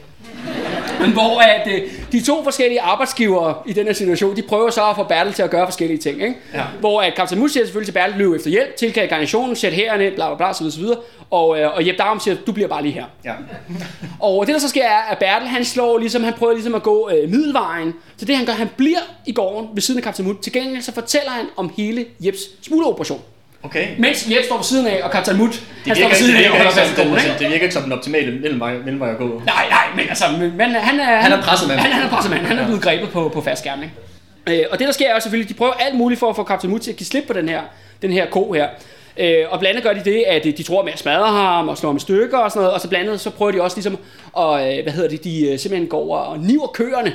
Men 1.00 1.12
hvor 1.12 1.40
at, 1.40 1.68
øh, 1.72 1.82
de 2.12 2.22
to 2.22 2.44
forskellige 2.44 2.80
arbejdsgivere 2.80 3.54
i 3.66 3.72
den 3.72 3.86
her 3.86 3.92
situation, 3.92 4.36
de 4.36 4.42
prøver 4.42 4.70
så 4.70 4.90
at 4.90 4.96
få 4.96 5.04
Bertel 5.04 5.32
til 5.32 5.42
at 5.42 5.50
gøre 5.50 5.66
forskellige 5.66 5.98
ting. 5.98 6.22
Ikke? 6.22 6.34
Ja. 6.54 6.62
Hvor 6.80 7.02
at 7.02 7.14
Kaptajn 7.14 7.40
Mus 7.40 7.52
siger 7.52 7.64
selvfølgelig 7.64 7.86
til 7.86 7.92
Bertel, 7.92 8.18
løb 8.18 8.32
efter 8.32 8.50
hjælp, 8.50 8.76
tilkalde 8.76 9.08
garnitionen, 9.08 9.56
sæt 9.56 9.72
herren 9.72 10.00
ind, 10.00 10.14
bla 10.14 10.34
bla 10.34 10.36
bla, 10.36 10.52
så 10.52 10.58
videre, 10.60 10.72
så 10.72 10.80
videre. 10.80 10.98
Og, 11.30 11.60
øh, 11.60 11.74
og 11.74 11.86
Jep 11.86 11.98
Darum 11.98 12.20
siger, 12.20 12.36
du 12.46 12.52
bliver 12.52 12.68
bare 12.68 12.82
lige 12.82 12.92
her. 12.92 13.04
Ja. 13.24 13.32
Og 14.20 14.46
det 14.46 14.54
der 14.54 14.60
så 14.60 14.68
sker 14.68 14.84
er, 14.84 15.02
at 15.10 15.18
Bertel 15.18 15.48
han 15.48 15.64
slår 15.64 15.98
ligesom, 15.98 16.24
han 16.24 16.32
prøver 16.32 16.52
ligesom 16.52 16.74
at 16.74 16.82
gå 16.82 17.10
øh, 17.10 17.30
middelvejen. 17.30 17.94
Så 18.16 18.24
det 18.24 18.36
han 18.36 18.46
gør, 18.46 18.52
han 18.52 18.68
bliver 18.76 18.98
i 19.26 19.32
gården 19.32 19.68
ved 19.74 19.82
siden 19.82 19.98
af 19.98 20.04
Kaptajn 20.04 20.28
Mut. 20.28 20.38
Til 20.38 20.52
gengæld 20.52 20.82
så 20.82 20.92
fortæller 20.92 21.30
han 21.30 21.46
om 21.56 21.72
hele 21.76 22.06
Jeps 22.20 22.40
smugleroperation. 22.62 23.20
Okay. 23.66 23.86
Mens 23.98 24.26
Jep 24.30 24.44
står 24.44 24.56
ved 24.56 24.64
siden 24.64 24.86
af, 24.86 25.00
og 25.02 25.10
Kaptajn 25.10 25.38
Mut, 25.38 25.50
Det 25.50 25.60
han 25.86 25.96
står 25.96 26.08
ved 26.08 26.16
siden 26.16 26.36
af 26.36 26.50
og 26.50 26.56
holder 26.56 26.70
fast 26.70 26.98
i 26.98 27.00
den, 27.00 27.08
ikke? 27.08 27.34
det 27.38 27.50
virker 27.50 27.62
ikke 27.62 27.74
som 27.74 27.82
den 27.82 27.92
optimale 27.92 28.40
mellemvej, 28.40 28.74
mellemvej 28.78 29.10
at 29.10 29.18
gå. 29.18 29.42
Nej, 29.46 29.64
nej, 29.70 29.86
men 29.96 30.08
altså, 30.08 30.24
men, 30.56 30.70
han 30.74 31.00
er... 31.00 31.16
Han 31.16 31.32
er 31.32 31.42
pressemand. 31.42 31.78
Han, 31.80 31.92
han 31.92 32.02
er 32.02 32.08
pressemand. 32.08 32.46
Han 32.46 32.58
er 32.58 32.64
blevet 32.64 32.82
grebet 32.82 33.10
på, 33.10 33.28
på 33.28 33.40
fast 33.40 33.60
skærm, 33.60 33.78
ikke? 33.82 34.62
Øh, 34.62 34.66
og 34.70 34.78
det 34.78 34.86
der 34.86 34.92
sker 34.92 35.14
er 35.14 35.20
selvfølgelig, 35.20 35.48
de 35.48 35.54
prøver 35.54 35.72
alt 35.72 35.94
muligt 35.94 36.20
for 36.20 36.30
at 36.30 36.36
få 36.36 36.44
Kaptajn 36.44 36.70
Mut 36.70 36.80
til 36.80 36.90
at 36.90 36.96
give 36.96 37.06
slip 37.06 37.24
på 37.26 37.32
den 37.32 37.48
her, 37.48 37.60
den 38.02 38.12
her 38.12 38.26
ko 38.30 38.52
her. 38.52 38.68
Øh, 39.16 39.44
og 39.50 39.58
blandt 39.58 39.76
andet 39.78 39.82
gør 39.82 39.92
de 40.02 40.10
det, 40.10 40.24
at 40.26 40.46
øh, 40.46 40.56
de 40.56 40.62
tror 40.62 40.84
med 40.84 40.92
at 40.92 40.98
smadre 40.98 41.26
ham 41.26 41.68
og 41.68 41.78
slå 41.78 41.88
ham 41.88 41.96
i 41.96 42.00
stykker 42.00 42.38
og 42.38 42.50
sådan 42.50 42.60
noget. 42.60 42.74
Og 42.74 42.80
så 42.80 42.88
blandt 42.88 43.06
andet 43.06 43.20
så 43.20 43.30
prøver 43.30 43.52
de 43.52 43.62
også 43.62 43.76
ligesom 43.76 43.98
at, 44.38 44.78
øh, 44.78 44.82
hvad 44.82 44.92
hedder 44.92 45.08
det, 45.08 45.24
de 45.24 45.48
øh, 45.48 45.58
simpelthen 45.58 45.88
går 45.88 45.98
over 45.98 46.18
og 46.18 46.38
niver 46.38 46.66
køerne. 46.66 47.12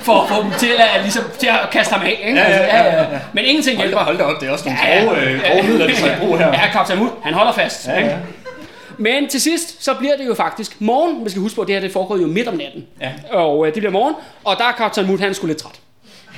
For 0.00 0.22
at 0.22 0.28
få 0.28 0.42
dem 0.42 0.50
til 0.58 0.68
at, 0.78 1.02
ligesom, 1.02 1.24
til 1.38 1.46
at 1.46 1.70
kaste 1.72 1.94
ham 1.94 2.06
af, 2.06 2.20
ikke? 2.26 2.40
Ja, 2.40 2.50
ja, 2.50 2.76
ja, 2.76 2.84
ja, 2.84 3.00
ja. 3.12 3.18
Men 3.32 3.44
ingenting 3.44 3.76
Hold 3.76 3.88
hjælper. 3.88 4.04
hold 4.04 4.18
da 4.18 4.24
op, 4.24 4.40
det 4.40 4.48
er 4.48 4.52
også 4.52 4.64
nogle 4.64 4.80
Ja, 4.84 4.98
ja. 4.98 5.04
grove, 5.04 5.20
øh, 5.20 5.40
grove 5.50 5.62
midler, 5.62 5.86
de 5.86 5.94
tager 5.96 6.16
i 6.16 6.18
brug 6.18 6.38
her. 6.38 6.46
Ja, 6.46 6.68
Kaptajn 6.72 6.98
Mut, 6.98 7.10
han 7.22 7.34
holder 7.34 7.52
fast. 7.52 7.86
Ja, 7.88 7.96
ikke? 7.96 8.08
ja. 8.10 8.16
Men 8.98 9.28
til 9.28 9.40
sidst, 9.40 9.84
så 9.84 9.94
bliver 9.94 10.16
det 10.16 10.26
jo 10.26 10.34
faktisk 10.34 10.80
morgen. 10.80 11.24
Vi 11.24 11.30
skal 11.30 11.42
huske 11.42 11.56
på, 11.56 11.62
at 11.62 11.68
det 11.68 11.74
her 11.74 11.80
det 11.80 11.92
foregår 11.92 12.16
jo 12.16 12.26
midt 12.26 12.48
om 12.48 12.54
natten. 12.54 12.86
Ja. 13.00 13.10
Og 13.32 13.66
øh, 13.66 13.74
det 13.74 13.80
bliver 13.80 13.92
morgen, 13.92 14.14
og 14.44 14.56
der 14.58 14.64
er 14.64 14.72
Kaptajn 14.72 15.06
Mut, 15.06 15.20
han 15.20 15.28
er 15.30 15.32
sgu 15.34 15.46
lidt 15.46 15.58
træt. 15.58 15.72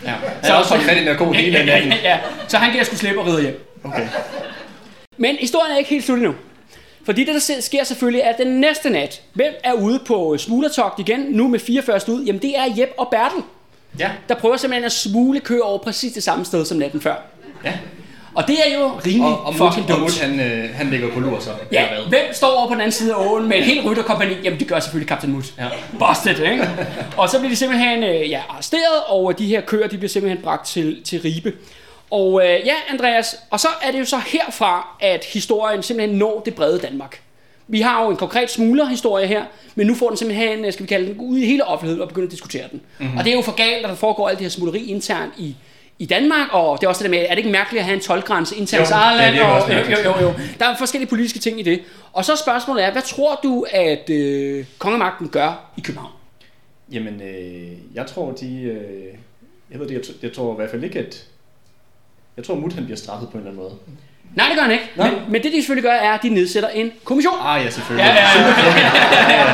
Ja. 0.05 0.09
Han 0.43 0.51
har 0.51 0.59
også 0.59 0.71
holdt 0.71 0.85
fat 0.85 0.97
i 0.97 1.15
ko 1.19 1.33
hele 1.33 1.59
ja, 1.59 1.65
natten. 1.65 1.93
ja, 1.93 1.99
ja. 2.11 2.19
Så 2.49 2.57
han 2.57 2.73
giver 2.73 2.85
sgu 2.85 2.97
slippe 2.97 3.21
og 3.21 3.27
rider 3.27 3.41
hjem. 3.41 3.69
Okay. 3.85 4.07
Men 5.17 5.37
historien 5.41 5.73
er 5.75 5.79
ikke 5.79 5.91
helt 5.91 6.05
slut 6.05 6.19
endnu. 6.19 6.35
Fordi 7.05 7.25
det, 7.25 7.35
der 7.35 7.61
sker 7.61 7.85
selvfølgelig, 7.85 8.21
er, 8.23 8.29
at 8.29 8.39
den 8.39 8.61
næste 8.61 8.91
nat, 8.91 9.23
hvem 9.33 9.53
er 9.65 9.73
ude 9.73 10.01
på 10.07 10.37
smuglertogt 10.39 10.99
igen, 10.99 11.21
nu 11.31 11.49
med 11.49 11.59
44 11.59 12.01
ud? 12.09 12.25
Jamen 12.25 12.43
det 12.43 12.59
er 12.59 12.65
Jep 12.79 12.91
og 12.99 13.09
Bertel, 13.11 13.43
Ja. 13.99 14.11
der 14.29 14.35
prøver 14.35 14.57
simpelthen 14.57 14.85
at 14.85 14.93
smugle 14.93 15.41
køer 15.41 15.63
over 15.63 15.79
præcis 15.79 16.13
det 16.13 16.23
samme 16.23 16.45
sted 16.45 16.65
som 16.65 16.79
natten 16.79 17.01
før. 17.01 17.15
Ja. 17.65 17.73
Og 18.35 18.45
det 18.49 18.57
er 18.67 18.75
jo 18.79 18.91
rimelig 19.07 19.25
Og, 19.33 19.47
og 19.47 19.55
fucking 19.55 19.83
og 19.83 19.89
dumt. 19.89 20.01
Mut 20.01 20.19
han, 20.19 20.41
øh, 20.41 20.75
han 20.75 20.91
ligger 20.91 21.11
på 21.15 21.21
lur 21.21 21.39
så. 21.41 21.51
Ja, 21.73 21.87
hvem 22.09 22.21
står 22.33 22.49
over 22.49 22.69
på 22.69 22.73
den 22.75 22.81
anden 22.81 22.93
side 22.93 23.15
af 23.15 23.27
åen 23.27 23.49
med 23.49 23.57
en 23.57 23.63
helt 23.63 23.85
rytterkompagni? 23.87 24.35
Jamen, 24.45 24.59
det 24.59 24.69
gør 24.69 24.81
selvfølgelig 24.81 25.09
Captain 25.09 25.33
Mut. 25.33 25.55
Ja. 25.59 25.69
Busted, 25.99 26.51
ikke? 26.53 26.69
og 27.17 27.29
så 27.29 27.39
bliver 27.39 27.51
de 27.51 27.57
simpelthen 27.57 28.03
øh, 28.05 28.31
ja, 28.31 28.41
arresteret, 28.49 29.03
og 29.09 29.39
de 29.39 29.47
her 29.47 29.61
køer, 29.61 29.89
de 29.89 29.97
bliver 29.97 30.09
simpelthen 30.11 30.43
bragt 30.43 30.67
til, 30.67 31.03
til 31.05 31.21
Ribe. 31.21 31.53
Og 32.13 32.43
øh, 32.45 32.67
ja, 32.67 32.75
Andreas, 32.89 33.37
og 33.51 33.61
så 33.61 33.69
er 33.83 33.91
det 33.91 33.99
jo 34.01 34.05
så 34.05 34.19
herfra, 34.27 34.97
at 35.01 35.25
historien 35.25 35.83
simpelthen 35.83 36.19
når 36.19 36.43
det 36.45 36.55
brede 36.55 36.79
Danmark. 36.79 37.21
Vi 37.69 37.81
har 37.81 38.05
jo 38.05 38.11
en 38.11 38.17
konkret 38.17 38.51
smuglerhistorie 38.51 39.27
her, 39.27 39.45
men 39.75 39.87
nu 39.87 39.95
får 39.95 40.09
den 40.09 40.17
simpelthen, 40.17 40.65
øh, 40.65 40.73
skal 40.73 40.83
vi 40.83 40.89
kalde 40.89 41.07
den, 41.07 41.17
ud 41.21 41.39
i 41.39 41.47
hele 41.47 41.65
offentligheden 41.65 42.03
og 42.03 42.09
begynde 42.09 42.27
at 42.27 42.31
diskutere 42.31 42.65
den. 42.73 42.81
Mm-hmm. 42.99 43.17
Og 43.19 43.25
det 43.25 43.31
er 43.31 43.35
jo 43.37 43.43
for 43.43 43.53
galt, 43.53 43.85
at 43.85 43.89
der 43.89 43.95
foregår 43.95 44.29
alt 44.29 44.39
det 44.39 44.45
her 44.45 44.51
smugleri 44.51 44.85
internt 44.87 45.33
i, 45.39 45.57
i 45.99 46.07
Danmark, 46.07 46.49
og 46.53 46.81
det 46.81 46.85
er 46.87 46.89
også 46.89 47.05
det 47.05 47.11
der 47.13 47.19
med, 47.19 47.27
er 47.27 47.31
det 47.31 47.39
ikke 47.39 47.51
mærkeligt 47.51 47.81
at 47.81 47.85
have 47.85 47.95
en 47.95 48.01
12-grænse 48.01 48.57
internt 48.57 48.89
i 48.89 48.93
eget 48.93 49.13
det 49.13 49.21
land? 49.21 49.35
virker 49.35 49.49
og- 49.49 49.55
også 49.63 49.73
jo, 49.73 50.11
jo, 50.11 50.21
jo, 50.21 50.27
jo. 50.29 50.35
Der 50.61 50.67
er 50.67 50.77
forskellige 50.77 51.09
politiske 51.11 51.39
ting 51.39 51.61
i 51.61 51.63
det. 51.63 51.81
Og 52.13 52.25
så 52.25 52.37
spørgsmålet 52.37 52.85
er, 52.85 52.93
hvad 52.93 53.03
tror 53.03 53.41
du, 53.43 53.67
at 53.71 54.11
øh, 54.11 54.65
kongemagten 54.79 55.29
gør 55.29 55.73
i 55.77 55.81
København? 55.81 56.13
Jamen, 56.93 57.23
øh, 57.23 57.73
jeg 57.95 58.07
tror, 58.07 58.31
de... 58.33 58.63
Øh, 58.63 59.05
jeg 59.71 59.81
ved 59.81 59.89
det, 59.89 59.95
jeg, 59.95 60.03
jeg 60.23 60.33
tror 60.33 60.53
i 60.53 60.57
hvert 60.57 60.71
fald 60.71 60.85
ikke, 60.85 60.99
at... 60.99 61.25
Jeg 62.37 62.45
tror, 62.45 62.55
Mut 62.55 62.73
han 62.73 62.85
bliver 62.85 62.97
straffet 62.97 63.29
på 63.29 63.33
en 63.33 63.39
eller 63.39 63.51
anden 63.51 63.63
måde. 63.63 63.75
Nej, 64.35 64.47
det 64.49 64.57
gør 64.57 64.63
han 64.63 64.73
ikke. 64.73 64.85
Nå. 64.97 65.05
Men, 65.05 65.13
men 65.29 65.43
det 65.43 65.53
de 65.53 65.57
selvfølgelig 65.57 65.91
gør, 65.91 65.93
er, 65.93 66.13
at 66.13 66.23
de 66.23 66.29
nedsætter 66.29 66.69
en 66.69 66.93
kommission. 67.05 67.35
Ah, 67.43 67.65
ja, 67.65 67.71
selvfølgelig. 67.71 68.07
Ja, 68.07 68.15
ja, 68.15 68.29
ja. 69.29 69.45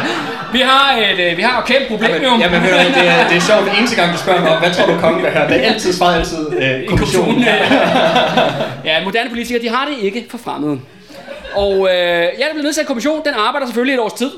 vi 0.57 0.61
har 0.61 0.97
et, 0.97 1.31
øh, 1.31 1.37
vi 1.37 1.43
har 1.43 1.61
et 1.63 1.67
kæmpe 1.67 1.89
problem 1.89 2.11
Jamen, 2.11 2.23
jo. 2.25 2.31
jamen 2.45 2.61
hvad, 2.61 2.71
det, 2.71 3.09
er, 3.09 3.29
det 3.29 3.37
er 3.37 3.41
sjovt, 3.41 3.65
den 3.71 3.77
eneste 3.79 3.97
gang 3.97 4.13
du 4.13 4.19
spørger 4.19 4.41
mig 4.41 4.51
om, 4.51 4.59
hvad 4.63 4.75
tror 4.75 4.87
du 4.87 5.01
kongen 5.01 5.23
gør 5.23 5.31
her? 5.31 5.49
Det 5.49 5.57
er 5.57 5.73
altid 5.73 5.93
svaret 5.93 6.19
altid 6.19 6.53
øh, 6.63 6.89
kommissionen. 6.89 7.41
ja, 8.85 9.05
moderne 9.05 9.31
politikere, 9.31 9.63
de 9.63 9.69
har 9.69 9.89
det 9.89 10.05
ikke 10.05 10.27
for 10.31 10.39
fremmede. 10.39 10.81
Og 11.55 11.75
øh, 11.75 12.23
ja, 12.39 12.45
der 12.47 12.53
bliver 12.53 12.63
nedsat 12.63 12.83
en 12.83 12.87
kommission. 12.87 13.23
Den 13.25 13.35
arbejder 13.35 13.67
selvfølgelig 13.67 13.95
et 13.95 14.01
års 14.01 14.13
tid. 14.13 14.31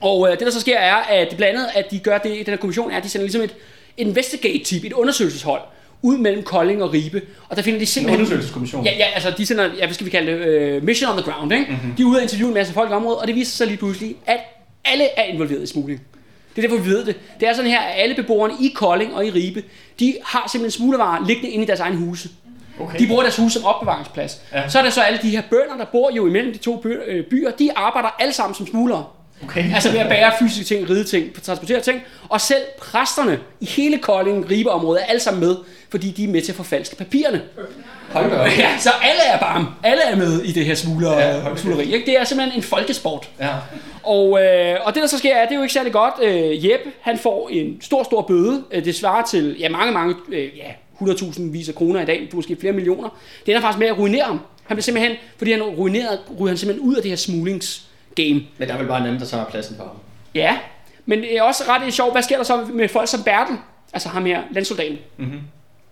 Og 0.00 0.28
øh, 0.28 0.38
det, 0.38 0.46
der 0.46 0.52
så 0.52 0.60
sker, 0.60 0.78
er, 0.78 0.94
at 0.94 1.34
blandt 1.36 1.54
andet, 1.54 1.68
at 1.74 1.90
de 1.90 1.98
gør 1.98 2.18
det 2.18 2.30
i 2.30 2.38
den 2.38 2.48
her 2.52 2.56
kommission, 2.56 2.90
er, 2.90 2.96
at 2.96 3.04
de 3.04 3.08
sender 3.08 3.24
ligesom 3.24 3.42
et 3.42 3.54
investigate-team, 3.96 4.86
et 4.86 4.92
undersøgelseshold, 4.92 5.60
ud 6.04 6.18
mellem 6.18 6.42
Kolding 6.42 6.82
og 6.82 6.92
Ribe. 6.92 7.22
Og 7.48 7.56
der 7.56 7.62
finder 7.62 7.78
de 7.78 7.82
En 7.82 7.86
simpelthen... 7.86 8.20
undersøgelseskommission. 8.20 8.84
Ja, 8.84 8.90
ja, 8.98 9.04
altså 9.14 9.30
de 9.38 9.46
sender, 9.46 9.64
ja, 9.64 9.86
hvad 9.86 9.94
skal 9.94 10.06
vi 10.06 10.10
kalde 10.10 10.32
det, 10.32 10.76
uh, 10.76 10.84
mission 10.84 11.10
on 11.10 11.22
the 11.22 11.32
ground, 11.32 11.52
ikke? 11.52 11.66
Mm-hmm. 11.68 11.94
De 11.96 12.02
er 12.02 12.06
ude 12.06 12.16
og 12.16 12.22
interviewe 12.22 12.48
en 12.48 12.54
masse 12.54 12.72
folk 12.72 12.90
i 12.90 12.92
området, 12.92 13.18
og 13.20 13.26
det 13.26 13.34
viser 13.34 13.56
sig 13.56 13.66
lige 13.66 13.76
pludselig, 13.76 14.16
at 14.26 14.38
alle 14.84 15.04
er 15.16 15.22
involveret 15.24 15.62
i 15.62 15.66
smugling. 15.66 16.00
Det 16.56 16.64
er 16.64 16.68
derfor, 16.68 16.82
vi 16.82 16.90
ved 16.90 17.04
det. 17.04 17.16
Det 17.40 17.48
er 17.48 17.52
sådan 17.54 17.70
her, 17.70 17.80
at 17.80 18.02
alle 18.02 18.14
beboerne 18.14 18.54
i 18.60 18.72
Kolding 18.74 19.14
og 19.14 19.26
i 19.26 19.30
Ribe, 19.30 19.62
de 20.00 20.14
har 20.24 20.48
simpelthen 20.52 20.78
smuglervarer 20.78 21.26
liggende 21.26 21.50
inde 21.50 21.64
i 21.64 21.66
deres 21.66 21.80
egen 21.80 21.96
huse. 21.96 22.28
Okay. 22.80 22.98
De 22.98 23.06
bruger 23.06 23.22
deres 23.22 23.36
hus 23.36 23.52
som 23.52 23.64
opbevaringsplads. 23.64 24.40
Ja. 24.52 24.68
Så 24.68 24.78
er 24.78 24.82
der 24.82 24.90
så 24.90 25.00
alle 25.00 25.18
de 25.22 25.30
her 25.30 25.42
bønder, 25.50 25.76
der 25.78 25.84
bor 25.84 26.10
jo 26.16 26.26
imellem 26.26 26.52
de 26.52 26.58
to 26.58 26.82
øh, 26.84 27.24
byer, 27.24 27.50
de 27.50 27.70
arbejder 27.76 28.08
alle 28.18 28.34
sammen 28.34 28.54
som 28.54 28.66
smuglere. 28.66 29.04
Okay. 29.44 29.74
Altså 29.74 29.90
ved 29.90 29.98
at 29.98 30.08
bære 30.08 30.32
fysiske 30.38 30.74
ting, 30.74 30.90
ride 30.90 31.04
ting, 31.04 31.42
transportere 31.42 31.80
ting. 31.80 32.00
Og 32.28 32.40
selv 32.40 32.62
præsterne 32.78 33.38
i 33.60 33.66
hele 33.66 33.98
Kolding, 33.98 34.50
Ribe-området 34.50 35.02
er 35.02 35.06
alle 35.06 35.20
sammen 35.20 35.40
med, 35.40 35.56
fordi 35.88 36.10
de 36.10 36.24
er 36.24 36.28
med 36.28 36.42
til 36.42 36.52
at 36.52 36.56
forfalske 36.56 36.96
papirerne. 36.96 37.42
Hold 38.10 38.30
da. 38.30 38.36
Ja, 38.58 38.78
så 38.78 38.90
alle 39.02 39.22
er 39.32 39.38
bare, 39.38 39.74
alle 39.82 40.02
er 40.02 40.16
med 40.16 40.42
i 40.42 40.52
det 40.52 40.64
her 40.64 40.74
smugler, 40.74 41.18
Ja, 41.18 41.56
smugleri. 41.56 41.94
Ikke? 41.94 42.06
Det 42.06 42.20
er 42.20 42.24
simpelthen 42.24 42.58
en 42.58 42.62
folkesport. 42.62 43.28
Ja. 43.40 43.50
Og, 44.02 44.44
øh, 44.44 44.76
og 44.84 44.94
det 44.94 45.02
der 45.02 45.08
så 45.08 45.18
sker, 45.18 45.34
er, 45.34 45.44
det 45.44 45.52
er 45.52 45.56
jo 45.56 45.62
ikke 45.62 45.74
særlig 45.74 45.92
godt. 45.92 46.14
Øh, 46.22 46.66
Jeppe, 46.66 46.90
han 47.00 47.18
får 47.18 47.48
en 47.48 47.80
stor, 47.80 48.02
stor 48.02 48.22
bøde. 48.22 48.62
Øh, 48.70 48.84
det 48.84 48.94
svarer 48.94 49.24
til 49.26 49.56
ja, 49.58 49.68
mange, 49.68 49.92
mange, 49.92 50.14
øh, 50.32 50.48
ja, 50.56 50.70
100.000 51.00 51.42
vis 51.52 51.68
af 51.68 51.74
kroner 51.74 52.02
i 52.02 52.04
dag, 52.04 52.28
måske 52.32 52.56
flere 52.60 52.72
millioner. 52.72 53.08
Det 53.46 53.52
ender 53.52 53.60
faktisk 53.60 53.78
med 53.78 53.86
at 53.86 53.98
ruinere 53.98 54.24
ham. 54.24 54.40
Han 54.64 54.76
bliver 54.76 54.82
simpelthen, 54.82 55.16
fordi 55.36 55.52
han 55.52 55.60
er 55.60 55.64
ruineret, 55.64 56.18
ryger 56.40 56.48
han 56.48 56.56
simpelthen 56.56 56.88
ud 56.88 56.94
af 56.94 57.02
det 57.02 57.10
her 57.10 57.16
smuglingsgame. 58.14 58.46
Men 58.58 58.68
der 58.68 58.74
er 58.74 58.78
vel 58.78 58.86
bare 58.86 59.00
en 59.00 59.06
anden, 59.06 59.20
der 59.20 59.26
tager 59.26 59.44
pladsen 59.44 59.76
for 59.76 59.84
ham. 59.84 59.96
Ja, 60.34 60.58
men 61.06 61.18
det 61.18 61.36
er 61.36 61.42
også 61.42 61.64
ret 61.68 61.94
sjovt. 61.94 62.14
Hvad 62.14 62.22
sker 62.22 62.36
der 62.36 62.44
så 62.44 62.66
med 62.72 62.88
folk 62.88 63.08
som 63.08 63.22
Bertel? 63.22 63.56
Altså 63.92 64.08
ham 64.08 64.24
her, 64.24 64.42
landsoldaten. 64.50 64.98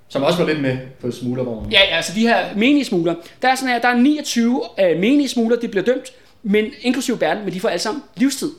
Som 0.08 0.22
også 0.22 0.38
var 0.38 0.46
lidt 0.46 0.60
med 0.60 0.78
på 1.00 1.10
smuglervognen. 1.10 1.72
Ja, 1.72 1.80
ja, 1.90 1.96
altså 1.96 2.12
de 2.14 2.20
her 2.20 2.56
menige 2.56 2.84
smugler. 2.84 3.14
Der 3.42 3.48
er 3.48 3.54
sådan 3.54 3.68
her, 3.68 3.80
der 3.80 3.88
er 3.88 3.96
29 3.96 4.62
øh, 4.80 4.98
menige 4.98 5.28
smugler, 5.28 5.56
de 5.56 5.68
bliver 5.68 5.84
dømt, 5.84 6.12
men 6.42 6.64
inklusive 6.80 7.16
Bertel, 7.16 7.44
men 7.44 7.52
de 7.52 7.60
får 7.60 7.68
alle 7.68 7.82
sammen 7.82 8.02
livstid. 8.16 8.50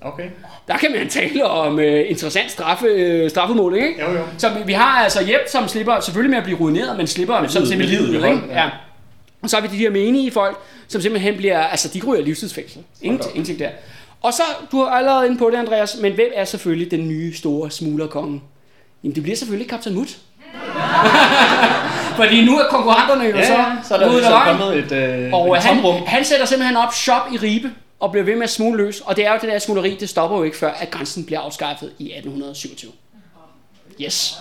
Okay. 0.00 0.28
Der 0.68 0.76
kan 0.76 0.92
man 0.92 1.08
tale 1.08 1.44
om 1.44 1.78
øh, 1.78 2.10
interessant 2.10 2.50
straffe, 2.50 2.86
øh, 2.86 3.30
straffemåling, 3.30 3.86
ikke? 3.88 4.02
Jo, 4.02 4.12
jo. 4.12 4.22
Så 4.38 4.48
vi, 4.48 4.54
vi 4.66 4.72
har 4.72 5.04
altså 5.04 5.20
Jep, 5.20 5.48
som 5.48 5.68
slipper 5.68 6.00
selvfølgelig 6.00 6.30
med 6.30 6.38
at 6.38 6.44
blive 6.44 6.58
ruineret, 6.58 6.96
men 6.96 7.06
slipper 7.06 7.40
med 7.40 7.48
som 7.48 7.66
simpelthen 7.66 8.00
livet 8.00 8.14
ikke? 8.14 8.42
ja. 8.50 8.62
Ja. 8.62 8.70
Og 9.46 9.50
så 9.50 9.56
har 9.56 9.66
vi 9.68 9.76
de 9.76 9.78
her 9.78 9.90
menige 9.90 10.30
folk, 10.30 10.58
som 10.88 11.00
simpelthen 11.00 11.36
bliver, 11.36 11.58
altså 11.62 11.88
de 11.88 12.00
ryger 12.06 12.24
livstidsfængsel. 12.24 12.82
Ingen, 13.02 13.16
Hold 13.18 13.22
da 13.24 13.28
op. 13.30 13.36
ingenting 13.36 13.58
der. 13.58 13.68
Og 14.22 14.32
så, 14.32 14.42
du 14.72 14.78
har 14.78 14.90
allerede 14.90 15.26
inde 15.26 15.38
på 15.38 15.50
det, 15.50 15.56
Andreas, 15.56 15.96
men 16.00 16.12
hvem 16.12 16.28
er 16.34 16.44
selvfølgelig 16.44 16.90
den 16.90 17.08
nye 17.08 17.34
store 17.34 17.70
smuglerkonge? 17.70 18.40
Jamen 19.04 19.14
det 19.14 19.22
bliver 19.22 19.36
selvfølgelig 19.36 19.70
Kaptajn 19.70 19.94
Mut. 19.94 20.16
Fordi 22.16 22.44
nu 22.44 22.58
er 22.58 22.64
konkurrenterne 22.70 23.24
jo 23.24 23.36
Ja, 23.36 23.46
så, 23.46 23.88
så 23.88 23.94
er 23.94 23.98
der 23.98 24.06
ude 24.08 24.26
af 24.26 24.46
ligesom 24.46 24.58
kommet 24.58 24.78
et, 24.78 24.92
øh, 25.26 25.32
Og 25.32 25.56
et 25.56 25.62
han, 25.62 25.76
tomrum. 25.76 26.02
han 26.06 26.24
sætter 26.24 26.46
simpelthen 26.46 26.76
op 26.76 26.94
shop 26.94 27.22
i 27.32 27.36
Ribe 27.36 27.70
og 28.00 28.10
bliver 28.12 28.24
ved 28.24 28.34
med 28.36 28.42
at 28.42 28.50
smugle 28.50 28.84
løs. 28.84 29.00
Og 29.00 29.16
det 29.16 29.26
er 29.26 29.32
jo 29.32 29.38
det 29.42 29.48
der 29.48 29.58
smugleri, 29.58 29.96
det 30.00 30.08
stopper 30.08 30.36
jo 30.36 30.42
ikke 30.42 30.56
før, 30.56 30.70
at 30.72 30.90
grænsen 30.90 31.24
bliver 31.24 31.40
afskaffet 31.40 31.92
i 31.98 32.04
1827. 32.04 32.92
Yes. 34.00 34.38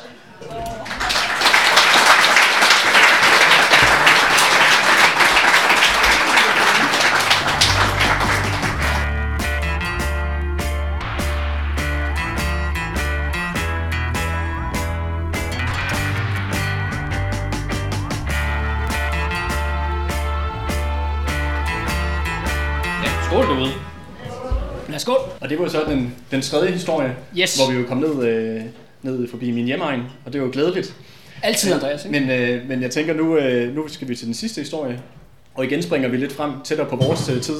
Og 25.45 25.49
det 25.49 25.59
var 25.59 25.63
jo 25.65 25.69
så 25.71 25.83
den, 25.87 26.15
den 26.31 26.41
tredje 26.41 26.71
historie, 26.71 27.15
Yes. 27.37 27.55
hvor 27.55 27.71
vi 27.71 27.77
jo 27.79 27.85
kom 27.87 27.97
ned, 27.97 28.23
øh, 28.27 28.61
ned 29.01 29.27
forbi 29.27 29.51
min 29.51 29.65
hjemmeegn, 29.65 30.01
og 30.25 30.33
det 30.33 30.41
var 30.41 30.47
jo 30.47 30.53
glædeligt. 30.53 30.93
Altid, 31.43 31.73
Andreas. 31.73 32.05
Ikke? 32.05 32.19
Men, 32.19 32.29
øh, 32.29 32.67
men 32.67 32.81
jeg 32.81 32.91
tænker, 32.91 33.13
nu, 33.13 33.37
øh, 33.37 33.75
nu 33.75 33.87
skal 33.87 34.09
vi 34.09 34.15
til 34.15 34.25
den 34.25 34.33
sidste 34.33 34.61
historie, 34.61 34.99
og 35.55 35.65
igen 35.65 35.81
springer 35.81 36.09
vi 36.09 36.17
lidt 36.17 36.33
frem 36.33 36.51
tættere 36.63 36.87
på 36.89 36.95
vores 36.95 37.29
øh, 37.29 37.41
tid. 37.41 37.55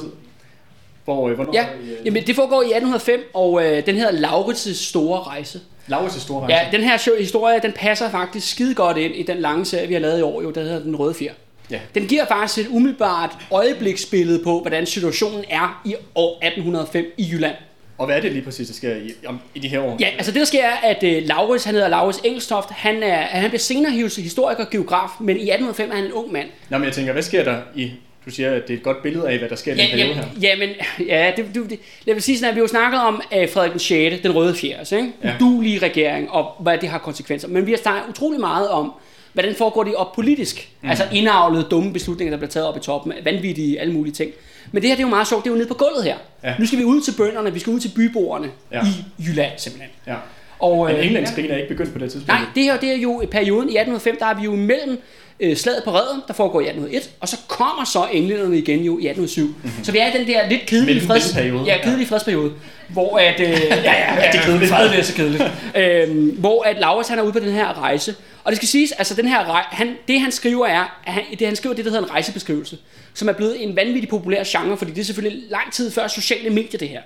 Hvor, 1.04 1.28
øh, 1.28 1.34
hvornår 1.34 1.52
Ja, 1.54 1.66
I, 1.84 1.90
øh, 1.90 2.06
jamen 2.06 2.26
det 2.26 2.36
foregår 2.36 2.62
i 2.62 2.66
1805, 2.66 3.20
og 3.34 3.64
øh, 3.66 3.86
den 3.86 3.96
hedder 3.96 4.28
Laurits' 4.28 4.74
store 4.88 5.20
rejse. 5.22 5.60
Laurits' 5.90 6.20
store 6.20 6.40
rejse. 6.40 6.54
Ja, 6.54 6.76
den 6.76 6.84
her 6.88 7.18
historie, 7.18 7.60
den 7.62 7.72
passer 7.72 8.10
faktisk 8.10 8.50
skide 8.50 8.74
godt 8.74 8.96
ind 8.96 9.14
i 9.14 9.22
den 9.22 9.36
lange 9.36 9.64
serie, 9.64 9.88
vi 9.88 9.94
har 9.94 10.00
lavet 10.00 10.18
i 10.18 10.22
år, 10.22 10.42
jo, 10.42 10.50
der 10.50 10.62
hedder 10.62 10.82
Den 10.82 10.96
Røde 10.96 11.14
Fjer. 11.14 11.32
Ja. 11.70 11.80
Den 11.94 12.06
giver 12.06 12.26
faktisk 12.26 12.66
et 12.66 12.72
umiddelbart 12.72 13.36
øjebliksbillede 13.50 14.44
på, 14.44 14.60
hvordan 14.60 14.86
situationen 14.86 15.44
er 15.50 15.82
i 15.84 15.94
år 16.14 16.38
1805 16.46 17.04
i 17.18 17.28
Jylland. 17.32 17.54
Og 17.98 18.06
hvad 18.06 18.16
er 18.16 18.20
det 18.20 18.32
lige 18.32 18.42
præcis, 18.42 18.66
der 18.68 18.74
sker 18.74 18.96
i, 18.96 19.12
om, 19.26 19.40
i 19.54 19.58
de 19.58 19.68
her 19.68 19.80
år? 19.80 19.96
Ja, 20.00 20.06
altså 20.06 20.32
det 20.32 20.38
der 20.38 20.44
sker 20.46 20.64
er, 20.64 20.76
at 20.82 21.02
uh, 21.02 21.28
Laurits, 21.28 21.64
han 21.64 21.74
hedder 21.74 21.88
Laurits 21.88 22.20
Engelstoft, 22.24 22.70
han, 22.70 23.02
er, 23.02 23.16
han 23.16 23.50
bliver 23.50 23.58
senere 23.60 23.92
historiker 24.16 24.64
og 24.64 24.70
geograf, 24.70 25.08
men 25.20 25.36
i 25.36 25.50
1805 25.50 25.90
er 25.90 25.94
han 25.94 26.04
en 26.04 26.12
ung 26.12 26.32
mand. 26.32 26.48
Nå, 26.68 26.78
men 26.78 26.84
jeg 26.84 26.92
tænker, 26.92 27.12
hvad 27.12 27.22
sker 27.22 27.44
der 27.44 27.56
i... 27.76 27.90
Du 28.26 28.30
siger, 28.30 28.50
at 28.52 28.62
det 28.68 28.74
er 28.74 28.78
et 28.78 28.82
godt 28.82 29.02
billede 29.02 29.28
af, 29.28 29.38
hvad 29.38 29.48
der 29.48 29.56
sker 29.56 29.72
i 29.72 29.76
Ja, 29.76 29.82
den 29.82 29.90
periode 29.90 30.14
her. 30.14 30.24
ja, 30.42 30.56
men 30.56 30.68
ja, 31.08 31.32
det, 31.36 31.44
det, 31.54 31.70
det, 31.70 31.78
lad 32.04 32.14
mig 32.14 32.22
sige 32.22 32.38
sådan, 32.38 32.50
at 32.50 32.54
vi 32.54 32.60
jo 32.60 32.66
snakket 32.66 33.00
om 33.00 33.14
uh, 33.14 33.48
Frederik 33.52 33.70
den 33.70 33.78
6., 33.80 34.22
den 34.22 34.34
røde 34.34 34.54
fjerde, 34.54 34.96
ikke? 34.96 35.12
Ja. 35.24 35.34
Udulige 35.40 35.78
regering, 35.78 36.30
og 36.30 36.52
hvad 36.60 36.78
det 36.78 36.88
har 36.88 36.98
konsekvenser. 36.98 37.48
Men 37.48 37.66
vi 37.66 37.70
har 37.70 37.78
snakket 37.78 38.08
utrolig 38.10 38.40
meget 38.40 38.68
om, 38.68 38.92
hvordan 39.32 39.54
foregår 39.54 39.84
det 39.84 39.94
op 39.94 40.12
politisk. 40.12 40.68
Mm. 40.82 40.90
Altså 40.90 41.04
indavlede, 41.12 41.66
dumme 41.70 41.92
beslutninger, 41.92 42.30
der 42.30 42.38
bliver 42.38 42.50
taget 42.50 42.66
op 42.66 42.76
i 42.76 42.80
toppen, 42.80 43.12
vanvittige, 43.24 43.80
alle 43.80 43.92
mulige 43.92 44.14
ting. 44.14 44.30
Men 44.72 44.82
det 44.82 44.88
her, 44.90 44.96
det 44.96 45.02
er 45.02 45.06
jo 45.06 45.10
meget 45.10 45.28
sjovt, 45.28 45.44
det 45.44 45.50
er 45.50 45.54
jo 45.54 45.58
nede 45.58 45.68
på 45.68 45.74
gulvet 45.74 46.04
her. 46.04 46.16
Ja. 46.44 46.54
Nu 46.58 46.66
skal 46.66 46.78
vi 46.78 46.84
ud 46.84 47.00
til 47.00 47.14
bønderne, 47.16 47.52
vi 47.52 47.58
skal 47.58 47.72
ud 47.72 47.80
til 47.80 47.88
byboerne 47.96 48.48
Ja. 48.72 48.80
i 49.18 49.22
Jylland 49.24 49.52
simpelthen. 49.56 49.90
Ja. 50.06 50.14
Og, 50.58 50.86
Men 50.86 50.96
øh, 50.96 51.06
Englandskrigen 51.06 51.50
er 51.50 51.56
ikke 51.56 51.68
begyndt 51.68 51.92
på 51.92 51.98
det 51.98 52.10
tidspunkt. 52.12 52.28
Nej, 52.40 52.50
det 52.54 52.62
her 52.62 52.76
det 52.80 52.90
er 52.92 52.96
jo 52.96 53.20
i 53.20 53.26
perioden 53.26 53.68
i 53.68 53.76
1805, 53.76 54.16
der 54.18 54.26
er 54.26 54.34
vi 54.34 54.42
jo 54.44 54.52
imellem 54.52 54.98
øh, 55.40 55.56
slaget 55.56 55.84
på 55.84 55.90
Reden, 55.90 56.22
der 56.28 56.34
foregår 56.34 56.60
i 56.60 56.64
1801, 56.64 57.10
og 57.20 57.28
så 57.28 57.36
kommer 57.48 57.84
så 57.84 58.06
englænderne 58.12 58.58
igen 58.58 58.80
jo 58.80 58.98
i 58.98 59.08
1807. 59.08 59.46
Mm-hmm. 59.46 59.84
Så 59.84 59.92
vi 59.92 59.98
er 59.98 60.14
i 60.14 60.18
den 60.18 60.26
der 60.26 60.48
lidt 60.48 60.66
kedelige, 60.66 61.06
freds, 61.06 61.36
ja, 61.66 61.78
kedelige 61.82 62.06
fredsperiode, 62.06 62.52
hvor 62.88 63.18
at, 63.18 63.40
øh, 63.40 63.48
ja, 63.70 63.76
ja, 63.76 64.14
ja, 64.14 64.30
det 64.32 64.40
er 64.40 64.44
kedeligt. 64.44 64.70
Fred, 64.70 64.88
det 64.90 64.98
er 64.98 65.02
så 65.02 65.14
kedeligt. 65.14 65.44
øhm, 65.76 66.28
hvor 66.28 66.62
at 66.62 66.76
Laurits 66.78 67.08
han 67.08 67.18
er 67.18 67.22
ude 67.22 67.32
på 67.32 67.38
den 67.38 67.52
her 67.52 67.82
rejse, 67.82 68.14
og 68.44 68.52
det 68.52 68.56
skal 68.56 68.68
siges, 68.68 68.92
altså 68.92 69.14
den 69.14 69.28
her 69.28 69.44
han, 69.52 69.96
det 70.08 70.20
han 70.20 70.32
skriver 70.32 70.66
er, 70.66 71.00
at 71.06 71.12
han, 71.12 71.22
det 71.38 71.46
han 71.46 71.56
skriver 71.56 71.74
det, 71.74 71.84
der 71.84 71.90
hedder 71.90 72.04
en 72.04 72.10
rejsebeskrivelse, 72.10 72.78
som 73.14 73.28
er 73.28 73.32
blevet 73.32 73.62
en 73.62 73.76
vanvittig 73.76 74.08
populær 74.08 74.42
genre, 74.46 74.76
fordi 74.76 74.90
det 74.90 75.00
er 75.00 75.04
selvfølgelig 75.04 75.42
lang 75.50 75.72
tid 75.72 75.90
før 75.90 76.08
sociale 76.08 76.50
medier 76.50 76.78
det 76.78 76.88
her. 76.88 77.00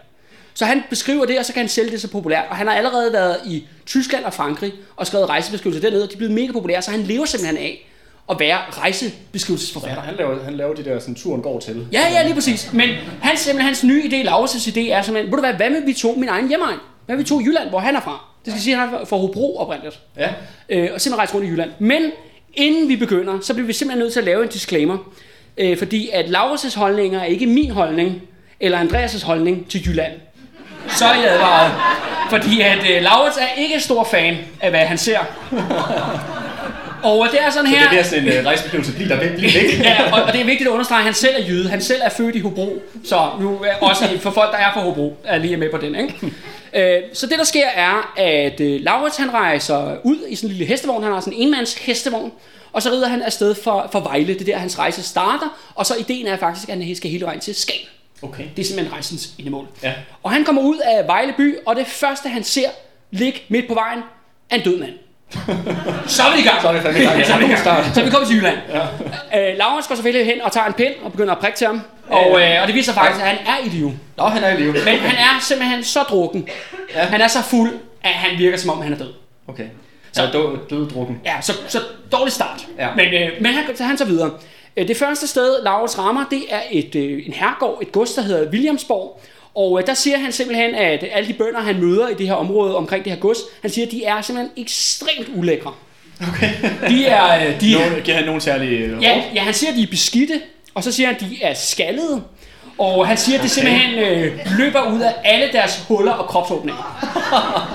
Så 0.54 0.64
han 0.64 0.82
beskriver 0.90 1.24
det, 1.24 1.38
og 1.38 1.44
så 1.44 1.52
kan 1.52 1.60
han 1.60 1.68
sælge 1.68 1.90
det 1.90 2.00
så 2.00 2.08
populært. 2.08 2.44
Og 2.50 2.56
han 2.56 2.66
har 2.66 2.74
allerede 2.74 3.12
været 3.12 3.36
i 3.46 3.64
Tyskland 3.86 4.24
og 4.24 4.34
Frankrig 4.34 4.72
og 4.96 5.06
skrevet 5.06 5.28
rejsebeskrivelser 5.28 5.80
dernede, 5.80 6.02
og 6.02 6.08
de 6.08 6.14
er 6.14 6.16
blevet 6.16 6.34
mega 6.34 6.52
populære, 6.52 6.82
så 6.82 6.90
han 6.90 7.02
lever 7.02 7.24
simpelthen 7.24 7.56
af 7.56 7.89
at 8.30 8.40
være 8.40 8.58
rejsebeskrivelsesforfatter. 8.70 10.02
Han, 10.02 10.14
laver, 10.14 10.44
han 10.44 10.54
laver 10.54 10.74
de 10.74 10.84
der, 10.84 10.98
sådan, 10.98 11.14
turen 11.14 11.42
går 11.42 11.60
til. 11.60 11.86
Ja, 11.92 12.00
ja, 12.12 12.22
lige 12.22 12.34
præcis. 12.34 12.72
Men 12.72 12.88
han, 13.22 13.36
simpelthen, 13.36 13.66
hans 13.66 13.84
nye 13.84 14.02
idé, 14.02 14.28
Laurits' 14.28 14.68
idé, 14.68 14.90
er 14.90 15.02
simpelthen, 15.02 15.32
ved 15.32 15.38
du 15.38 15.40
hvad, 15.40 15.54
hvad 15.54 15.70
med 15.70 15.82
vi 15.86 15.92
tog 15.92 16.18
min 16.18 16.28
egen 16.28 16.48
hjemmeegn? 16.48 16.78
Hvad 17.06 17.16
med 17.16 17.24
vi 17.24 17.28
tog 17.28 17.42
Jylland, 17.42 17.68
hvor 17.68 17.78
han 17.78 17.96
er 17.96 18.00
fra? 18.00 18.24
Det 18.44 18.52
skal 18.52 18.62
sige, 18.62 18.74
at 18.74 18.80
han 18.80 18.94
er 18.94 19.04
fra 19.04 19.16
Hobro 19.16 19.56
oprindeligt. 19.56 20.00
Ja. 20.16 20.28
Øh, 20.68 20.88
og 20.94 21.00
simpelthen 21.00 21.18
rejse 21.18 21.34
rundt 21.34 21.46
i 21.46 21.50
Jylland. 21.50 21.70
Men 21.78 22.02
inden 22.54 22.88
vi 22.88 22.96
begynder, 22.96 23.38
så 23.42 23.54
bliver 23.54 23.66
vi 23.66 23.72
simpelthen 23.72 23.98
nødt 23.98 24.12
til 24.12 24.20
at 24.20 24.26
lave 24.26 24.42
en 24.42 24.48
disclaimer. 24.48 24.98
Øh, 25.58 25.78
fordi 25.78 26.10
at 26.12 26.24
Laurits' 26.24 26.78
holdninger 26.78 27.20
er 27.20 27.24
ikke 27.24 27.46
min 27.46 27.70
holdning, 27.70 28.22
eller 28.60 28.84
Andreas' 28.84 29.26
holdning 29.26 29.70
til 29.70 29.86
Jylland. 29.86 30.12
Så 30.88 31.04
er 31.04 31.14
I 31.14 31.24
advaret. 31.24 31.72
Fordi 32.30 32.60
at 32.60 32.78
øh, 32.90 33.02
Laurits 33.02 33.36
er 33.36 33.48
ikke 33.58 33.80
stor 33.80 34.04
fan 34.04 34.36
af, 34.60 34.70
hvad 34.70 34.80
han 34.80 34.98
ser. 34.98 35.18
Og 37.02 37.28
det 37.32 37.42
er 37.42 37.50
sådan 37.50 37.70
Så 37.70 37.76
her... 37.76 37.90
det 37.90 37.98
er 37.98 38.02
sådan 38.02 38.28
en 38.28 38.38
uh, 38.38 38.44
rejsebeskrivelse, 38.46 38.92
bliver 38.94 39.08
der 39.08 39.20
virkelig 39.20 39.50
væk. 39.54 39.80
ja, 39.84 40.12
og, 40.12 40.22
og 40.22 40.32
det 40.32 40.40
er 40.40 40.44
vigtigt 40.44 40.68
at 40.68 40.72
understrege, 40.72 40.98
at 40.98 41.04
han 41.04 41.14
selv 41.14 41.34
er 41.38 41.48
jøde. 41.48 41.68
Han 41.68 41.80
selv 41.80 42.00
er 42.04 42.08
født 42.08 42.36
i 42.36 42.40
Hobro. 42.40 42.82
Så 43.04 43.30
nu 43.40 43.58
er 43.64 43.74
også 43.80 44.04
for 44.20 44.30
folk, 44.30 44.52
der 44.52 44.58
er 44.58 44.72
fra 44.72 44.80
Hobro, 44.80 45.16
er 45.24 45.38
lige 45.38 45.56
med 45.56 45.70
på 45.70 45.76
den. 45.76 45.94
Ikke? 45.94 46.14
Øh, 46.74 47.02
så 47.12 47.26
det, 47.26 47.38
der 47.38 47.44
sker, 47.44 47.66
er, 47.66 48.12
at 48.16 48.60
øh, 48.60 48.80
Laurits 48.80 49.16
han 49.16 49.32
rejser 49.34 49.96
ud 50.04 50.16
i 50.28 50.34
sådan 50.34 50.50
en 50.50 50.56
lille 50.56 50.66
hestevogn. 50.66 51.02
Han 51.02 51.12
har 51.12 51.20
sådan 51.20 51.32
en 51.32 51.42
enmands 51.46 51.74
hestevogn. 51.74 52.32
Og 52.72 52.82
så 52.82 52.90
rider 52.90 53.08
han 53.08 53.22
afsted 53.22 53.54
for, 53.54 53.88
for 53.92 54.00
Vejle. 54.00 54.34
Det 54.34 54.40
er 54.40 54.44
der, 54.44 54.56
hans 54.58 54.78
rejse 54.78 55.02
starter. 55.02 55.58
Og 55.74 55.86
så 55.86 55.94
ideen 55.94 56.26
er 56.26 56.36
faktisk, 56.36 56.68
at 56.68 56.84
han 56.84 56.96
skal 56.96 57.10
hele 57.10 57.24
vejen 57.24 57.40
til 57.40 57.54
Skagen. 57.54 57.86
Okay. 58.22 58.44
Det 58.56 58.62
er 58.62 58.66
simpelthen 58.66 58.92
rejsens 58.92 59.30
endemål. 59.38 59.66
Ja. 59.82 59.92
Og 60.22 60.30
han 60.30 60.44
kommer 60.44 60.62
ud 60.62 60.78
af 60.78 61.06
Vejle 61.06 61.34
by, 61.36 61.56
og 61.66 61.76
det 61.76 61.86
første, 61.86 62.28
han 62.28 62.44
ser 62.44 62.68
ligge 63.10 63.42
midt 63.48 63.68
på 63.68 63.74
vejen, 63.74 64.00
er 64.50 64.56
en 64.56 64.62
død 64.62 64.78
mand. 64.78 64.92
så 66.14 66.22
er 66.22 66.34
vi 66.34 66.40
i 66.40 66.44
gang. 66.44 66.62
Så 66.62 66.68
er 66.68 66.72
vi 66.72 66.80
fandme 66.80 67.00
i 67.00 67.04
gang. 67.04 67.18
Ja, 67.20 67.24
så 67.24 67.32
er 67.32 67.38
vi 67.38 67.44
i 67.44 67.48
gang. 67.48 67.58
Så 67.94 68.00
er 68.00 68.04
vi 68.04 68.10
kommet 68.10 68.28
til 68.28 68.36
Jylland. 68.36 68.58
Ja. 69.32 69.50
Øh, 69.50 69.58
Laurens 69.58 69.86
går 69.86 69.94
selvfølgelig 69.94 70.26
hen 70.32 70.42
og 70.42 70.52
tager 70.52 70.66
en 70.66 70.72
pind 70.72 70.94
og 71.04 71.12
begynder 71.12 71.32
at 71.34 71.38
prikke 71.38 71.58
til 71.58 71.66
ham. 71.66 71.80
Og, 72.08 72.40
øh, 72.42 72.62
og 72.62 72.66
det 72.66 72.74
viser 72.74 72.92
faktisk, 72.92 73.20
at 73.22 73.28
han 73.28 73.38
er 73.46 73.66
i 73.66 73.68
live. 73.68 73.92
Nå, 74.16 74.24
han 74.24 74.44
er 74.44 74.48
i 74.56 74.56
live. 74.56 74.72
Men 74.72 74.98
han 74.98 75.16
er 75.16 75.40
simpelthen 75.40 75.84
så 75.84 76.02
drukken. 76.02 76.48
Ja. 76.94 77.00
Han 77.04 77.20
er 77.20 77.28
så 77.28 77.42
fuld, 77.42 77.70
at 78.02 78.10
han 78.10 78.38
virker 78.38 78.58
som 78.58 78.70
om, 78.70 78.82
han 78.82 78.92
er 78.92 78.96
død. 78.98 79.12
Okay. 79.48 79.64
Så 80.12 80.22
er 80.22 80.30
død, 80.32 80.58
død 80.70 80.90
drukken. 80.90 81.20
Ja, 81.24 81.34
så, 81.40 81.52
så 81.68 81.78
dårlig 82.12 82.32
start. 82.32 82.66
Ja. 82.78 82.88
Men, 82.96 83.06
øh, 83.14 83.28
men 83.40 83.52
han, 83.54 83.76
så 83.76 83.84
han 83.84 83.98
så 83.98 84.04
videre. 84.04 84.30
Øh, 84.76 84.88
Det 84.88 84.96
første 84.96 85.26
sted, 85.26 85.62
Laurits 85.62 85.98
rammer, 85.98 86.24
det 86.30 86.42
er 86.50 86.60
et, 86.70 86.94
øh, 86.94 87.22
en 87.26 87.32
herregård, 87.32 87.78
et 87.82 87.92
gods, 87.92 88.12
der 88.14 88.22
hedder 88.22 88.50
Williamsborg. 88.50 89.20
Og 89.54 89.80
øh, 89.80 89.86
der 89.86 89.94
siger 89.94 90.18
han 90.18 90.32
simpelthen, 90.32 90.74
at 90.74 91.04
alle 91.12 91.28
de 91.28 91.32
bønder, 91.32 91.60
han 91.60 91.80
møder 91.80 92.08
i 92.08 92.14
det 92.14 92.26
her 92.26 92.34
område 92.34 92.76
omkring 92.76 93.04
det 93.04 93.12
her 93.12 93.20
gods, 93.20 93.38
han 93.62 93.70
siger, 93.70 93.86
at 93.86 93.92
de 93.92 94.04
er 94.04 94.20
simpelthen 94.20 94.64
ekstremt 94.64 95.28
ulækre. 95.34 95.72
Okay. 96.28 96.50
De 96.88 97.06
er, 97.06 97.48
øh, 97.48 97.60
de, 97.60 97.72
Nogen, 97.72 98.02
giver 98.04 98.16
han 98.16 98.26
nogen 98.26 98.40
særlige 98.40 98.78
øh, 98.78 99.02
ja, 99.02 99.22
ja, 99.34 99.40
han 99.40 99.54
siger, 99.54 99.70
at 99.70 99.76
de 99.76 99.82
er 99.82 99.86
beskidte, 99.86 100.40
og 100.74 100.84
så 100.84 100.92
siger 100.92 101.06
han, 101.06 101.16
at 101.16 101.20
de 101.20 101.42
er 101.42 101.54
skaldede. 101.54 102.22
Og 102.78 103.06
han 103.06 103.16
siger, 103.16 103.38
at 103.38 103.42
det 103.42 103.50
simpelthen 103.50 103.98
øh, 103.98 104.38
løber 104.58 104.92
ud 104.94 105.00
af 105.00 105.14
alle 105.24 105.48
deres 105.52 105.84
huller 105.88 106.12
og 106.12 106.28
kropsåbninger. 106.28 107.08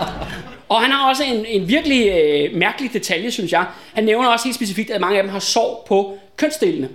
Og 0.70 0.82
han 0.82 0.92
har 0.92 1.10
også 1.10 1.24
en, 1.24 1.46
en 1.48 1.68
virkelig 1.68 2.08
øh, 2.08 2.56
mærkelig 2.58 2.94
detalje, 2.94 3.32
synes 3.32 3.52
jeg. 3.52 3.66
Han 3.94 4.04
nævner 4.04 4.30
også 4.30 4.46
helt 4.46 4.56
specifikt, 4.56 4.90
at 4.90 5.02
mange 5.02 5.18
af 5.18 5.24
dem 5.24 5.32
har 5.32 5.40
sår 5.40 5.86
på 5.88 6.18
kønsdelene. 6.38 6.90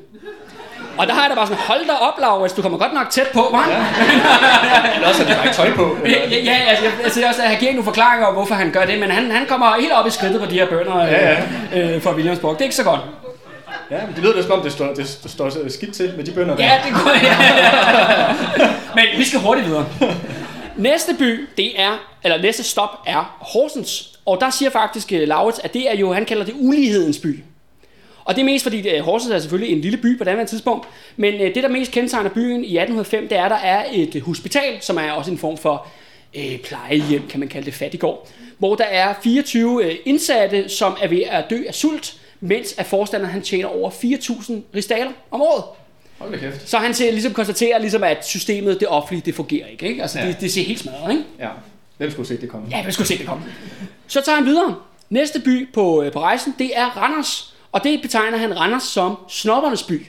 Og 0.99 1.07
der 1.07 1.14
har 1.14 1.22
jeg 1.22 1.30
da 1.30 1.34
bare 1.34 1.47
sådan, 1.47 1.62
hold 1.62 1.86
da 1.86 1.93
op, 1.93 2.20
Laurits, 2.20 2.55
du 2.55 2.62
kommer 2.62 2.78
godt 2.78 2.95
nok 2.95 3.11
tæt 3.11 3.26
på, 3.34 3.41
hva'? 3.41 3.70
Ja. 3.70 3.76
Eller 4.95 5.09
også 5.09 5.22
har 5.24 5.30
de 5.30 5.36
bare 5.36 5.45
ikke 5.47 5.57
tøj 5.57 5.74
på. 5.74 5.97
Eller? 6.05 6.18
Ja, 6.18 6.36
ja, 6.45 6.57
altså, 6.68 6.84
jeg, 6.84 6.93
altså, 7.05 7.20
også, 7.28 7.43
at 7.43 7.49
han 7.49 7.59
giver 7.59 7.72
nogle 7.72 7.84
forklaringer 7.84 8.26
om, 8.26 8.34
hvorfor 8.34 8.55
han 8.55 8.70
gør 8.70 8.84
det, 8.84 8.99
men 8.99 9.11
han, 9.11 9.30
han 9.30 9.47
kommer 9.47 9.76
helt 9.80 9.93
op 9.93 10.07
i 10.07 10.11
skridtet 10.11 10.41
på 10.41 10.47
de 10.47 10.55
her 10.55 10.66
bønder 10.66 10.97
øh, 10.97 11.12
Ja, 11.12 11.36
Øh, 11.74 12.03
fra 12.03 12.14
Williamsburg. 12.14 12.55
Det 12.55 12.61
er 12.61 12.64
ikke 12.64 12.76
så 12.76 12.84
godt. 12.84 13.01
Ja, 13.91 13.97
men 14.07 14.14
det 14.14 14.22
lyder 14.22 14.34
da 14.34 14.43
som 14.43 14.53
om, 14.53 14.62
det 14.62 14.72
står, 14.72 14.86
det, 14.86 15.18
det 15.22 15.30
står 15.30 15.68
skidt 15.68 15.95
til 15.95 16.12
med 16.16 16.24
de 16.24 16.30
bønder 16.32 16.57
der. 16.57 16.64
Ja, 16.64 16.80
det 16.84 16.93
går 16.93 17.11
ja. 17.28 18.68
Men 18.95 19.05
vi 19.18 19.24
skal 19.24 19.41
hurtigt 19.41 19.66
videre. 19.66 19.86
Næste 20.76 21.14
by, 21.18 21.49
det 21.57 21.80
er, 21.80 21.91
eller 22.24 22.43
næste 22.43 22.62
stop 22.62 22.91
er 23.07 23.36
Horsens. 23.41 24.18
Og 24.26 24.41
der 24.41 24.51
siger 24.51 24.70
faktisk 24.70 25.12
uh, 25.12 25.28
Laurits, 25.28 25.59
at 25.59 25.74
det 25.74 25.91
er 25.91 25.97
jo, 25.97 26.12
han 26.12 26.24
kalder 26.24 26.45
det 26.45 26.55
ulighedens 26.59 27.18
by. 27.18 27.45
Og 28.24 28.34
det 28.34 28.40
er 28.40 28.44
mest 28.44 28.62
fordi, 28.62 28.98
uh, 28.98 29.04
Horsens 29.04 29.32
er 29.32 29.38
selvfølgelig 29.38 29.74
en 29.76 29.80
lille 29.80 29.98
by 29.98 30.18
på 30.18 30.24
det 30.24 30.48
tidspunkt. 30.48 30.88
Men 31.16 31.34
uh, 31.34 31.40
det, 31.40 31.56
der 31.56 31.68
mest 31.68 31.92
kendetegner 31.92 32.30
byen 32.30 32.64
i 32.64 32.78
1805, 32.78 33.28
det 33.28 33.38
er, 33.38 33.44
at 33.44 33.50
der 33.50 33.56
er 33.56 33.84
et 33.92 34.14
uh, 34.14 34.22
hospital, 34.22 34.78
som 34.80 34.96
er 34.96 35.12
også 35.12 35.30
en 35.30 35.38
form 35.38 35.56
for 35.56 35.86
uh, 36.36 36.58
plejehjem, 36.64 37.28
kan 37.28 37.40
man 37.40 37.48
kalde 37.48 37.66
det, 37.66 37.74
fattigård. 37.74 38.28
Hvor 38.58 38.74
der 38.74 38.84
er 38.84 39.14
24 39.22 39.70
uh, 39.86 39.92
indsatte, 40.04 40.68
som 40.68 40.96
er 41.02 41.08
ved 41.08 41.22
at 41.30 41.44
dø 41.50 41.62
af 41.68 41.74
sult, 41.74 42.16
mens 42.40 42.74
at 42.78 42.86
forstanderen 42.86 43.32
han 43.32 43.42
tjener 43.42 43.68
over 43.68 43.90
4.000 43.90 44.52
ristaler 44.74 45.10
om 45.30 45.40
året. 45.42 45.64
Hold 46.18 46.40
kæft. 46.40 46.68
Så 46.68 46.78
han 46.78 46.94
ser, 46.94 47.10
ligesom 47.12 47.32
konstaterer, 47.32 47.78
ligesom, 47.78 48.04
at 48.04 48.26
systemet, 48.26 48.80
det 48.80 48.88
offentlige, 48.88 49.22
det 49.26 49.34
fungerer 49.34 49.66
ikke. 49.66 49.88
ikke? 49.88 50.02
Altså, 50.02 50.18
Ja. 50.18 50.26
det, 50.26 50.40
det 50.40 50.52
ser 50.52 50.62
helt 50.62 50.80
smadret, 50.80 51.12
ikke? 51.12 51.24
Ja. 51.38 51.48
Hvem 51.98 52.10
skulle 52.10 52.28
se 52.28 52.40
det 52.40 52.48
komme? 52.48 52.66
Ja, 52.70 52.86
vi 52.86 52.92
skulle 52.92 53.08
se 53.08 53.18
det 53.18 53.26
komme. 53.26 53.44
Så 54.06 54.20
tager 54.24 54.36
han 54.36 54.46
videre. 54.46 54.74
Næste 55.10 55.40
by 55.40 55.72
på, 55.72 56.02
øh, 56.02 56.12
på 56.12 56.20
rejsen, 56.20 56.54
det 56.58 56.70
er 56.78 56.84
Randers. 56.86 57.49
Og 57.72 57.84
det 57.84 58.02
betegner 58.02 58.38
han 58.38 58.60
Randers 58.60 58.82
som 58.82 59.16
snoppernes 59.28 59.82
by. 59.82 60.06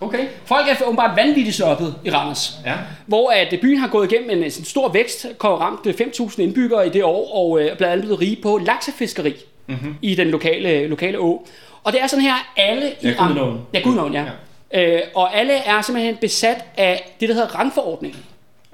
Okay. 0.00 0.26
Folk 0.44 0.68
er 0.68 0.84
åbenbart 0.84 1.16
vanvittigt 1.16 1.56
snobbet 1.56 1.94
i 2.04 2.10
Randers. 2.10 2.52
Ja. 2.66 2.74
Hvor 3.06 3.30
at 3.30 3.52
øh, 3.52 3.60
byen 3.60 3.78
har 3.78 3.88
gået 3.88 4.12
igennem 4.12 4.30
en, 4.30 4.44
øh, 4.44 4.50
sådan 4.50 4.64
stor 4.64 4.88
vækst, 4.88 5.26
kom 5.38 5.58
ramt 5.58 5.86
øh, 5.86 5.94
5.000 5.94 6.40
indbyggere 6.42 6.86
i 6.86 6.90
det 6.90 7.04
år, 7.04 7.34
og 7.34 7.60
øh, 7.60 7.76
blandt 7.76 7.92
andet 7.92 8.04
blevet 8.04 8.20
rige 8.20 8.42
på 8.42 8.58
laksefiskeri 8.58 9.34
mm-hmm. 9.66 9.94
i 10.02 10.14
den 10.14 10.28
lokale, 10.28 10.86
lokale 10.86 11.18
å. 11.18 11.46
Og 11.84 11.92
det 11.92 12.02
er 12.02 12.06
sådan 12.06 12.24
her, 12.24 12.52
alle 12.56 12.90
i 13.00 13.08
Ja, 13.08 13.14
Gudenåen. 13.18 13.60
Ja, 13.74 13.80
Gudenåen, 13.80 14.12
ja. 14.12 14.24
ja. 14.72 14.96
Øh, 14.96 15.02
og 15.14 15.36
alle 15.36 15.52
er 15.52 15.82
simpelthen 15.82 16.16
besat 16.16 16.64
af 16.76 17.16
det, 17.20 17.28
der 17.28 17.34
hedder 17.34 17.58
rangforordningen. 17.58 18.20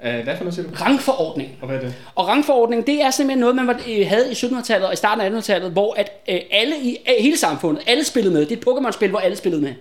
Uh, 0.05 0.23
hvad 0.23 0.37
for 0.37 0.43
noget 0.43 0.53
siger 0.55 0.67
du? 0.67 0.75
Rangforordningen. 0.75 1.55
Og 1.61 1.67
hvad 1.67 1.77
er 1.77 1.81
det? 1.81 1.93
Og 2.15 2.27
rangforordningen, 2.27 2.87
det 2.87 3.01
er 3.01 3.11
simpelthen 3.11 3.39
noget, 3.39 3.55
man 3.55 3.67
var, 3.67 3.79
øh, 3.87 4.07
havde 4.07 4.29
i 4.31 4.33
1700-tallet 4.33 4.87
og 4.87 4.93
i 4.93 4.95
starten 4.95 5.35
af 5.35 5.39
1800-tallet, 5.39 5.71
hvor 5.71 5.93
at 5.93 6.11
øh, 6.29 6.39
alle 6.51 6.75
i 6.81 6.97
øh, 7.09 7.13
hele 7.19 7.37
samfundet, 7.37 7.83
alle 7.87 8.03
spillede 8.03 8.33
med. 8.33 8.45
Det 8.45 8.51
er 8.51 8.55
et 8.57 8.67
Pokémon-spil, 8.67 9.09
hvor 9.09 9.19
alle 9.19 9.37
spillede 9.37 9.61
med. 9.61 9.73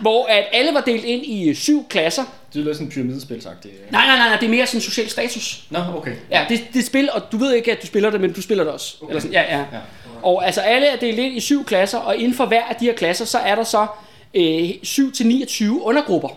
hvor 0.00 0.26
at 0.26 0.44
alle 0.52 0.74
var 0.74 0.80
delt 0.80 1.04
ind 1.04 1.22
i 1.26 1.54
syv 1.54 1.88
klasser. 1.88 2.22
Det 2.54 2.62
lyder 2.62 2.74
sådan 2.74 2.86
en 2.86 2.92
pyramidespilsagtigt. 2.92 3.92
Nej, 3.92 4.06
nej, 4.06 4.16
nej, 4.16 4.28
nej, 4.28 4.36
det 4.36 4.46
er 4.46 4.50
mere 4.50 4.66
sådan 4.66 4.80
social 4.80 5.08
status. 5.08 5.64
Nå, 5.70 5.78
okay. 5.96 6.12
Ja, 6.30 6.46
det, 6.48 6.60
det 6.72 6.80
er 6.80 6.84
spil, 6.84 7.10
og 7.12 7.22
du 7.32 7.36
ved 7.36 7.52
ikke, 7.54 7.72
at 7.72 7.82
du 7.82 7.86
spiller 7.86 8.10
det, 8.10 8.20
men 8.20 8.32
du 8.32 8.42
spiller 8.42 8.64
det 8.64 8.72
også. 8.72 8.96
Okay. 9.00 9.10
Eller 9.10 9.20
sådan, 9.20 9.32
ja, 9.32 9.56
ja, 9.56 9.58
Ja. 9.58 9.78
Og 10.22 10.46
altså 10.46 10.60
alle 10.60 10.86
er 10.86 10.96
delt 10.96 11.18
ind 11.18 11.36
i 11.36 11.40
syv 11.40 11.64
klasser, 11.64 11.98
og 11.98 12.16
inden 12.16 12.34
for 12.34 12.46
hver 12.46 12.62
af 12.62 12.76
de 12.76 12.84
her 12.84 12.94
klasser, 12.94 13.24
så 13.24 13.38
er 13.38 13.54
der 13.54 13.64
så 13.64 13.86
øh, 14.34 14.70
7-29 14.70 15.64
undergrupper. 15.82 16.28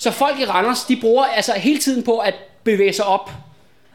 Så 0.00 0.10
folk 0.10 0.40
i 0.40 0.44
Randers, 0.44 0.84
de 0.84 0.96
bruger 0.96 1.24
altså 1.24 1.52
hele 1.52 1.78
tiden 1.78 2.02
på 2.02 2.18
at 2.18 2.34
bevæge 2.64 2.92
sig 2.92 3.04
op 3.04 3.30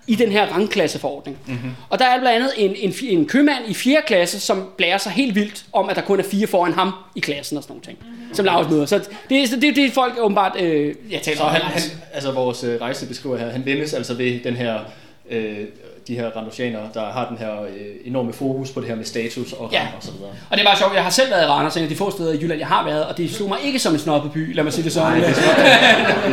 i 0.08 0.16
den 0.16 0.32
her 0.32 0.46
rangklasseforordning. 0.46 1.38
Mm-hmm. 1.46 1.72
Og 1.90 2.00
der 2.00 2.06
er 2.06 2.20
blandt 2.20 2.36
andet 2.36 2.52
en, 2.58 2.76
en, 2.76 2.94
en 3.20 3.28
købmand 3.28 3.64
i 3.68 3.74
4. 3.74 4.02
klasse, 4.08 4.40
som 4.40 4.70
blærer 4.78 4.98
sig 4.98 5.12
helt 5.12 5.36
vildt 5.36 5.66
om, 5.74 5.90
at 5.90 5.96
der 5.96 6.02
kun 6.02 6.20
er 6.20 6.24
fire 6.24 6.48
foran 6.48 6.74
ham 6.74 6.92
i 7.16 7.20
klassen 7.20 7.58
og 7.58 7.64
sådan 7.64 7.72
nogle 7.72 7.84
ting. 7.84 7.98
Mm-hmm. 8.02 8.34
Som 8.34 8.46
Lars 8.46 8.70
møder. 8.70 8.86
Så 8.86 8.98
det 9.30 9.44
er 9.44 9.48
det, 9.48 9.62
det, 9.62 9.76
det 9.76 9.94
folk 9.94 10.14
åbenbart, 10.20 10.62
øh, 10.62 10.96
jeg 11.12 11.22
taler 11.22 11.38
Så 11.38 11.44
om. 11.44 11.50
han, 11.50 11.62
han, 11.62 11.82
altså 12.14 12.32
vores 12.32 12.64
øh, 12.64 12.82
rejsebeskriver 12.82 13.38
her, 13.38 13.50
han 13.50 13.66
vendes 13.66 13.94
altså 13.94 14.14
ved 14.14 14.40
den 14.44 14.56
her, 14.56 14.80
øh, 15.30 15.58
de 16.08 16.16
her 16.16 16.28
randosianere, 16.38 16.82
der 16.94 17.06
har 17.06 17.28
den 17.30 17.38
her 17.38 17.62
øh, 17.62 17.68
enorme 18.06 18.34
fokus 18.34 18.72
på 18.72 18.80
det 18.80 18.88
her 18.90 18.96
med 18.96 19.06
status 19.06 19.54
og 19.54 19.70
Ja. 19.72 19.82
og 19.98 20.04
så 20.04 20.12
videre. 20.12 20.30
Og 20.50 20.58
det 20.58 20.64
er 20.64 20.68
bare 20.70 20.78
sjovt, 20.78 20.94
jeg 20.96 21.04
har 21.04 21.10
selv 21.10 21.30
været 21.32 21.44
i 21.44 21.46
Randers, 21.46 21.78
en 21.78 21.84
af 21.84 21.90
de 21.90 21.96
få 21.96 22.12
steder 22.12 22.34
i 22.34 22.38
Jylland, 22.42 22.60
jeg 22.60 22.68
har 22.68 22.86
været, 22.86 23.06
og 23.06 23.18
det 23.18 23.32
slog 23.32 23.50
mig 23.50 23.58
ikke 23.64 23.80
som 23.80 23.94
en 23.94 24.00
snobbet 24.00 24.32
by, 24.32 24.56
lad 24.56 24.64
mig 24.64 24.74
sige 24.74 24.84
det 24.84 24.92
sådan. 24.92 25.12
Nej, 25.12 25.28
det 25.28 25.38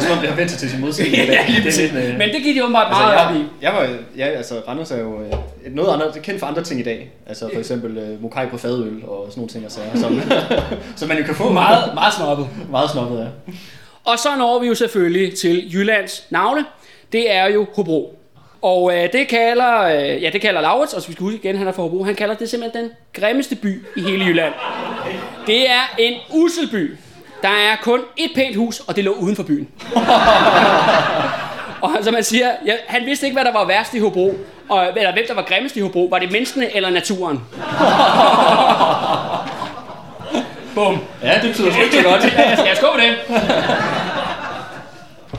er 0.09 0.13
om, 0.13 0.19
det 0.19 0.29
har 0.29 0.37
vendt 0.37 0.51
sig 0.51 0.61
til 0.61 0.71
sin 0.71 0.81
modsætning. 0.81 1.17
ja, 1.29 1.45
Det 1.47 1.67
er 1.67 1.93
lidt, 1.93 2.05
øh, 2.13 2.19
Men 2.19 2.29
det 2.29 2.43
gik 2.43 2.57
de 2.57 2.63
åbenbart 2.63 2.87
Altså, 2.87 3.03
meget 3.03 3.29
op 3.29 3.35
i. 3.35 3.39
jeg, 3.39 3.47
jeg 3.63 3.73
var, 3.75 3.97
ja, 4.17 4.27
altså 4.27 4.55
Randers 4.69 4.91
er 4.91 4.99
jo 5.01 5.21
øh, 5.23 5.33
et 5.67 5.75
noget 5.75 5.95
andet, 5.95 6.15
det 6.15 6.23
kendt 6.23 6.41
for 6.41 6.47
andre 6.47 6.63
ting 6.65 6.81
i 6.81 6.83
dag. 6.83 7.11
Altså 7.27 7.49
for 7.53 7.59
eksempel 7.61 7.99
øh, 7.99 8.23
mokai 8.23 8.47
på 8.47 8.59
fadøl 8.59 9.03
og 9.09 9.27
sådan 9.29 9.41
nogle 9.41 9.49
ting 9.51 9.65
og 9.67 9.73
sager, 9.73 9.97
som, 9.97 10.21
som 10.97 11.09
man 11.09 11.19
jo 11.19 11.25
kan 11.25 11.35
få 11.35 11.53
Meget, 11.53 11.95
meget 11.95 12.15
snobbet. 12.15 12.47
meget 12.71 12.91
snobbet 12.91 13.19
af. 13.19 13.29
Og 14.05 14.19
så 14.19 14.29
når 14.39 14.59
vi 14.61 14.67
jo 14.67 14.75
selvfølgelig 14.75 15.39
til 15.39 15.73
Jyllands 15.75 16.25
navle. 16.31 16.65
Det 17.13 17.35
er 17.35 17.47
jo 17.47 17.67
Hobro. 17.77 18.19
Og 18.63 18.93
øh, 18.97 19.13
det 19.13 19.29
kalder, 19.29 19.83
øh, 19.83 20.23
ja, 20.23 20.31
det 20.31 20.41
kalder 20.41 20.61
Laurits, 20.61 20.93
og 20.95 21.03
så 21.03 21.09
vi 21.09 21.13
skal 21.13 21.25
huske 21.25 21.39
igen, 21.39 21.59
han 21.59 21.69
er 21.69 21.73
fra 21.73 21.83
Hobro, 21.83 22.05
han 22.05 22.15
kalder 22.15 22.35
det 22.35 22.51
simpelthen 22.51 22.85
den 22.85 22.91
grimmeste 23.21 23.57
by 23.57 23.87
i 23.97 24.01
hele 24.01 24.25
Jylland. 24.25 24.53
Det 25.47 25.71
er 25.71 25.95
en 25.99 26.15
uselby. 26.31 26.97
Der 27.43 27.49
er 27.49 27.77
kun 27.83 28.01
et 28.17 28.31
pænt 28.35 28.57
hus, 28.57 28.81
og 28.81 28.97
det 28.97 29.05
lå 29.05 29.13
uden 29.13 29.37
for 29.37 29.43
byen. 29.43 29.69
og 31.81 31.91
som 32.03 32.15
man 32.15 32.25
siger, 32.25 32.51
ja, 32.67 32.73
han 32.87 33.07
vidste 33.07 33.27
ikke, 33.27 33.35
hvad 33.35 33.45
der 33.45 33.53
var 33.53 33.67
værst 33.67 33.95
i 33.95 33.99
Hobro, 33.99 34.35
og 34.69 34.89
eller 34.97 35.13
hvem 35.13 35.25
der 35.29 35.35
var 35.35 35.43
grimmest 35.43 35.77
i 35.77 35.81
Hobro. 35.81 36.05
Var 36.11 36.19
det 36.19 36.33
menneskene 36.33 36.77
eller 36.77 36.91
naturen? 36.91 37.41
Bum. 40.75 40.99
Ja, 41.23 41.35
det 41.35 41.51
betyder 41.51 41.73
sgu 41.73 41.83
ikke 41.83 41.97
så 41.97 42.03
godt. 42.03 42.25
Ja, 42.25 42.57
skal 42.57 42.67
jeg 42.69 42.77
skåle 42.77 43.03
det? 43.03 43.15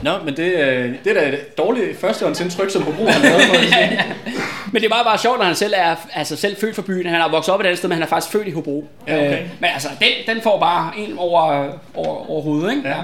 Nå, 0.04 0.10
men 0.24 0.36
det, 0.36 0.52
øh, 0.52 0.92
det 1.04 1.16
er 1.16 1.20
da 1.20 1.28
et 1.28 1.58
dårligt 1.58 2.00
førstehåndsindtryk, 2.00 2.70
som 2.70 2.82
har 2.82 2.92
lavet. 2.92 3.48
må 3.48 3.54
jeg 3.54 3.64
sige. 3.64 4.04
Men 4.72 4.82
det 4.82 4.84
er 4.84 4.90
bare, 4.94 5.04
bare 5.04 5.18
sjovt, 5.18 5.38
når 5.38 5.44
han 5.44 5.54
selv 5.54 5.74
er 5.76 5.96
altså 6.14 6.36
selv 6.36 6.56
født 6.56 6.74
fra 6.74 6.82
byen. 6.82 7.06
Han 7.06 7.20
er 7.20 7.28
vokset 7.28 7.54
op 7.54 7.60
et 7.60 7.64
andet 7.64 7.78
sted, 7.78 7.88
men 7.88 7.94
han 7.94 8.02
er 8.02 8.06
faktisk 8.06 8.32
født 8.32 8.48
i 8.48 8.50
Hobro. 8.50 8.88
Ja, 9.06 9.16
okay. 9.16 9.42
Øh, 9.42 9.48
men 9.60 9.70
altså, 9.74 9.88
den, 9.98 10.34
den 10.34 10.42
får 10.42 10.58
bare 10.60 10.92
en 10.98 11.18
over, 11.18 11.68
over, 11.94 12.30
over 12.30 12.42
hovedet, 12.42 12.70
ikke? 12.76 12.88
Ja. 12.88 12.96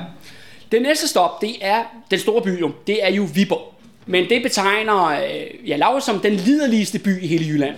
Det 0.72 0.82
næste 0.82 1.08
stop, 1.08 1.40
det 1.40 1.56
er 1.60 1.82
den 2.10 2.18
store 2.18 2.42
by, 2.42 2.60
jo. 2.60 2.70
Det 2.86 3.04
er 3.06 3.10
jo 3.10 3.28
Viborg. 3.34 3.74
Men 4.06 4.28
det 4.28 4.42
betegner 4.42 5.04
øh, 5.06 5.68
ja, 5.68 5.76
Laura 5.76 6.00
som 6.00 6.20
den 6.20 6.32
liderligste 6.32 6.98
by 6.98 7.22
i 7.22 7.26
hele 7.26 7.46
Jylland. 7.46 7.74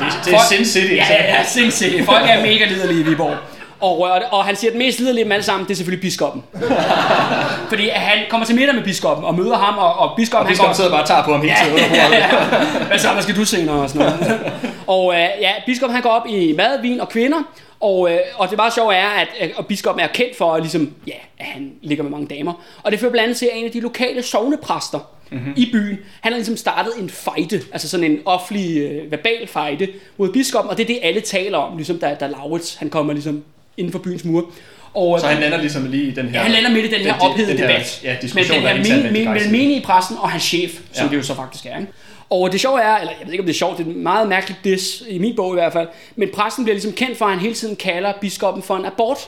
Det, 0.00 0.06
det 0.24 0.34
er 0.34 0.38
Sin 0.48 0.64
City. 0.64 0.94
Ja, 0.94 1.06
ja, 1.10 1.24
ja, 1.24 1.44
Sin 1.44 1.70
City. 1.70 2.02
Folk 2.04 2.24
er 2.28 2.42
mega 2.42 2.64
liderlige 2.64 3.00
i 3.00 3.04
Viborg. 3.04 3.36
Og, 3.80 4.00
og, 4.00 4.22
og 4.30 4.44
han 4.44 4.56
siger, 4.56 4.70
at 4.70 4.72
den 4.72 4.78
mest 4.78 4.98
liderlige 4.98 5.24
dem 5.24 5.32
alle 5.32 5.42
sammen, 5.42 5.66
det 5.66 5.72
er 5.72 5.76
selvfølgelig 5.76 6.02
biskoppen. 6.02 6.42
Fordi 7.70 7.88
han 7.88 8.18
kommer 8.30 8.46
til 8.46 8.56
middag 8.56 8.74
med 8.74 8.84
biskoppen 8.84 9.24
og 9.24 9.34
møder 9.34 9.56
ham, 9.56 9.78
og, 9.78 9.94
og 9.98 10.16
biskoppen, 10.16 10.42
Og 10.42 10.46
han 10.46 10.52
biskoppen 10.52 10.70
går... 10.70 10.74
sidder 10.74 10.90
bare 10.90 11.02
og 11.02 11.06
tager 11.06 11.22
på 11.22 11.32
ham 11.32 11.40
hele 11.40 11.54
tiden. 11.64 11.78
Hvad 12.88 12.98
så, 12.98 13.12
hvad 13.12 13.22
skal 13.22 13.36
du 13.36 13.44
senere 13.44 13.76
og 13.76 13.90
sådan 13.90 14.06
noget. 14.06 14.52
og 14.86 15.14
øh, 15.14 15.28
ja, 15.40 15.52
biskoppen 15.66 15.94
han 15.94 16.02
går 16.02 16.10
op 16.10 16.26
i 16.28 16.54
mad, 16.56 16.80
vin 16.82 17.00
og 17.00 17.08
kvinder, 17.08 17.42
og, 17.80 18.12
øh, 18.12 18.18
og 18.36 18.50
det 18.50 18.56
meget 18.56 18.74
sjove 18.74 18.94
er, 18.94 19.08
at 19.08 19.28
øh, 19.40 19.50
og 19.56 19.66
biskoppen 19.66 20.04
er 20.04 20.08
kendt 20.08 20.36
for, 20.36 20.58
ligesom, 20.58 20.94
ja, 21.06 21.12
at 21.38 21.46
han 21.46 21.72
ligger 21.82 22.04
med 22.04 22.10
mange 22.10 22.26
damer. 22.26 22.52
Og 22.82 22.92
det 22.92 23.00
fører 23.00 23.10
blandt 23.10 23.24
andet 23.24 23.36
til, 23.38 23.46
at 23.46 23.58
en 23.58 23.64
af 23.64 23.70
de 23.70 23.80
lokale 23.80 24.22
sovnepræster 24.22 24.98
mm-hmm. 25.30 25.52
i 25.56 25.68
byen, 25.72 25.98
han 26.20 26.32
har 26.32 26.38
ligesom 26.38 26.56
startet 26.56 26.92
en 26.98 27.10
fejde, 27.10 27.60
altså 27.72 27.88
sådan 27.88 28.10
en 28.10 28.20
offentlig 28.24 28.78
øh, 28.78 29.10
verbal 29.10 29.46
fejde 29.46 29.88
mod 30.16 30.32
biskoppen, 30.32 30.70
og 30.70 30.76
det 30.76 30.82
er 30.82 30.86
det, 30.86 30.98
alle 31.02 31.20
taler 31.20 31.58
om, 31.58 31.76
ligesom 31.76 31.98
da, 31.98 32.16
da 32.20 32.26
Laurits, 32.26 32.74
han 32.74 32.90
kommer 32.90 33.12
ligesom 33.12 33.44
inden 33.80 33.92
for 33.92 33.98
byens 33.98 34.24
mure. 34.24 34.44
Og, 34.94 35.20
Så 35.20 35.26
han 35.26 35.40
lander 35.42 35.58
ligesom 35.58 35.86
lige 35.90 36.04
i 36.04 36.10
den 36.10 36.26
her... 36.28 36.32
Ja, 36.32 36.42
han 36.42 36.50
lander 36.52 36.70
midt 36.70 36.84
i 36.84 36.88
den 36.88 37.00
her 37.00 37.12
den- 37.12 37.20
ophedede 37.22 37.58
her, 37.58 37.66
debat. 37.66 38.00
Ja, 38.04 38.16
men 38.34 38.44
den 38.44 38.52
der 38.52 38.58
her 38.60 38.68
er 38.68 38.74
men, 39.02 39.12
men, 39.12 39.24
mellem 39.32 39.50
menige 39.50 39.80
præsten 39.82 40.16
og 40.20 40.30
hans 40.30 40.42
chef, 40.42 40.70
som 40.92 41.06
Ja. 41.06 41.10
det 41.10 41.16
jo 41.16 41.22
så 41.22 41.34
faktisk 41.34 41.66
er. 41.66 41.78
Ikke? 41.78 41.92
Og 42.30 42.52
det 42.52 42.60
sjove 42.60 42.80
er, 42.80 42.96
eller 42.96 43.12
jeg 43.18 43.26
ved 43.26 43.32
ikke 43.32 43.42
om 43.42 43.46
det 43.46 43.52
er 43.54 43.58
sjovt, 43.58 43.78
det 43.78 43.86
er 43.86 43.90
meget 43.90 44.28
mærkeligt 44.28 44.64
diss, 44.64 45.02
i 45.08 45.18
min 45.18 45.36
bog 45.36 45.52
i 45.52 45.54
hvert 45.54 45.72
fald, 45.72 45.88
men 46.16 46.28
præsten 46.34 46.64
bliver 46.64 46.74
ligesom 46.74 46.92
kendt 46.92 47.18
for, 47.18 47.24
at 47.24 47.30
han 47.30 47.40
hele 47.40 47.54
tiden 47.54 47.76
kalder 47.76 48.12
biskoppen 48.20 48.62
for 48.62 48.76
en 48.76 48.84
abort. 48.86 49.18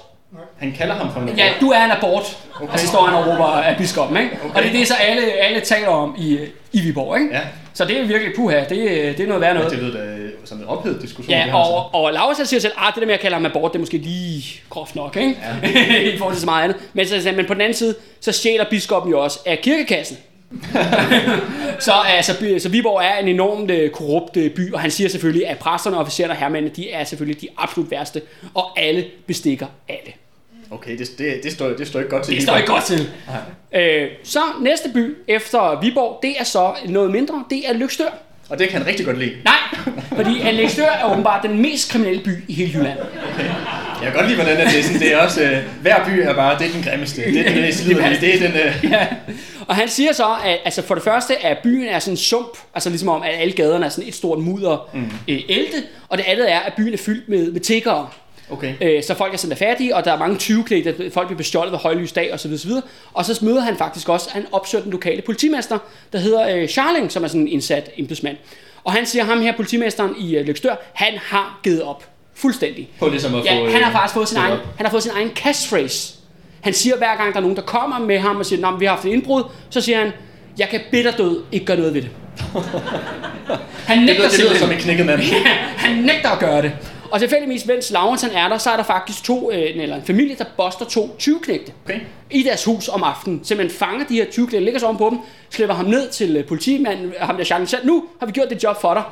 Han 0.58 0.74
kalder 0.78 0.94
ham 0.94 1.12
for 1.12 1.20
en 1.20 1.28
Ja, 1.38 1.48
du 1.60 1.70
er 1.70 1.84
en 1.84 1.90
abort. 1.90 2.38
Okay. 2.60 2.72
Og 2.72 2.78
så 2.78 2.86
står 2.86 3.02
han 3.06 3.14
og 3.18 3.26
råber 3.26 3.44
af 3.44 3.76
biskoppen, 3.76 4.16
ikke? 4.16 4.30
Okay. 4.44 4.54
Og 4.56 4.62
det 4.62 4.68
er 4.68 4.78
det, 4.78 4.88
så 4.88 4.94
alle, 4.94 5.22
alle 5.32 5.60
taler 5.60 5.88
om 5.88 6.14
i, 6.18 6.38
i 6.72 6.80
Viborg, 6.80 7.20
ikke? 7.20 7.34
Ja. 7.34 7.40
Så 7.74 7.84
det 7.84 8.00
er 8.00 8.04
virkelig 8.04 8.34
puha, 8.36 8.58
det, 8.60 8.68
det 8.68 9.20
er 9.20 9.26
noget 9.26 9.40
værd 9.40 9.54
noget. 9.54 9.70
Det 9.70 9.78
lyder 9.78 9.92
da 9.92 10.21
som 10.44 10.58
en 10.58 10.64
ophedet 10.64 11.02
diskussion. 11.02 11.26
det 11.26 11.32
Ja, 11.32 11.44
her, 11.44 11.54
altså. 11.54 11.72
og, 11.72 11.94
og 11.94 12.12
Laura 12.12 12.44
siger 12.44 12.60
selv, 12.60 12.72
at 12.78 12.92
det 12.94 13.00
der 13.00 13.06
med 13.06 13.14
at 13.14 13.20
kalde 13.20 13.34
ham 13.34 13.46
abort, 13.46 13.72
det 13.72 13.76
er 13.76 13.80
måske 13.80 13.98
lige 13.98 14.60
groft 14.70 14.96
nok, 14.96 15.16
ikke? 15.16 15.36
Ja. 15.62 16.04
I 16.14 16.18
forhold 16.18 16.34
til 16.34 16.40
så 16.40 16.46
meget 16.46 16.64
andet. 16.64 16.76
Men, 16.92 17.06
så, 17.06 17.32
men 17.36 17.46
på 17.46 17.54
den 17.54 17.60
anden 17.60 17.74
side, 17.74 17.94
så 18.20 18.32
stjæler 18.32 18.64
biskoppen 18.70 19.10
jo 19.12 19.20
også 19.22 19.38
af 19.46 19.58
kirkekassen. 19.62 20.16
så, 21.80 21.92
altså, 22.06 22.58
så 22.58 22.68
Viborg 22.68 23.02
er 23.04 23.18
en 23.18 23.28
enormt 23.28 23.70
øh, 23.70 23.90
korrupt 23.90 24.36
øh, 24.36 24.50
by, 24.50 24.72
og 24.72 24.80
han 24.80 24.90
siger 24.90 25.08
selvfølgelig, 25.08 25.46
at 25.48 25.58
præsterne, 25.58 25.98
officererne 25.98 26.32
og 26.32 26.36
herremændene, 26.38 26.74
de 26.74 26.90
er 26.90 27.04
selvfølgelig 27.04 27.40
de 27.40 27.48
absolut 27.58 27.90
værste, 27.90 28.22
og 28.54 28.80
alle 28.80 29.04
bestikker 29.26 29.66
alle. 29.88 30.12
Okay, 30.70 30.98
det, 30.98 31.18
det, 31.18 31.40
det, 31.42 31.52
står, 31.52 31.68
det 31.68 31.86
står 31.86 32.00
ikke 32.00 32.10
godt 32.10 32.24
til. 32.24 32.34
Det 32.34 32.42
står 32.42 32.56
ikke 32.56 32.68
godt 32.68 32.84
til. 32.84 33.10
Øh, 33.72 34.08
så 34.24 34.40
næste 34.60 34.88
by 34.94 35.16
efter 35.28 35.80
Viborg, 35.80 36.18
det 36.22 36.34
er 36.40 36.44
så 36.44 36.74
noget 36.88 37.10
mindre, 37.10 37.44
det 37.50 37.68
er 37.68 37.72
Lykstør. 37.72 38.18
Og 38.48 38.58
det 38.58 38.68
kan 38.68 38.78
han 38.78 38.86
rigtig 38.86 39.06
godt 39.06 39.18
lide. 39.18 39.32
Nej, 39.44 39.54
fordi 40.16 40.52
Lykstør 40.62 40.86
er 40.86 41.12
åbenbart 41.12 41.42
den 41.42 41.62
mest 41.62 41.90
kriminelle 41.90 42.22
by 42.24 42.44
i 42.48 42.54
hele 42.54 42.72
Jylland. 42.78 42.98
Jeg 44.02 44.10
kan 44.10 44.12
godt 44.12 44.26
lide, 44.26 44.42
hvordan 44.42 44.56
det 44.56 44.78
er 44.78 44.82
sådan. 44.82 45.00
Det 45.00 45.12
er 45.12 45.18
også, 45.18 45.42
øh, 45.42 45.58
hver 45.82 46.04
by 46.06 46.10
er 46.10 46.34
bare, 46.34 46.58
det 46.58 46.66
er 46.66 46.72
den 46.72 46.82
grimmeste. 46.82 47.22
Det 47.22 47.40
er 47.40 47.52
den 47.52 47.62
mest 47.62 47.84
liderlige. 47.86 48.20
Det 48.20 48.34
er 48.34 48.48
den, 48.48 48.56
øh, 48.60 48.90
Ja. 48.92 49.06
Og 49.66 49.76
han 49.76 49.88
siger 49.88 50.12
så, 50.12 50.26
at 50.44 50.58
altså 50.64 50.82
for 50.82 50.94
det 50.94 51.04
første, 51.04 51.44
at 51.44 51.58
byen 51.62 51.88
er 51.88 51.98
sådan 51.98 52.12
en 52.12 52.16
sump, 52.16 52.58
altså 52.74 52.88
ligesom 52.90 53.08
om, 53.08 53.22
at 53.22 53.30
alle 53.38 53.52
gaderne 53.52 53.86
er 53.86 53.90
sådan 53.90 54.08
et 54.08 54.14
stort 54.14 54.38
mudder 54.38 54.90
mm. 54.94 55.10
øh, 55.28 55.40
elte, 55.48 55.76
og 56.08 56.18
det 56.18 56.24
andet 56.28 56.52
er, 56.52 56.58
at 56.58 56.72
byen 56.76 56.92
er 56.92 56.98
fyldt 56.98 57.28
med, 57.28 57.52
med 57.52 57.60
tiggere. 57.60 58.08
Okay. 58.50 58.74
Øh, 58.80 59.02
så 59.02 59.14
folk 59.14 59.34
er 59.34 59.38
sådan 59.38 59.56
fattige, 59.56 59.96
og 59.96 60.04
der 60.04 60.12
er 60.12 60.18
mange 60.18 60.36
20 60.36 60.64
folk 61.12 61.26
bliver 61.28 61.36
bestjålet 61.36 61.72
ved 61.72 61.78
højlys 61.78 62.12
dag 62.12 62.34
osv. 62.34 62.52
osv. 62.52 62.70
Og 63.14 63.24
så 63.24 63.38
møder 63.44 63.60
han 63.60 63.76
faktisk 63.76 64.08
også, 64.08 64.30
han 64.32 64.46
opsøger 64.52 64.82
den 64.82 64.92
lokale 64.92 65.22
politimester, 65.22 65.78
der 66.12 66.18
hedder 66.18 66.56
øh, 66.56 66.68
Charling, 66.68 67.12
som 67.12 67.24
er 67.24 67.28
sådan 67.28 67.40
en 67.40 67.48
indsat 67.48 67.90
embedsmand. 67.96 68.36
Og 68.84 68.92
han 68.92 69.06
siger, 69.06 69.24
ham 69.24 69.40
her 69.40 69.56
politimesteren 69.56 70.14
i 70.20 70.36
øh, 70.36 70.46
Lykstør, 70.46 70.74
han 70.94 71.12
har 71.22 71.60
givet 71.62 71.82
op. 71.82 72.04
Fuldstændig. 72.34 72.88
På 72.98 73.08
ligesom 73.08 73.34
at 73.34 73.44
Ja, 73.44 73.58
få... 73.58 73.70
han 73.70 73.82
har 73.82 73.90
øh, 73.90 73.94
faktisk 73.96 74.14
fået 74.14 74.28
sin 74.28 74.38
egen, 74.38 74.58
han 74.76 74.86
har 74.86 74.90
fået 74.90 75.02
sin 75.02 75.12
egen 75.16 75.30
catchphrase. 75.34 76.14
Han 76.60 76.72
siger 76.72 76.96
hver 76.96 77.16
gang, 77.16 77.32
der 77.32 77.36
er 77.36 77.40
nogen, 77.40 77.56
der 77.56 77.62
kommer 77.62 77.98
med 77.98 78.18
ham 78.18 78.36
og 78.36 78.46
siger, 78.46 78.66
at 78.68 78.80
vi 78.80 78.84
har 78.84 78.92
haft 78.94 79.04
et 79.04 79.10
indbrud, 79.12 79.42
så 79.70 79.80
siger 79.80 79.98
han, 79.98 80.12
jeg 80.58 80.68
kan 80.68 80.80
bitterdød 80.90 81.42
ikke 81.52 81.66
gøre 81.66 81.76
noget 81.76 81.94
ved 81.94 82.02
det. 82.02 82.10
Han 83.86 83.98
Det 83.98 84.06
nægter 84.06 84.22
lyder, 84.22 84.30
det 84.30 84.38
lyder 84.40 84.48
som 84.54 84.58
simpelthen. 84.58 84.72
en 84.72 84.96
knækket 84.96 85.06
mand. 85.06 85.20
Ja, 85.46 85.50
han 85.76 85.96
nægter 86.04 86.30
at 86.30 86.38
gøre 86.38 86.62
det. 86.62 86.72
Og 87.12 87.20
tilfældigvis, 87.20 87.66
mens 87.66 87.90
Laurens 87.90 88.22
han 88.22 88.30
er 88.30 88.48
der, 88.48 88.58
så 88.58 88.70
er 88.70 88.76
der 88.76 88.82
faktisk 88.82 89.24
to, 89.24 89.52
øh, 89.52 89.58
eller 89.58 89.96
en 89.96 90.02
familie, 90.02 90.36
der 90.36 90.44
boster 90.56 90.84
to 90.84 91.16
20-knægte 91.20 91.72
Okay. 91.84 92.00
i 92.30 92.42
deres 92.42 92.64
hus 92.64 92.88
om 92.88 93.02
aftenen. 93.02 93.44
Simpelthen 93.44 93.78
fanger 93.78 94.06
de 94.06 94.14
her 94.14 94.24
20-knægte, 94.24 94.64
lægger 94.64 94.80
sig 94.80 94.88
oven 94.88 94.98
på 94.98 95.10
dem, 95.10 95.18
slipper 95.50 95.74
ham 95.74 95.84
ned 95.86 96.10
til 96.10 96.36
øh, 96.36 96.44
politimanden, 96.44 97.12
ham 97.20 97.36
der 97.36 97.44
Charling 97.44 97.68
selv. 97.68 97.86
Nu 97.86 98.04
har 98.18 98.26
vi 98.26 98.32
gjort 98.32 98.50
det 98.50 98.64
job 98.64 98.80
for 98.80 98.94
dig. 98.94 99.02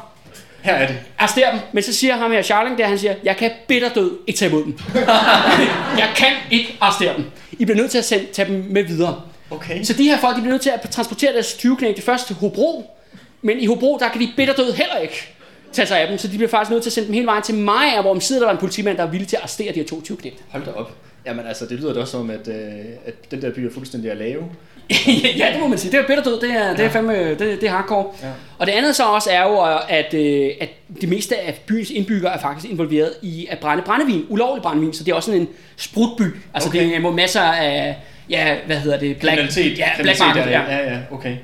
Her 0.62 0.74
er 0.74 0.86
det. 0.86 0.96
Arrester 1.18 1.50
dem. 1.50 1.60
Men 1.72 1.82
så 1.82 1.94
siger 1.94 2.16
ham 2.16 2.32
her 2.32 2.42
Charling 2.42 2.78
der, 2.78 2.86
han 2.86 2.98
siger, 2.98 3.14
jeg 3.24 3.36
kan 3.36 3.50
bitterdød 3.68 4.18
ikke 4.26 4.38
tage 4.38 4.50
imod 4.50 4.64
dem. 4.64 4.78
jeg 6.02 6.08
kan 6.16 6.32
ikke 6.50 6.76
arrestere 6.80 7.16
dem. 7.16 7.24
I 7.52 7.64
bliver 7.64 7.78
nødt 7.78 7.90
til 7.90 7.98
at 7.98 8.04
sende, 8.04 8.26
tage 8.32 8.48
dem 8.48 8.66
med 8.70 8.82
videre. 8.82 9.22
Okay. 9.50 9.82
Så 9.82 9.92
de 9.92 10.04
her 10.04 10.18
folk, 10.18 10.36
de 10.36 10.40
bliver 10.40 10.52
nødt 10.52 10.62
til 10.62 10.70
at 10.70 10.90
transportere 10.90 11.32
deres 11.32 11.54
20 11.54 11.76
knægte 11.76 12.02
først 12.02 12.26
til 12.26 12.36
Hobro. 12.36 12.96
Men 13.42 13.60
i 13.60 13.66
Hobro, 13.66 13.98
der 14.00 14.08
kan 14.08 14.20
de 14.20 14.32
bitterdød 14.36 14.72
heller 14.72 14.98
ikke 14.98 15.34
tage 15.72 15.86
sig 15.86 16.00
af 16.00 16.08
dem. 16.08 16.18
Så 16.18 16.28
de 16.28 16.36
bliver 16.36 16.48
faktisk 16.48 16.70
nødt 16.70 16.82
til 16.82 16.90
at 16.90 16.92
sende 16.92 17.06
dem 17.06 17.14
hele 17.14 17.26
vejen 17.26 17.42
til 17.42 17.54
Maja, 17.54 18.00
hvor 18.00 18.10
om 18.10 18.20
sidder 18.20 18.40
der 18.40 18.46
var 18.46 18.52
en 18.52 18.60
politimand, 18.60 18.96
der 18.96 19.02
er 19.02 19.10
villig 19.10 19.28
til 19.28 19.36
at 19.36 19.42
arrestere 19.42 19.72
de 19.72 19.78
her 19.78 19.86
22 19.86 20.16
knægte. 20.16 20.42
Hold 20.48 20.64
da 20.64 20.70
op. 20.70 20.92
Jamen 21.26 21.46
altså, 21.46 21.66
det 21.66 21.80
lyder 21.80 21.92
da 21.92 22.00
også 22.00 22.10
som, 22.10 22.30
at, 22.30 22.48
øh, 22.48 22.84
at 23.06 23.30
den 23.30 23.42
der 23.42 23.50
by 23.50 23.58
er 23.58 23.70
fuldstændig 23.74 24.10
at 24.10 24.16
lave. 24.16 24.42
ja, 25.38 25.50
det 25.52 25.60
må 25.60 25.68
man 25.68 25.78
sige. 25.78 25.92
Det 25.92 26.00
er 26.00 26.06
bitter 26.06 26.22
død, 26.22 26.40
det 26.40 26.50
er, 26.50 26.76
det 26.76 26.84
er 26.84 26.88
fandme, 26.88 27.30
det, 27.30 27.38
det 27.38 27.62
er 27.62 27.70
hardcore. 27.70 28.06
Ja. 28.22 28.28
Og 28.58 28.66
det 28.66 28.72
andet 28.72 28.96
så 28.96 29.04
også 29.04 29.30
er 29.30 29.42
jo, 29.42 29.60
at, 29.88 30.14
øh, 30.14 30.50
at 30.60 30.68
det 31.00 31.08
meste 31.08 31.40
af 31.40 31.60
byens 31.66 31.90
indbyggere 31.90 32.34
er 32.34 32.38
faktisk 32.38 32.72
involveret 32.72 33.12
i 33.22 33.46
at 33.50 33.58
brænde 33.58 33.82
brændevin, 33.82 34.26
ulovlig 34.28 34.62
brændevin, 34.62 34.92
så 34.92 35.04
det 35.04 35.10
er 35.10 35.14
også 35.14 35.26
sådan 35.26 35.40
en 35.40 35.48
sprutby. 35.76 36.22
Altså 36.54 36.68
Okay. 36.68 36.84
det 36.84 36.96
er 36.96 37.10
masser 37.10 37.40
af, 37.40 37.96
ja, 38.30 38.56
hvad 38.66 38.76
hedder 38.76 38.98
det? 38.98 39.20
Kriminalitet. 39.20 39.78
ja, 39.78 39.90
black 40.02 40.18
kriminalitet, 40.18 40.26
market, 40.26 40.50
ja. 40.50 40.76
ja, 40.76 40.92
ja, 40.92 40.98
okay. 41.10 41.36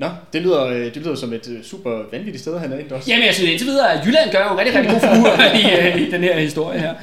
Nå, 0.00 0.06
det 0.32 0.42
lyder, 0.42 0.66
øh, 0.66 0.84
det 0.84 0.96
lyder 0.96 1.14
som 1.14 1.32
et 1.32 1.48
øh, 1.48 1.64
super 1.64 1.90
vanvittigt 2.12 2.40
sted, 2.40 2.58
han 2.58 2.72
er 2.72 2.78
endt 2.78 2.92
også. 2.92 3.10
Jamen 3.10 3.26
jeg 3.26 3.34
synes 3.34 3.50
indtil 3.50 3.66
videre, 3.66 3.92
at 3.92 4.06
Jylland 4.06 4.30
gør 4.30 4.38
jo 4.52 4.58
rigtig, 4.58 4.74
rigtig 4.74 4.92
god 4.92 5.00
figur 5.00 5.44
i, 5.60 5.88
øh, 5.88 6.00
i 6.02 6.10
den 6.10 6.22
her 6.22 6.38
historie 6.38 6.80
her. 6.80 6.94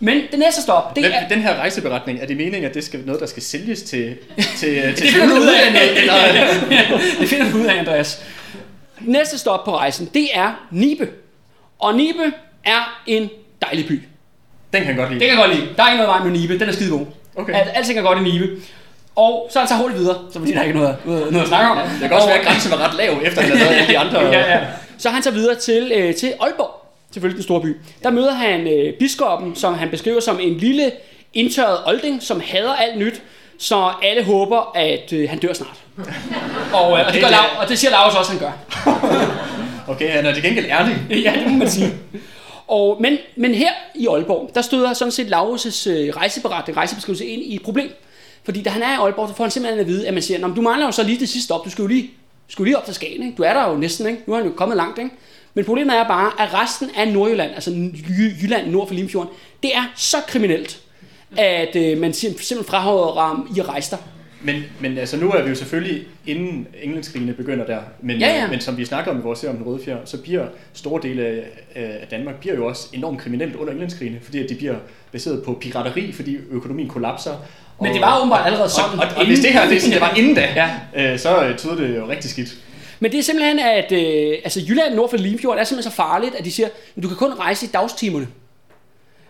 Men 0.00 0.22
det 0.30 0.38
næste 0.38 0.62
stop, 0.62 0.96
det 0.96 1.02
Men 1.02 1.12
er... 1.12 1.28
den 1.28 1.42
her 1.42 1.54
rejseberetning, 1.54 2.20
er 2.22 2.26
det 2.26 2.36
meningen, 2.36 2.64
at 2.64 2.74
det 2.74 2.84
skal 2.84 3.00
noget, 3.06 3.20
der 3.20 3.26
skal 3.26 3.42
sælges 3.42 3.82
til, 3.82 4.16
til, 4.56 4.68
øh, 4.84 4.94
til 4.94 5.06
Det 5.06 5.12
finder 5.12 5.28
du 5.28 5.34
ud 5.34 5.46
af, 5.46 6.00
eller, 6.00 6.14
det 7.20 7.28
finder 7.28 7.50
du 7.50 7.58
ud 7.58 7.64
af, 7.64 7.78
Andreas. 7.78 8.22
Næste 9.00 9.38
stop 9.38 9.64
på 9.64 9.76
rejsen, 9.76 10.10
det 10.14 10.28
er 10.34 10.66
Nibe. 10.70 11.08
Og 11.78 11.94
Nibe 11.94 12.32
er 12.64 13.02
en 13.06 13.30
dejlig 13.62 13.86
by. 13.86 14.02
Den 14.72 14.82
kan 14.82 14.86
jeg 14.86 14.96
godt 14.96 15.08
lide. 15.08 15.20
Det 15.20 15.28
kan 15.28 15.38
jeg 15.38 15.46
godt 15.46 15.58
lide. 15.58 15.74
Der 15.76 15.82
er 15.82 15.88
ikke 15.92 16.04
noget 16.04 16.18
vej 16.18 16.28
med 16.28 16.40
Nibe. 16.40 16.58
Den 16.58 16.68
er 16.68 16.72
skide 16.72 16.90
god. 16.90 17.06
Okay. 17.36 17.54
Alt, 17.54 17.70
alting 17.74 17.98
er 17.98 18.02
godt 18.02 18.18
i 18.18 18.22
Nibe. 18.22 18.48
Og 19.16 19.48
så 19.50 19.58
er 19.58 19.60
han 19.60 19.68
så 19.68 19.74
hurtigt 19.74 20.00
videre, 20.00 20.16
så 20.32 20.38
fordi 20.38 20.52
der 20.52 20.58
er 20.58 20.62
ikke 20.64 20.78
noget, 20.78 20.96
noget, 21.04 21.32
noget 21.32 21.42
at 21.42 21.48
snakke 21.48 21.70
om. 21.70 21.78
Det 21.78 22.00
kan 22.00 22.12
også 22.12 22.28
være, 22.28 22.38
at 22.38 22.46
grænsen 22.46 22.70
var 22.70 22.88
ret 22.88 22.94
lav, 22.96 23.12
efter 23.24 23.40
han 23.42 23.50
havde 23.50 23.64
lavet 23.64 23.76
alle 23.76 23.88
de 23.92 23.98
andre. 23.98 24.20
ja, 24.20 24.54
ja. 24.54 24.60
Så 24.98 25.08
er 25.08 25.12
han 25.12 25.22
så 25.22 25.30
videre 25.30 25.54
til, 25.54 25.92
øh, 25.94 26.14
til 26.14 26.34
Aalborg, 26.40 26.70
selvfølgelig 27.12 27.36
den 27.36 27.42
store 27.44 27.60
by. 27.60 27.76
Der 28.02 28.10
møder 28.10 28.32
han 28.32 28.66
øh, 28.68 28.92
biskoppen, 28.94 29.56
som 29.56 29.74
han 29.74 29.90
beskriver 29.90 30.20
som 30.20 30.40
en 30.40 30.56
lille 30.58 30.92
indtørret 31.34 31.78
olding, 31.86 32.22
som 32.22 32.42
hader 32.46 32.74
alt 32.74 32.98
nyt, 32.98 33.22
så 33.58 33.90
alle 34.02 34.24
håber, 34.24 34.72
at 34.74 35.12
øh, 35.12 35.30
han 35.30 35.38
dør 35.38 35.52
snart. 35.52 35.76
Og, 36.72 36.98
øh, 36.98 37.06
og, 37.06 37.12
det 37.12 37.20
gør 37.22 37.28
Lav, 37.28 37.40
og 37.60 37.68
det 37.68 37.78
siger 37.78 37.90
Lars 37.90 38.14
også, 38.14 38.30
han 38.32 38.40
gør. 38.40 38.52
Okay, 39.88 40.10
han 40.10 40.26
er 40.26 40.34
til 40.34 40.42
gengæld 40.42 40.66
ærlig. 40.66 40.96
ja, 41.24 41.32
det 41.38 41.52
må 41.52 41.58
man 41.58 41.70
sige. 41.70 41.92
Og, 42.66 42.96
men, 43.00 43.18
men 43.36 43.54
her 43.54 43.70
i 43.94 44.06
Aalborg, 44.06 44.50
der 44.54 44.62
støder 44.62 44.92
sådan 44.92 45.12
set 45.12 45.26
Laurus' 45.26 45.90
øh, 45.90 46.16
rejseberetning, 46.16 46.76
rejsebeskrivelse 46.76 47.26
ind 47.26 47.42
i 47.42 47.54
et 47.54 47.62
problem. 47.62 47.90
Fordi 48.46 48.62
da 48.62 48.70
han 48.70 48.82
er 48.82 48.92
i 48.92 48.96
Aalborg, 49.02 49.28
så 49.28 49.34
får 49.34 49.44
han 49.44 49.50
simpelthen 49.50 49.80
at 49.80 49.86
vide, 49.86 50.08
at 50.08 50.14
man 50.14 50.22
siger, 50.22 50.38
"Nå, 50.40 50.46
men 50.46 50.56
du 50.56 50.62
mangler 50.62 50.86
jo 50.86 50.92
så 50.92 51.02
lige 51.02 51.20
det 51.20 51.28
sidste 51.28 51.44
stop, 51.44 51.64
du 51.64 51.70
skal 51.70 51.82
jo 51.82 51.88
lige, 51.88 52.10
skal 52.48 52.62
jo 52.62 52.64
lige 52.64 52.78
op 52.78 52.84
til 52.84 52.94
Skagen, 52.94 53.22
ikke? 53.22 53.36
Du 53.36 53.42
er 53.42 53.52
der 53.52 53.70
jo 53.70 53.76
næsten, 53.76 54.06
ikke? 54.06 54.22
Nu 54.26 54.32
er 54.32 54.36
han 54.38 54.46
jo 54.46 54.52
kommet 54.56 54.76
langt, 54.76 54.98
ikke? 54.98 55.10
Men 55.54 55.64
problemet 55.64 55.96
er 55.96 56.08
bare, 56.08 56.30
at 56.40 56.54
resten 56.54 56.90
af 56.96 57.12
Nordjylland, 57.12 57.50
altså 57.54 57.70
Jy- 57.70 58.42
Jylland 58.42 58.70
nord 58.70 58.86
for 58.88 58.94
Limfjorden, 58.94 59.32
det 59.62 59.76
er 59.76 59.92
så 59.96 60.16
kriminelt, 60.28 60.80
at 61.36 61.76
øh, 61.76 61.98
man 61.98 62.10
sim- 62.10 62.16
simpelthen 62.42 62.64
fraholder 62.64 63.22
ham 63.22 63.48
i 63.56 63.60
at 63.60 63.68
rejse 63.68 63.90
der. 63.90 63.96
Men, 64.42 64.62
men 64.80 64.98
altså, 64.98 65.16
nu 65.16 65.30
er 65.30 65.42
vi 65.42 65.48
jo 65.48 65.54
selvfølgelig 65.54 66.04
inden 66.26 66.66
englandskrigene 66.82 67.32
begynder 67.32 67.66
der. 67.66 67.78
Men, 68.02 68.16
Ja, 68.20 68.28
ja. 68.28 68.50
men 68.50 68.60
som 68.60 68.76
vi 68.76 68.84
snakker 68.84 69.10
om 69.10 69.18
i 69.18 69.22
vores 69.22 69.38
serie 69.38 69.50
om 69.50 69.56
den 69.56 69.66
røde 69.66 69.84
fjer, 69.84 69.96
så 70.04 70.22
bliver 70.22 70.46
store 70.72 71.02
dele 71.02 71.44
af, 71.74 72.06
Danmark 72.10 72.34
bliver 72.40 72.54
jo 72.56 72.66
også 72.66 72.88
enormt 72.92 73.20
kriminelt 73.20 73.56
under 73.56 73.70
englandskrigene, 73.72 74.18
fordi 74.22 74.42
at 74.44 74.48
de 74.48 74.54
bliver 74.54 74.74
baseret 75.12 75.42
på 75.44 75.58
pirateri, 75.60 76.12
fordi 76.12 76.36
økonomien 76.50 76.88
kollapser. 76.88 77.32
Men 77.80 77.92
det 77.92 78.00
var 78.00 78.18
åbenbart 78.18 78.46
allerede 78.46 78.64
og, 78.64 78.70
sådan. 78.70 78.98
og, 78.98 79.06
og, 79.10 79.16
og 79.16 79.26
hvis 79.26 79.40
det 79.40 79.52
her 79.52 79.68
det, 79.68 79.82
sådan, 79.82 79.92
det 79.94 80.00
var 80.00 80.10
inden 80.16 80.34
da, 80.34 80.48
Ja. 80.94 81.12
øh, 81.12 81.18
så 81.18 81.42
øh, 81.42 81.56
tyder 81.58 81.74
det 81.74 81.96
jo 81.96 82.08
rigtig 82.08 82.30
skidt. 82.30 82.48
Men 83.00 83.12
det 83.12 83.18
er 83.18 83.22
simpelthen, 83.22 83.58
at 83.58 83.92
øh, 83.92 84.38
altså 84.44 84.60
Jylland 84.68 84.94
nord 84.94 85.10
for 85.10 85.16
Limfjorden 85.16 85.60
er 85.60 85.64
simpelthen 85.64 85.90
så 85.92 85.96
farligt, 85.96 86.34
at 86.34 86.44
de 86.44 86.52
siger, 86.52 86.68
at 86.96 87.02
du 87.02 87.08
kan 87.08 87.16
kun 87.16 87.32
rejse 87.32 87.66
i 87.66 87.68
dagstimerne. 87.68 88.28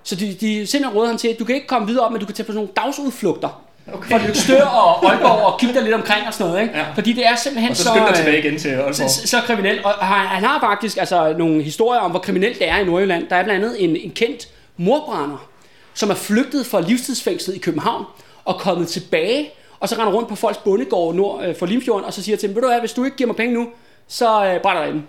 Så 0.02 0.14
de, 0.14 0.26
de 0.40 0.66
simpelthen 0.66 0.98
råder 0.98 1.08
han 1.08 1.18
til, 1.18 1.28
at 1.28 1.38
du 1.38 1.44
kan 1.44 1.54
ikke 1.54 1.66
komme 1.66 1.86
videre 1.86 2.04
op, 2.04 2.12
men 2.12 2.20
du 2.20 2.26
kan 2.26 2.34
tage 2.34 2.46
på 2.46 2.52
sådan 2.52 2.56
nogle 2.56 2.70
dagsudflugter. 2.76 3.62
Okay. 3.92 4.10
For 4.10 4.26
Lykstør 4.26 4.64
og 4.64 5.10
Aalborg 5.12 5.30
og 5.52 5.60
kigge 5.60 5.74
dig 5.74 5.82
lidt 5.82 5.94
omkring 5.94 6.26
og 6.26 6.34
sådan 6.34 6.46
noget. 6.52 6.62
Ikke? 6.62 6.78
Ja. 6.78 6.84
Fordi 6.94 7.12
det 7.12 7.26
er 7.26 7.36
simpelthen 7.36 7.70
Og 7.70 7.76
så 7.76 7.82
så, 7.82 7.88
skynder 7.88 8.08
øh, 8.08 8.14
tilbage 8.16 8.38
igen 8.38 8.58
til 8.58 8.68
Aalborg. 8.68 8.94
så, 8.94 9.08
så, 9.08 9.26
så 9.28 9.40
kriminelt. 9.40 9.84
Og 9.84 9.92
han, 9.92 10.26
han 10.26 10.44
har 10.44 10.60
faktisk 10.60 10.96
altså, 10.96 11.34
nogle 11.38 11.62
historier 11.62 12.00
om, 12.00 12.10
hvor 12.10 12.20
kriminelt 12.20 12.58
det 12.58 12.68
er 12.68 12.76
i 12.78 12.84
Nordjylland. 12.84 13.28
Der 13.28 13.36
er 13.36 13.44
blandt 13.44 13.64
andet 13.64 13.84
en, 13.84 13.96
en 13.96 14.10
kendt 14.10 14.48
morbrænder, 14.76 15.48
som 15.94 16.10
er 16.10 16.14
flygtet 16.14 16.66
fra 16.66 16.80
livstidsfængslet 16.80 17.54
i 17.54 17.58
København 17.58 18.04
og 18.46 18.58
kommet 18.58 18.88
tilbage, 18.88 19.50
og 19.80 19.88
så 19.88 19.94
render 19.94 20.12
rundt 20.12 20.28
på 20.28 20.36
folks 20.36 20.58
bondegård 20.58 21.14
nord 21.14 21.44
øh, 21.44 21.56
for 21.56 21.66
Limfjorden, 21.66 22.04
og 22.04 22.12
så 22.12 22.22
siger 22.22 22.36
til 22.36 22.48
dem, 22.48 22.56
ved 22.56 22.62
du 22.62 22.68
hvad, 22.68 22.80
hvis 22.80 22.92
du 22.92 23.04
ikke 23.04 23.16
giver 23.16 23.26
mig 23.26 23.36
penge 23.36 23.54
nu, 23.54 23.66
så 24.08 24.44
øh, 24.46 24.60
brænder 24.60 24.82
jeg 24.82 24.92
den. 24.92 25.06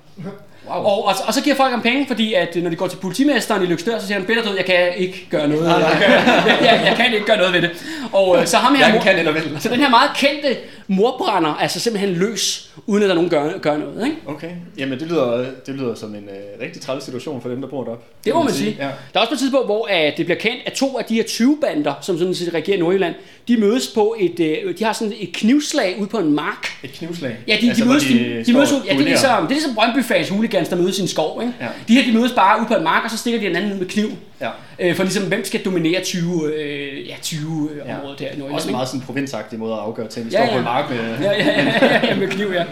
Wow. 0.68 0.76
Og, 0.76 1.06
og, 1.06 1.14
og, 1.28 1.34
så 1.34 1.42
giver 1.44 1.56
folk 1.56 1.72
ham 1.72 1.82
penge, 1.82 2.08
fordi 2.08 2.34
at 2.34 2.56
øh, 2.56 2.64
når 2.64 2.70
de 2.70 2.76
går 2.76 2.88
til 2.88 2.98
politimesteren 2.98 3.64
i 3.64 3.66
Lykstør, 3.66 4.00
så 4.00 4.08
siger 4.08 4.18
han, 4.18 4.28
bedre 4.28 4.42
død, 4.50 4.56
jeg 4.58 4.66
kan 4.66 4.94
ikke 4.98 5.28
gøre 5.32 5.48
noget. 5.48 5.68
Jeg 5.70 5.98
kan, 6.02 6.12
jeg, 6.12 6.58
jeg, 6.62 6.82
jeg 6.86 6.96
kan 6.98 7.14
ikke 7.14 7.26
gøre 7.26 7.38
noget 7.38 7.54
ved 7.54 7.62
det. 7.62 7.70
Og 8.14 8.38
øh, 8.42 8.48
så 8.48 8.58
ham 8.58 8.76
her, 8.76 8.94
mor- 8.94 9.02
kan 9.02 9.20
eller 9.20 9.32
vil. 9.32 9.58
så 9.60 9.70
den 9.70 9.80
her 9.80 9.90
meget 9.90 10.10
kendte 10.16 10.58
morbrænder 10.88 11.50
er 11.50 11.54
altså 11.56 11.80
simpelthen 11.80 12.14
løs, 12.16 12.72
uden 12.86 13.04
at 13.04 13.08
der 13.10 13.16
er 13.16 13.16
nogen 13.16 13.30
gør, 13.30 13.58
gør 13.58 13.78
noget. 13.78 14.06
Ikke? 14.06 14.18
Okay, 14.26 14.50
jamen 14.78 15.00
det 15.00 15.08
lyder, 15.08 15.46
det 15.66 15.76
lyder 15.76 15.96
som 15.96 16.16
en 16.16 16.24
øh, 16.30 16.62
rigtig 16.66 16.82
træls 16.82 17.04
situation 17.04 17.42
for 17.42 17.50
dem, 17.50 17.62
der 17.62 17.68
bor 17.68 17.84
deroppe. 17.84 18.06
Det 18.26 18.34
må 18.34 18.44
man 18.44 18.54
sige. 18.54 18.76
Ja. 18.80 18.84
Der 18.84 18.92
er 19.14 19.20
også 19.20 19.34
et 19.34 19.40
tidspunkt, 19.40 19.68
hvor 19.68 19.88
at 19.92 20.14
det 20.18 20.26
bliver 20.26 20.40
kendt, 20.40 20.58
at 20.66 20.74
to 20.74 20.98
af 20.98 21.06
de 21.06 21.16
her 21.16 21.24
20 21.24 21.58
bander, 21.62 21.94
som 22.02 22.18
sådan 22.18 22.36
set 22.36 22.54
regerer 22.54 22.80
Nordjylland, 22.80 23.16
de 23.48 23.58
mødes 23.58 23.88
på 23.96 24.16
et, 24.20 24.40
øh, 24.40 24.78
de 24.80 24.84
har 24.84 24.94
sådan 24.94 25.14
et 25.20 25.34
knivslag 25.34 25.96
ude 26.00 26.08
på 26.08 26.18
en 26.18 26.34
mark. 26.34 26.68
Et 26.84 26.92
knivslag. 26.92 27.38
Ja, 27.48 27.58
de, 27.62 27.68
altså, 27.68 27.84
de, 27.84 27.90
mødes, 27.90 28.04
de, 28.04 28.10
de 28.38 28.44
står 28.44 28.54
mødes, 28.54 28.72
ja, 28.72 28.94
det 28.94 29.00
er 29.00 29.04
ligesom, 29.06 29.30
det 29.42 29.46
er 29.46 29.48
ligesom 29.50 29.76
Brøndby-fans 29.76 30.30
hooligans, 30.30 30.70
der 30.70 30.76
mødes 30.76 31.00
i 31.00 31.02
en 31.02 31.08
skov. 31.08 31.42
Ikke? 31.42 31.54
Ja. 31.62 31.68
De 31.88 31.94
her, 31.94 32.12
de 32.12 32.18
mødes 32.18 32.32
bare 32.32 32.60
ude 32.60 32.68
på 32.68 32.74
en 32.74 32.84
mark, 32.84 33.04
og 33.06 33.12
så 33.12 33.18
stikker 33.18 33.40
de 33.40 33.46
hinanden 33.48 33.80
med 33.80 33.88
kniv. 33.88 34.08
Ja. 34.42 34.50
Øh, 34.80 34.96
for 34.96 35.04
ligesom, 35.04 35.24
hvem 35.24 35.46
skal 35.46 35.66
dominere 35.66 36.04
20, 36.04 36.54
øh, 36.56 37.08
ja, 37.08 37.16
20 37.22 37.70
øh, 37.72 37.78
Ja. 37.88 37.96
områder 37.98 38.16
der 38.16 38.26
i 38.26 38.30
Nordjylland. 38.30 38.54
Også 38.54 38.72
meget 38.72 38.88
sådan 38.88 39.02
provinsagtig 39.02 39.60
måde 39.60 39.74
at 39.74 39.80
afgøre 39.80 40.08
ting. 40.08 40.26
Vi 40.26 40.32
Ja, 40.32 40.38
står 40.38 40.46
på 40.46 40.52
ja. 40.52 40.58
en 40.58 40.64
mark 40.64 40.77
med... 40.90 41.20
ja, 41.22 41.32
ja, 41.32 41.64
ja, 41.82 42.08
ja, 42.08 42.16
med 42.16 42.28
kniv, 42.28 42.52
ja. 42.54 42.64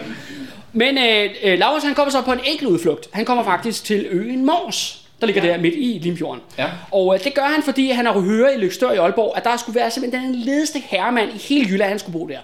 Men 0.72 0.98
øh, 0.98 1.30
øh, 1.44 1.58
Laurits, 1.58 1.84
han 1.84 1.94
kommer 1.94 2.10
så 2.10 2.22
på 2.22 2.32
en 2.32 2.40
enkelt 2.44 2.70
udflugt. 2.70 3.08
Han 3.12 3.24
kommer 3.24 3.44
faktisk 3.44 3.84
til 3.84 4.06
øen 4.10 4.46
Mors, 4.46 5.02
der 5.20 5.26
ligger 5.26 5.44
ja. 5.44 5.52
der 5.52 5.58
midt 5.58 5.74
i 5.74 5.98
Limfjorden. 6.02 6.42
Ja. 6.58 6.66
Og 6.92 7.14
øh, 7.14 7.24
det 7.24 7.34
gør 7.34 7.42
han, 7.42 7.62
fordi 7.62 7.90
han 7.90 8.06
har 8.06 8.12
hørt 8.12 8.50
i 8.56 8.58
Lykstør 8.58 8.90
i 8.90 8.96
Aalborg, 8.96 9.36
at 9.36 9.44
der 9.44 9.56
skulle 9.56 9.80
være 9.80 9.90
simpelthen 9.90 10.24
den 10.24 10.34
ledeste 10.34 10.78
herremand 10.78 11.30
i 11.34 11.38
hele 11.38 11.66
Jylland, 11.70 11.88
han 11.88 11.98
skulle 11.98 12.18
bo 12.18 12.26
der. 12.26 12.38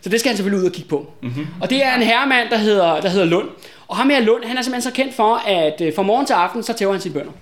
Så 0.00 0.10
det 0.10 0.20
skal 0.20 0.30
han 0.30 0.36
selvfølgelig 0.36 0.64
ud 0.64 0.68
og 0.70 0.74
kigge 0.74 0.88
på. 0.88 1.10
Mm-hmm. 1.22 1.46
Og 1.60 1.70
det 1.70 1.84
er 1.84 1.94
en 1.94 2.02
herremand, 2.02 2.48
der 2.50 2.56
hedder, 2.56 3.00
der 3.00 3.08
hedder 3.08 3.26
Lund. 3.26 3.48
Og 3.88 3.96
ham 3.96 4.10
her 4.10 4.20
Lund, 4.20 4.44
han 4.44 4.56
er 4.56 4.62
simpelthen 4.62 4.92
så 4.92 4.96
kendt 4.96 5.14
for, 5.14 5.34
at 5.46 5.80
øh, 5.80 5.94
fra 5.94 6.02
morgen 6.02 6.26
til 6.26 6.34
aften, 6.34 6.62
så 6.62 6.72
tæver 6.72 6.92
han 6.92 7.00
sine 7.00 7.14
bønder. 7.14 7.32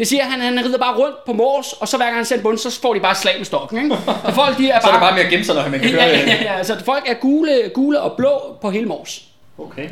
Det 0.00 0.08
siger 0.08 0.24
han, 0.24 0.40
han 0.40 0.64
rider 0.64 0.78
bare 0.78 0.96
rundt 0.96 1.24
på 1.24 1.32
mors, 1.32 1.72
og 1.72 1.88
så 1.88 1.96
hver 1.96 2.06
gang 2.06 2.16
han 2.16 2.24
ser 2.24 2.36
en 2.36 2.42
bund, 2.42 2.58
så 2.58 2.80
får 2.80 2.94
de 2.94 3.00
bare 3.00 3.14
slag 3.14 3.34
med 3.38 3.44
stokken. 3.44 3.84
Ikke? 3.84 3.96
Så 4.06 4.32
folk, 4.34 4.58
de 4.58 4.70
er 4.70 4.80
Så 4.80 4.88
er 4.88 4.92
der 4.92 5.00
bare... 5.00 5.10
bare 5.10 5.14
mere 5.14 5.30
gemme 5.30 5.44
sig, 5.44 5.54
når 5.54 5.68
man 5.68 5.80
kan 5.80 5.90
høre 5.90 6.02
Ja, 6.02 6.08
ja, 6.08 6.20
det. 6.24 6.26
ja, 6.28 6.56
ja, 6.56 6.64
så 6.64 6.76
folk 6.84 7.04
er 7.08 7.14
gule, 7.14 7.70
gule 7.74 8.00
og 8.00 8.12
blå 8.16 8.56
på 8.60 8.70
hele 8.70 8.86
mors. 8.86 9.22
Okay. 9.58 9.84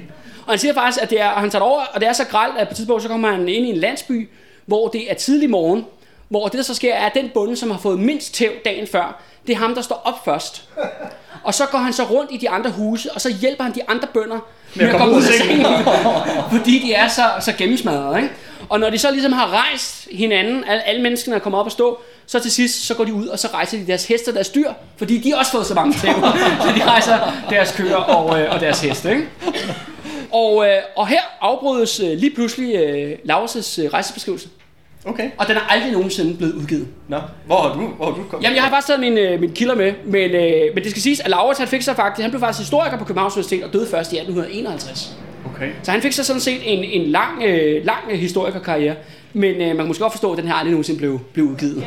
Og 0.46 0.52
han 0.52 0.58
siger 0.58 0.74
faktisk, 0.74 1.02
at 1.02 1.10
det 1.10 1.20
er, 1.20 1.28
og 1.28 1.40
han 1.40 1.50
tager 1.50 1.62
det 1.64 1.72
over, 1.72 1.80
og 1.92 2.00
det 2.00 2.08
er 2.08 2.12
så 2.12 2.24
gralt, 2.24 2.58
at 2.58 2.68
på 2.68 2.72
et 2.72 2.76
tidspunkt, 2.76 3.02
så 3.02 3.08
kommer 3.08 3.30
han 3.30 3.48
ind 3.48 3.66
i 3.66 3.68
en 3.68 3.76
landsby, 3.76 4.28
hvor 4.66 4.88
det 4.88 5.10
er 5.10 5.14
tidlig 5.14 5.50
morgen, 5.50 5.86
hvor 6.28 6.44
det 6.48 6.58
der 6.58 6.62
så 6.64 6.74
sker, 6.74 6.94
er, 6.94 7.06
at 7.06 7.14
den 7.14 7.30
bonde, 7.34 7.56
som 7.56 7.70
har 7.70 7.78
fået 7.78 7.98
mindst 7.98 8.34
tæv 8.34 8.50
dagen 8.64 8.86
før, 8.86 9.22
det 9.46 9.52
er 9.52 9.56
ham, 9.58 9.74
der 9.74 9.82
står 9.82 10.02
op 10.04 10.24
først. 10.24 10.64
Og 11.42 11.54
så 11.54 11.66
går 11.66 11.78
han 11.78 11.92
så 11.92 12.02
rundt 12.04 12.30
i 12.32 12.36
de 12.36 12.50
andre 12.50 12.70
huse, 12.70 13.12
og 13.12 13.20
så 13.20 13.32
hjælper 13.40 13.64
han 13.64 13.74
de 13.74 13.80
andre 13.88 14.08
bønder 14.14 14.38
med 14.74 14.86
at 14.88 14.96
komme 14.96 15.14
ud 15.16 15.22
af 15.22 15.32
sengen. 15.32 15.66
fordi 16.52 16.78
de 16.78 16.92
er 16.92 17.08
så, 17.08 17.22
så 17.40 17.52
gennemsmadrede. 17.58 18.16
Ikke? 18.22 18.34
Og 18.68 18.80
når 18.80 18.90
de 18.90 18.98
så 18.98 19.10
ligesom 19.10 19.32
har 19.32 19.52
rejst 19.52 20.08
hinanden, 20.12 20.64
alle, 20.64 20.82
alle 20.82 21.02
menneskene 21.02 21.36
er 21.36 21.40
kommet 21.40 21.60
op 21.60 21.66
og 21.66 21.72
stå, 21.72 21.98
så 22.26 22.40
til 22.40 22.50
sidst, 22.50 22.86
så 22.86 22.94
går 22.94 23.04
de 23.04 23.14
ud, 23.14 23.26
og 23.26 23.38
så 23.38 23.48
rejser 23.54 23.78
de 23.78 23.86
deres 23.86 24.06
heste 24.06 24.28
og 24.28 24.34
deres 24.34 24.48
dyr, 24.48 24.72
fordi 24.96 25.18
de 25.18 25.30
har 25.30 25.38
også 25.38 25.52
fået 25.52 25.66
så 25.66 25.74
mange 25.74 25.92
tæv. 25.92 26.14
så 26.64 26.72
de 26.76 26.84
rejser 26.84 27.18
deres 27.50 27.72
køer 27.76 27.96
og, 27.96 28.40
øh, 28.40 28.54
og 28.54 28.60
deres 28.60 28.80
heste. 28.80 29.10
Ikke? 29.10 29.28
Og, 30.32 30.68
øh, 30.68 30.76
og 30.96 31.08
her 31.08 31.20
afbrydes 31.40 32.00
øh, 32.00 32.18
lige 32.18 32.34
pludselig 32.34 32.74
øh, 32.74 33.18
Laurses 33.24 33.78
øh, 33.78 33.90
rejsebeskrivelse. 33.92 34.48
Okay. 35.04 35.30
Og 35.38 35.48
den 35.48 35.56
er 35.56 35.60
aldrig 35.60 35.92
nogensinde 35.92 36.36
blevet 36.36 36.52
udgivet. 36.54 36.88
Nå, 37.08 37.20
hvor 37.46 37.56
har 37.62 37.74
du, 37.74 37.86
hvor 37.86 38.04
har 38.04 38.12
du 38.12 38.22
kommet? 38.30 38.44
Jamen, 38.44 38.56
jeg 38.56 38.64
har 38.64 38.70
bare 38.70 38.82
taget 38.82 39.00
min, 39.00 39.18
øh, 39.18 39.40
min 39.40 39.52
kilder 39.52 39.74
med, 39.74 39.92
men, 40.04 40.30
øh, 40.30 40.74
men 40.74 40.84
det 40.84 40.90
skal 40.90 41.02
siges, 41.02 41.20
at 41.20 41.30
Laurits, 41.30 41.58
han 41.58 41.68
fik 41.68 41.82
sig 41.82 41.96
faktisk, 41.96 42.22
han 42.22 42.30
blev 42.30 42.40
faktisk 42.40 42.60
historiker 42.60 42.98
på 42.98 43.04
Københavns 43.04 43.34
Universitet 43.34 43.64
og 43.64 43.72
døde 43.72 43.86
først 43.90 44.12
i 44.12 44.16
1851. 44.16 45.16
Okay. 45.58 45.70
Så 45.82 45.90
han 45.90 46.02
fik 46.02 46.12
sig 46.12 46.24
sådan 46.24 46.40
set 46.40 46.60
en, 46.64 46.84
en 46.84 47.10
lang, 47.10 47.42
øh, 47.42 47.84
lang 47.84 47.98
øh, 48.10 48.18
historikerkarriere. 48.18 48.94
Men 49.32 49.54
øh, 49.54 49.66
man 49.68 49.76
kan 49.76 49.86
måske 49.86 50.02
godt 50.02 50.12
forstå, 50.12 50.32
at 50.32 50.38
den 50.38 50.46
her 50.46 50.54
aldrig 50.54 50.70
nogensinde 50.70 50.98
blev, 50.98 51.20
blev 51.32 51.46
udgivet. 51.46 51.76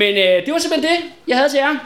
men 0.00 0.14
øh, 0.14 0.46
det 0.46 0.52
var 0.52 0.58
simpelthen 0.58 0.82
det, 0.82 0.98
jeg 1.28 1.36
havde 1.36 1.50
til 1.50 1.58
jer. 1.58 1.76